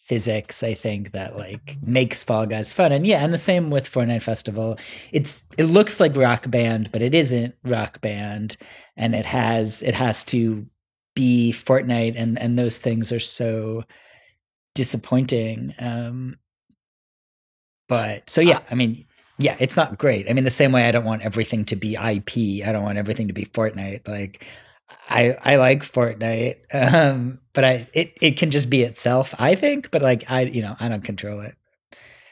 physics 0.08 0.62
i 0.62 0.72
think 0.72 1.12
that 1.12 1.36
like 1.36 1.76
makes 1.82 2.24
fall 2.24 2.46
guys 2.46 2.72
fun 2.72 2.92
and 2.92 3.06
yeah 3.06 3.22
and 3.22 3.34
the 3.34 3.36
same 3.36 3.68
with 3.68 3.86
fortnite 3.86 4.22
festival 4.22 4.78
it's 5.12 5.44
it 5.58 5.64
looks 5.64 6.00
like 6.00 6.16
rock 6.16 6.50
band 6.50 6.90
but 6.92 7.02
it 7.02 7.14
isn't 7.14 7.54
rock 7.64 8.00
band 8.00 8.56
and 8.98 9.14
it 9.14 9.24
has 9.26 9.82
it 9.82 9.94
has 9.94 10.24
to 10.24 10.66
be 11.14 11.52
fortnite 11.52 12.14
and 12.16 12.38
and 12.38 12.58
those 12.58 12.78
things 12.78 13.10
are 13.10 13.20
so 13.20 13.84
disappointing 14.74 15.74
um 15.78 16.36
but 17.88 18.28
so 18.28 18.40
yeah 18.40 18.60
i 18.70 18.74
mean 18.74 19.04
yeah 19.38 19.56
it's 19.58 19.76
not 19.76 19.98
great 19.98 20.28
i 20.28 20.32
mean 20.32 20.44
the 20.44 20.50
same 20.50 20.72
way 20.72 20.84
i 20.84 20.90
don't 20.92 21.04
want 21.04 21.22
everything 21.22 21.64
to 21.64 21.76
be 21.76 21.94
ip 21.94 22.36
i 22.36 22.72
don't 22.72 22.84
want 22.84 22.98
everything 22.98 23.28
to 23.28 23.34
be 23.34 23.44
fortnite 23.44 24.06
like 24.06 24.46
I 25.10 25.36
I 25.42 25.56
like 25.56 25.80
Fortnite, 25.82 26.56
um, 26.94 27.40
but 27.52 27.62
I 27.62 27.88
it 27.92 28.16
it 28.22 28.38
can 28.38 28.50
just 28.50 28.70
be 28.70 28.82
itself. 28.82 29.34
I 29.38 29.54
think, 29.54 29.90
but 29.90 30.00
like 30.00 30.24
I 30.30 30.44
you 30.44 30.62
know 30.62 30.76
I 30.80 30.88
don't 30.88 31.04
control 31.04 31.40
it. 31.40 31.57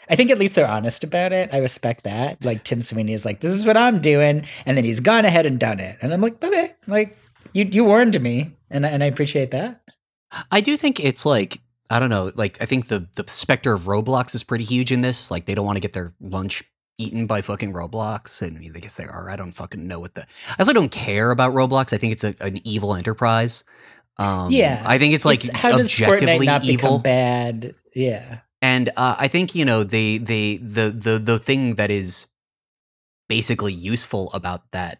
I 0.09 0.17
think 0.17 0.31
at 0.31 0.39
least 0.39 0.55
they're 0.55 0.69
honest 0.69 1.05
about 1.05 1.33
it. 1.33 1.51
I 1.53 1.59
respect 1.59 2.05
that. 2.05 2.45
Like 2.45 2.65
Tim 2.65 2.81
Sweeney 2.81 3.13
is 3.13 3.25
like, 3.25 3.41
this 3.41 3.53
is 3.53 3.67
what 3.67 3.77
I'm 3.77 4.01
doing, 4.01 4.45
and 4.65 4.77
then 4.77 4.85
he's 4.85 5.01
gone 5.01 5.25
ahead 5.25 5.47
and 5.47 5.59
done 5.59 5.81
it, 5.81 5.99
and 6.01 6.13
I'm 6.13 6.21
like, 6.21 6.43
okay, 6.43 6.75
like 6.87 7.17
you 7.53 7.65
you 7.65 7.85
warned 7.85 8.21
me, 8.21 8.53
and 8.71 8.87
and 8.87 9.03
I 9.03 9.07
appreciate 9.07 9.51
that. 9.53 9.83
I 10.51 10.61
do 10.61 10.77
think 10.77 11.01
it's 11.01 11.25
like 11.25 11.61
I 11.91 12.01
don't 12.01 12.11
know, 12.11 12.33
like 12.35 12.61
I 12.61 12.67
think 12.67 12.89
the 12.89 13.09
the 13.15 13.25
specter 13.29 13.73
of 13.73 13.83
Roblox 13.83 14.35
is 14.35 14.43
pretty 14.43 14.65
huge 14.65 14.93
in 14.93 15.01
this. 15.01 15.31
Like 15.31 15.47
they 15.47 15.55
don't 15.55 15.67
want 15.67 15.77
to 15.77 15.81
get 15.81 15.93
their 15.93 16.15
lunch 16.21 16.63
eaten 16.99 17.27
by 17.27 17.43
fucking 17.43 17.73
Roblox, 17.73 18.43
and 18.43 18.59
I 18.59 18.81
guess 18.81 18.97
they 18.97 19.05
are. 19.05 19.31
I 19.31 19.37
don't 19.37 19.53
fucking 19.53 19.87
know 19.87 20.01
what 20.01 20.15
the. 20.15 20.23
I 20.23 20.57
also 20.61 20.73
don't 20.73 20.91
care 20.91 21.31
about 21.31 21.55
Roblox. 21.55 21.93
I 21.93 21.99
think 21.99 22.13
it's 22.13 22.25
a, 22.25 22.35
an 22.41 22.61
evil 22.67 22.95
enterprise. 22.95 23.65
Um, 24.19 24.51
yeah, 24.51 24.83
I 24.87 24.99
think 24.99 25.15
it's 25.15 25.25
like 25.25 25.45
it's, 25.45 25.57
how 25.57 25.73
objectively 25.73 26.47
does 26.47 26.69
evil, 26.69 26.99
bad. 26.99 27.75
Yeah, 27.95 28.39
and 28.67 28.89
uh, 28.97 29.15
I 29.17 29.29
think 29.29 29.55
you 29.55 29.65
know 29.65 29.85
they 29.85 30.19
they 30.19 30.57
the 30.57 30.91
the 30.91 31.21
the 31.21 31.39
thing 31.39 31.77
that 31.77 31.89
is 31.89 32.27
basically 33.29 33.73
useful 33.73 34.29
about 34.35 34.73
that 34.73 34.99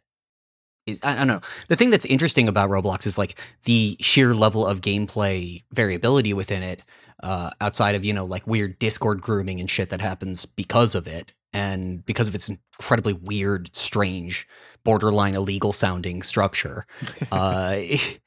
is 0.87 1.01
I 1.03 1.17
don't 1.17 1.27
know. 1.27 1.41
The 1.67 1.75
thing 1.75 1.91
that's 1.91 2.05
interesting 2.05 2.49
about 2.49 2.71
Roblox 2.71 3.07
is 3.07 3.19
like 3.19 3.41
the 3.65 3.97
sheer 4.01 4.35
level 4.35 4.65
of 4.65 4.83
gameplay 4.83 5.65
variability 5.73 6.33
within 6.33 6.63
it. 6.63 6.85
Uh, 7.23 7.51
outside 7.61 7.97
of 7.97 8.05
you 8.05 8.13
know 8.13 8.25
like 8.25 8.47
weird 8.47 8.79
Discord 8.79 9.21
grooming 9.21 9.59
and 9.59 9.69
shit 9.69 9.91
that 9.91 10.01
happens 10.01 10.47
because 10.47 10.95
of 10.95 11.09
it, 11.09 11.35
and 11.53 12.07
because 12.07 12.29
of 12.29 12.37
its 12.37 12.49
incredibly 12.49 13.15
weird, 13.15 13.75
strange, 13.75 14.47
borderline 14.85 15.35
illegal 15.35 15.73
sounding 15.73 16.23
structure. 16.23 16.87
uh, 17.33 17.79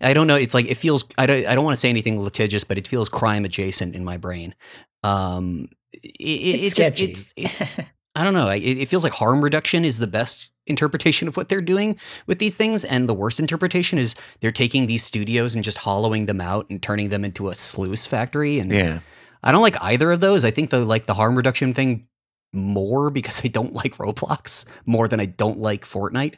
I 0.00 0.12
don't 0.12 0.26
know. 0.26 0.36
It's 0.36 0.54
like 0.54 0.66
it 0.66 0.76
feels. 0.76 1.04
I 1.18 1.26
don't. 1.26 1.46
I 1.46 1.54
don't 1.54 1.64
want 1.64 1.74
to 1.74 1.80
say 1.80 1.88
anything 1.88 2.20
litigious, 2.20 2.64
but 2.64 2.78
it 2.78 2.86
feels 2.86 3.08
crime 3.08 3.44
adjacent 3.44 3.94
in 3.94 4.04
my 4.04 4.16
brain. 4.16 4.54
Um, 5.02 5.68
it, 5.92 6.00
it's, 6.20 6.66
it's 6.66 6.76
just 6.76 7.00
it's 7.00 7.34
it's. 7.36 7.78
I 8.16 8.24
don't 8.24 8.32
know. 8.32 8.48
It, 8.48 8.60
it 8.60 8.88
feels 8.88 9.04
like 9.04 9.12
harm 9.12 9.42
reduction 9.42 9.84
is 9.84 9.98
the 9.98 10.06
best 10.06 10.50
interpretation 10.66 11.28
of 11.28 11.36
what 11.36 11.48
they're 11.48 11.60
doing 11.60 11.98
with 12.26 12.38
these 12.38 12.54
things, 12.54 12.82
and 12.82 13.08
the 13.08 13.14
worst 13.14 13.38
interpretation 13.38 13.98
is 13.98 14.14
they're 14.40 14.50
taking 14.50 14.86
these 14.86 15.04
studios 15.04 15.54
and 15.54 15.62
just 15.62 15.78
hollowing 15.78 16.26
them 16.26 16.40
out 16.40 16.66
and 16.70 16.82
turning 16.82 17.10
them 17.10 17.24
into 17.24 17.48
a 17.48 17.54
sluice 17.54 18.06
factory. 18.06 18.58
And 18.58 18.72
yeah. 18.72 19.00
I 19.42 19.52
don't 19.52 19.62
like 19.62 19.80
either 19.82 20.10
of 20.10 20.20
those. 20.20 20.44
I 20.44 20.50
think 20.50 20.70
the 20.70 20.84
like 20.84 21.06
the 21.06 21.14
harm 21.14 21.36
reduction 21.36 21.72
thing 21.72 22.08
more 22.52 23.10
because 23.10 23.42
I 23.44 23.48
don't 23.48 23.72
like 23.74 23.96
Roblox 23.96 24.64
more 24.86 25.06
than 25.06 25.20
I 25.20 25.26
don't 25.26 25.58
like 25.58 25.84
Fortnite. 25.84 26.36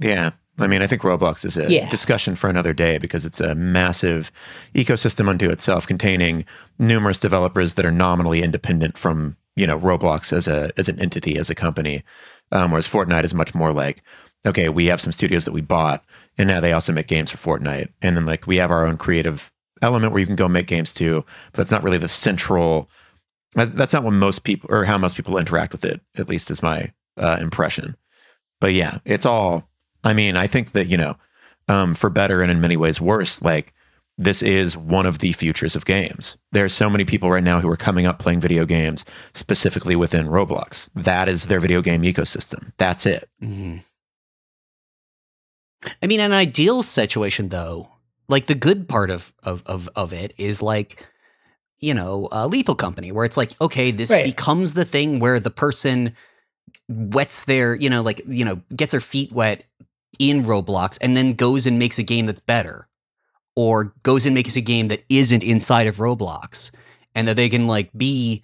Yeah. 0.00 0.30
I 0.58 0.66
mean, 0.66 0.82
I 0.82 0.86
think 0.86 1.02
Roblox 1.02 1.44
is 1.44 1.56
a 1.56 1.70
Yeah. 1.72 1.88
discussion 1.88 2.34
for 2.34 2.50
another 2.50 2.72
day 2.72 2.98
because 2.98 3.24
it's 3.24 3.40
a 3.40 3.54
massive 3.54 4.30
ecosystem 4.74 5.28
unto 5.28 5.48
itself 5.50 5.86
containing 5.86 6.44
numerous 6.78 7.20
developers 7.20 7.74
that 7.74 7.84
are 7.84 7.92
nominally 7.92 8.42
independent 8.42 8.98
from, 8.98 9.36
you 9.56 9.66
know, 9.66 9.78
Roblox 9.78 10.32
as 10.32 10.48
a 10.48 10.70
as 10.76 10.88
an 10.88 10.98
entity, 11.00 11.36
as 11.38 11.48
a 11.50 11.54
company. 11.54 12.02
Um, 12.50 12.70
whereas 12.70 12.88
Fortnite 12.88 13.24
is 13.24 13.34
much 13.34 13.54
more 13.54 13.72
like, 13.72 14.02
okay, 14.46 14.68
we 14.68 14.86
have 14.86 15.00
some 15.00 15.12
studios 15.12 15.44
that 15.44 15.52
we 15.52 15.60
bought 15.60 16.02
and 16.36 16.48
now 16.48 16.60
they 16.60 16.72
also 16.72 16.92
make 16.92 17.06
games 17.08 17.30
for 17.30 17.38
Fortnite. 17.58 17.88
And 18.02 18.16
then 18.16 18.26
like 18.26 18.46
we 18.46 18.56
have 18.56 18.70
our 18.70 18.86
own 18.86 18.96
creative 18.96 19.52
element 19.82 20.12
where 20.12 20.20
you 20.20 20.26
can 20.26 20.36
go 20.36 20.48
make 20.48 20.66
games 20.66 20.92
too, 20.92 21.24
but 21.52 21.58
that's 21.58 21.70
not 21.70 21.82
really 21.82 21.98
the 21.98 22.08
central 22.08 22.88
that's, 23.54 23.92
not 23.94 24.04
what 24.04 24.12
most 24.12 24.44
people 24.44 24.68
or 24.72 24.84
how 24.84 24.98
most 24.98 25.16
people 25.16 25.38
interact 25.38 25.72
with 25.72 25.84
it, 25.84 26.00
at 26.16 26.28
least 26.28 26.50
is 26.50 26.62
my 26.62 26.92
uh, 27.16 27.38
impression. 27.40 27.96
But 28.60 28.74
yeah, 28.74 28.98
it's 29.04 29.24
all 29.26 29.68
I 30.04 30.14
mean, 30.14 30.36
I 30.36 30.46
think 30.46 30.72
that, 30.72 30.86
you 30.86 30.96
know, 30.96 31.16
um, 31.68 31.94
for 31.94 32.08
better 32.10 32.40
and 32.40 32.50
in 32.50 32.60
many 32.60 32.76
ways 32.76 33.00
worse, 33.00 33.42
like 33.42 33.72
this 34.16 34.42
is 34.42 34.76
one 34.76 35.06
of 35.06 35.18
the 35.20 35.32
futures 35.32 35.76
of 35.76 35.84
games. 35.84 36.36
There 36.52 36.64
are 36.64 36.68
so 36.70 36.88
many 36.90 37.04
people 37.04 37.30
right 37.30 37.42
now 37.42 37.60
who 37.60 37.68
are 37.70 37.76
coming 37.76 38.06
up 38.06 38.18
playing 38.18 38.40
video 38.40 38.64
games 38.64 39.04
specifically 39.32 39.94
within 39.96 40.26
Roblox. 40.26 40.88
That 40.94 41.28
is 41.28 41.44
their 41.46 41.60
video 41.60 41.82
game 41.82 42.02
ecosystem. 42.02 42.72
That's 42.78 43.06
it. 43.06 43.28
Mm-hmm. 43.42 43.78
I 46.02 46.06
mean, 46.06 46.20
an 46.20 46.32
ideal 46.32 46.82
situation 46.82 47.48
though, 47.50 47.88
like 48.28 48.46
the 48.46 48.54
good 48.54 48.88
part 48.88 49.10
of 49.10 49.32
of 49.42 49.62
of, 49.66 49.88
of 49.94 50.12
it 50.12 50.34
is 50.36 50.60
like, 50.62 51.06
you 51.78 51.94
know, 51.94 52.28
a 52.32 52.48
lethal 52.48 52.74
company 52.74 53.12
where 53.12 53.24
it's 53.24 53.36
like, 53.36 53.52
okay, 53.60 53.90
this 53.90 54.10
Right. 54.10 54.24
becomes 54.24 54.74
the 54.74 54.84
thing 54.84 55.20
where 55.20 55.38
the 55.38 55.50
person 55.50 56.14
wets 56.88 57.44
their, 57.44 57.76
you 57.76 57.88
know, 57.88 58.02
like, 58.02 58.20
you 58.26 58.44
know, 58.44 58.60
gets 58.74 58.90
their 58.90 59.00
feet 59.00 59.32
wet 59.32 59.64
in 60.18 60.44
Roblox 60.44 60.98
and 61.00 61.16
then 61.16 61.34
goes 61.34 61.66
and 61.66 61.78
makes 61.78 61.98
a 61.98 62.02
game 62.02 62.26
that's 62.26 62.40
better. 62.40 62.88
Or 63.56 63.92
goes 64.04 64.24
and 64.24 64.34
makes 64.34 64.54
a 64.56 64.60
game 64.60 64.88
that 64.88 65.04
isn't 65.08 65.42
inside 65.42 65.86
of 65.88 65.96
Roblox. 65.96 66.70
And 67.14 67.26
that 67.26 67.36
they 67.36 67.48
can 67.48 67.66
like 67.66 67.90
be 67.96 68.42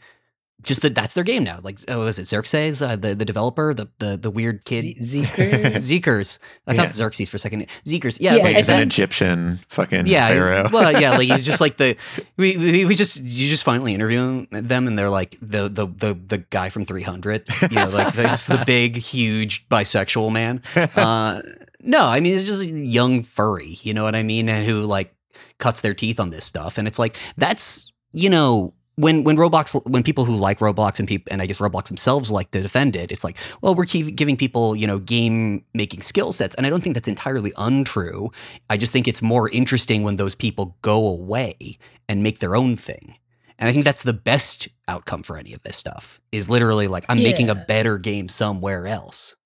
just 0.62 0.80
that 0.80 0.94
that's 0.94 1.12
their 1.14 1.22
game 1.24 1.44
now. 1.44 1.58
Like, 1.62 1.78
oh, 1.88 2.00
was 2.04 2.18
it 2.18 2.24
Xerxes, 2.26 2.80
uh, 2.82 2.96
the 2.96 3.14
the 3.14 3.24
developer, 3.26 3.74
the 3.74 3.86
the 3.98 4.16
the 4.16 4.30
weird 4.30 4.64
kid, 4.64 4.96
Z- 5.04 5.22
Zeker. 5.22 5.62
Zeekerss. 5.76 6.38
I 6.66 6.72
Yeah. 6.72 6.80
thought 6.82 6.92
Xerxes 6.94 7.28
for 7.28 7.36
a 7.36 7.38
second. 7.38 7.66
Zeekerss. 7.84 8.16
Yeah, 8.20 8.36
Yeah, 8.36 8.42
like 8.42 8.56
He's 8.56 8.68
an 8.70 8.80
Egyptian 8.80 9.60
fucking 9.68 10.06
yeah, 10.06 10.28
pharaoh. 10.28 10.68
well, 10.72 10.98
yeah, 10.98 11.10
like 11.18 11.28
he's 11.28 11.44
just 11.44 11.60
like 11.60 11.76
the 11.76 11.96
we, 12.38 12.56
we 12.56 12.84
we 12.86 12.94
just 12.96 13.22
you 13.22 13.48
just 13.48 13.62
finally 13.62 13.94
interview 13.94 14.46
them 14.50 14.88
and 14.88 14.98
they're 14.98 15.10
like 15.10 15.36
the 15.42 15.68
the 15.68 15.86
the 15.86 16.14
the 16.26 16.38
guy 16.38 16.70
from 16.70 16.84
300, 16.86 17.46
you 17.70 17.76
know, 17.76 17.90
like 17.90 18.14
this 18.14 18.46
the 18.46 18.62
big 18.66 18.96
huge 18.96 19.68
bisexual 19.68 20.32
man. 20.32 20.62
Uh 20.96 21.42
no, 21.84 22.06
I 22.06 22.20
mean 22.20 22.34
it's 22.34 22.46
just 22.46 22.62
a 22.62 22.70
young 22.70 23.22
furry, 23.22 23.78
you 23.82 23.94
know 23.94 24.04
what 24.04 24.16
I 24.16 24.22
mean, 24.22 24.48
and 24.48 24.66
who 24.66 24.82
like 24.82 25.14
cuts 25.58 25.80
their 25.80 25.94
teeth 25.94 26.18
on 26.18 26.30
this 26.30 26.44
stuff 26.44 26.78
and 26.78 26.88
it's 26.88 26.98
like 26.98 27.16
that's, 27.36 27.90
you 28.12 28.30
know, 28.30 28.74
when 28.96 29.24
when 29.24 29.36
Roblox 29.36 29.80
when 29.90 30.02
people 30.02 30.24
who 30.24 30.36
like 30.36 30.58
Roblox 30.58 30.98
and 30.98 31.08
people 31.08 31.32
and 31.32 31.42
I 31.42 31.46
guess 31.46 31.58
Roblox 31.58 31.88
themselves 31.88 32.30
like 32.30 32.50
to 32.52 32.62
defend 32.62 32.96
it, 32.96 33.10
it's 33.10 33.24
like, 33.24 33.36
well, 33.60 33.74
we're 33.74 33.86
giving 33.86 34.36
people 34.36 34.76
you 34.76 34.86
know 34.86 34.98
game 34.98 35.64
making 35.74 36.02
skill 36.02 36.32
sets, 36.32 36.54
and 36.54 36.66
I 36.66 36.70
don't 36.70 36.82
think 36.82 36.94
that's 36.94 37.08
entirely 37.08 37.52
untrue. 37.56 38.30
I 38.70 38.76
just 38.76 38.92
think 38.92 39.08
it's 39.08 39.22
more 39.22 39.48
interesting 39.50 40.02
when 40.02 40.16
those 40.16 40.34
people 40.34 40.76
go 40.82 41.06
away 41.08 41.78
and 42.08 42.22
make 42.22 42.38
their 42.38 42.54
own 42.54 42.76
thing. 42.76 43.16
And 43.58 43.68
I 43.68 43.72
think 43.72 43.84
that's 43.84 44.02
the 44.02 44.12
best 44.12 44.68
outcome 44.88 45.22
for 45.22 45.36
any 45.36 45.54
of 45.54 45.62
this 45.62 45.76
stuff. 45.76 46.20
Is 46.32 46.48
literally 46.48 46.86
like 46.88 47.04
I'm 47.08 47.22
making 47.22 47.50
a 47.50 47.54
better 47.54 47.98
game 47.98 48.28
somewhere 48.28 48.86
else. 48.86 49.36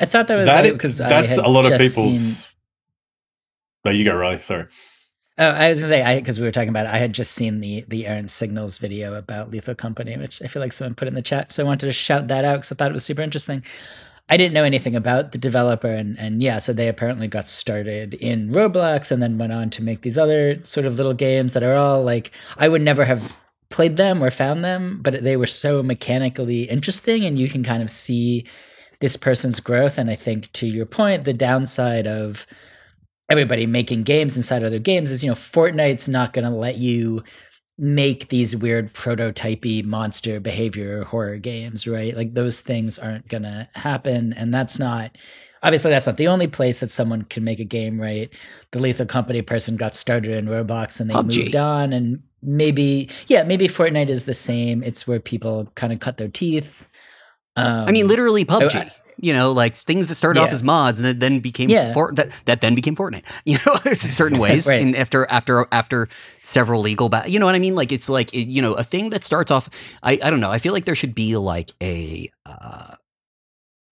I 0.00 0.04
thought 0.04 0.28
that 0.28 0.36
was 0.36 0.46
That 0.46 0.66
is, 0.66 0.72
because 0.72 0.98
that's 0.98 1.36
a 1.36 1.48
lot 1.48 1.70
of 1.70 1.78
people's. 1.78 2.48
No, 3.84 3.90
you 3.90 4.04
go, 4.04 4.16
Riley. 4.16 4.38
Sorry. 4.38 4.66
Oh, 5.40 5.50
I 5.50 5.68
was 5.68 5.78
gonna 5.78 5.88
say, 5.88 6.18
because 6.18 6.40
we 6.40 6.46
were 6.46 6.52
talking 6.52 6.68
about 6.68 6.86
it, 6.86 6.92
I 6.92 6.98
had 6.98 7.12
just 7.12 7.32
seen 7.32 7.60
the 7.60 7.84
the 7.86 8.06
Errant 8.06 8.30
Signal's 8.30 8.78
video 8.78 9.14
about 9.14 9.50
Lethal 9.50 9.74
Company, 9.74 10.16
which 10.16 10.42
I 10.42 10.48
feel 10.48 10.60
like 10.60 10.72
someone 10.72 10.96
put 10.96 11.06
in 11.06 11.14
the 11.14 11.22
chat, 11.22 11.52
so 11.52 11.62
I 11.62 11.66
wanted 11.66 11.86
to 11.86 11.92
shout 11.92 12.26
that 12.28 12.44
out 12.44 12.56
because 12.56 12.72
I 12.72 12.74
thought 12.74 12.90
it 12.90 12.94
was 12.94 13.04
super 13.04 13.22
interesting. 13.22 13.62
I 14.28 14.36
didn't 14.36 14.52
know 14.52 14.64
anything 14.64 14.96
about 14.96 15.30
the 15.30 15.38
developer, 15.38 15.88
and 15.88 16.18
and 16.18 16.42
yeah, 16.42 16.58
so 16.58 16.72
they 16.72 16.88
apparently 16.88 17.28
got 17.28 17.46
started 17.46 18.14
in 18.14 18.50
Roblox 18.50 19.12
and 19.12 19.22
then 19.22 19.38
went 19.38 19.52
on 19.52 19.70
to 19.70 19.82
make 19.82 20.02
these 20.02 20.18
other 20.18 20.62
sort 20.64 20.86
of 20.86 20.96
little 20.96 21.14
games 21.14 21.52
that 21.52 21.62
are 21.62 21.74
all 21.74 22.02
like 22.02 22.32
I 22.56 22.68
would 22.68 22.82
never 22.82 23.04
have 23.04 23.38
played 23.70 23.96
them 23.96 24.22
or 24.24 24.32
found 24.32 24.64
them, 24.64 25.00
but 25.02 25.22
they 25.22 25.36
were 25.36 25.46
so 25.46 25.84
mechanically 25.84 26.64
interesting, 26.64 27.24
and 27.24 27.38
you 27.38 27.48
can 27.48 27.62
kind 27.62 27.82
of 27.82 27.90
see 27.90 28.44
this 29.00 29.16
person's 29.16 29.60
growth. 29.60 29.98
And 29.98 30.10
I 30.10 30.14
think 30.14 30.52
to 30.52 30.66
your 30.66 30.86
point, 30.86 31.24
the 31.24 31.32
downside 31.32 32.06
of 32.06 32.46
everybody 33.30 33.66
making 33.66 34.02
games 34.04 34.36
inside 34.36 34.64
other 34.64 34.78
games 34.78 35.10
is 35.10 35.22
you 35.22 35.28
know 35.28 35.34
Fortnite's 35.34 36.08
not 36.08 36.32
going 36.32 36.44
to 36.44 36.50
let 36.50 36.78
you 36.78 37.22
make 37.78 38.28
these 38.28 38.56
weird 38.56 38.92
prototypey 38.92 39.84
monster 39.84 40.40
behavior 40.40 41.04
horror 41.04 41.36
games 41.36 41.86
right 41.86 42.16
like 42.16 42.34
those 42.34 42.60
things 42.60 42.98
aren't 42.98 43.28
going 43.28 43.44
to 43.44 43.68
happen 43.74 44.32
and 44.32 44.52
that's 44.52 44.80
not 44.80 45.16
obviously 45.62 45.90
that's 45.90 46.06
not 46.06 46.16
the 46.16 46.26
only 46.26 46.48
place 46.48 46.80
that 46.80 46.90
someone 46.90 47.22
can 47.22 47.44
make 47.44 47.60
a 47.60 47.64
game 47.64 48.00
right 48.00 48.34
the 48.72 48.80
lethal 48.80 49.06
company 49.06 49.42
person 49.42 49.76
got 49.76 49.94
started 49.94 50.32
in 50.32 50.46
roblox 50.46 50.98
and 50.98 51.08
they 51.08 51.14
PUBG. 51.14 51.44
moved 51.44 51.56
on 51.56 51.92
and 51.92 52.20
maybe 52.42 53.08
yeah 53.28 53.44
maybe 53.44 53.68
fortnite 53.68 54.08
is 54.08 54.24
the 54.24 54.34
same 54.34 54.82
it's 54.82 55.06
where 55.06 55.20
people 55.20 55.70
kind 55.76 55.92
of 55.92 56.00
cut 56.00 56.16
their 56.16 56.28
teeth 56.28 56.87
um, 57.58 57.88
I 57.88 57.92
mean, 57.92 58.08
literally 58.08 58.44
PUBG. 58.44 58.76
I- 58.76 58.90
you 59.20 59.32
know, 59.32 59.50
like 59.50 59.74
things 59.74 60.06
that 60.06 60.14
started 60.14 60.38
off 60.38 60.52
as 60.52 60.62
mods 60.62 61.00
and 61.00 61.04
then, 61.04 61.18
then 61.18 61.40
became 61.40 61.68
Yeah. 61.68 61.92
Fort, 61.92 62.14
that 62.14 62.30
that 62.44 62.60
then 62.60 62.76
became 62.76 62.94
Fortnite. 62.94 63.24
You 63.44 63.58
know, 63.66 63.74
certain 63.94 64.38
ways. 64.44 64.68
Right. 64.68 64.80
And 64.80 64.94
after 64.94 65.26
after 65.28 65.66
after 65.72 66.08
several 66.40 66.82
legal, 66.82 67.08
ba- 67.08 67.24
you 67.26 67.40
know 67.40 67.46
what 67.46 67.56
I 67.56 67.58
mean? 67.58 67.74
Like 67.74 67.90
it's 67.90 68.08
like 68.08 68.30
you 68.32 68.62
know 68.62 68.74
a 68.74 68.84
thing 68.84 69.10
that 69.10 69.24
starts 69.24 69.50
off. 69.50 69.68
I 70.04 70.20
I 70.22 70.30
don't 70.30 70.38
know. 70.38 70.52
I 70.52 70.58
feel 70.58 70.72
like 70.72 70.84
there 70.84 70.94
should 70.94 71.16
be 71.16 71.36
like 71.36 71.72
a. 71.82 72.30
Uh, 72.46 72.94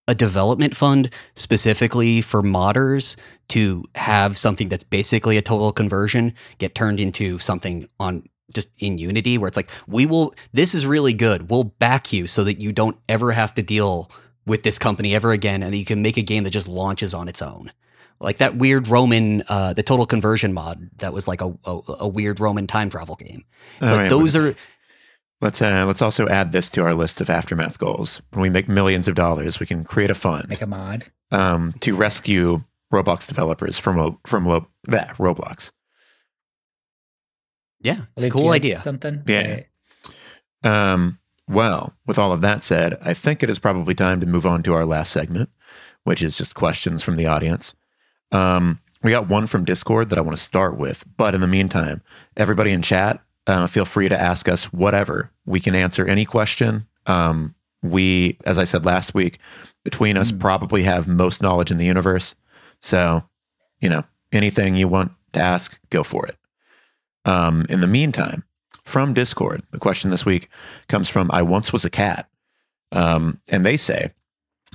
a 0.08 0.14
development 0.14 0.76
fund 0.76 1.10
specifically 1.34 2.20
for 2.20 2.40
modders 2.40 3.16
to 3.48 3.82
have 3.96 4.38
something 4.38 4.68
that's 4.68 4.84
basically 4.84 5.36
a 5.36 5.42
total 5.42 5.72
conversion 5.72 6.32
get 6.58 6.76
turned 6.76 7.00
into 7.00 7.40
something 7.40 7.84
on 7.98 8.22
just 8.56 8.68
in 8.78 8.98
Unity 8.98 9.38
where 9.38 9.46
it's 9.46 9.56
like 9.56 9.70
we 9.86 10.04
will 10.06 10.34
this 10.52 10.74
is 10.74 10.84
really 10.84 11.12
good. 11.14 11.48
We'll 11.48 11.64
back 11.64 12.12
you 12.12 12.26
so 12.26 12.42
that 12.42 12.58
you 12.60 12.72
don't 12.72 12.96
ever 13.08 13.30
have 13.30 13.54
to 13.54 13.62
deal 13.62 14.10
with 14.46 14.64
this 14.64 14.78
company 14.78 15.14
ever 15.14 15.30
again 15.30 15.62
and 15.62 15.72
you 15.74 15.84
can 15.84 16.02
make 16.02 16.16
a 16.16 16.22
game 16.22 16.42
that 16.42 16.50
just 16.50 16.66
launches 16.66 17.14
on 17.14 17.28
its 17.28 17.40
own. 17.40 17.70
Like 18.18 18.38
that 18.38 18.56
weird 18.56 18.88
Roman 18.88 19.44
uh 19.48 19.74
the 19.74 19.84
total 19.84 20.06
conversion 20.06 20.52
mod 20.52 20.90
that 20.98 21.12
was 21.12 21.28
like 21.28 21.40
a 21.40 21.54
a, 21.64 21.80
a 22.00 22.08
weird 22.08 22.40
Roman 22.40 22.66
time 22.66 22.90
travel 22.90 23.14
game. 23.14 23.44
It's 23.80 23.92
All 23.92 23.98
like 23.98 24.02
right, 24.04 24.10
those 24.10 24.34
are 24.34 24.54
Let's 25.42 25.60
uh, 25.60 25.84
let's 25.86 26.00
also 26.00 26.26
add 26.28 26.52
this 26.52 26.70
to 26.70 26.82
our 26.82 26.94
list 26.94 27.20
of 27.20 27.28
aftermath 27.28 27.78
goals. 27.78 28.22
When 28.30 28.40
we 28.40 28.48
make 28.48 28.68
millions 28.70 29.06
of 29.06 29.14
dollars, 29.14 29.60
we 29.60 29.66
can 29.66 29.84
create 29.84 30.08
a 30.08 30.14
fund 30.14 30.48
make 30.48 30.62
a 30.62 30.66
mod 30.66 31.04
um, 31.30 31.74
to 31.80 31.94
rescue 31.94 32.64
Roblox 32.92 33.28
developers 33.28 33.78
from 33.78 33.96
Ro- 33.96 34.20
from 34.26 34.46
Lo- 34.46 34.68
bleh, 34.88 35.08
Roblox. 35.16 35.72
Yeah, 37.86 38.00
it's 38.16 38.24
a 38.24 38.30
cool 38.30 38.50
idea. 38.50 38.78
something 38.78 39.22
Yeah. 39.26 39.42
Sorry. 39.42 39.66
Um, 40.64 41.18
well, 41.48 41.94
with 42.06 42.18
all 42.18 42.32
of 42.32 42.40
that 42.40 42.62
said, 42.62 42.98
I 43.04 43.14
think 43.14 43.42
it 43.42 43.50
is 43.50 43.58
probably 43.58 43.94
time 43.94 44.20
to 44.20 44.26
move 44.26 44.46
on 44.46 44.62
to 44.64 44.74
our 44.74 44.84
last 44.84 45.12
segment, 45.12 45.48
which 46.04 46.22
is 46.22 46.36
just 46.36 46.54
questions 46.54 47.02
from 47.02 47.16
the 47.16 47.26
audience. 47.26 47.74
Um, 48.32 48.80
we 49.02 49.12
got 49.12 49.28
one 49.28 49.46
from 49.46 49.64
Discord 49.64 50.08
that 50.08 50.18
I 50.18 50.22
want 50.22 50.36
to 50.36 50.42
start 50.42 50.76
with, 50.76 51.04
but 51.16 51.34
in 51.34 51.40
the 51.40 51.46
meantime, 51.46 52.02
everybody 52.36 52.72
in 52.72 52.82
chat, 52.82 53.22
uh, 53.46 53.68
feel 53.68 53.84
free 53.84 54.08
to 54.08 54.20
ask 54.20 54.48
us 54.48 54.64
whatever. 54.72 55.30
We 55.44 55.60
can 55.60 55.74
answer 55.76 56.04
any 56.04 56.24
question. 56.24 56.88
Um, 57.06 57.54
we, 57.82 58.38
as 58.44 58.58
I 58.58 58.64
said 58.64 58.84
last 58.84 59.14
week, 59.14 59.38
between 59.84 60.16
us, 60.16 60.32
Mm. 60.32 60.40
probably 60.40 60.82
have 60.82 61.06
most 61.06 61.40
knowledge 61.42 61.70
in 61.70 61.76
the 61.78 61.84
universe. 61.86 62.34
So, 62.80 63.22
you 63.80 63.88
know, 63.88 64.02
anything 64.32 64.74
you 64.74 64.88
want 64.88 65.12
to 65.34 65.40
ask, 65.40 65.78
go 65.90 66.02
for 66.02 66.26
it. 66.26 66.34
Um, 67.26 67.66
in 67.68 67.80
the 67.80 67.86
meantime, 67.86 68.44
from 68.84 69.12
Discord, 69.12 69.62
the 69.72 69.78
question 69.78 70.10
this 70.10 70.24
week 70.24 70.48
comes 70.88 71.08
from 71.08 71.30
I 71.32 71.42
once 71.42 71.72
was 71.72 71.84
a 71.84 71.90
cat, 71.90 72.28
um, 72.92 73.40
and 73.48 73.66
they 73.66 73.76
say 73.76 74.12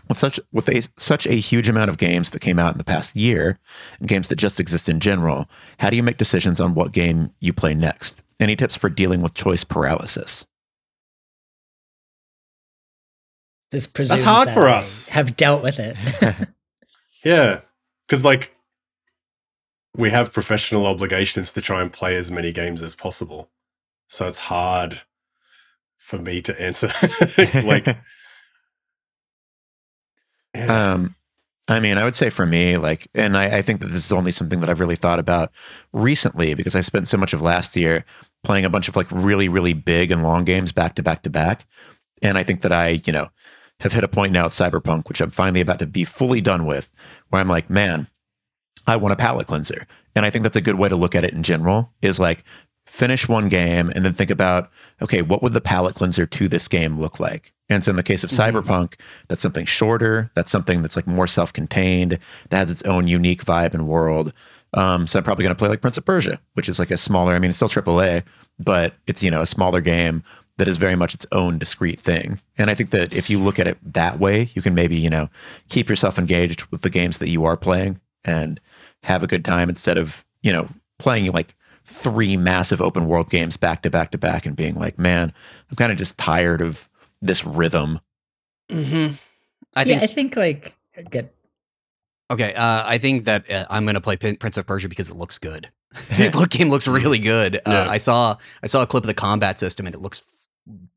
with 0.09 0.17
such 0.17 0.39
with 0.51 0.67
a 0.69 0.81
such 0.97 1.25
a 1.25 1.35
huge 1.35 1.69
amount 1.69 1.89
of 1.89 1.97
games 1.97 2.29
that 2.31 2.41
came 2.41 2.59
out 2.59 2.73
in 2.73 2.77
the 2.77 2.83
past 2.83 3.15
year 3.15 3.57
and 3.99 4.09
games 4.09 4.27
that 4.27 4.35
just 4.35 4.59
exist 4.59 4.89
in 4.89 4.99
general, 4.99 5.49
how 5.79 5.89
do 5.89 5.95
you 5.95 6.03
make 6.03 6.17
decisions 6.17 6.59
on 6.59 6.75
what 6.75 6.91
game 6.91 7.31
you 7.39 7.53
play 7.53 7.73
next? 7.73 8.21
Any 8.39 8.55
tips 8.55 8.75
for 8.75 8.89
dealing 8.89 9.21
with 9.21 9.33
choice 9.33 9.63
paralysis? 9.63 10.45
This 13.71 13.87
presumes 13.87 14.23
hard 14.23 14.49
that 14.49 14.53
for 14.53 14.67
I 14.67 14.79
us. 14.79 15.07
Have 15.09 15.37
dealt 15.37 15.63
with 15.63 15.79
it. 15.79 15.95
Yeah, 17.23 17.59
because 18.07 18.25
like 18.25 18.55
we 19.97 20.09
have 20.09 20.33
professional 20.33 20.85
obligations 20.85 21.53
to 21.53 21.61
try 21.61 21.81
and 21.81 21.91
play 21.91 22.15
as 22.15 22.31
many 22.31 22.51
games 22.51 22.81
as 22.81 22.95
possible, 22.95 23.49
so 24.07 24.27
it's 24.27 24.39
hard 24.39 25.01
for 25.97 26.17
me 26.17 26.41
to 26.41 26.61
answer. 26.61 26.89
like, 27.63 27.85
yeah. 30.55 30.91
Um, 30.93 31.15
I 31.67 31.79
mean, 31.79 31.97
I 31.97 32.03
would 32.03 32.15
say 32.15 32.29
for 32.29 32.45
me, 32.45 32.77
like, 32.77 33.07
and 33.13 33.37
I, 33.37 33.59
I 33.59 33.61
think 33.61 33.79
that 33.79 33.87
this 33.87 34.03
is 34.03 34.11
only 34.11 34.31
something 34.31 34.59
that 34.59 34.69
I've 34.69 34.79
really 34.79 34.95
thought 34.95 35.19
about 35.19 35.51
recently 35.93 36.53
because 36.53 36.75
I 36.75 36.81
spent 36.81 37.07
so 37.07 37.17
much 37.17 37.33
of 37.33 37.41
last 37.41 37.75
year 37.75 38.03
playing 38.43 38.65
a 38.65 38.69
bunch 38.69 38.89
of 38.89 38.95
like 38.95 39.07
really, 39.11 39.47
really 39.47 39.73
big 39.73 40.11
and 40.11 40.23
long 40.23 40.43
games 40.43 40.71
back 40.71 40.95
to 40.95 41.03
back 41.03 41.21
to 41.23 41.29
back. 41.29 41.65
And 42.21 42.37
I 42.37 42.43
think 42.43 42.61
that 42.61 42.71
I, 42.71 43.01
you 43.05 43.13
know, 43.13 43.29
have 43.79 43.93
hit 43.93 44.03
a 44.03 44.07
point 44.07 44.33
now 44.33 44.45
with 44.45 44.53
Cyberpunk, 44.53 45.07
which 45.07 45.21
I'm 45.21 45.31
finally 45.31 45.61
about 45.61 45.79
to 45.79 45.87
be 45.87 46.03
fully 46.03 46.41
done 46.41 46.65
with, 46.65 46.91
where 47.29 47.41
I'm 47.41 47.47
like, 47.47 47.69
man, 47.69 48.07
I 48.87 48.95
want 48.95 49.13
a 49.13 49.17
palate 49.17 49.47
cleanser. 49.47 49.87
And 50.15 50.25
I 50.25 50.29
think 50.29 50.43
that's 50.43 50.55
a 50.55 50.61
good 50.61 50.75
way 50.75 50.89
to 50.89 50.95
look 50.95 51.15
at 51.15 51.23
it 51.23 51.33
in 51.33 51.43
general 51.43 51.91
is 52.01 52.19
like 52.19 52.43
finish 52.85 53.27
one 53.29 53.47
game 53.47 53.89
and 53.95 54.03
then 54.03 54.13
think 54.13 54.29
about, 54.29 54.69
okay, 55.01 55.21
what 55.21 55.41
would 55.41 55.53
the 55.53 55.61
palate 55.61 55.95
cleanser 55.95 56.25
to 56.25 56.47
this 56.47 56.67
game 56.67 56.99
look 56.99 57.19
like? 57.19 57.53
And 57.69 57.83
so 57.83 57.91
in 57.91 57.95
the 57.95 58.03
case 58.03 58.23
of 58.23 58.31
Mhm. 58.31 58.51
Cyberpunk, 58.51 58.93
that's 59.29 59.41
something 59.41 59.65
shorter, 59.65 60.29
that's 60.33 60.51
something 60.51 60.81
that's 60.81 60.97
like 60.97 61.07
more 61.07 61.27
self-contained, 61.27 62.19
that 62.49 62.57
has 62.57 62.71
its 62.71 62.81
own 62.83 63.07
unique 63.07 63.45
vibe 63.45 63.73
and 63.73 63.87
world. 63.87 64.33
Um, 64.73 65.07
so 65.07 65.17
I'm 65.17 65.23
probably 65.23 65.43
going 65.43 65.55
to 65.55 65.59
play 65.59 65.69
like 65.69 65.81
Prince 65.81 65.97
of 65.97 66.05
Persia, 66.05 66.39
which 66.53 66.67
is 66.67 66.79
like 66.79 66.91
a 66.91 66.97
smaller, 66.97 67.33
I 67.33 67.39
mean, 67.39 67.49
it's 67.49 67.57
still 67.57 67.69
AAA, 67.69 68.23
but 68.59 68.95
it's, 69.07 69.23
you 69.23 69.31
know, 69.31 69.41
a 69.41 69.45
smaller 69.45 69.79
game 69.79 70.23
that 70.57 70.67
is 70.67 70.77
very 70.77 70.95
much 70.95 71.13
its 71.13 71.25
own 71.31 71.57
discrete 71.57 71.99
thing. 71.99 72.39
And 72.57 72.69
I 72.69 72.73
think 72.73 72.89
that 72.89 73.15
if 73.15 73.29
you 73.29 73.39
look 73.39 73.57
at 73.57 73.67
it 73.67 73.77
that 73.93 74.19
way, 74.19 74.49
you 74.53 74.61
can 74.61 74.75
maybe, 74.75 74.97
you 74.97 75.09
know, 75.09 75.29
keep 75.69 75.89
yourself 75.89 76.19
engaged 76.19 76.65
with 76.71 76.81
the 76.81 76.89
games 76.89 77.19
that 77.19 77.29
you 77.29 77.45
are 77.45 77.57
playing 77.57 78.01
and 78.25 78.59
have 79.03 79.23
a 79.23 79.27
good 79.27 79.43
time 79.45 79.69
instead 79.69 79.97
of, 79.97 80.25
you 80.41 80.51
know, 80.51 80.69
playing 80.99 81.31
like 81.31 81.55
three 81.85 82.37
massive 82.37 82.81
open 82.81 83.05
world 83.07 83.29
games 83.29 83.57
back 83.57 83.81
to 83.81 83.89
back 83.89 84.11
to 84.11 84.17
back 84.17 84.45
and 84.45 84.55
being 84.55 84.75
like, 84.75 84.99
man, 84.99 85.33
I'm 85.69 85.75
kind 85.75 85.91
of 85.91 85.97
just 85.97 86.17
tired 86.17 86.61
of 86.61 86.87
this 87.21 87.43
rhythm. 87.45 87.99
Mm-hmm. 88.71 89.13
I 89.75 89.83
yeah, 89.83 89.99
think 89.99 90.03
I 90.03 90.07
think 90.07 90.35
like 90.35 90.77
good. 91.09 91.29
Okay, 92.31 92.53
uh, 92.53 92.83
I 92.85 92.97
think 92.97 93.25
that 93.25 93.49
uh, 93.51 93.65
I'm 93.69 93.85
gonna 93.85 93.99
play 93.99 94.15
Pin- 94.15 94.37
Prince 94.37 94.55
of 94.57 94.65
Persia 94.65 94.87
because 94.87 95.09
it 95.09 95.15
looks 95.17 95.37
good. 95.37 95.69
this 96.09 96.33
look 96.35 96.49
game 96.49 96.69
looks 96.69 96.87
really 96.87 97.19
good. 97.19 97.57
Uh, 97.57 97.59
Yeah. 97.85 97.89
I 97.89 97.97
saw 97.97 98.37
I 98.63 98.67
saw 98.67 98.83
a 98.83 98.87
clip 98.87 99.03
of 99.03 99.07
the 99.07 99.13
combat 99.13 99.59
system 99.59 99.85
and 99.85 99.93
it 99.93 99.99
looks 100.01 100.23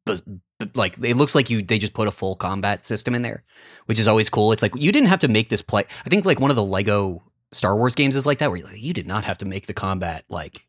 b- 0.07 0.15
b- 0.61 0.71
like 0.75 0.97
it 1.03 1.17
looks 1.17 1.35
like 1.35 1.51
you 1.51 1.63
they 1.63 1.79
just 1.79 1.95
put 1.95 2.07
a 2.07 2.13
full 2.13 2.37
combat 2.37 2.87
system 2.87 3.15
in 3.15 3.23
there, 3.23 3.43
which 3.87 3.99
is 3.99 4.07
always 4.07 4.29
cool. 4.31 4.53
It's 4.53 4.63
like 4.63 4.77
you 4.77 4.93
didn't 4.93 5.09
have 5.09 5.19
to 5.21 5.29
make 5.29 5.49
this 5.49 5.63
play. 5.63 5.83
I 6.07 6.09
think 6.09 6.25
like 6.25 6.39
one 6.39 6.51
of 6.51 6.57
the 6.57 6.63
Lego 6.65 7.24
Star 7.55 7.77
Wars 7.77 7.95
games 7.95 8.17
is 8.17 8.27
like 8.27 8.39
that, 8.39 8.51
where 8.51 8.63
like, 8.63 8.83
you 8.83 8.93
did 8.93 9.07
not 9.07 9.25
have 9.25 9.39
to 9.39 9.45
make 9.45 9.67
the 9.67 9.75
combat 9.75 10.25
like 10.29 10.67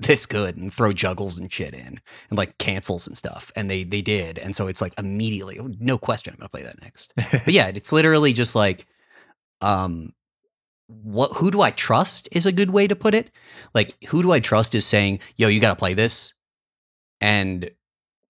this 0.00 0.26
good 0.26 0.56
and 0.56 0.72
throw 0.72 0.92
juggles 0.92 1.38
and 1.38 1.52
shit 1.52 1.74
in 1.74 1.98
and 2.30 2.38
like 2.38 2.56
cancels 2.58 3.06
and 3.06 3.16
stuff, 3.16 3.50
and 3.56 3.70
they 3.70 3.84
they 3.84 4.02
did, 4.02 4.38
and 4.38 4.54
so 4.54 4.66
it's 4.68 4.80
like 4.80 4.94
immediately, 4.98 5.58
no 5.80 5.98
question, 5.98 6.32
I'm 6.32 6.38
gonna 6.38 6.48
play 6.48 6.62
that 6.62 6.80
next 6.82 7.12
but 7.16 7.48
yeah, 7.48 7.68
it's 7.68 7.92
literally 7.92 8.32
just 8.32 8.54
like, 8.54 8.86
um, 9.60 10.12
what? 10.86 11.32
Who 11.34 11.50
do 11.50 11.60
I 11.60 11.70
trust 11.70 12.28
is 12.32 12.46
a 12.46 12.52
good 12.52 12.70
way 12.70 12.86
to 12.86 12.96
put 12.96 13.14
it. 13.14 13.30
Like, 13.74 13.92
who 14.04 14.22
do 14.22 14.32
I 14.32 14.40
trust 14.40 14.74
is 14.74 14.86
saying, 14.86 15.20
"Yo, 15.36 15.48
you 15.48 15.60
got 15.60 15.70
to 15.70 15.76
play 15.76 15.94
this," 15.94 16.34
and 17.20 17.70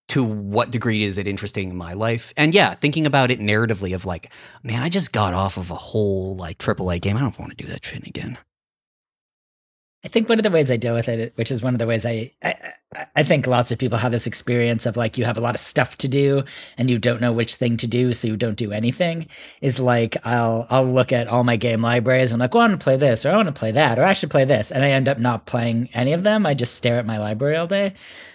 to 0.09 0.24
what 0.24 0.70
degree 0.70 1.05
is 1.05 1.18
it 1.18 1.26
interesting 1.26 1.70
in 1.70 1.76
my 1.76 1.93
life? 1.93 2.32
And 2.36 2.55
yeah, 2.55 2.74
thinking 2.74 3.06
about 3.06 3.30
it 3.30 3.40
narratively 3.40 3.94
of 3.94 4.05
like, 4.05 4.32
man, 4.62 4.82
I 4.82 4.89
just 4.89 5.12
got 5.12 5.35
off 5.35 5.56
of 5.56 5.70
a 5.70 5.74
whole 5.76 6.35
like 6.36 6.59
AAA 6.59 7.01
game. 7.01 7.16
I 7.16 7.20
don't 7.20 7.39
want 7.39 7.56
to 7.56 7.64
do 7.64 7.70
that 7.70 7.85
shit 7.85 8.06
again. 8.06 8.39
I 10.05 10.09
think 10.09 10.28
one 10.28 10.39
of 10.39 10.44
the 10.44 10.51
ways 10.51 10.70
I 10.70 10.76
deal 10.76 10.94
with 10.94 11.09
it, 11.09 11.32
which 11.35 11.51
is 11.51 11.60
one 11.60 11.74
of 11.74 11.80
the 11.80 11.86
ways 11.86 12.06
I, 12.06 12.30
I, 12.40 12.55
I- 13.16 13.24
think 13.24 13.48
lots 13.48 13.72
of 13.72 13.78
people 13.80 13.98
have 13.98 14.12
this 14.12 14.28
experience 14.28 14.86
of 14.86 14.97
like 14.97 15.18
you 15.18 15.24
have 15.24 15.36
a 15.36 15.40
lot 15.40 15.56
of 15.56 15.60
stuff 15.60 15.98
to 15.98 16.09
do 16.09 16.44
and 16.78 16.89
you 16.89 17.01
don't 17.01 17.20
know 17.20 17.32
which 17.32 17.56
thing 17.56 17.76
to 17.78 17.89
do, 17.89 18.12
so 18.12 18.28
you 18.28 18.36
don't 18.36 18.56
do 18.56 18.70
anything. 18.70 19.26
Is 19.60 19.80
like 19.80 20.16
I'll 20.24 20.68
I'll 20.70 20.85
look 20.86 21.12
at 21.12 21.26
all 21.26 21.43
my 21.43 21.56
game 21.56 21.82
libraries. 21.82 22.30
And 22.30 22.40
I'm 22.40 22.44
like, 22.44 22.55
well, 22.55 22.62
I 22.62 22.68
want 22.68 22.80
to 22.80 22.85
play 22.85 22.97
this, 22.97 23.26
or 23.26 23.30
I 23.32 23.36
want 23.36 23.48
to 23.48 23.52
play 23.52 23.72
that, 23.72 23.98
or 23.98 24.05
I 24.05 24.12
should 24.12 24.30
play 24.30 24.44
this, 24.44 24.70
and 24.70 24.85
I 24.85 24.90
end 24.90 25.09
up 25.09 25.18
not 25.18 25.47
playing 25.47 25.89
any 25.93 26.12
of 26.12 26.22
them. 26.22 26.47
I 26.47 26.55
just 26.55 26.76
stare 26.76 26.97
at 26.98 27.05
my 27.05 27.18
library 27.18 27.56
all 27.56 27.66
day. 27.66 27.94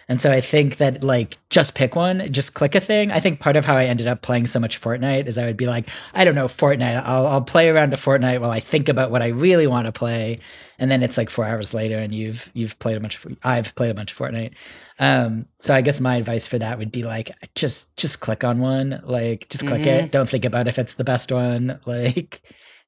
And 0.10 0.20
so 0.20 0.32
I 0.32 0.42
think 0.42 0.78
that 0.78 1.04
like 1.04 1.38
just 1.50 1.76
pick 1.76 1.96
one, 1.96 2.32
just 2.32 2.54
click 2.54 2.76
a 2.76 2.80
thing. 2.82 3.10
I 3.12 3.20
think 3.20 3.40
part 3.40 3.56
of 3.56 3.64
how 3.66 3.76
I 3.76 3.86
ended 3.86 4.08
up 4.08 4.22
playing 4.22 4.48
so 4.48 4.60
much 4.60 4.80
Fortnite 4.82 5.28
is 5.28 5.38
I 5.38 5.46
would 5.46 5.56
be 5.58 5.66
like, 5.68 5.90
I 6.14 6.24
don't 6.26 6.36
know, 6.36 6.48
Fortnite. 6.48 7.04
I'll 7.06 7.28
I'll 7.28 7.42
play 7.42 7.70
around 7.70 7.92
to 7.92 7.98
Fortnite 7.98 8.42
while 8.42 8.52
I 8.52 8.60
think 8.60 8.90
about 8.90 9.12
what 9.12 9.22
I 9.22 9.28
really 9.28 9.66
want 9.68 9.86
to 9.86 9.92
play, 9.94 10.40
and 10.78 10.92
then 10.92 11.04
it's 11.04 11.18
like 11.18 11.30
four 11.30 11.46
hours 11.46 11.74
later, 11.74 11.98
and 11.98 12.14
you've 12.14 12.50
you've 12.54 12.78
played 12.80 12.98
a 12.98 13.00
bunch 13.00 13.24
of 13.24 13.38
I've 13.44 13.74
played 13.76 13.92
a 13.92 13.94
bunch 13.94 14.12
of 14.12 14.18
Fortnite. 14.18 14.54
Um, 15.00 15.46
so 15.60 15.74
I 15.74 15.82
guess 15.82 16.00
my 16.00 16.18
advice 16.18 16.48
for 16.48 16.60
that 16.60 16.78
would 16.78 16.92
be 16.92 17.04
like 17.04 17.32
just 17.56 17.96
just 17.96 18.20
click 18.20 18.44
on 18.44 18.60
one, 18.60 19.02
like 19.06 19.48
just 19.50 19.66
click 19.66 19.84
Mhm. 19.84 19.88
it. 20.06 20.12
Don't 20.12 20.28
think 20.30 20.46
about 20.46 20.68
if 20.68 20.78
it's 20.78 20.96
the 20.96 21.04
best 21.04 21.32
one. 21.32 21.80
Like 21.86 22.42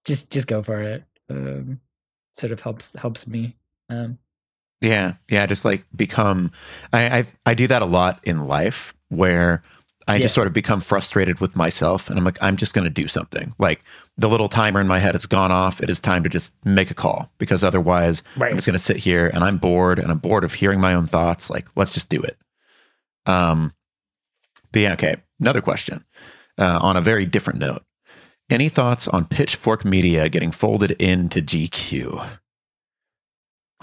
just 0.06 0.32
just 0.32 0.48
go 0.48 0.62
for 0.62 0.82
it. 0.82 1.04
Um, 1.30 1.80
sort 2.38 2.52
of 2.52 2.60
helps 2.62 2.94
helps 2.94 3.26
me. 3.26 3.56
Um, 3.90 4.20
Yeah, 4.82 5.14
yeah, 5.30 5.46
just 5.46 5.66
like 5.66 5.86
become. 5.96 6.52
I 6.94 7.20
I, 7.20 7.24
I 7.46 7.54
do 7.54 7.68
that 7.68 7.82
a 7.82 7.86
lot 7.86 8.20
in 8.24 8.46
life 8.48 8.94
where 9.10 9.64
I 10.08 10.16
Yeah. 10.18 10.24
just 10.24 10.36
sort 10.36 10.46
of 10.48 10.54
become 10.54 10.82
frustrated 10.82 11.40
with 11.40 11.56
myself, 11.56 12.10
and 12.10 12.20
I'm 12.20 12.26
like, 12.26 12.38
I'm 12.42 12.58
just 12.58 12.74
going 12.76 12.84
to 12.84 12.90
do 12.92 13.08
something. 13.08 13.54
Like 13.58 13.84
the 14.18 14.30
little 14.30 14.50
timer 14.50 14.80
in 14.80 14.88
my 14.88 15.00
head 15.00 15.16
has 15.16 15.26
gone 15.26 15.52
off. 15.52 15.82
It 15.82 15.90
is 15.90 16.00
time 16.00 16.24
to 16.24 16.30
just 16.30 16.54
make 16.64 16.92
a 16.92 16.94
call 16.94 17.32
because 17.40 17.64
otherwise, 17.64 18.22
Right. 18.38 18.52
I'm 18.52 18.58
just 18.58 18.68
going 18.68 18.74
to 18.78 18.80
sit 18.80 18.98
here 18.98 19.32
and 19.34 19.44
I'm 19.44 19.58
bored 19.58 19.98
and 19.98 20.12
I'm 20.12 20.20
bored 20.20 20.44
of 20.44 20.54
hearing 20.54 20.80
my 20.80 20.94
own 20.94 21.08
thoughts. 21.08 21.50
Like, 21.50 21.68
let's 21.76 21.90
just 21.92 22.08
do 22.10 22.22
it. 22.22 22.38
Um, 23.26 23.74
but 24.72 24.82
yeah, 24.82 24.94
okay. 24.94 25.16
Another 25.40 25.62
question 25.62 26.04
uh, 26.58 26.80
on 26.82 26.96
a 26.96 27.02
very 27.02 27.26
different 27.26 27.60
note. 27.60 27.84
Any 28.50 28.70
thoughts 28.70 29.08
on 29.08 29.26
Pitchfork 29.26 29.84
Media 29.84 30.30
getting 30.30 30.52
folded 30.52 30.92
into 31.02 31.42
GQ? 31.42 32.26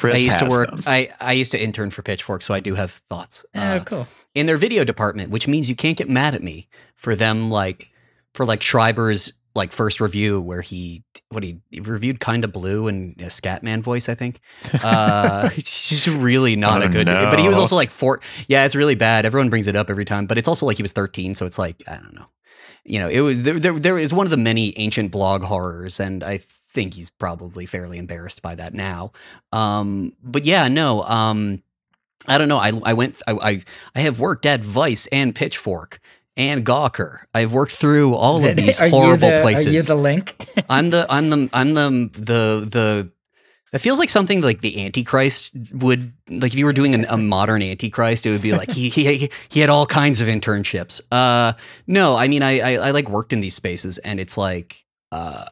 Chris 0.03 0.15
I 0.17 0.19
used 0.19 0.39
to 0.41 0.47
work. 0.47 0.71
them. 0.71 0.83
I 0.87 1.09
I 1.21 1.33
used 1.33 1.51
to 1.53 1.63
intern 1.63 1.91
for 1.91 2.03
Pitchfork, 2.03 2.43
so 2.43 2.53
I 2.55 2.61
do 2.61 2.75
have 2.75 2.91
thoughts. 2.91 3.45
oh, 3.55 3.61
Uh, 3.61 3.85
cool. 3.85 4.07
in 4.35 4.47
their 4.47 4.59
video 4.59 4.85
department, 4.85 5.31
which 5.31 5.49
means 5.49 5.69
you 5.71 5.77
can't 5.77 5.97
get 5.97 6.09
mad 6.09 6.35
at 6.35 6.43
me 6.43 6.69
for 6.95 7.15
them 7.17 7.51
like 7.51 7.89
for 8.35 8.45
like 8.45 8.61
Schreiber's 8.63 9.33
like 9.55 9.71
first 9.71 10.01
review 10.01 10.41
where 10.41 10.63
he 10.63 11.03
what 11.29 11.43
he, 11.43 11.59
he 11.71 11.81
reviewed 11.81 12.21
kind 12.21 12.43
of 12.43 12.53
blue 12.55 12.89
and 12.89 13.21
a 13.21 13.27
Scatman 13.27 13.83
voice, 13.83 14.09
I 14.09 14.15
think. 14.15 14.41
Uh 14.83 15.51
it's 15.57 15.89
just 15.91 16.07
really 16.07 16.57
not 16.57 16.83
Oh, 16.83 16.87
a 16.87 16.89
good 16.89 17.07
but 17.07 17.39
he 17.39 17.49
was 17.49 17.59
also 17.59 17.77
like 17.77 17.91
four 17.91 18.21
yeah, 18.49 18.65
it's 18.65 18.75
really 18.75 18.95
bad. 18.95 19.27
Everyone 19.27 19.51
brings 19.51 19.67
it 19.67 19.77
up 19.77 19.91
every 19.91 20.05
time, 20.07 20.27
but 20.27 20.39
it's 20.39 20.49
also 20.49 20.65
like 20.67 20.77
he 20.79 20.83
was 20.83 20.93
13, 20.93 21.35
so 21.35 21.45
it's 21.47 21.59
like, 21.59 21.83
I 21.89 21.97
don't 21.97 22.15
know. 22.15 22.27
You 22.85 22.99
know, 23.01 23.09
it 23.09 23.21
was 23.21 23.43
there 23.45 23.61
there, 23.61 23.79
there 23.79 23.99
is 23.99 24.13
one 24.13 24.27
of 24.27 24.31
the 24.31 24.37
many 24.39 24.77
ancient 24.79 25.13
blog 25.13 25.43
horrors, 25.45 26.01
and 26.01 26.25
I 26.25 26.41
think 26.73 26.95
he's 26.95 27.11
probably 27.11 27.67
fairly 27.67 27.99
embarrassed 27.99 28.43
by 28.43 28.55
that 28.57 28.75
now. 28.75 29.13
Um 29.53 30.13
but 30.23 30.45
yeah, 30.47 30.69
no, 30.69 31.03
um 31.03 31.63
I 32.29 32.39
don't 32.39 32.49
know. 32.49 32.59
I 32.59 32.73
I 32.85 32.93
went 32.95 33.21
I 33.27 33.33
I, 33.33 33.63
I 33.95 34.01
have 34.01 34.19
worked 34.19 34.47
at 34.47 34.61
Vice 34.63 35.07
and 35.09 35.35
Pitchfork 35.35 36.01
and 36.37 36.65
Gawker. 36.65 37.25
I've 37.35 37.53
worked 37.53 37.73
through 37.73 38.15
all 38.15 38.39
Is 38.39 38.45
of 38.45 38.51
it- 38.51 38.57
these 38.63 38.79
horrible 38.91 39.29
the- 39.29 39.35
Are 39.35 39.37
you 39.39 39.43
places. 39.43 39.87
the 39.87 39.95
link? 39.95 40.37
I'm 40.71 40.91
the 40.91 41.07
I'm 41.11 41.31
the 41.31 41.51
I'm 41.53 41.75
the 41.75 42.11
the 42.15 42.69
the 42.71 43.13
it 43.75 43.79
feels 43.79 43.99
like 43.99 44.11
something 44.11 44.43
like 44.43 44.61
the 44.61 44.85
Antichrist 44.85 45.55
would 45.73 46.13
like 46.29 46.53
if 46.53 46.59
you 46.59 46.67
were 46.67 46.75
doing 46.75 46.95
an, 46.95 47.07
a 47.09 47.17
modern 47.17 47.63
Antichrist, 47.63 48.27
it 48.27 48.31
would 48.31 48.43
be 48.43 48.53
like 48.53 48.71
he 48.71 48.89
he 48.91 49.31
he 49.49 49.61
had 49.61 49.71
all 49.71 49.87
kinds 49.87 50.21
of 50.21 50.29
internships. 50.29 51.01
Uh, 51.11 51.55
no, 51.87 52.15
I 52.15 52.29
mean 52.29 52.43
I, 52.43 52.61
I 52.61 52.73
I 52.89 52.91
like 52.91 53.09
worked 53.09 53.33
in 53.33 53.41
these 53.41 53.55
spaces, 53.55 53.97
and 53.99 54.21
it's 54.21 54.37
like 54.37 54.85
uh, 55.11 55.47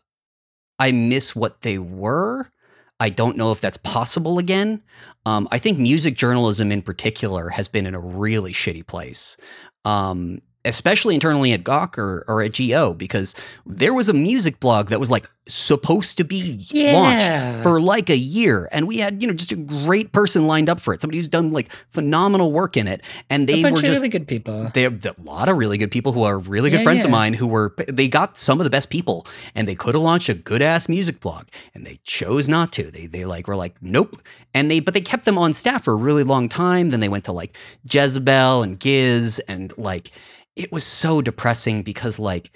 I 0.80 0.90
miss 0.92 1.36
what 1.36 1.60
they 1.60 1.78
were. 1.78 2.50
I 2.98 3.08
don't 3.08 3.36
know 3.36 3.52
if 3.52 3.60
that's 3.60 3.76
possible 3.76 4.38
again. 4.38 4.82
Um, 5.24 5.46
I 5.52 5.58
think 5.58 5.78
music 5.78 6.16
journalism 6.16 6.72
in 6.72 6.82
particular 6.82 7.50
has 7.50 7.68
been 7.68 7.86
in 7.86 7.94
a 7.94 8.00
really 8.00 8.52
shitty 8.52 8.86
place. 8.86 9.36
Um, 9.84 10.42
especially 10.64 11.14
internally 11.14 11.52
at 11.52 11.64
Gawker 11.64 12.22
or 12.28 12.42
at 12.42 12.56
GO, 12.56 12.94
because 12.94 13.34
there 13.66 13.94
was 13.94 14.08
a 14.08 14.12
music 14.14 14.60
blog 14.60 14.88
that 14.88 15.00
was 15.00 15.10
like 15.10 15.28
supposed 15.46 16.16
to 16.16 16.24
be 16.24 16.64
launched 16.92 17.62
for 17.62 17.80
like 17.80 18.08
a 18.08 18.16
year, 18.16 18.68
and 18.70 18.86
we 18.86 18.98
had 18.98 19.20
you 19.22 19.26
know 19.26 19.34
just 19.34 19.52
a 19.52 19.56
great 19.56 20.12
person 20.12 20.46
lined 20.46 20.68
up 20.68 20.78
for 20.80 20.94
it, 20.94 21.00
somebody 21.00 21.18
who's 21.18 21.28
done 21.28 21.50
like 21.52 21.72
phenomenal 21.88 22.52
work 22.52 22.76
in 22.76 22.86
it, 22.86 23.02
and 23.28 23.48
they 23.48 23.62
were 23.64 23.70
just 23.80 23.98
really 24.00 24.08
good 24.08 24.28
people. 24.28 24.70
they 24.74 24.82
have 24.82 25.04
a 25.04 25.14
lot 25.22 25.48
of 25.48 25.56
really 25.56 25.78
good 25.78 25.90
people 25.90 26.12
who 26.12 26.22
are 26.22 26.38
really 26.38 26.70
good 26.70 26.80
Yeah, 26.80 26.84
friends 26.84 27.04
of 27.04 27.10
mine 27.10 27.32
who 27.34 27.46
were 27.46 27.74
they 27.88 28.06
got 28.06 28.36
some 28.36 28.60
of 28.60 28.64
the 28.64 28.70
best 28.70 28.90
people 28.90 29.26
and 29.54 29.66
they 29.66 29.74
could 29.74 29.94
have 29.94 30.02
launched 30.02 30.28
a 30.28 30.34
good 30.34 30.62
ass 30.62 30.88
music 30.88 31.20
blog 31.20 31.46
and 31.74 31.84
they 31.86 31.98
chose 32.04 32.48
not 32.48 32.70
to. 32.72 32.90
They 32.90 33.06
they 33.06 33.24
like 33.24 33.48
were 33.48 33.56
like 33.56 33.74
nope 33.80 34.20
and 34.54 34.70
they 34.70 34.78
but 34.80 34.94
they 34.94 35.00
kept 35.00 35.24
them 35.24 35.38
on 35.38 35.54
staff 35.54 35.84
for 35.84 35.94
a 35.94 35.96
really 35.96 36.22
long 36.22 36.48
time 36.48 36.90
then 36.90 37.00
they 37.00 37.08
went 37.08 37.24
to 37.24 37.32
like 37.32 37.56
Jezebel 37.90 38.62
and 38.62 38.78
Giz 38.78 39.38
and 39.48 39.76
like 39.78 40.10
it 40.56 40.72
was 40.72 40.84
so 40.84 41.20
depressing 41.22 41.82
because 41.82 42.18
like 42.18 42.50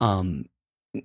um 0.00 0.46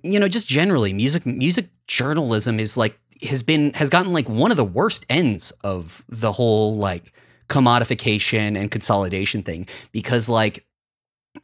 you 0.02 0.18
know 0.18 0.28
just 0.28 0.48
generally 0.48 0.92
music 0.92 1.24
music 1.26 1.68
journalism 1.86 2.58
is 2.58 2.76
like 2.76 2.98
has 3.22 3.42
been 3.42 3.72
has 3.74 3.90
gotten 3.90 4.12
like 4.12 4.28
one 4.28 4.50
of 4.50 4.56
the 4.56 4.64
worst 4.64 5.06
ends 5.08 5.50
of 5.64 6.04
the 6.08 6.32
whole 6.32 6.76
like 6.76 7.12
commodification 7.48 8.58
and 8.58 8.70
consolidation 8.70 9.42
thing 9.42 9.66
because 9.92 10.28
like 10.28 10.66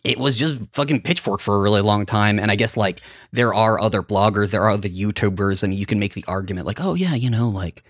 it 0.05 0.19
was 0.19 0.37
just 0.37 0.61
fucking 0.73 1.01
pitchfork 1.01 1.41
for 1.41 1.57
a 1.57 1.61
really 1.61 1.81
long 1.81 2.05
time 2.07 2.39
and 2.39 2.51
i 2.51 2.57
guess 2.57 2.77
like 2.77 3.01
there 3.33 3.55
are 3.55 3.81
other 3.81 4.03
bloggers 4.03 4.51
there 4.51 4.63
are 4.63 4.71
other 4.71 4.89
youtubers 4.89 5.63
and 5.63 5.75
you 5.75 5.87
can 5.87 5.99
make 5.99 6.15
the 6.15 6.25
argument 6.27 6.67
like 6.67 6.81
oh 6.81 6.95
yeah 6.95 7.15
you 7.15 7.31
know 7.31 7.49
like 7.49 7.83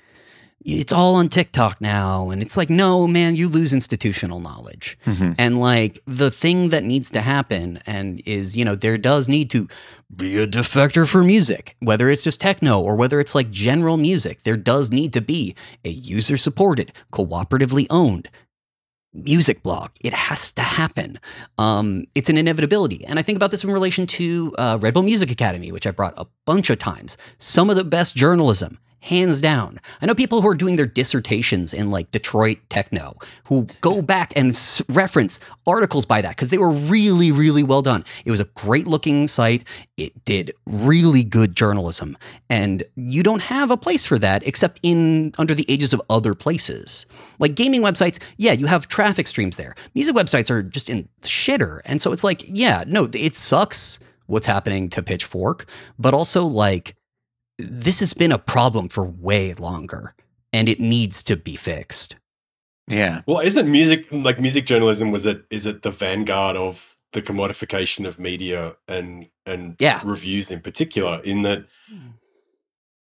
it's 0.64 0.92
all 0.92 1.14
on 1.14 1.28
TikTok 1.28 1.80
now. 1.80 2.30
And 2.30 2.42
it's 2.42 2.56
like, 2.56 2.68
no, 2.68 3.06
man, 3.06 3.36
you 3.36 3.48
lose 3.48 3.72
institutional 3.72 4.40
knowledge. 4.40 4.98
Mm-hmm. 5.06 5.32
And 5.38 5.60
like 5.60 5.98
the 6.06 6.30
thing 6.30 6.70
that 6.70 6.84
needs 6.84 7.10
to 7.12 7.20
happen 7.20 7.78
and 7.86 8.20
is, 8.26 8.56
you 8.56 8.64
know, 8.64 8.74
there 8.74 8.98
does 8.98 9.28
need 9.28 9.50
to 9.50 9.68
be 10.14 10.38
a 10.38 10.46
defector 10.46 11.08
for 11.08 11.22
music, 11.22 11.76
whether 11.80 12.08
it's 12.08 12.24
just 12.24 12.40
techno 12.40 12.80
or 12.80 12.96
whether 12.96 13.20
it's 13.20 13.34
like 13.34 13.50
general 13.50 13.96
music. 13.96 14.42
There 14.42 14.56
does 14.56 14.90
need 14.90 15.12
to 15.12 15.20
be 15.20 15.54
a 15.84 15.90
user 15.90 16.36
supported, 16.36 16.92
cooperatively 17.12 17.86
owned 17.88 18.28
music 19.14 19.62
blog. 19.62 19.90
It 20.00 20.12
has 20.12 20.52
to 20.52 20.62
happen. 20.62 21.18
Um, 21.56 22.04
it's 22.14 22.28
an 22.28 22.36
inevitability. 22.36 23.04
And 23.04 23.18
I 23.18 23.22
think 23.22 23.36
about 23.36 23.50
this 23.50 23.64
in 23.64 23.70
relation 23.70 24.06
to 24.06 24.54
uh, 24.58 24.78
Red 24.80 24.94
Bull 24.94 25.02
Music 25.02 25.30
Academy, 25.30 25.72
which 25.72 25.86
I've 25.86 25.96
brought 25.96 26.14
a 26.16 26.26
bunch 26.46 26.68
of 26.70 26.78
times. 26.78 27.16
Some 27.38 27.70
of 27.70 27.76
the 27.76 27.84
best 27.84 28.16
journalism 28.16 28.78
hands 29.00 29.40
down. 29.40 29.78
I 30.02 30.06
know 30.06 30.14
people 30.14 30.42
who 30.42 30.48
are 30.48 30.54
doing 30.54 30.76
their 30.76 30.86
dissertations 30.86 31.72
in 31.72 31.90
like 31.90 32.10
Detroit 32.10 32.58
techno 32.68 33.14
who 33.44 33.66
go 33.80 34.02
back 34.02 34.32
and 34.36 34.50
s- 34.50 34.82
reference 34.88 35.38
articles 35.66 36.04
by 36.04 36.20
that 36.22 36.30
because 36.30 36.50
they 36.50 36.58
were 36.58 36.70
really, 36.70 37.30
really 37.30 37.62
well 37.62 37.82
done. 37.82 38.04
It 38.24 38.30
was 38.30 38.40
a 38.40 38.44
great 38.44 38.86
looking 38.86 39.28
site. 39.28 39.66
It 39.96 40.24
did 40.24 40.52
really 40.66 41.24
good 41.24 41.54
journalism, 41.54 42.16
and 42.50 42.82
you 42.96 43.22
don't 43.22 43.42
have 43.42 43.70
a 43.70 43.76
place 43.76 44.04
for 44.04 44.18
that 44.18 44.46
except 44.46 44.80
in 44.82 45.32
under 45.38 45.54
the 45.54 45.70
aegis 45.72 45.92
of 45.92 46.02
other 46.10 46.34
places 46.34 47.06
like 47.38 47.54
gaming 47.54 47.82
websites. 47.82 48.18
Yeah, 48.36 48.52
you 48.52 48.66
have 48.66 48.88
traffic 48.88 49.26
streams 49.26 49.56
there. 49.56 49.74
Music 49.94 50.14
websites 50.14 50.50
are 50.50 50.62
just 50.62 50.90
in 50.90 51.08
shitter, 51.22 51.80
and 51.84 52.00
so 52.00 52.12
it's 52.12 52.24
like, 52.24 52.44
yeah, 52.46 52.84
no, 52.86 53.08
it 53.12 53.34
sucks 53.34 53.98
what's 54.26 54.46
happening 54.46 54.88
to 54.90 55.02
Pitchfork, 55.02 55.66
but 55.98 56.12
also 56.14 56.44
like 56.44 56.94
this 57.58 58.00
has 58.00 58.14
been 58.14 58.32
a 58.32 58.38
problem 58.38 58.88
for 58.88 59.04
way 59.04 59.54
longer 59.54 60.14
and 60.52 60.68
it 60.68 60.80
needs 60.80 61.22
to 61.24 61.36
be 61.36 61.56
fixed. 61.56 62.16
Yeah. 62.86 63.22
Well, 63.26 63.40
isn't 63.40 63.70
music 63.70 64.10
like 64.10 64.40
music 64.40 64.64
journalism? 64.64 65.10
Was 65.10 65.26
it 65.26 65.44
is 65.50 65.66
it 65.66 65.82
the 65.82 65.90
vanguard 65.90 66.56
of 66.56 66.96
the 67.12 67.22
commodification 67.22 68.06
of 68.06 68.18
media 68.18 68.76
and 68.86 69.28
and 69.44 69.76
Yeah. 69.78 70.00
reviews 70.04 70.50
in 70.50 70.60
particular? 70.60 71.20
In 71.24 71.42
that, 71.42 71.66
hmm. 71.90 72.10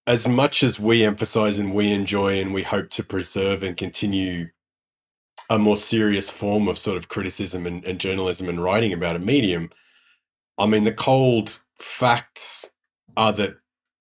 as 0.06 0.26
much 0.26 0.62
as 0.62 0.80
we 0.80 1.04
emphasize 1.04 1.58
and 1.58 1.74
we 1.74 1.92
enjoy 1.92 2.40
and 2.40 2.54
we 2.54 2.62
hope 2.62 2.90
to 2.90 3.02
preserve 3.02 3.62
and 3.62 3.76
continue 3.76 4.48
a 5.50 5.58
more 5.58 5.76
serious 5.76 6.30
form 6.30 6.68
of 6.68 6.78
sort 6.78 6.96
of 6.96 7.08
criticism 7.08 7.66
and, 7.66 7.84
and 7.84 7.98
journalism 7.98 8.48
and 8.48 8.62
writing 8.62 8.92
about 8.94 9.16
a 9.16 9.18
medium, 9.18 9.68
I 10.56 10.64
mean, 10.64 10.84
the 10.84 10.92
cold 10.92 11.58
facts 11.78 12.70
are 13.16 13.32
that 13.32 13.56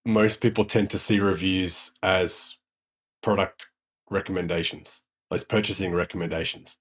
most 0.06 0.42
people 0.42 0.66
tend 0.66 0.90
to 0.92 0.98
see 1.00 1.20
reviews 1.20 1.92
as 2.04 2.58
product 3.22 3.68
recommendations, 4.10 5.02
as 5.32 5.44
purchasing 5.44 5.94
recommendations. 5.94 6.78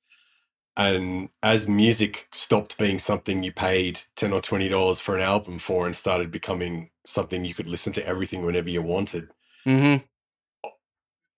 And 0.76 1.28
as 1.42 1.68
music 1.68 2.28
stopped 2.32 2.78
being 2.78 2.98
something 2.98 3.42
you 3.42 3.52
paid 3.52 4.00
10 4.16 4.32
or 4.32 4.40
$20 4.40 5.00
for 5.00 5.16
an 5.16 5.22
album 5.22 5.58
for 5.58 5.86
and 5.86 5.94
started 5.94 6.30
becoming 6.30 6.90
something 7.04 7.44
you 7.44 7.54
could 7.54 7.68
listen 7.68 7.92
to 7.94 8.06
everything 8.06 8.44
whenever 8.46 8.70
you 8.70 8.82
wanted, 8.82 9.28
Mm-hmm. 9.66 10.04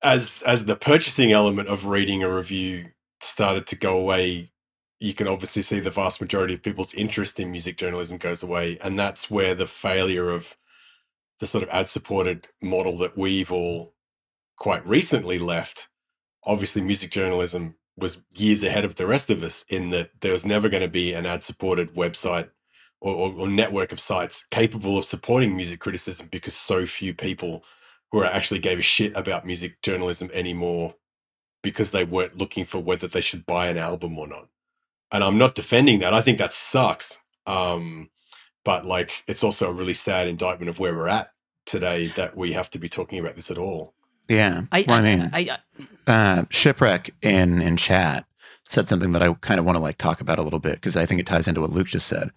as 0.02 0.43
as 0.47 0.65
the 0.66 0.77
purchasing 0.77 1.32
element 1.32 1.69
of 1.69 1.86
reading 1.86 2.23
a 2.23 2.35
review 2.35 2.86
started 3.20 3.66
to 3.69 3.77
go 3.77 3.98
away, 3.98 4.52
you 5.01 5.15
can 5.15 5.28
obviously 5.28 5.62
see 5.62 5.81
the 5.81 5.90
vast 5.90 6.20
majority 6.20 6.55
of 6.55 6.62
people's 6.62 6.94
interest 6.94 7.40
in 7.40 7.51
music 7.51 7.77
journalism 7.77 8.19
goes 8.19 8.43
away. 8.43 8.78
And 8.82 8.98
that's 8.98 9.31
where 9.31 9.55
the 9.55 9.66
failure 9.66 10.31
of 10.31 10.56
the 11.40 11.47
sort 11.47 11.65
of 11.65 11.70
ad 11.70 11.89
supported 11.89 12.48
model 12.62 12.97
that 12.98 13.16
we've 13.16 13.52
all 13.52 13.94
quite 14.56 14.86
recently 14.86 15.39
left. 15.39 15.89
Obviously, 16.47 16.82
music 16.82 17.11
journalism 17.11 17.77
was 17.97 18.23
years 18.35 18.62
ahead 18.62 18.85
of 18.85 18.97
the 18.97 19.06
rest 19.06 19.31
of 19.31 19.43
us 19.43 19.65
in 19.69 19.90
that 19.90 20.11
there 20.20 20.32
was 20.32 20.44
never 20.44 20.69
going 20.69 20.82
to 20.82 20.89
be 20.89 21.12
an 21.12 21.27
ad 21.27 21.44
supported 21.44 21.94
website 21.94 22.48
or, 23.01 23.15
or, 23.15 23.32
or 23.35 23.48
network 23.48 23.93
of 23.93 24.01
sites 24.01 24.44
capable 24.51 24.98
of 24.98 25.05
supporting 25.05 25.55
music 25.55 25.81
criticism 25.81 26.28
because 26.31 26.55
so 26.55 26.86
few 26.86 27.15
people 27.15 27.65
who 28.11 28.24
actually 28.24 28.61
gave 28.61 28.78
a 28.78 28.82
shit 28.82 29.16
about 29.16 29.47
music 29.47 29.81
journalism 29.82 30.31
anymore 30.32 30.94
because 31.62 31.90
they 31.90 32.05
weren't 32.05 32.39
looking 32.39 32.65
for 32.65 32.78
whether 32.78 33.09
they 33.09 33.20
should 33.20 33.47
buy 33.47 33.69
an 33.69 33.78
album 33.78 34.19
or 34.19 34.28
not. 34.28 34.48
And 35.12 35.24
I'm 35.24 35.39
not 35.39 35.55
defending 35.55 36.01
that. 36.01 36.15
I 36.15 36.20
think 36.20 36.39
that 36.39 36.52
sucks. 36.52 37.19
Um, 37.47 38.11
but 38.65 38.85
like, 38.85 39.24
it's 39.27 39.45
also 39.45 39.70
a 39.70 39.73
really 39.73 39.95
sad 39.95 40.28
indictment 40.28 40.70
of 40.70 40.78
where 40.78 40.95
we're 40.95 41.09
at 41.09 41.31
today 41.66 42.09
that 42.09 42.36
we 42.36 42.53
have 42.53 42.70
to 42.70 42.78
be 42.78 42.89
talking 42.89 43.19
about 43.19 43.36
this 43.36 43.51
at 43.51 43.59
all. 43.59 43.95
Yeah. 44.28 44.62
I, 44.73 44.85
well, 44.86 44.97
I, 44.97 45.01
I, 45.01 45.03
mean, 45.03 45.31
I, 45.32 45.59
I, 46.09 46.11
uh, 46.11 46.45
shipwreck 46.51 47.15
in 47.23 47.61
in 47.61 47.77
chat 47.77 48.27
said 48.65 48.89
something 48.89 49.12
that 49.12 49.23
I 49.23 49.32
kind 49.35 49.61
of 49.61 49.66
want 49.66 49.77
to 49.77 49.82
like 49.82 49.99
talk 49.99 50.20
about 50.20 50.39
a 50.39 50.43
little 50.43 50.59
bit 50.59 50.74
because 50.74 50.97
I 50.97 51.07
think 51.07 51.20
it 51.20 51.27
ties 51.27 51.47
into 51.47 51.61
what 51.61 51.70
Luke 51.70 51.86
just 51.86 52.07
said. 52.07 52.31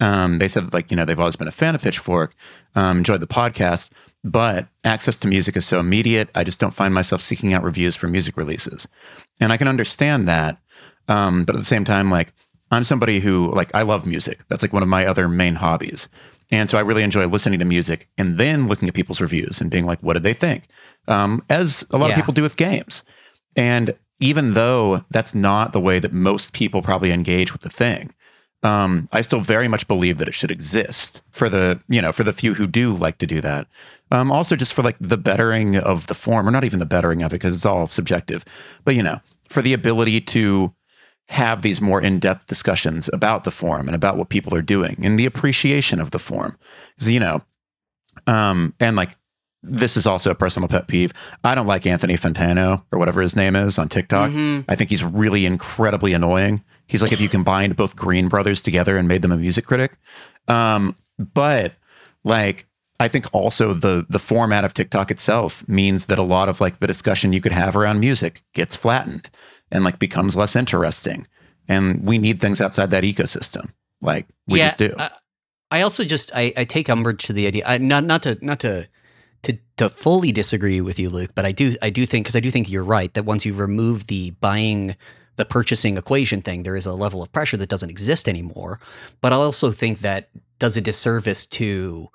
Um, 0.00 0.38
they 0.38 0.48
said 0.48 0.72
like 0.72 0.90
you 0.90 0.96
know 0.96 1.04
they've 1.04 1.20
always 1.20 1.36
been 1.36 1.48
a 1.48 1.52
fan 1.52 1.74
of 1.74 1.82
Pitchfork, 1.82 2.34
um, 2.74 2.98
enjoyed 2.98 3.20
the 3.20 3.26
podcast, 3.26 3.90
but 4.24 4.66
access 4.82 5.18
to 5.20 5.28
music 5.28 5.56
is 5.56 5.66
so 5.66 5.78
immediate. 5.78 6.30
I 6.34 6.44
just 6.44 6.60
don't 6.60 6.74
find 6.74 6.92
myself 6.92 7.20
seeking 7.20 7.52
out 7.52 7.62
reviews 7.62 7.94
for 7.94 8.08
music 8.08 8.36
releases, 8.36 8.88
and 9.40 9.52
I 9.52 9.56
can 9.56 9.68
understand 9.68 10.26
that. 10.26 10.58
Um, 11.06 11.44
but 11.44 11.54
at 11.54 11.58
the 11.58 11.66
same 11.66 11.84
time, 11.84 12.10
like 12.10 12.32
I'm 12.74 12.84
somebody 12.84 13.20
who 13.20 13.52
like 13.54 13.74
I 13.74 13.82
love 13.82 14.06
music. 14.06 14.42
That's 14.48 14.62
like 14.62 14.72
one 14.72 14.82
of 14.82 14.88
my 14.88 15.06
other 15.06 15.28
main 15.28 15.56
hobbies. 15.56 16.08
And 16.50 16.68
so 16.68 16.76
I 16.76 16.82
really 16.82 17.02
enjoy 17.02 17.26
listening 17.26 17.58
to 17.60 17.64
music 17.64 18.08
and 18.18 18.36
then 18.38 18.68
looking 18.68 18.86
at 18.88 18.94
people's 18.94 19.20
reviews 19.20 19.60
and 19.60 19.70
being 19.70 19.86
like, 19.86 19.98
what 20.02 20.12
did 20.12 20.22
they 20.22 20.34
think? 20.34 20.64
Um, 21.08 21.42
as 21.48 21.84
a 21.90 21.96
lot 21.96 22.08
Yeah. 22.08 22.12
of 22.14 22.16
people 22.16 22.34
do 22.34 22.42
with 22.42 22.56
games. 22.56 23.02
And 23.56 23.94
even 24.20 24.52
though 24.54 25.04
that's 25.10 25.34
not 25.34 25.72
the 25.72 25.80
way 25.80 25.98
that 25.98 26.12
most 26.12 26.52
people 26.52 26.82
probably 26.82 27.12
engage 27.12 27.52
with 27.52 27.62
the 27.62 27.70
thing, 27.70 28.12
um, 28.62 29.08
I 29.12 29.20
still 29.22 29.40
very 29.40 29.68
much 29.68 29.86
believe 29.88 30.18
that 30.18 30.28
it 30.28 30.34
should 30.34 30.50
exist 30.50 31.20
for 31.30 31.48
the 31.48 31.80
you 31.88 32.00
know 32.00 32.12
for 32.12 32.24
the 32.24 32.32
few 32.32 32.54
who 32.54 32.66
do 32.66 32.94
like 32.94 33.18
to 33.18 33.26
do 33.26 33.40
that. 33.40 33.66
Um, 34.10 34.30
also, 34.30 34.54
just 34.56 34.72
for 34.74 34.82
like 34.82 34.96
the 35.00 35.16
bettering 35.18 35.76
of 35.76 36.06
the 36.06 36.14
form, 36.14 36.46
or 36.46 36.50
not 36.50 36.64
even 36.64 36.78
the 36.78 36.86
bettering 36.86 37.22
of 37.22 37.32
it 37.32 37.36
because 37.36 37.54
it's 37.54 37.66
all 37.66 37.88
subjective, 37.88 38.44
but 38.84 38.94
you 38.94 39.02
know, 39.02 39.20
for 39.48 39.60
the 39.62 39.72
ability 39.72 40.20
to 40.20 40.72
have 41.28 41.62
these 41.62 41.80
more 41.80 42.00
in-depth 42.00 42.46
discussions 42.46 43.08
about 43.12 43.44
the 43.44 43.50
form 43.50 43.88
and 43.88 43.94
about 43.94 44.16
what 44.16 44.28
people 44.28 44.54
are 44.54 44.62
doing 44.62 45.00
and 45.02 45.18
the 45.18 45.26
appreciation 45.26 45.98
of 46.00 46.10
the 46.10 46.18
form. 46.18 46.56
you 47.00 47.18
know, 47.20 47.42
um, 48.26 48.74
and 48.80 48.96
like 48.96 49.16
this 49.62 49.96
is 49.96 50.06
also 50.06 50.30
a 50.30 50.34
personal 50.34 50.68
pet 50.68 50.86
peeve. 50.88 51.12
I 51.42 51.54
don't 51.54 51.66
like 51.66 51.86
Anthony 51.86 52.16
Fantano 52.18 52.84
or 52.92 52.98
whatever 52.98 53.22
his 53.22 53.34
name 53.34 53.56
is 53.56 53.78
on 53.78 53.88
TikTok. 53.88 54.30
Mhm. 54.30 54.66
I 54.68 54.74
think 54.74 54.90
he's 54.90 55.02
really 55.02 55.46
incredibly 55.46 56.12
annoying. 56.12 56.62
He's 56.86 57.00
like 57.00 57.12
if 57.12 57.20
you 57.20 57.30
combined 57.30 57.74
both 57.74 57.96
Green 57.96 58.28
Brothers 58.28 58.60
together 58.60 58.98
and 58.98 59.08
made 59.08 59.22
them 59.22 59.32
a 59.32 59.38
music 59.38 59.64
critic. 59.64 59.92
Um, 60.48 60.94
but 61.18 61.72
like 62.24 62.66
I 63.00 63.08
think 63.08 63.26
also 63.32 63.72
the 63.72 64.04
the 64.08 64.18
format 64.18 64.64
of 64.64 64.74
TikTok 64.74 65.10
itself 65.10 65.66
means 65.66 66.06
that 66.06 66.18
a 66.18 66.22
lot 66.22 66.50
of 66.50 66.60
like 66.60 66.78
the 66.80 66.86
discussion 66.86 67.32
you 67.32 67.40
could 67.40 67.52
have 67.52 67.74
around 67.74 68.00
music 68.00 68.42
gets 68.52 68.76
flattened 68.76 69.30
and 69.70 69.84
like 69.84 69.98
becomes 69.98 70.36
less 70.36 70.56
interesting. 70.56 71.26
And 71.68 72.04
we 72.06 72.18
need 72.18 72.40
things 72.40 72.60
outside 72.60 72.90
that 72.90 73.04
ecosystem. 73.04 73.70
Like 74.00 74.26
we 74.46 74.58
yeah, 74.58 74.66
just 74.66 74.78
do. 74.78 74.94
I, 74.98 75.10
I 75.70 75.80
also 75.82 76.04
just 76.04 76.30
I, 76.34 76.52
I 76.56 76.64
take 76.64 76.88
umbrage 76.88 77.24
to 77.24 77.32
the 77.32 77.46
idea. 77.46 77.64
I, 77.66 77.78
not 77.78 78.04
not 78.04 78.22
to 78.24 78.38
not 78.42 78.60
to 78.60 78.88
to 79.42 79.58
to 79.78 79.88
fully 79.88 80.32
disagree 80.32 80.80
with 80.80 80.98
you, 80.98 81.08
Luke, 81.10 81.30
but 81.34 81.44
I 81.46 81.52
do 81.52 81.74
I 81.82 81.90
do 81.90 82.06
think 82.06 82.26
because 82.26 82.36
I 82.36 82.40
do 82.40 82.50
think 82.50 82.70
you're 82.70 82.84
right 82.84 83.12
that 83.14 83.24
once 83.24 83.44
you 83.46 83.54
remove 83.54 84.06
the 84.06 84.30
buying 84.32 84.96
the 85.36 85.44
purchasing 85.44 85.96
equation 85.96 86.42
thing, 86.42 86.62
there 86.62 86.76
is 86.76 86.86
a 86.86 86.92
level 86.92 87.22
of 87.22 87.32
pressure 87.32 87.56
that 87.56 87.68
doesn't 87.68 87.90
exist 87.90 88.28
anymore. 88.28 88.78
But 89.20 89.32
I 89.32 89.36
also 89.36 89.72
think 89.72 90.00
that 90.00 90.30
does 90.58 90.76
a 90.76 90.80
disservice 90.80 91.46
to 91.46 92.08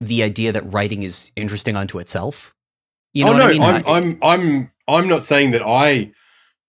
the 0.00 0.22
idea 0.22 0.52
that 0.52 0.72
writing 0.72 1.02
is 1.02 1.32
interesting 1.36 1.76
unto 1.76 1.98
itself. 1.98 2.54
You 3.12 3.24
know 3.24 3.32
oh 3.32 3.34
what 3.34 3.38
no, 3.40 3.46
I 3.46 3.52
mean? 3.52 3.62
I'm, 3.62 3.74
I- 3.86 3.90
I'm 3.90 4.18
I'm 4.22 4.70
I'm 4.88 5.08
not 5.08 5.24
saying 5.24 5.50
that 5.52 5.62
I 5.62 6.12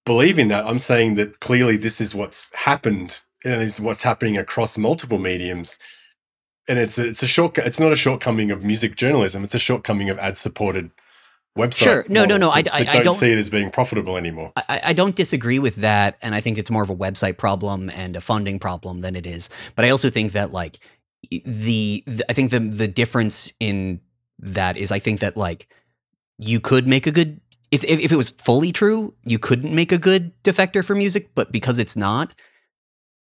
believe 0.06 0.38
in 0.40 0.48
that. 0.50 0.66
I'm 0.66 0.80
saying 0.80 1.16
that 1.16 1.40
clearly 1.40 1.78
this 1.78 2.00
is 2.00 2.14
what's 2.16 2.54
happened 2.54 3.22
and 3.44 3.62
is 3.62 3.80
what's 3.80 4.04
happening 4.04 4.38
across 4.38 4.78
multiple 4.78 5.20
mediums. 5.20 5.78
And 6.68 6.80
it's 6.80 6.98
a, 6.98 7.08
it's 7.10 7.22
a 7.24 7.28
short 7.28 7.58
it's 7.60 7.80
not 7.80 7.92
a 7.92 7.96
shortcoming 7.96 8.52
of 8.52 8.64
music 8.64 8.96
journalism. 8.96 9.44
It's 9.44 9.54
a 9.56 9.60
shortcoming 9.60 10.10
of 10.10 10.18
ad 10.20 10.38
supported 10.38 10.90
website. 11.58 11.84
Sure. 11.84 12.06
No, 12.10 12.26
no, 12.26 12.38
no, 12.38 12.50
I- 12.50 12.64
that- 12.64 12.74
I- 12.74 12.84
that 12.84 12.94
don't, 12.94 13.04
don't- 13.06 13.16
see 13.16 13.32
it 13.32 13.38
as 13.38 13.50
being 13.50 13.70
profitable 13.70 14.18
anymore. 14.18 14.52
I, 14.56 14.82
I 14.86 14.94
don't 14.94 15.16
disagree 15.16 15.60
with 15.60 15.76
that, 15.78 16.18
and 16.22 16.34
I 16.36 16.42
think 16.42 16.58
it's 16.58 16.72
more 16.72 16.84
of 16.84 16.90
a 16.90 16.96
website 16.96 17.38
problem 17.38 17.90
and 17.92 18.16
a 18.16 18.22
funding 18.22 18.60
problem 18.60 19.02
than 19.02 19.16
it 19.16 19.26
is. 19.28 19.50
But 19.76 19.86
I 19.86 19.90
also 19.90 20.10
think 20.10 20.32
that 20.34 20.52
like 20.52 20.80
the, 21.30 22.04
the 22.08 22.24
I 22.30 22.34
think 22.34 22.50
the 22.52 22.60
the 22.60 22.88
difference 22.88 23.52
in 23.60 24.02
that 24.40 24.76
is 24.76 24.92
I 24.92 25.00
think 25.00 25.20
that 25.22 25.38
like 25.38 25.68
you 26.38 26.60
could 26.60 26.88
make 26.88 27.08
a 27.08 27.12
good 27.12 27.40
if, 27.76 27.84
if 27.84 28.00
if 28.00 28.12
it 28.12 28.16
was 28.16 28.32
fully 28.32 28.72
true, 28.72 29.14
you 29.24 29.38
couldn't 29.40 29.74
make 29.74 29.92
a 29.92 29.98
good 29.98 30.32
defector 30.44 30.84
for 30.84 30.96
music, 30.96 31.30
but 31.36 31.52
because 31.52 31.78
it's 31.80 31.96
not, 31.96 32.34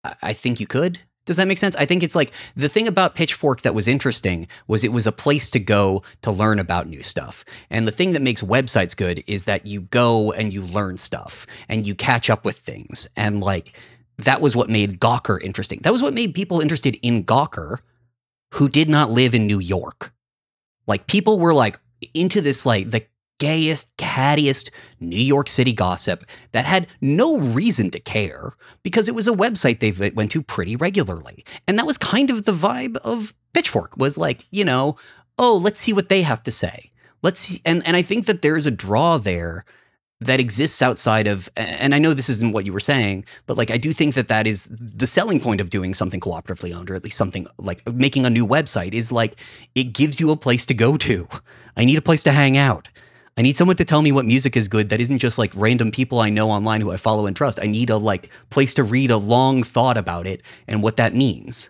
I- 0.03 0.15
I 0.29 0.33
think 0.33 0.59
you 0.59 0.67
could. 0.67 0.99
Does 1.25 1.37
that 1.37 1.47
make 1.47 1.57
sense? 1.57 1.75
I 1.77 1.85
think 1.85 2.03
it's 2.03 2.15
like 2.15 2.33
the 2.53 2.67
thing 2.67 2.85
about 2.87 3.15
Pitchfork 3.15 3.61
that 3.61 3.73
was 3.73 3.87
interesting 3.87 4.45
was 4.67 4.83
it 4.83 4.91
was 4.91 5.07
a 5.07 5.11
place 5.13 5.49
to 5.51 5.59
go 5.59 6.03
to 6.21 6.31
learn 6.31 6.59
about 6.59 6.87
new 6.87 7.01
stuff. 7.01 7.45
And 7.69 7.87
the 7.87 7.93
thing 7.93 8.11
that 8.11 8.21
makes 8.21 8.43
websites 8.43 8.93
good 8.95 9.23
is 9.25 9.45
that 9.45 9.65
you 9.65 9.81
go 9.81 10.33
and 10.33 10.53
you 10.53 10.61
learn 10.61 10.97
stuff 10.97 11.47
and 11.69 11.87
you 11.87 11.95
catch 11.95 12.29
up 12.29 12.43
with 12.43 12.57
things. 12.57 13.07
And 13.15 13.39
like 13.41 13.79
that 14.17 14.41
was 14.41 14.53
what 14.53 14.69
made 14.69 14.99
Gawker 14.99 15.41
interesting. 15.41 15.79
That 15.83 15.93
was 15.93 16.01
what 16.01 16.13
made 16.13 16.35
people 16.35 16.59
interested 16.59 16.95
in 17.01 17.23
Gawker 17.23 17.77
who 18.55 18.67
did 18.67 18.89
not 18.89 19.09
live 19.09 19.33
in 19.33 19.47
New 19.47 19.59
York. 19.59 20.13
Like 20.87 21.07
people 21.07 21.39
were 21.39 21.53
like 21.53 21.79
into 22.13 22.41
this 22.41 22.65
like 22.65 22.91
the 22.91 23.05
gayest, 23.43 23.95
cattiest 23.97 24.69
New 25.01 25.17
York 25.17 25.49
City 25.49 25.73
gossip 25.73 26.23
that 26.53 26.65
had 26.65 26.87
no 27.01 27.41
reason 27.41 27.91
to 27.91 27.99
care 27.99 28.53
because 28.83 29.09
it 29.09 29.15
was 29.15 29.27
a 29.27 29.33
website 29.33 29.81
they 29.81 30.11
went 30.11 30.31
to 30.31 30.41
pretty 30.41 30.77
regularly. 30.77 31.43
And 31.67 31.77
that 31.77 31.85
was 31.85 31.97
kind 31.97 32.29
of 32.29 32.45
the 32.45 32.53
vibe 32.53 32.95
of 32.97 33.35
Pitchfork 33.53 33.97
was 33.97 34.17
like, 34.17 34.45
you 34.49 34.63
know, 34.63 34.95
oh, 35.37 35.59
let's 35.61 35.81
see 35.81 35.91
what 35.91 36.07
they 36.07 36.21
have 36.21 36.41
to 36.43 36.51
say. 36.51 36.91
Let's 37.21 37.41
see. 37.41 37.61
And, 37.65 37.85
and 37.85 37.97
I 37.97 38.01
think 38.01 38.27
that 38.27 38.41
there's 38.41 38.65
a 38.65 38.71
draw 38.71 39.17
there 39.17 39.65
that 40.21 40.39
exists 40.39 40.81
outside 40.81 41.27
of 41.27 41.49
and 41.57 41.93
i 41.93 41.99
know 41.99 42.13
this 42.13 42.29
isn't 42.29 42.53
what 42.53 42.65
you 42.65 42.71
were 42.71 42.79
saying 42.79 43.25
but 43.45 43.57
like 43.57 43.69
i 43.69 43.77
do 43.77 43.91
think 43.91 44.13
that 44.13 44.29
that 44.29 44.47
is 44.47 44.67
the 44.69 45.07
selling 45.07 45.37
point 45.37 45.59
of 45.59 45.69
doing 45.69 45.93
something 45.93 46.21
cooperatively 46.21 46.73
owned 46.73 46.89
or 46.89 46.95
at 46.95 47.03
least 47.03 47.17
something 47.17 47.45
like 47.57 47.81
making 47.93 48.25
a 48.25 48.29
new 48.29 48.47
website 48.47 48.93
is 48.93 49.11
like 49.11 49.37
it 49.75 49.91
gives 49.91 50.21
you 50.21 50.31
a 50.31 50.37
place 50.37 50.65
to 50.65 50.73
go 50.73 50.95
to 50.95 51.27
i 51.75 51.83
need 51.83 51.97
a 51.97 52.01
place 52.01 52.23
to 52.23 52.31
hang 52.31 52.55
out 52.55 52.87
i 53.37 53.41
need 53.41 53.55
someone 53.57 53.75
to 53.75 53.85
tell 53.85 54.01
me 54.01 54.11
what 54.11 54.25
music 54.25 54.55
is 54.55 54.67
good 54.67 54.89
that 54.89 55.01
isn't 55.01 55.19
just 55.19 55.37
like 55.37 55.51
random 55.55 55.91
people 55.91 56.19
i 56.19 56.29
know 56.29 56.49
online 56.49 56.81
who 56.81 56.91
i 56.91 56.97
follow 56.97 57.25
and 57.25 57.35
trust 57.35 57.59
i 57.61 57.65
need 57.65 57.89
a 57.89 57.97
like 57.97 58.29
place 58.49 58.73
to 58.73 58.83
read 58.83 59.11
a 59.11 59.17
long 59.17 59.63
thought 59.63 59.97
about 59.97 60.27
it 60.27 60.41
and 60.67 60.83
what 60.83 60.97
that 60.97 61.13
means 61.13 61.69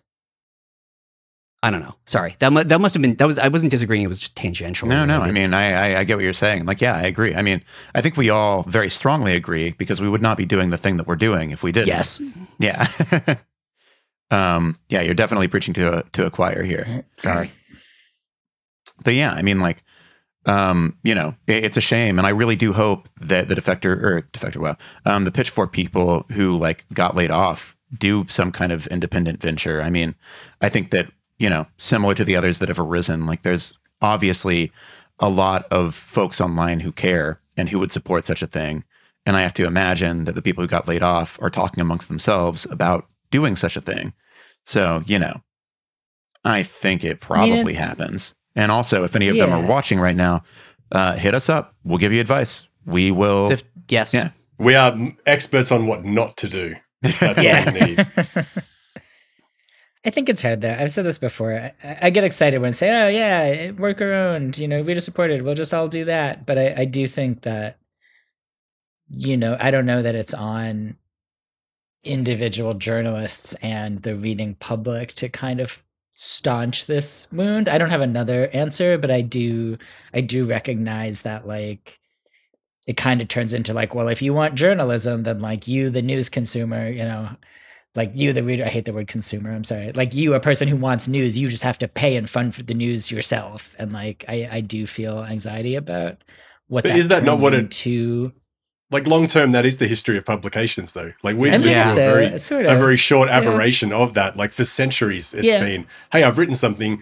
I 1.63 1.69
don't 1.71 1.79
know. 1.79 1.95
Sorry, 2.05 2.35
that 2.39 2.51
mu- 2.51 2.65
that 2.65 2.81
must 2.81 2.93
have 2.93 3.01
been 3.01 3.15
that 3.15 3.25
was 3.25 3.39
I 3.39 3.47
wasn't 3.47 3.71
disagreeing. 3.71 4.03
It 4.03 4.09
was 4.09 4.19
just 4.19 4.35
tangential. 4.35 4.85
No, 4.89 5.05
no. 5.05 5.21
I 5.21 5.31
mean, 5.31 5.53
I, 5.53 5.93
I 5.93 5.99
I 6.01 6.03
get 6.03 6.17
what 6.17 6.23
you're 6.25 6.33
saying. 6.33 6.65
Like, 6.65 6.81
yeah, 6.81 6.93
I 6.93 7.03
agree. 7.03 7.33
I 7.33 7.41
mean, 7.41 7.63
I 7.95 8.01
think 8.01 8.17
we 8.17 8.29
all 8.29 8.63
very 8.63 8.89
strongly 8.89 9.33
agree 9.33 9.71
because 9.77 10.01
we 10.01 10.09
would 10.09 10.21
not 10.21 10.35
be 10.35 10.43
doing 10.43 10.71
the 10.71 10.77
thing 10.77 10.97
that 10.97 11.07
we're 11.07 11.15
doing 11.15 11.51
if 11.51 11.63
we 11.63 11.71
didn't. 11.71 11.87
yes. 11.87 12.21
Yeah. 12.59 12.87
um. 14.31 14.77
Yeah, 14.89 15.03
you're 15.03 15.13
definitely 15.13 15.47
preaching 15.47 15.73
to 15.75 15.99
a 15.99 16.03
to 16.11 16.25
a 16.25 16.29
choir 16.29 16.63
here. 16.63 17.05
Sorry. 17.15 17.49
But 19.05 19.13
yeah, 19.13 19.31
I 19.31 19.41
mean, 19.41 19.61
like, 19.61 19.85
um, 20.45 20.97
you 21.03 21.15
know, 21.15 21.35
it, 21.47 21.63
it's 21.65 21.77
a 21.77 21.81
shame, 21.81 22.17
and 22.17 22.27
I 22.27 22.31
really 22.31 22.55
do 22.55 22.73
hope 22.73 23.07
that 23.19 23.49
the 23.49 23.55
defector 23.55 24.01
or 24.01 24.21
defector, 24.33 24.57
well, 24.57 24.77
um, 25.05 25.25
the 25.25 25.31
pitchfork 25.31 25.71
people 25.71 26.25
who 26.33 26.57
like 26.57 26.85
got 26.93 27.15
laid 27.15 27.31
off 27.31 27.75
do 27.97 28.25
some 28.27 28.51
kind 28.51 28.71
of 28.71 28.87
independent 28.87 29.41
venture. 29.41 29.81
I 29.81 29.89
mean, 29.89 30.15
I 30.61 30.69
think 30.69 30.89
that 30.89 31.11
you 31.39 31.49
know, 31.49 31.67
similar 31.77 32.13
to 32.15 32.23
the 32.23 32.35
others 32.35 32.59
that 32.59 32.69
have 32.69 32.79
arisen, 32.79 33.25
like 33.25 33.41
there's 33.41 33.73
obviously 34.01 34.71
a 35.19 35.29
lot 35.29 35.65
of 35.71 35.95
folks 35.95 36.39
online 36.39 36.81
who 36.81 36.91
care 36.91 37.41
and 37.57 37.69
who 37.69 37.79
would 37.79 37.91
support 37.91 38.25
such 38.25 38.41
a 38.41 38.47
thing. 38.47 38.83
And 39.25 39.37
I 39.37 39.41
have 39.41 39.53
to 39.55 39.65
imagine 39.65 40.25
that 40.25 40.35
the 40.35 40.41
people 40.41 40.63
who 40.63 40.67
got 40.67 40.87
laid 40.87 41.01
off 41.03 41.37
are 41.41 41.49
talking 41.49 41.81
amongst 41.81 42.07
themselves 42.07 42.65
about 42.69 43.07
doing 43.31 43.55
such 43.55 43.77
a 43.77 43.81
thing. 43.81 44.13
So, 44.65 45.03
you 45.05 45.19
know, 45.19 45.41
I 46.43 46.63
think 46.63 47.03
it 47.03 47.19
probably 47.19 47.73
it's- 47.73 47.77
happens. 47.77 48.35
And 48.55 48.71
also, 48.71 49.03
if 49.03 49.15
any 49.15 49.29
of 49.29 49.37
them 49.37 49.51
are 49.51 49.65
watching 49.65 49.99
right 49.99 50.15
now, 50.15 50.43
uh, 50.91 51.13
hit 51.13 51.33
us 51.33 51.49
up. 51.49 51.75
We'll 51.83 51.97
give 51.97 52.13
you 52.13 52.21
advice. 52.21 52.67
We 52.85 53.11
will. 53.11 53.49
The- 53.49 53.63
yes. 53.89 54.13
Yeah. 54.13 54.29
We 54.59 54.75
are 54.75 54.95
experts 55.25 55.71
on 55.71 55.87
what 55.87 56.05
not 56.05 56.37
to 56.37 56.47
do. 56.47 56.75
That's 57.01 57.21
all 57.21 57.43
yeah. 57.43 57.71
we 57.71 57.79
need. 57.79 58.07
I 60.05 60.09
think 60.09 60.27
it's 60.27 60.41
hard 60.41 60.61
though. 60.61 60.75
I've 60.77 60.91
said 60.91 61.05
this 61.05 61.17
before. 61.17 61.53
I, 61.83 61.97
I 62.01 62.09
get 62.09 62.23
excited 62.23 62.59
when 62.59 62.69
I 62.69 62.71
say, 62.71 62.89
"Oh 62.89 63.07
yeah, 63.07 63.71
worker 63.71 64.13
owned," 64.13 64.57
you 64.57 64.67
know, 64.67 64.81
reader 64.81 64.99
supported. 64.99 65.41
We'll 65.41 65.55
just 65.55 65.73
all 65.73 65.87
do 65.87 66.05
that. 66.05 66.45
But 66.45 66.57
I, 66.57 66.73
I 66.79 66.85
do 66.85 67.07
think 67.07 67.41
that, 67.43 67.77
you 69.09 69.37
know, 69.37 69.55
I 69.59 69.71
don't 69.71 69.85
know 69.85 70.01
that 70.01 70.15
it's 70.15 70.33
on 70.33 70.97
individual 72.03 72.73
journalists 72.73 73.53
and 73.55 74.01
the 74.01 74.15
reading 74.15 74.55
public 74.55 75.13
to 75.13 75.29
kind 75.29 75.61
of 75.61 75.81
staunch 76.13 76.85
this 76.85 77.27
wound. 77.31 77.67
I 77.67 77.77
don't 77.77 77.89
have 77.89 78.01
another 78.01 78.49
answer, 78.53 78.97
but 78.97 79.11
I 79.11 79.21
do, 79.21 79.77
I 80.13 80.21
do 80.21 80.45
recognize 80.45 81.21
that 81.21 81.47
like 81.47 81.99
it 82.85 82.97
kind 82.97 83.21
of 83.21 83.27
turns 83.27 83.53
into 83.53 83.73
like, 83.73 83.95
well, 83.95 84.09
if 84.09 84.21
you 84.21 84.33
want 84.33 84.55
journalism, 84.55 85.23
then 85.23 85.39
like 85.41 85.67
you, 85.67 85.89
the 85.89 86.01
news 86.01 86.29
consumer, 86.29 86.89
you 86.89 87.03
know, 87.03 87.29
like 87.95 88.11
you, 88.13 88.33
the 88.33 88.43
reader, 88.43 88.65
I 88.65 88.69
hate 88.69 88.85
the 88.85 88.93
word 88.93 89.07
consumer. 89.07 89.51
I'm 89.51 89.63
sorry. 89.63 89.91
Like 89.93 90.13
you, 90.13 90.33
a 90.33 90.39
person 90.39 90.67
who 90.67 90.75
wants 90.77 91.07
news, 91.07 91.37
you 91.37 91.47
just 91.47 91.63
have 91.63 91.77
to 91.79 91.87
pay 91.87 92.15
and 92.17 92.29
fund 92.29 92.53
for 92.55 92.63
the 92.63 92.73
news 92.73 93.09
yourself. 93.11 93.73
And 93.79 93.93
like, 93.93 94.25
I, 94.27 94.49
I 94.51 94.61
do 94.61 94.85
feel 94.87 95.23
anxiety 95.23 95.75
about 95.75 96.17
what 96.67 96.83
But 96.83 96.89
that 96.89 96.97
is 96.97 97.07
that 97.09 97.23
not 97.23 97.39
what 97.39 97.53
it- 97.53 97.59
into. 97.59 98.33
Like 98.91 99.07
long 99.07 99.25
term, 99.27 99.51
that 99.53 99.65
is 99.65 99.77
the 99.77 99.87
history 99.87 100.17
of 100.17 100.25
publications, 100.25 100.93
though. 100.93 101.13
Like 101.23 101.35
we've 101.35 101.51
lived 101.51 101.65
Yeah. 101.65 101.93
through 101.93 102.03
a 102.03 102.05
very, 102.27 102.37
sort 102.39 102.65
a 102.65 102.75
very 102.75 102.97
short 102.97 103.29
Yeah. 103.29 103.37
aberration 103.37 103.91
of 103.91 104.13
that. 104.13 104.37
Like 104.37 104.51
for 104.51 104.65
centuries, 104.65 105.33
it's 105.33 105.43
Yeah. 105.43 105.61
been, 105.61 105.87
hey, 106.11 106.23
I've 106.23 106.37
written 106.37 106.53
something. 106.55 107.01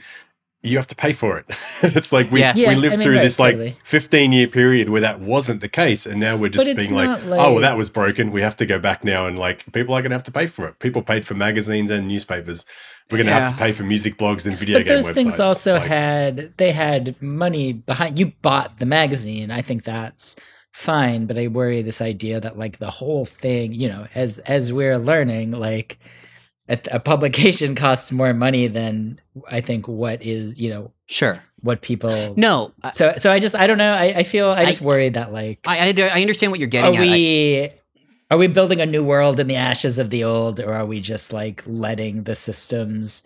You 0.63 0.77
have 0.77 0.87
to 0.87 0.95
pay 0.95 1.11
for 1.11 1.39
it. 1.39 1.45
it's 1.83 2.11
like 2.13 2.31
we, 2.31 2.39
Yes. 2.39 2.55
we 2.57 2.75
lived 2.75 2.93
I 2.93 2.97
mean, 2.97 3.03
through 3.03 3.15
right, 3.15 3.23
this 3.23 3.39
like 3.39 3.55
totally. 3.55 3.75
15 3.83 4.31
year 4.31 4.47
period 4.47 4.89
where 4.89 5.01
that 5.01 5.19
wasn't 5.19 5.59
the 5.59 5.67
case. 5.67 6.05
And 6.05 6.19
now 6.19 6.37
we're 6.37 6.49
just 6.49 6.65
being 6.77 6.93
like, 6.93 7.09
not 7.09 7.21
oh, 7.25 7.53
well, 7.53 7.61
that 7.61 7.75
was 7.77 7.89
broken. 7.89 8.31
We 8.31 8.41
have 8.41 8.55
to 8.57 8.65
go 8.65 8.77
back 8.79 9.03
now. 9.03 9.25
And 9.25 9.37
like 9.39 9.65
people 9.73 9.93
are 9.95 10.01
going 10.01 10.11
to 10.11 10.15
have 10.15 10.23
to 10.25 10.31
pay 10.31 10.45
for 10.47 10.67
it. 10.67 10.77
People 10.79 11.01
paid 11.01 11.25
for 11.25 11.33
magazines 11.33 11.89
and 11.91 12.07
newspapers. 12.07 12.63
We're 13.09 13.17
going 13.17 13.27
to 13.27 13.33
have 13.33 13.51
to 13.53 13.57
pay 13.57 13.71
for 13.73 13.83
music 13.83 14.17
blogs 14.17 14.45
and 14.47 14.55
video 14.55 14.77
but 14.79 14.85
game 14.85 14.95
those 14.95 15.09
websites. 15.09 15.13
things 15.15 15.39
also 15.39 15.73
Like, 15.79 15.87
had 15.87 16.53
they 16.57 16.71
had 16.71 17.19
money 17.21 17.73
behind 17.73 18.17
you 18.17 18.31
bought 18.41 18.79
the 18.79 18.85
magazine 18.85 19.51
i 19.51 19.61
think 19.61 19.83
that's 19.83 20.37
fine 20.73 21.25
but 21.25 21.37
i 21.37 21.47
worry 21.47 21.81
this 21.81 22.01
idea 22.01 22.39
that 22.39 22.57
like 22.57 22.77
the 22.79 22.89
whole 22.89 23.25
thing 23.25 23.73
you 23.73 23.87
know 23.89 24.07
as 24.15 24.39
as 24.39 24.71
we're 24.71 24.97
learning 24.97 25.51
like 25.51 25.99
a, 26.69 26.79
a 26.93 26.99
publication 26.99 27.75
costs 27.85 28.11
more 28.11 28.33
money 28.33 28.67
than 28.67 29.19
i 29.49 29.59
think 29.61 29.87
what 29.87 30.21
is 30.23 30.59
you 30.59 30.69
know 30.69 30.91
Sure. 31.07 31.43
what 31.59 31.81
people 31.81 32.33
No, 32.37 32.71
I, 32.83 32.91
so 32.91 33.13
so 33.17 33.31
i 33.33 33.39
just 33.39 33.53
i 33.53 33.67
don't 33.67 33.77
know 33.77 33.91
i, 33.93 34.05
I 34.19 34.23
feel 34.23 34.47
i 34.47 34.61
I- 34.61 34.65
just 34.65 34.79
worry 34.81 35.09
that 35.09 35.33
like 35.33 35.59
I, 35.67 35.93
I 35.97 36.21
understand 36.21 36.51
what 36.51 36.59
you're 36.61 36.67
are 36.67 36.69
getting 36.69 36.95
at. 36.95 37.01
I- 37.01 37.05
we 37.11 37.69
are 38.31 38.37
we 38.37 38.47
building 38.47 38.79
a 38.79 38.85
new 38.85 39.03
world 39.03 39.41
in 39.41 39.47
the 39.47 39.57
ashes 39.57 39.99
of 39.99 40.09
the 40.09 40.23
old 40.23 40.61
or 40.61 40.73
are 40.73 40.85
we 40.85 41.01
just 41.01 41.33
like 41.33 41.63
letting 41.67 42.23
the 42.23 42.35
systems 42.35 43.23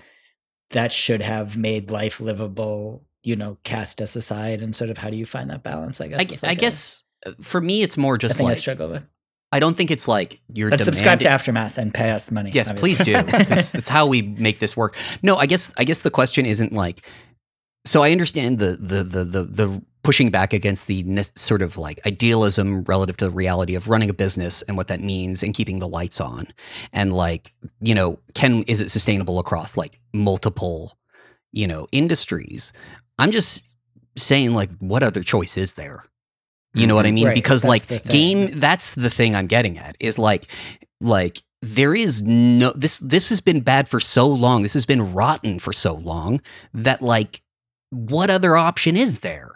that 0.72 0.92
should 0.92 1.22
have 1.22 1.58
made 1.58 1.92
life 1.92 2.20
livable 2.20 3.04
you 3.22 3.36
know 3.36 3.58
cast 3.64 4.02
us 4.02 4.16
aside 4.16 4.64
and 4.64 4.76
sort 4.76 4.90
of 4.90 4.98
how 4.98 5.12
do 5.12 5.16
you 5.16 5.28
find 5.28 5.52
that 5.52 5.62
balance 5.62 6.02
i 6.02 6.08
guess 6.08 6.44
I, 6.44 6.48
I 6.48 6.50
like 6.52 6.58
guess 6.58 7.04
for 7.41 7.61
me, 7.61 7.81
it's 7.81 7.97
more 7.97 8.18
just 8.18 8.38
thing 8.38 8.45
i 8.45 8.49
like 8.49 8.57
struggle 8.57 8.89
with 8.89 9.03
I 9.52 9.60
don't 9.60 9.77
think 9.77 9.89
it's 9.89 10.07
like 10.07 10.41
you're 10.53 10.69
but 10.69 10.81
subscribe 10.81 11.22
to 11.22 11.30
aftermath 11.30 11.77
and 11.77 11.93
pay 11.93 12.11
us 12.11 12.30
money 12.30 12.52
Yes, 12.53 12.72
please 12.73 12.99
do. 12.99 13.14
That's, 13.14 13.72
that's 13.72 13.88
how 13.88 14.06
we 14.06 14.22
make 14.22 14.60
this 14.60 14.76
work. 14.76 14.97
No, 15.23 15.38
I 15.38 15.45
guess 15.45 15.72
I 15.77 15.85
guess 15.85 16.02
the 16.02 16.11
question 16.11 16.45
isn't 16.45 16.73
like. 16.73 17.07
So 17.85 18.02
I 18.02 18.11
understand 18.11 18.60
the 18.60 18.77
the 18.77 19.03
the 19.03 19.23
the, 19.23 19.43
the 19.43 19.81
pushing 20.03 20.30
back 20.30 20.52
against 20.52 20.88
the 20.88 21.03
ne- 21.03 21.23
sort 21.35 21.61
of 21.61 21.77
like 21.77 22.06
idealism 22.06 22.84
relative 22.84 23.15
to 23.18 23.26
the 23.26 23.31
reality 23.31 23.76
of 23.76 23.88
running 23.88 24.10
a 24.10 24.14
business 24.14 24.61
and 24.64 24.76
what 24.76 24.89
that 24.89 24.99
means 24.99 25.41
and 25.41 25.53
keeping 25.53 25.80
the 25.80 25.88
lights 25.88 26.19
on, 26.19 26.47
and 26.91 27.14
like 27.14 27.53
you 27.80 27.95
know, 27.95 28.19
can 28.34 28.64
is 28.64 28.81
it 28.81 28.91
sustainable 28.91 29.39
across 29.39 29.77
like 29.77 29.99
multiple, 30.14 30.97
you 31.53 31.65
know, 31.68 31.88
industries? 31.93 32.73
I'm 33.19 33.31
just 33.31 33.73
saying 34.18 34.53
like, 34.53 34.69
what 34.80 35.02
other 35.02 35.23
choice 35.23 35.56
is 35.56 35.76
there? 35.76 36.03
You 36.76 36.88
know 36.88 36.95
what 36.95 37.06
I 37.06 37.10
mm-hmm. 37.10 37.15
mean? 37.15 37.27
Right, 37.27 37.35
because 37.35 37.61
that's 37.61 37.89
like 37.89 38.06
game, 38.06 38.47
that's 38.60 38.95
the 38.95 39.10
thing 39.10 39.35
I'm 39.35 39.47
getting 39.47 39.77
at 39.77 39.95
is 39.99 40.18
like, 40.18 40.47
like 41.02 41.41
there 41.61 41.95
is 41.95 42.22
no 42.22 42.72
this 42.76 42.99
this 42.99 43.30
has 43.30 43.41
been 43.41 43.61
bad 43.61 43.88
for 43.88 43.99
so 43.99 44.27
long. 44.27 44.61
This 44.61 44.73
has 44.73 44.85
been 44.85 45.14
rotten 45.14 45.60
for 45.60 45.73
so 45.73 45.95
long 45.95 46.41
that 46.73 47.02
like, 47.02 47.41
what 47.89 48.30
other 48.30 48.56
option 48.56 48.95
is 48.95 49.19
there? 49.19 49.55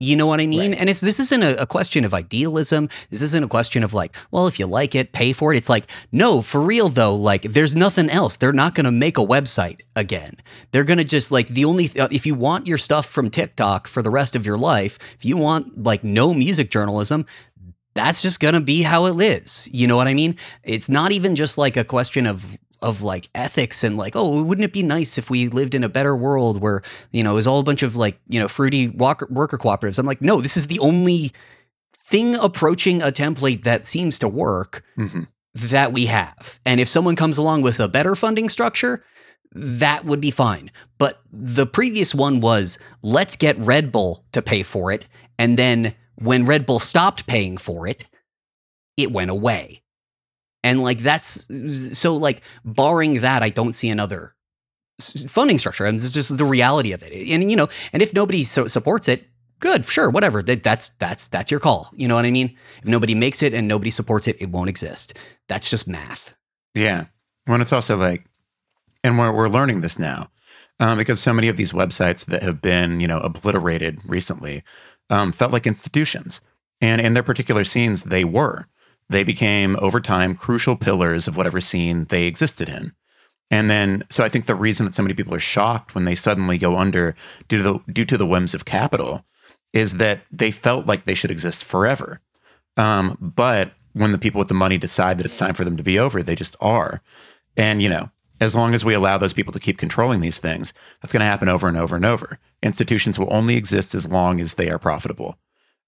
You 0.00 0.16
know 0.16 0.26
what 0.26 0.40
I 0.40 0.46
mean? 0.46 0.72
Right. 0.72 0.80
And 0.80 0.90
it's 0.90 1.00
this 1.00 1.20
isn't 1.20 1.42
a, 1.42 1.62
a 1.62 1.66
question 1.66 2.04
of 2.04 2.12
idealism. 2.12 2.88
This 3.10 3.22
isn't 3.22 3.44
a 3.44 3.48
question 3.48 3.84
of 3.84 3.94
like, 3.94 4.14
well, 4.32 4.46
if 4.48 4.58
you 4.58 4.66
like 4.66 4.94
it, 4.94 5.12
pay 5.12 5.32
for 5.32 5.52
it. 5.54 5.56
It's 5.56 5.68
like, 5.68 5.88
no, 6.10 6.42
for 6.42 6.60
real 6.60 6.88
though. 6.88 7.14
Like, 7.14 7.42
there's 7.42 7.76
nothing 7.76 8.10
else. 8.10 8.36
They're 8.36 8.52
not 8.52 8.74
going 8.74 8.86
to 8.86 8.92
make 8.92 9.18
a 9.18 9.24
website 9.24 9.82
again. 9.94 10.34
They're 10.72 10.84
going 10.84 10.98
to 10.98 11.04
just 11.04 11.30
like 11.30 11.46
the 11.48 11.64
only 11.64 11.88
th- 11.88 12.04
uh, 12.04 12.08
if 12.10 12.26
you 12.26 12.34
want 12.34 12.66
your 12.66 12.78
stuff 12.78 13.06
from 13.06 13.30
TikTok 13.30 13.86
for 13.86 14.02
the 14.02 14.10
rest 14.10 14.34
of 14.34 14.44
your 14.44 14.58
life, 14.58 14.98
if 15.16 15.24
you 15.24 15.36
want 15.36 15.82
like 15.84 16.02
no 16.02 16.34
music 16.34 16.70
journalism, 16.70 17.24
that's 17.94 18.20
just 18.20 18.40
going 18.40 18.54
to 18.54 18.60
be 18.60 18.82
how 18.82 19.06
it 19.06 19.20
is. 19.20 19.70
You 19.72 19.86
know 19.86 19.96
what 19.96 20.08
I 20.08 20.14
mean? 20.14 20.36
It's 20.64 20.88
not 20.88 21.12
even 21.12 21.36
just 21.36 21.56
like 21.56 21.76
a 21.76 21.84
question 21.84 22.26
of 22.26 22.58
of 22.84 23.02
like 23.02 23.28
ethics 23.34 23.82
and 23.82 23.96
like, 23.96 24.14
oh, 24.14 24.42
wouldn't 24.42 24.64
it 24.64 24.72
be 24.72 24.82
nice 24.82 25.18
if 25.18 25.30
we 25.30 25.48
lived 25.48 25.74
in 25.74 25.82
a 25.82 25.88
better 25.88 26.14
world 26.14 26.60
where, 26.60 26.82
you 27.10 27.22
know, 27.24 27.32
it 27.32 27.34
was 27.34 27.46
all 27.46 27.58
a 27.58 27.64
bunch 27.64 27.82
of 27.82 27.96
like, 27.96 28.20
you 28.28 28.38
know, 28.38 28.46
fruity 28.46 28.88
walker, 28.88 29.26
worker 29.30 29.58
cooperatives. 29.58 29.98
I'm 29.98 30.06
like, 30.06 30.20
no, 30.22 30.40
this 30.40 30.56
is 30.56 30.66
the 30.68 30.78
only 30.78 31.32
thing 31.92 32.36
approaching 32.36 33.02
a 33.02 33.06
template 33.06 33.64
that 33.64 33.86
seems 33.86 34.18
to 34.20 34.28
work. 34.28 34.84
Mhm. 34.98 35.26
that 35.56 35.92
we 35.92 36.06
have. 36.06 36.58
And 36.66 36.80
if 36.80 36.88
someone 36.88 37.14
comes 37.14 37.38
along 37.38 37.62
with 37.62 37.78
a 37.78 37.86
better 37.88 38.16
funding 38.16 38.48
structure, 38.48 39.04
that 39.52 40.04
would 40.04 40.20
be 40.20 40.32
fine. 40.32 40.68
But 40.98 41.20
the 41.32 41.64
previous 41.64 42.12
one 42.12 42.40
was 42.40 42.76
let's 43.02 43.36
get 43.36 43.56
Red 43.56 43.92
Bull 43.92 44.24
to 44.32 44.42
pay 44.42 44.64
for 44.64 44.90
it. 44.90 45.06
And 45.38 45.56
then 45.56 45.94
when 46.16 46.44
Red 46.44 46.66
Bull 46.66 46.80
stopped 46.80 47.28
paying 47.28 47.56
for 47.56 47.86
it, 47.86 48.04
it 48.96 49.12
went 49.12 49.30
away. 49.30 49.83
And 50.64 50.82
like 50.82 50.98
that's 50.98 51.46
so 51.98 52.16
like 52.16 52.42
barring 52.64 53.20
that, 53.20 53.42
I 53.42 53.50
don't 53.50 53.74
see 53.74 53.90
another 53.90 54.34
funding 54.98 55.58
structure. 55.58 55.84
And 55.84 55.96
it's 55.96 56.10
just 56.10 56.36
the 56.36 56.44
reality 56.44 56.92
of 56.92 57.02
it. 57.02 57.12
And 57.12 57.50
you 57.50 57.56
know, 57.56 57.68
and 57.92 58.02
if 58.02 58.14
nobody 58.14 58.44
so 58.44 58.66
supports 58.66 59.06
it, 59.06 59.28
good, 59.60 59.84
sure, 59.84 60.08
whatever. 60.08 60.42
That, 60.42 60.62
that's 60.62 60.88
that's 60.98 61.28
that's 61.28 61.50
your 61.50 61.60
call. 61.60 61.90
You 61.94 62.08
know 62.08 62.14
what 62.14 62.24
I 62.24 62.30
mean? 62.30 62.56
If 62.78 62.88
nobody 62.88 63.14
makes 63.14 63.42
it 63.42 63.52
and 63.52 63.68
nobody 63.68 63.90
supports 63.90 64.26
it, 64.26 64.40
it 64.40 64.48
won't 64.48 64.70
exist. 64.70 65.14
That's 65.48 65.68
just 65.68 65.86
math. 65.86 66.34
Yeah. 66.74 67.06
When 67.44 67.60
it's 67.60 67.72
also 67.72 67.98
like, 67.98 68.24
and 69.04 69.18
we're, 69.18 69.32
we're 69.32 69.48
learning 69.48 69.82
this 69.82 69.98
now 69.98 70.30
um, 70.80 70.96
because 70.96 71.20
so 71.20 71.34
many 71.34 71.48
of 71.48 71.58
these 71.58 71.72
websites 71.72 72.24
that 72.24 72.42
have 72.42 72.62
been, 72.62 73.00
you 73.00 73.06
know, 73.06 73.18
obliterated 73.18 74.00
recently 74.06 74.62
um, 75.10 75.30
felt 75.30 75.52
like 75.52 75.66
institutions. 75.66 76.40
And 76.80 77.02
in 77.02 77.12
their 77.12 77.22
particular 77.22 77.64
scenes, 77.64 78.04
they 78.04 78.24
were. 78.24 78.66
They 79.08 79.24
became, 79.24 79.76
over 79.80 80.00
time, 80.00 80.34
crucial 80.34 80.76
pillars 80.76 81.28
of 81.28 81.36
whatever 81.36 81.60
scene 81.60 82.04
they 82.06 82.26
existed 82.26 82.68
in. 82.68 82.92
And 83.50 83.70
then, 83.70 84.04
so 84.10 84.24
I 84.24 84.28
think 84.28 84.46
the 84.46 84.54
reason 84.54 84.86
that 84.86 84.94
so 84.94 85.02
many 85.02 85.14
people 85.14 85.34
are 85.34 85.40
shocked 85.40 85.94
when 85.94 86.06
they 86.06 86.14
suddenly 86.14 86.58
go 86.58 86.78
under 86.78 87.14
due 87.48 87.58
to 87.58 87.62
the, 87.62 87.92
due 87.92 88.04
to 88.06 88.16
the 88.16 88.26
whims 88.26 88.54
of 88.54 88.64
capital 88.64 89.24
is 89.72 89.98
that 89.98 90.20
they 90.30 90.50
felt 90.50 90.86
like 90.86 91.04
they 91.04 91.14
should 91.14 91.30
exist 91.30 91.64
forever. 91.64 92.20
Um, 92.76 93.16
but 93.20 93.72
when 93.92 94.12
the 94.12 94.18
people 94.18 94.38
with 94.38 94.48
the 94.48 94.54
money 94.54 94.78
decide 94.78 95.18
that 95.18 95.26
it's 95.26 95.36
time 95.36 95.54
for 95.54 95.64
them 95.64 95.76
to 95.76 95.82
be 95.82 95.98
over, 95.98 96.22
they 96.22 96.34
just 96.34 96.56
are. 96.60 97.02
And, 97.56 97.82
you 97.82 97.88
know, 97.88 98.10
as 98.40 98.54
long 98.54 98.74
as 98.74 98.84
we 98.84 98.94
allow 98.94 99.18
those 99.18 99.32
people 99.32 99.52
to 99.52 99.60
keep 99.60 99.78
controlling 99.78 100.20
these 100.20 100.38
things, 100.38 100.72
that's 101.00 101.12
going 101.12 101.20
to 101.20 101.26
happen 101.26 101.48
over 101.48 101.68
and 101.68 101.76
over 101.76 101.94
and 101.94 102.04
over. 102.04 102.38
Institutions 102.62 103.18
will 103.18 103.32
only 103.32 103.56
exist 103.56 103.94
as 103.94 104.08
long 104.08 104.40
as 104.40 104.54
they 104.54 104.70
are 104.70 104.78
profitable. 104.78 105.38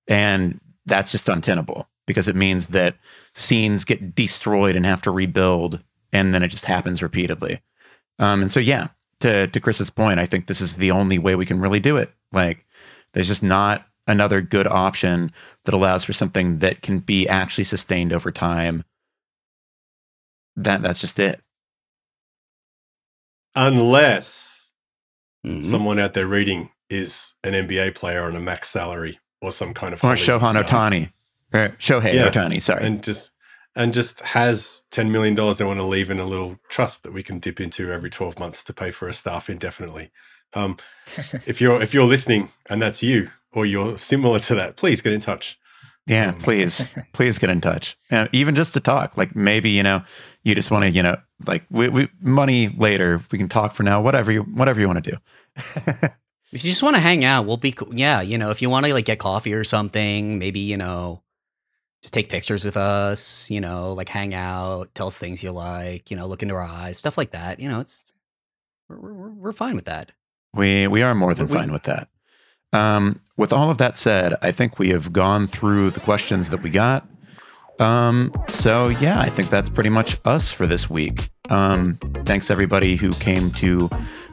And 0.07 0.61
that's 0.85 1.11
just 1.11 1.29
untenable 1.29 1.89
because 2.07 2.29
it 2.29 2.37
means 2.37 2.69
that 2.69 2.97
scenes 3.35 3.85
get 3.85 4.15
destroyed 4.15 4.77
and 4.77 4.87
have 4.87 5.03
to 5.03 5.11
rebuild. 5.11 5.83
And 6.13 6.33
then 6.33 6.43
it 6.43 6.49
just 6.49 6.65
happens 6.67 7.03
repeatedly. 7.03 7.61
Um, 8.19 8.43
and 8.43 8.51
so, 8.51 8.61
yeah, 8.61 8.89
to, 9.21 9.47
to 9.49 9.61
Chris's 9.61 9.91
point, 9.91 10.19
I 10.21 10.27
think 10.27 10.47
this 10.47 10.61
is 10.61 10.77
the 10.77 10.91
only 10.91 11.19
way 11.19 11.35
we 11.35 11.47
can 11.47 11.61
really 11.61 11.81
do 11.81 11.97
it. 11.97 12.13
Like, 12.33 12.65
there's 13.13 13.29
just 13.29 13.43
not 13.43 13.87
another 14.07 14.41
good 14.41 14.67
option 14.67 15.33
that 15.65 15.75
allows 15.75 16.05
for 16.05 16.13
something 16.13 16.59
that 16.61 16.81
can 16.81 17.01
be 17.01 17.29
actually 17.29 17.65
sustained 17.65 18.13
over 18.13 18.31
time. 18.31 18.85
That 20.55 20.81
that's 20.81 21.01
just 21.01 21.19
it. 21.19 21.41
Unless 23.55 24.73
Mhm. 25.45 25.65
someone 25.65 25.99
out 25.99 26.15
there 26.15 26.27
reading 26.27 26.71
is 26.91 27.35
an 27.43 27.55
NBA 27.55 27.91
player 27.91 28.23
on 28.25 28.37
a 28.37 28.41
max 28.41 28.69
salary 28.69 29.19
or 29.41 29.51
some 29.53 29.75
kind 29.75 29.93
of 29.93 30.03
Or 30.05 30.15
Hollywood 30.17 30.43
Shohan 30.43 30.63
Otani. 30.63 31.13
Or 31.57 31.69
Shohei 31.79 32.15
Yeah. 32.15 32.29
Otani, 32.31 32.61
sorry. 32.61 32.85
and 32.85 33.03
just 33.03 33.31
and 33.75 33.93
just 33.93 34.21
has 34.21 34.85
ten 34.91 35.11
million 35.13 35.35
dollars 35.35 35.59
they 35.59 35.65
want 35.65 35.79
to 35.81 35.85
leave 35.85 36.11
in 36.11 36.19
a 36.19 36.25
little 36.25 36.59
trust 36.69 37.03
that 37.03 37.13
we 37.13 37.23
can 37.23 37.39
dip 37.39 37.61
into 37.61 37.93
every 37.93 38.11
twelve 38.11 38.39
months 38.39 38.63
to 38.65 38.73
pay 38.73 38.91
for 38.91 39.09
a 39.09 39.13
staff 39.13 39.49
indefinitely. 39.51 40.11
Um, 40.55 40.77
if 41.47 41.61
you're 41.61 41.81
if 41.83 41.93
you're 41.95 42.07
listening 42.07 42.49
and 42.71 42.81
that's 42.81 43.03
you 43.03 43.31
or 43.53 43.67
you're 43.67 43.97
similar 43.99 44.39
to 44.41 44.55
that, 44.55 44.77
please 44.77 45.01
get 45.03 45.13
in 45.13 45.21
touch. 45.21 45.59
yeah, 46.07 46.29
um, 46.29 46.39
please, 46.39 46.89
please 47.13 47.39
get 47.39 47.51
in 47.51 47.61
touch. 47.61 47.97
Uh, 48.11 48.29
even 48.33 48.55
just 48.55 48.75
to 48.75 48.81
talk. 48.81 49.17
Like 49.17 49.35
maybe, 49.35 49.71
you 49.71 49.83
know, 49.83 50.03
you 50.45 50.55
just 50.55 50.71
want 50.71 50.85
to, 50.85 50.91
you 50.91 51.03
know, 51.03 51.17
like 51.47 51.65
we, 51.71 51.89
we 51.89 52.09
money 52.21 52.69
later. 52.69 53.23
We 53.31 53.39
can 53.39 53.49
talk 53.49 53.75
for 53.75 53.83
now. 53.83 54.01
Whatever 54.03 54.31
you 54.33 54.43
whatever 54.43 54.81
you 54.81 54.87
want 54.89 55.03
to 55.05 55.11
do. 55.11 55.17
If 56.53 56.65
you 56.65 56.71
just 56.71 56.83
want 56.83 56.95
to 56.95 57.03
hang 57.03 57.25
out, 57.25 57.45
we'll 57.45 57.57
be 57.57 57.73
cool. 57.73 57.89
Yeah, 57.93 58.21
you 58.23 58.39
know, 58.39 58.51
if 58.51 58.63
you 58.63 58.71
want 58.71 58.87
to 58.87 58.95
like 58.95 59.05
get 59.05 59.19
coffee 59.19 59.53
or 59.53 59.65
something, 59.65 60.39
maybe, 60.39 60.61
you 60.61 60.77
know, 60.77 61.23
just 62.03 62.15
take 62.15 62.29
pictures 62.29 62.65
with 62.65 62.77
us, 62.77 63.51
you 63.51 63.61
know, 63.61 63.93
like 63.95 64.09
hang 64.09 64.35
out, 64.35 64.95
tell 64.95 65.07
us 65.09 65.19
things 65.19 65.43
you 65.43 65.51
like, 65.53 66.11
you 66.11 66.17
know, 66.17 66.27
look 66.27 66.43
into 66.43 66.55
our 66.55 66.63
eyes, 66.63 66.97
stuff 66.99 67.19
like 67.19 67.33
that. 67.33 67.59
You 67.61 67.69
know, 67.69 67.81
it's 67.81 68.13
we're 68.89 68.99
we're, 69.01 69.31
we're 69.31 69.53
fine 69.53 69.75
with 69.75 69.87
that. 69.87 70.13
We 70.55 70.87
we 70.87 71.03
are 71.03 71.15
more 71.15 71.35
than 71.35 71.49
We- 71.49 71.57
fine 71.57 71.73
with 71.73 71.85
that. 71.85 72.09
Um, 72.73 73.21
with 73.37 73.53
all 73.53 73.71
of 73.71 73.79
that 73.79 73.97
said, 73.97 74.35
I 74.43 74.53
think 74.53 74.79
we 74.79 74.91
have 74.91 75.13
gone 75.13 75.47
through 75.47 75.91
the 75.91 76.01
questions 76.01 76.51
that 76.51 76.63
we 76.63 76.69
got. 76.71 77.07
Um, 77.79 78.33
so 78.53 78.89
yeah, 78.89 79.21
I 79.21 79.29
think 79.29 79.51
that's 79.51 79.69
pretty 79.69 79.91
much 79.91 80.19
us 80.25 80.51
for 80.51 80.67
this 80.67 80.89
week. 80.91 81.31
Um, 81.49 81.99
thanks 82.25 82.51
everybody 82.51 82.97
who 82.97 83.13
came 83.13 83.51
to 83.53 83.89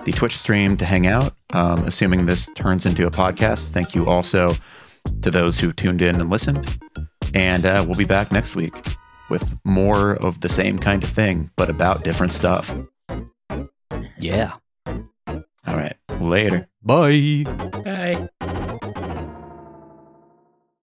the 0.06 0.12
Twitch 0.12 0.38
stream 0.38 0.78
to 0.78 0.86
hang 0.86 1.08
out. 1.08 1.36
Um, 1.52 1.80
assuming 1.86 2.26
this 2.26 2.50
turns 2.56 2.86
into 2.86 3.06
a 3.06 3.12
podcast, 3.12 3.68
thank 3.68 3.94
you 3.96 4.08
also 4.08 4.54
to 5.22 5.32
those 5.32 5.60
who 5.60 5.74
tuned 5.74 6.02
in 6.02 6.20
and 6.20 6.30
listened. 6.30 6.78
And 7.34 7.66
uh, 7.66 7.84
we'll 7.88 7.98
be 7.98 8.06
back 8.06 8.32
next 8.32 8.56
week 8.56 8.74
with 9.30 9.58
more 9.64 10.16
of 10.16 10.42
the 10.42 10.50
same 10.50 10.78
kind 10.78 11.04
of 11.04 11.10
thing, 11.10 11.50
but 11.56 11.70
about 11.70 12.04
different 12.04 12.32
stuff. 12.32 12.74
Yeah. 14.20 14.54
All 14.86 15.78
right, 15.78 15.96
later. 16.20 16.68
Bye. 16.84 17.46
Bye. 17.84 18.80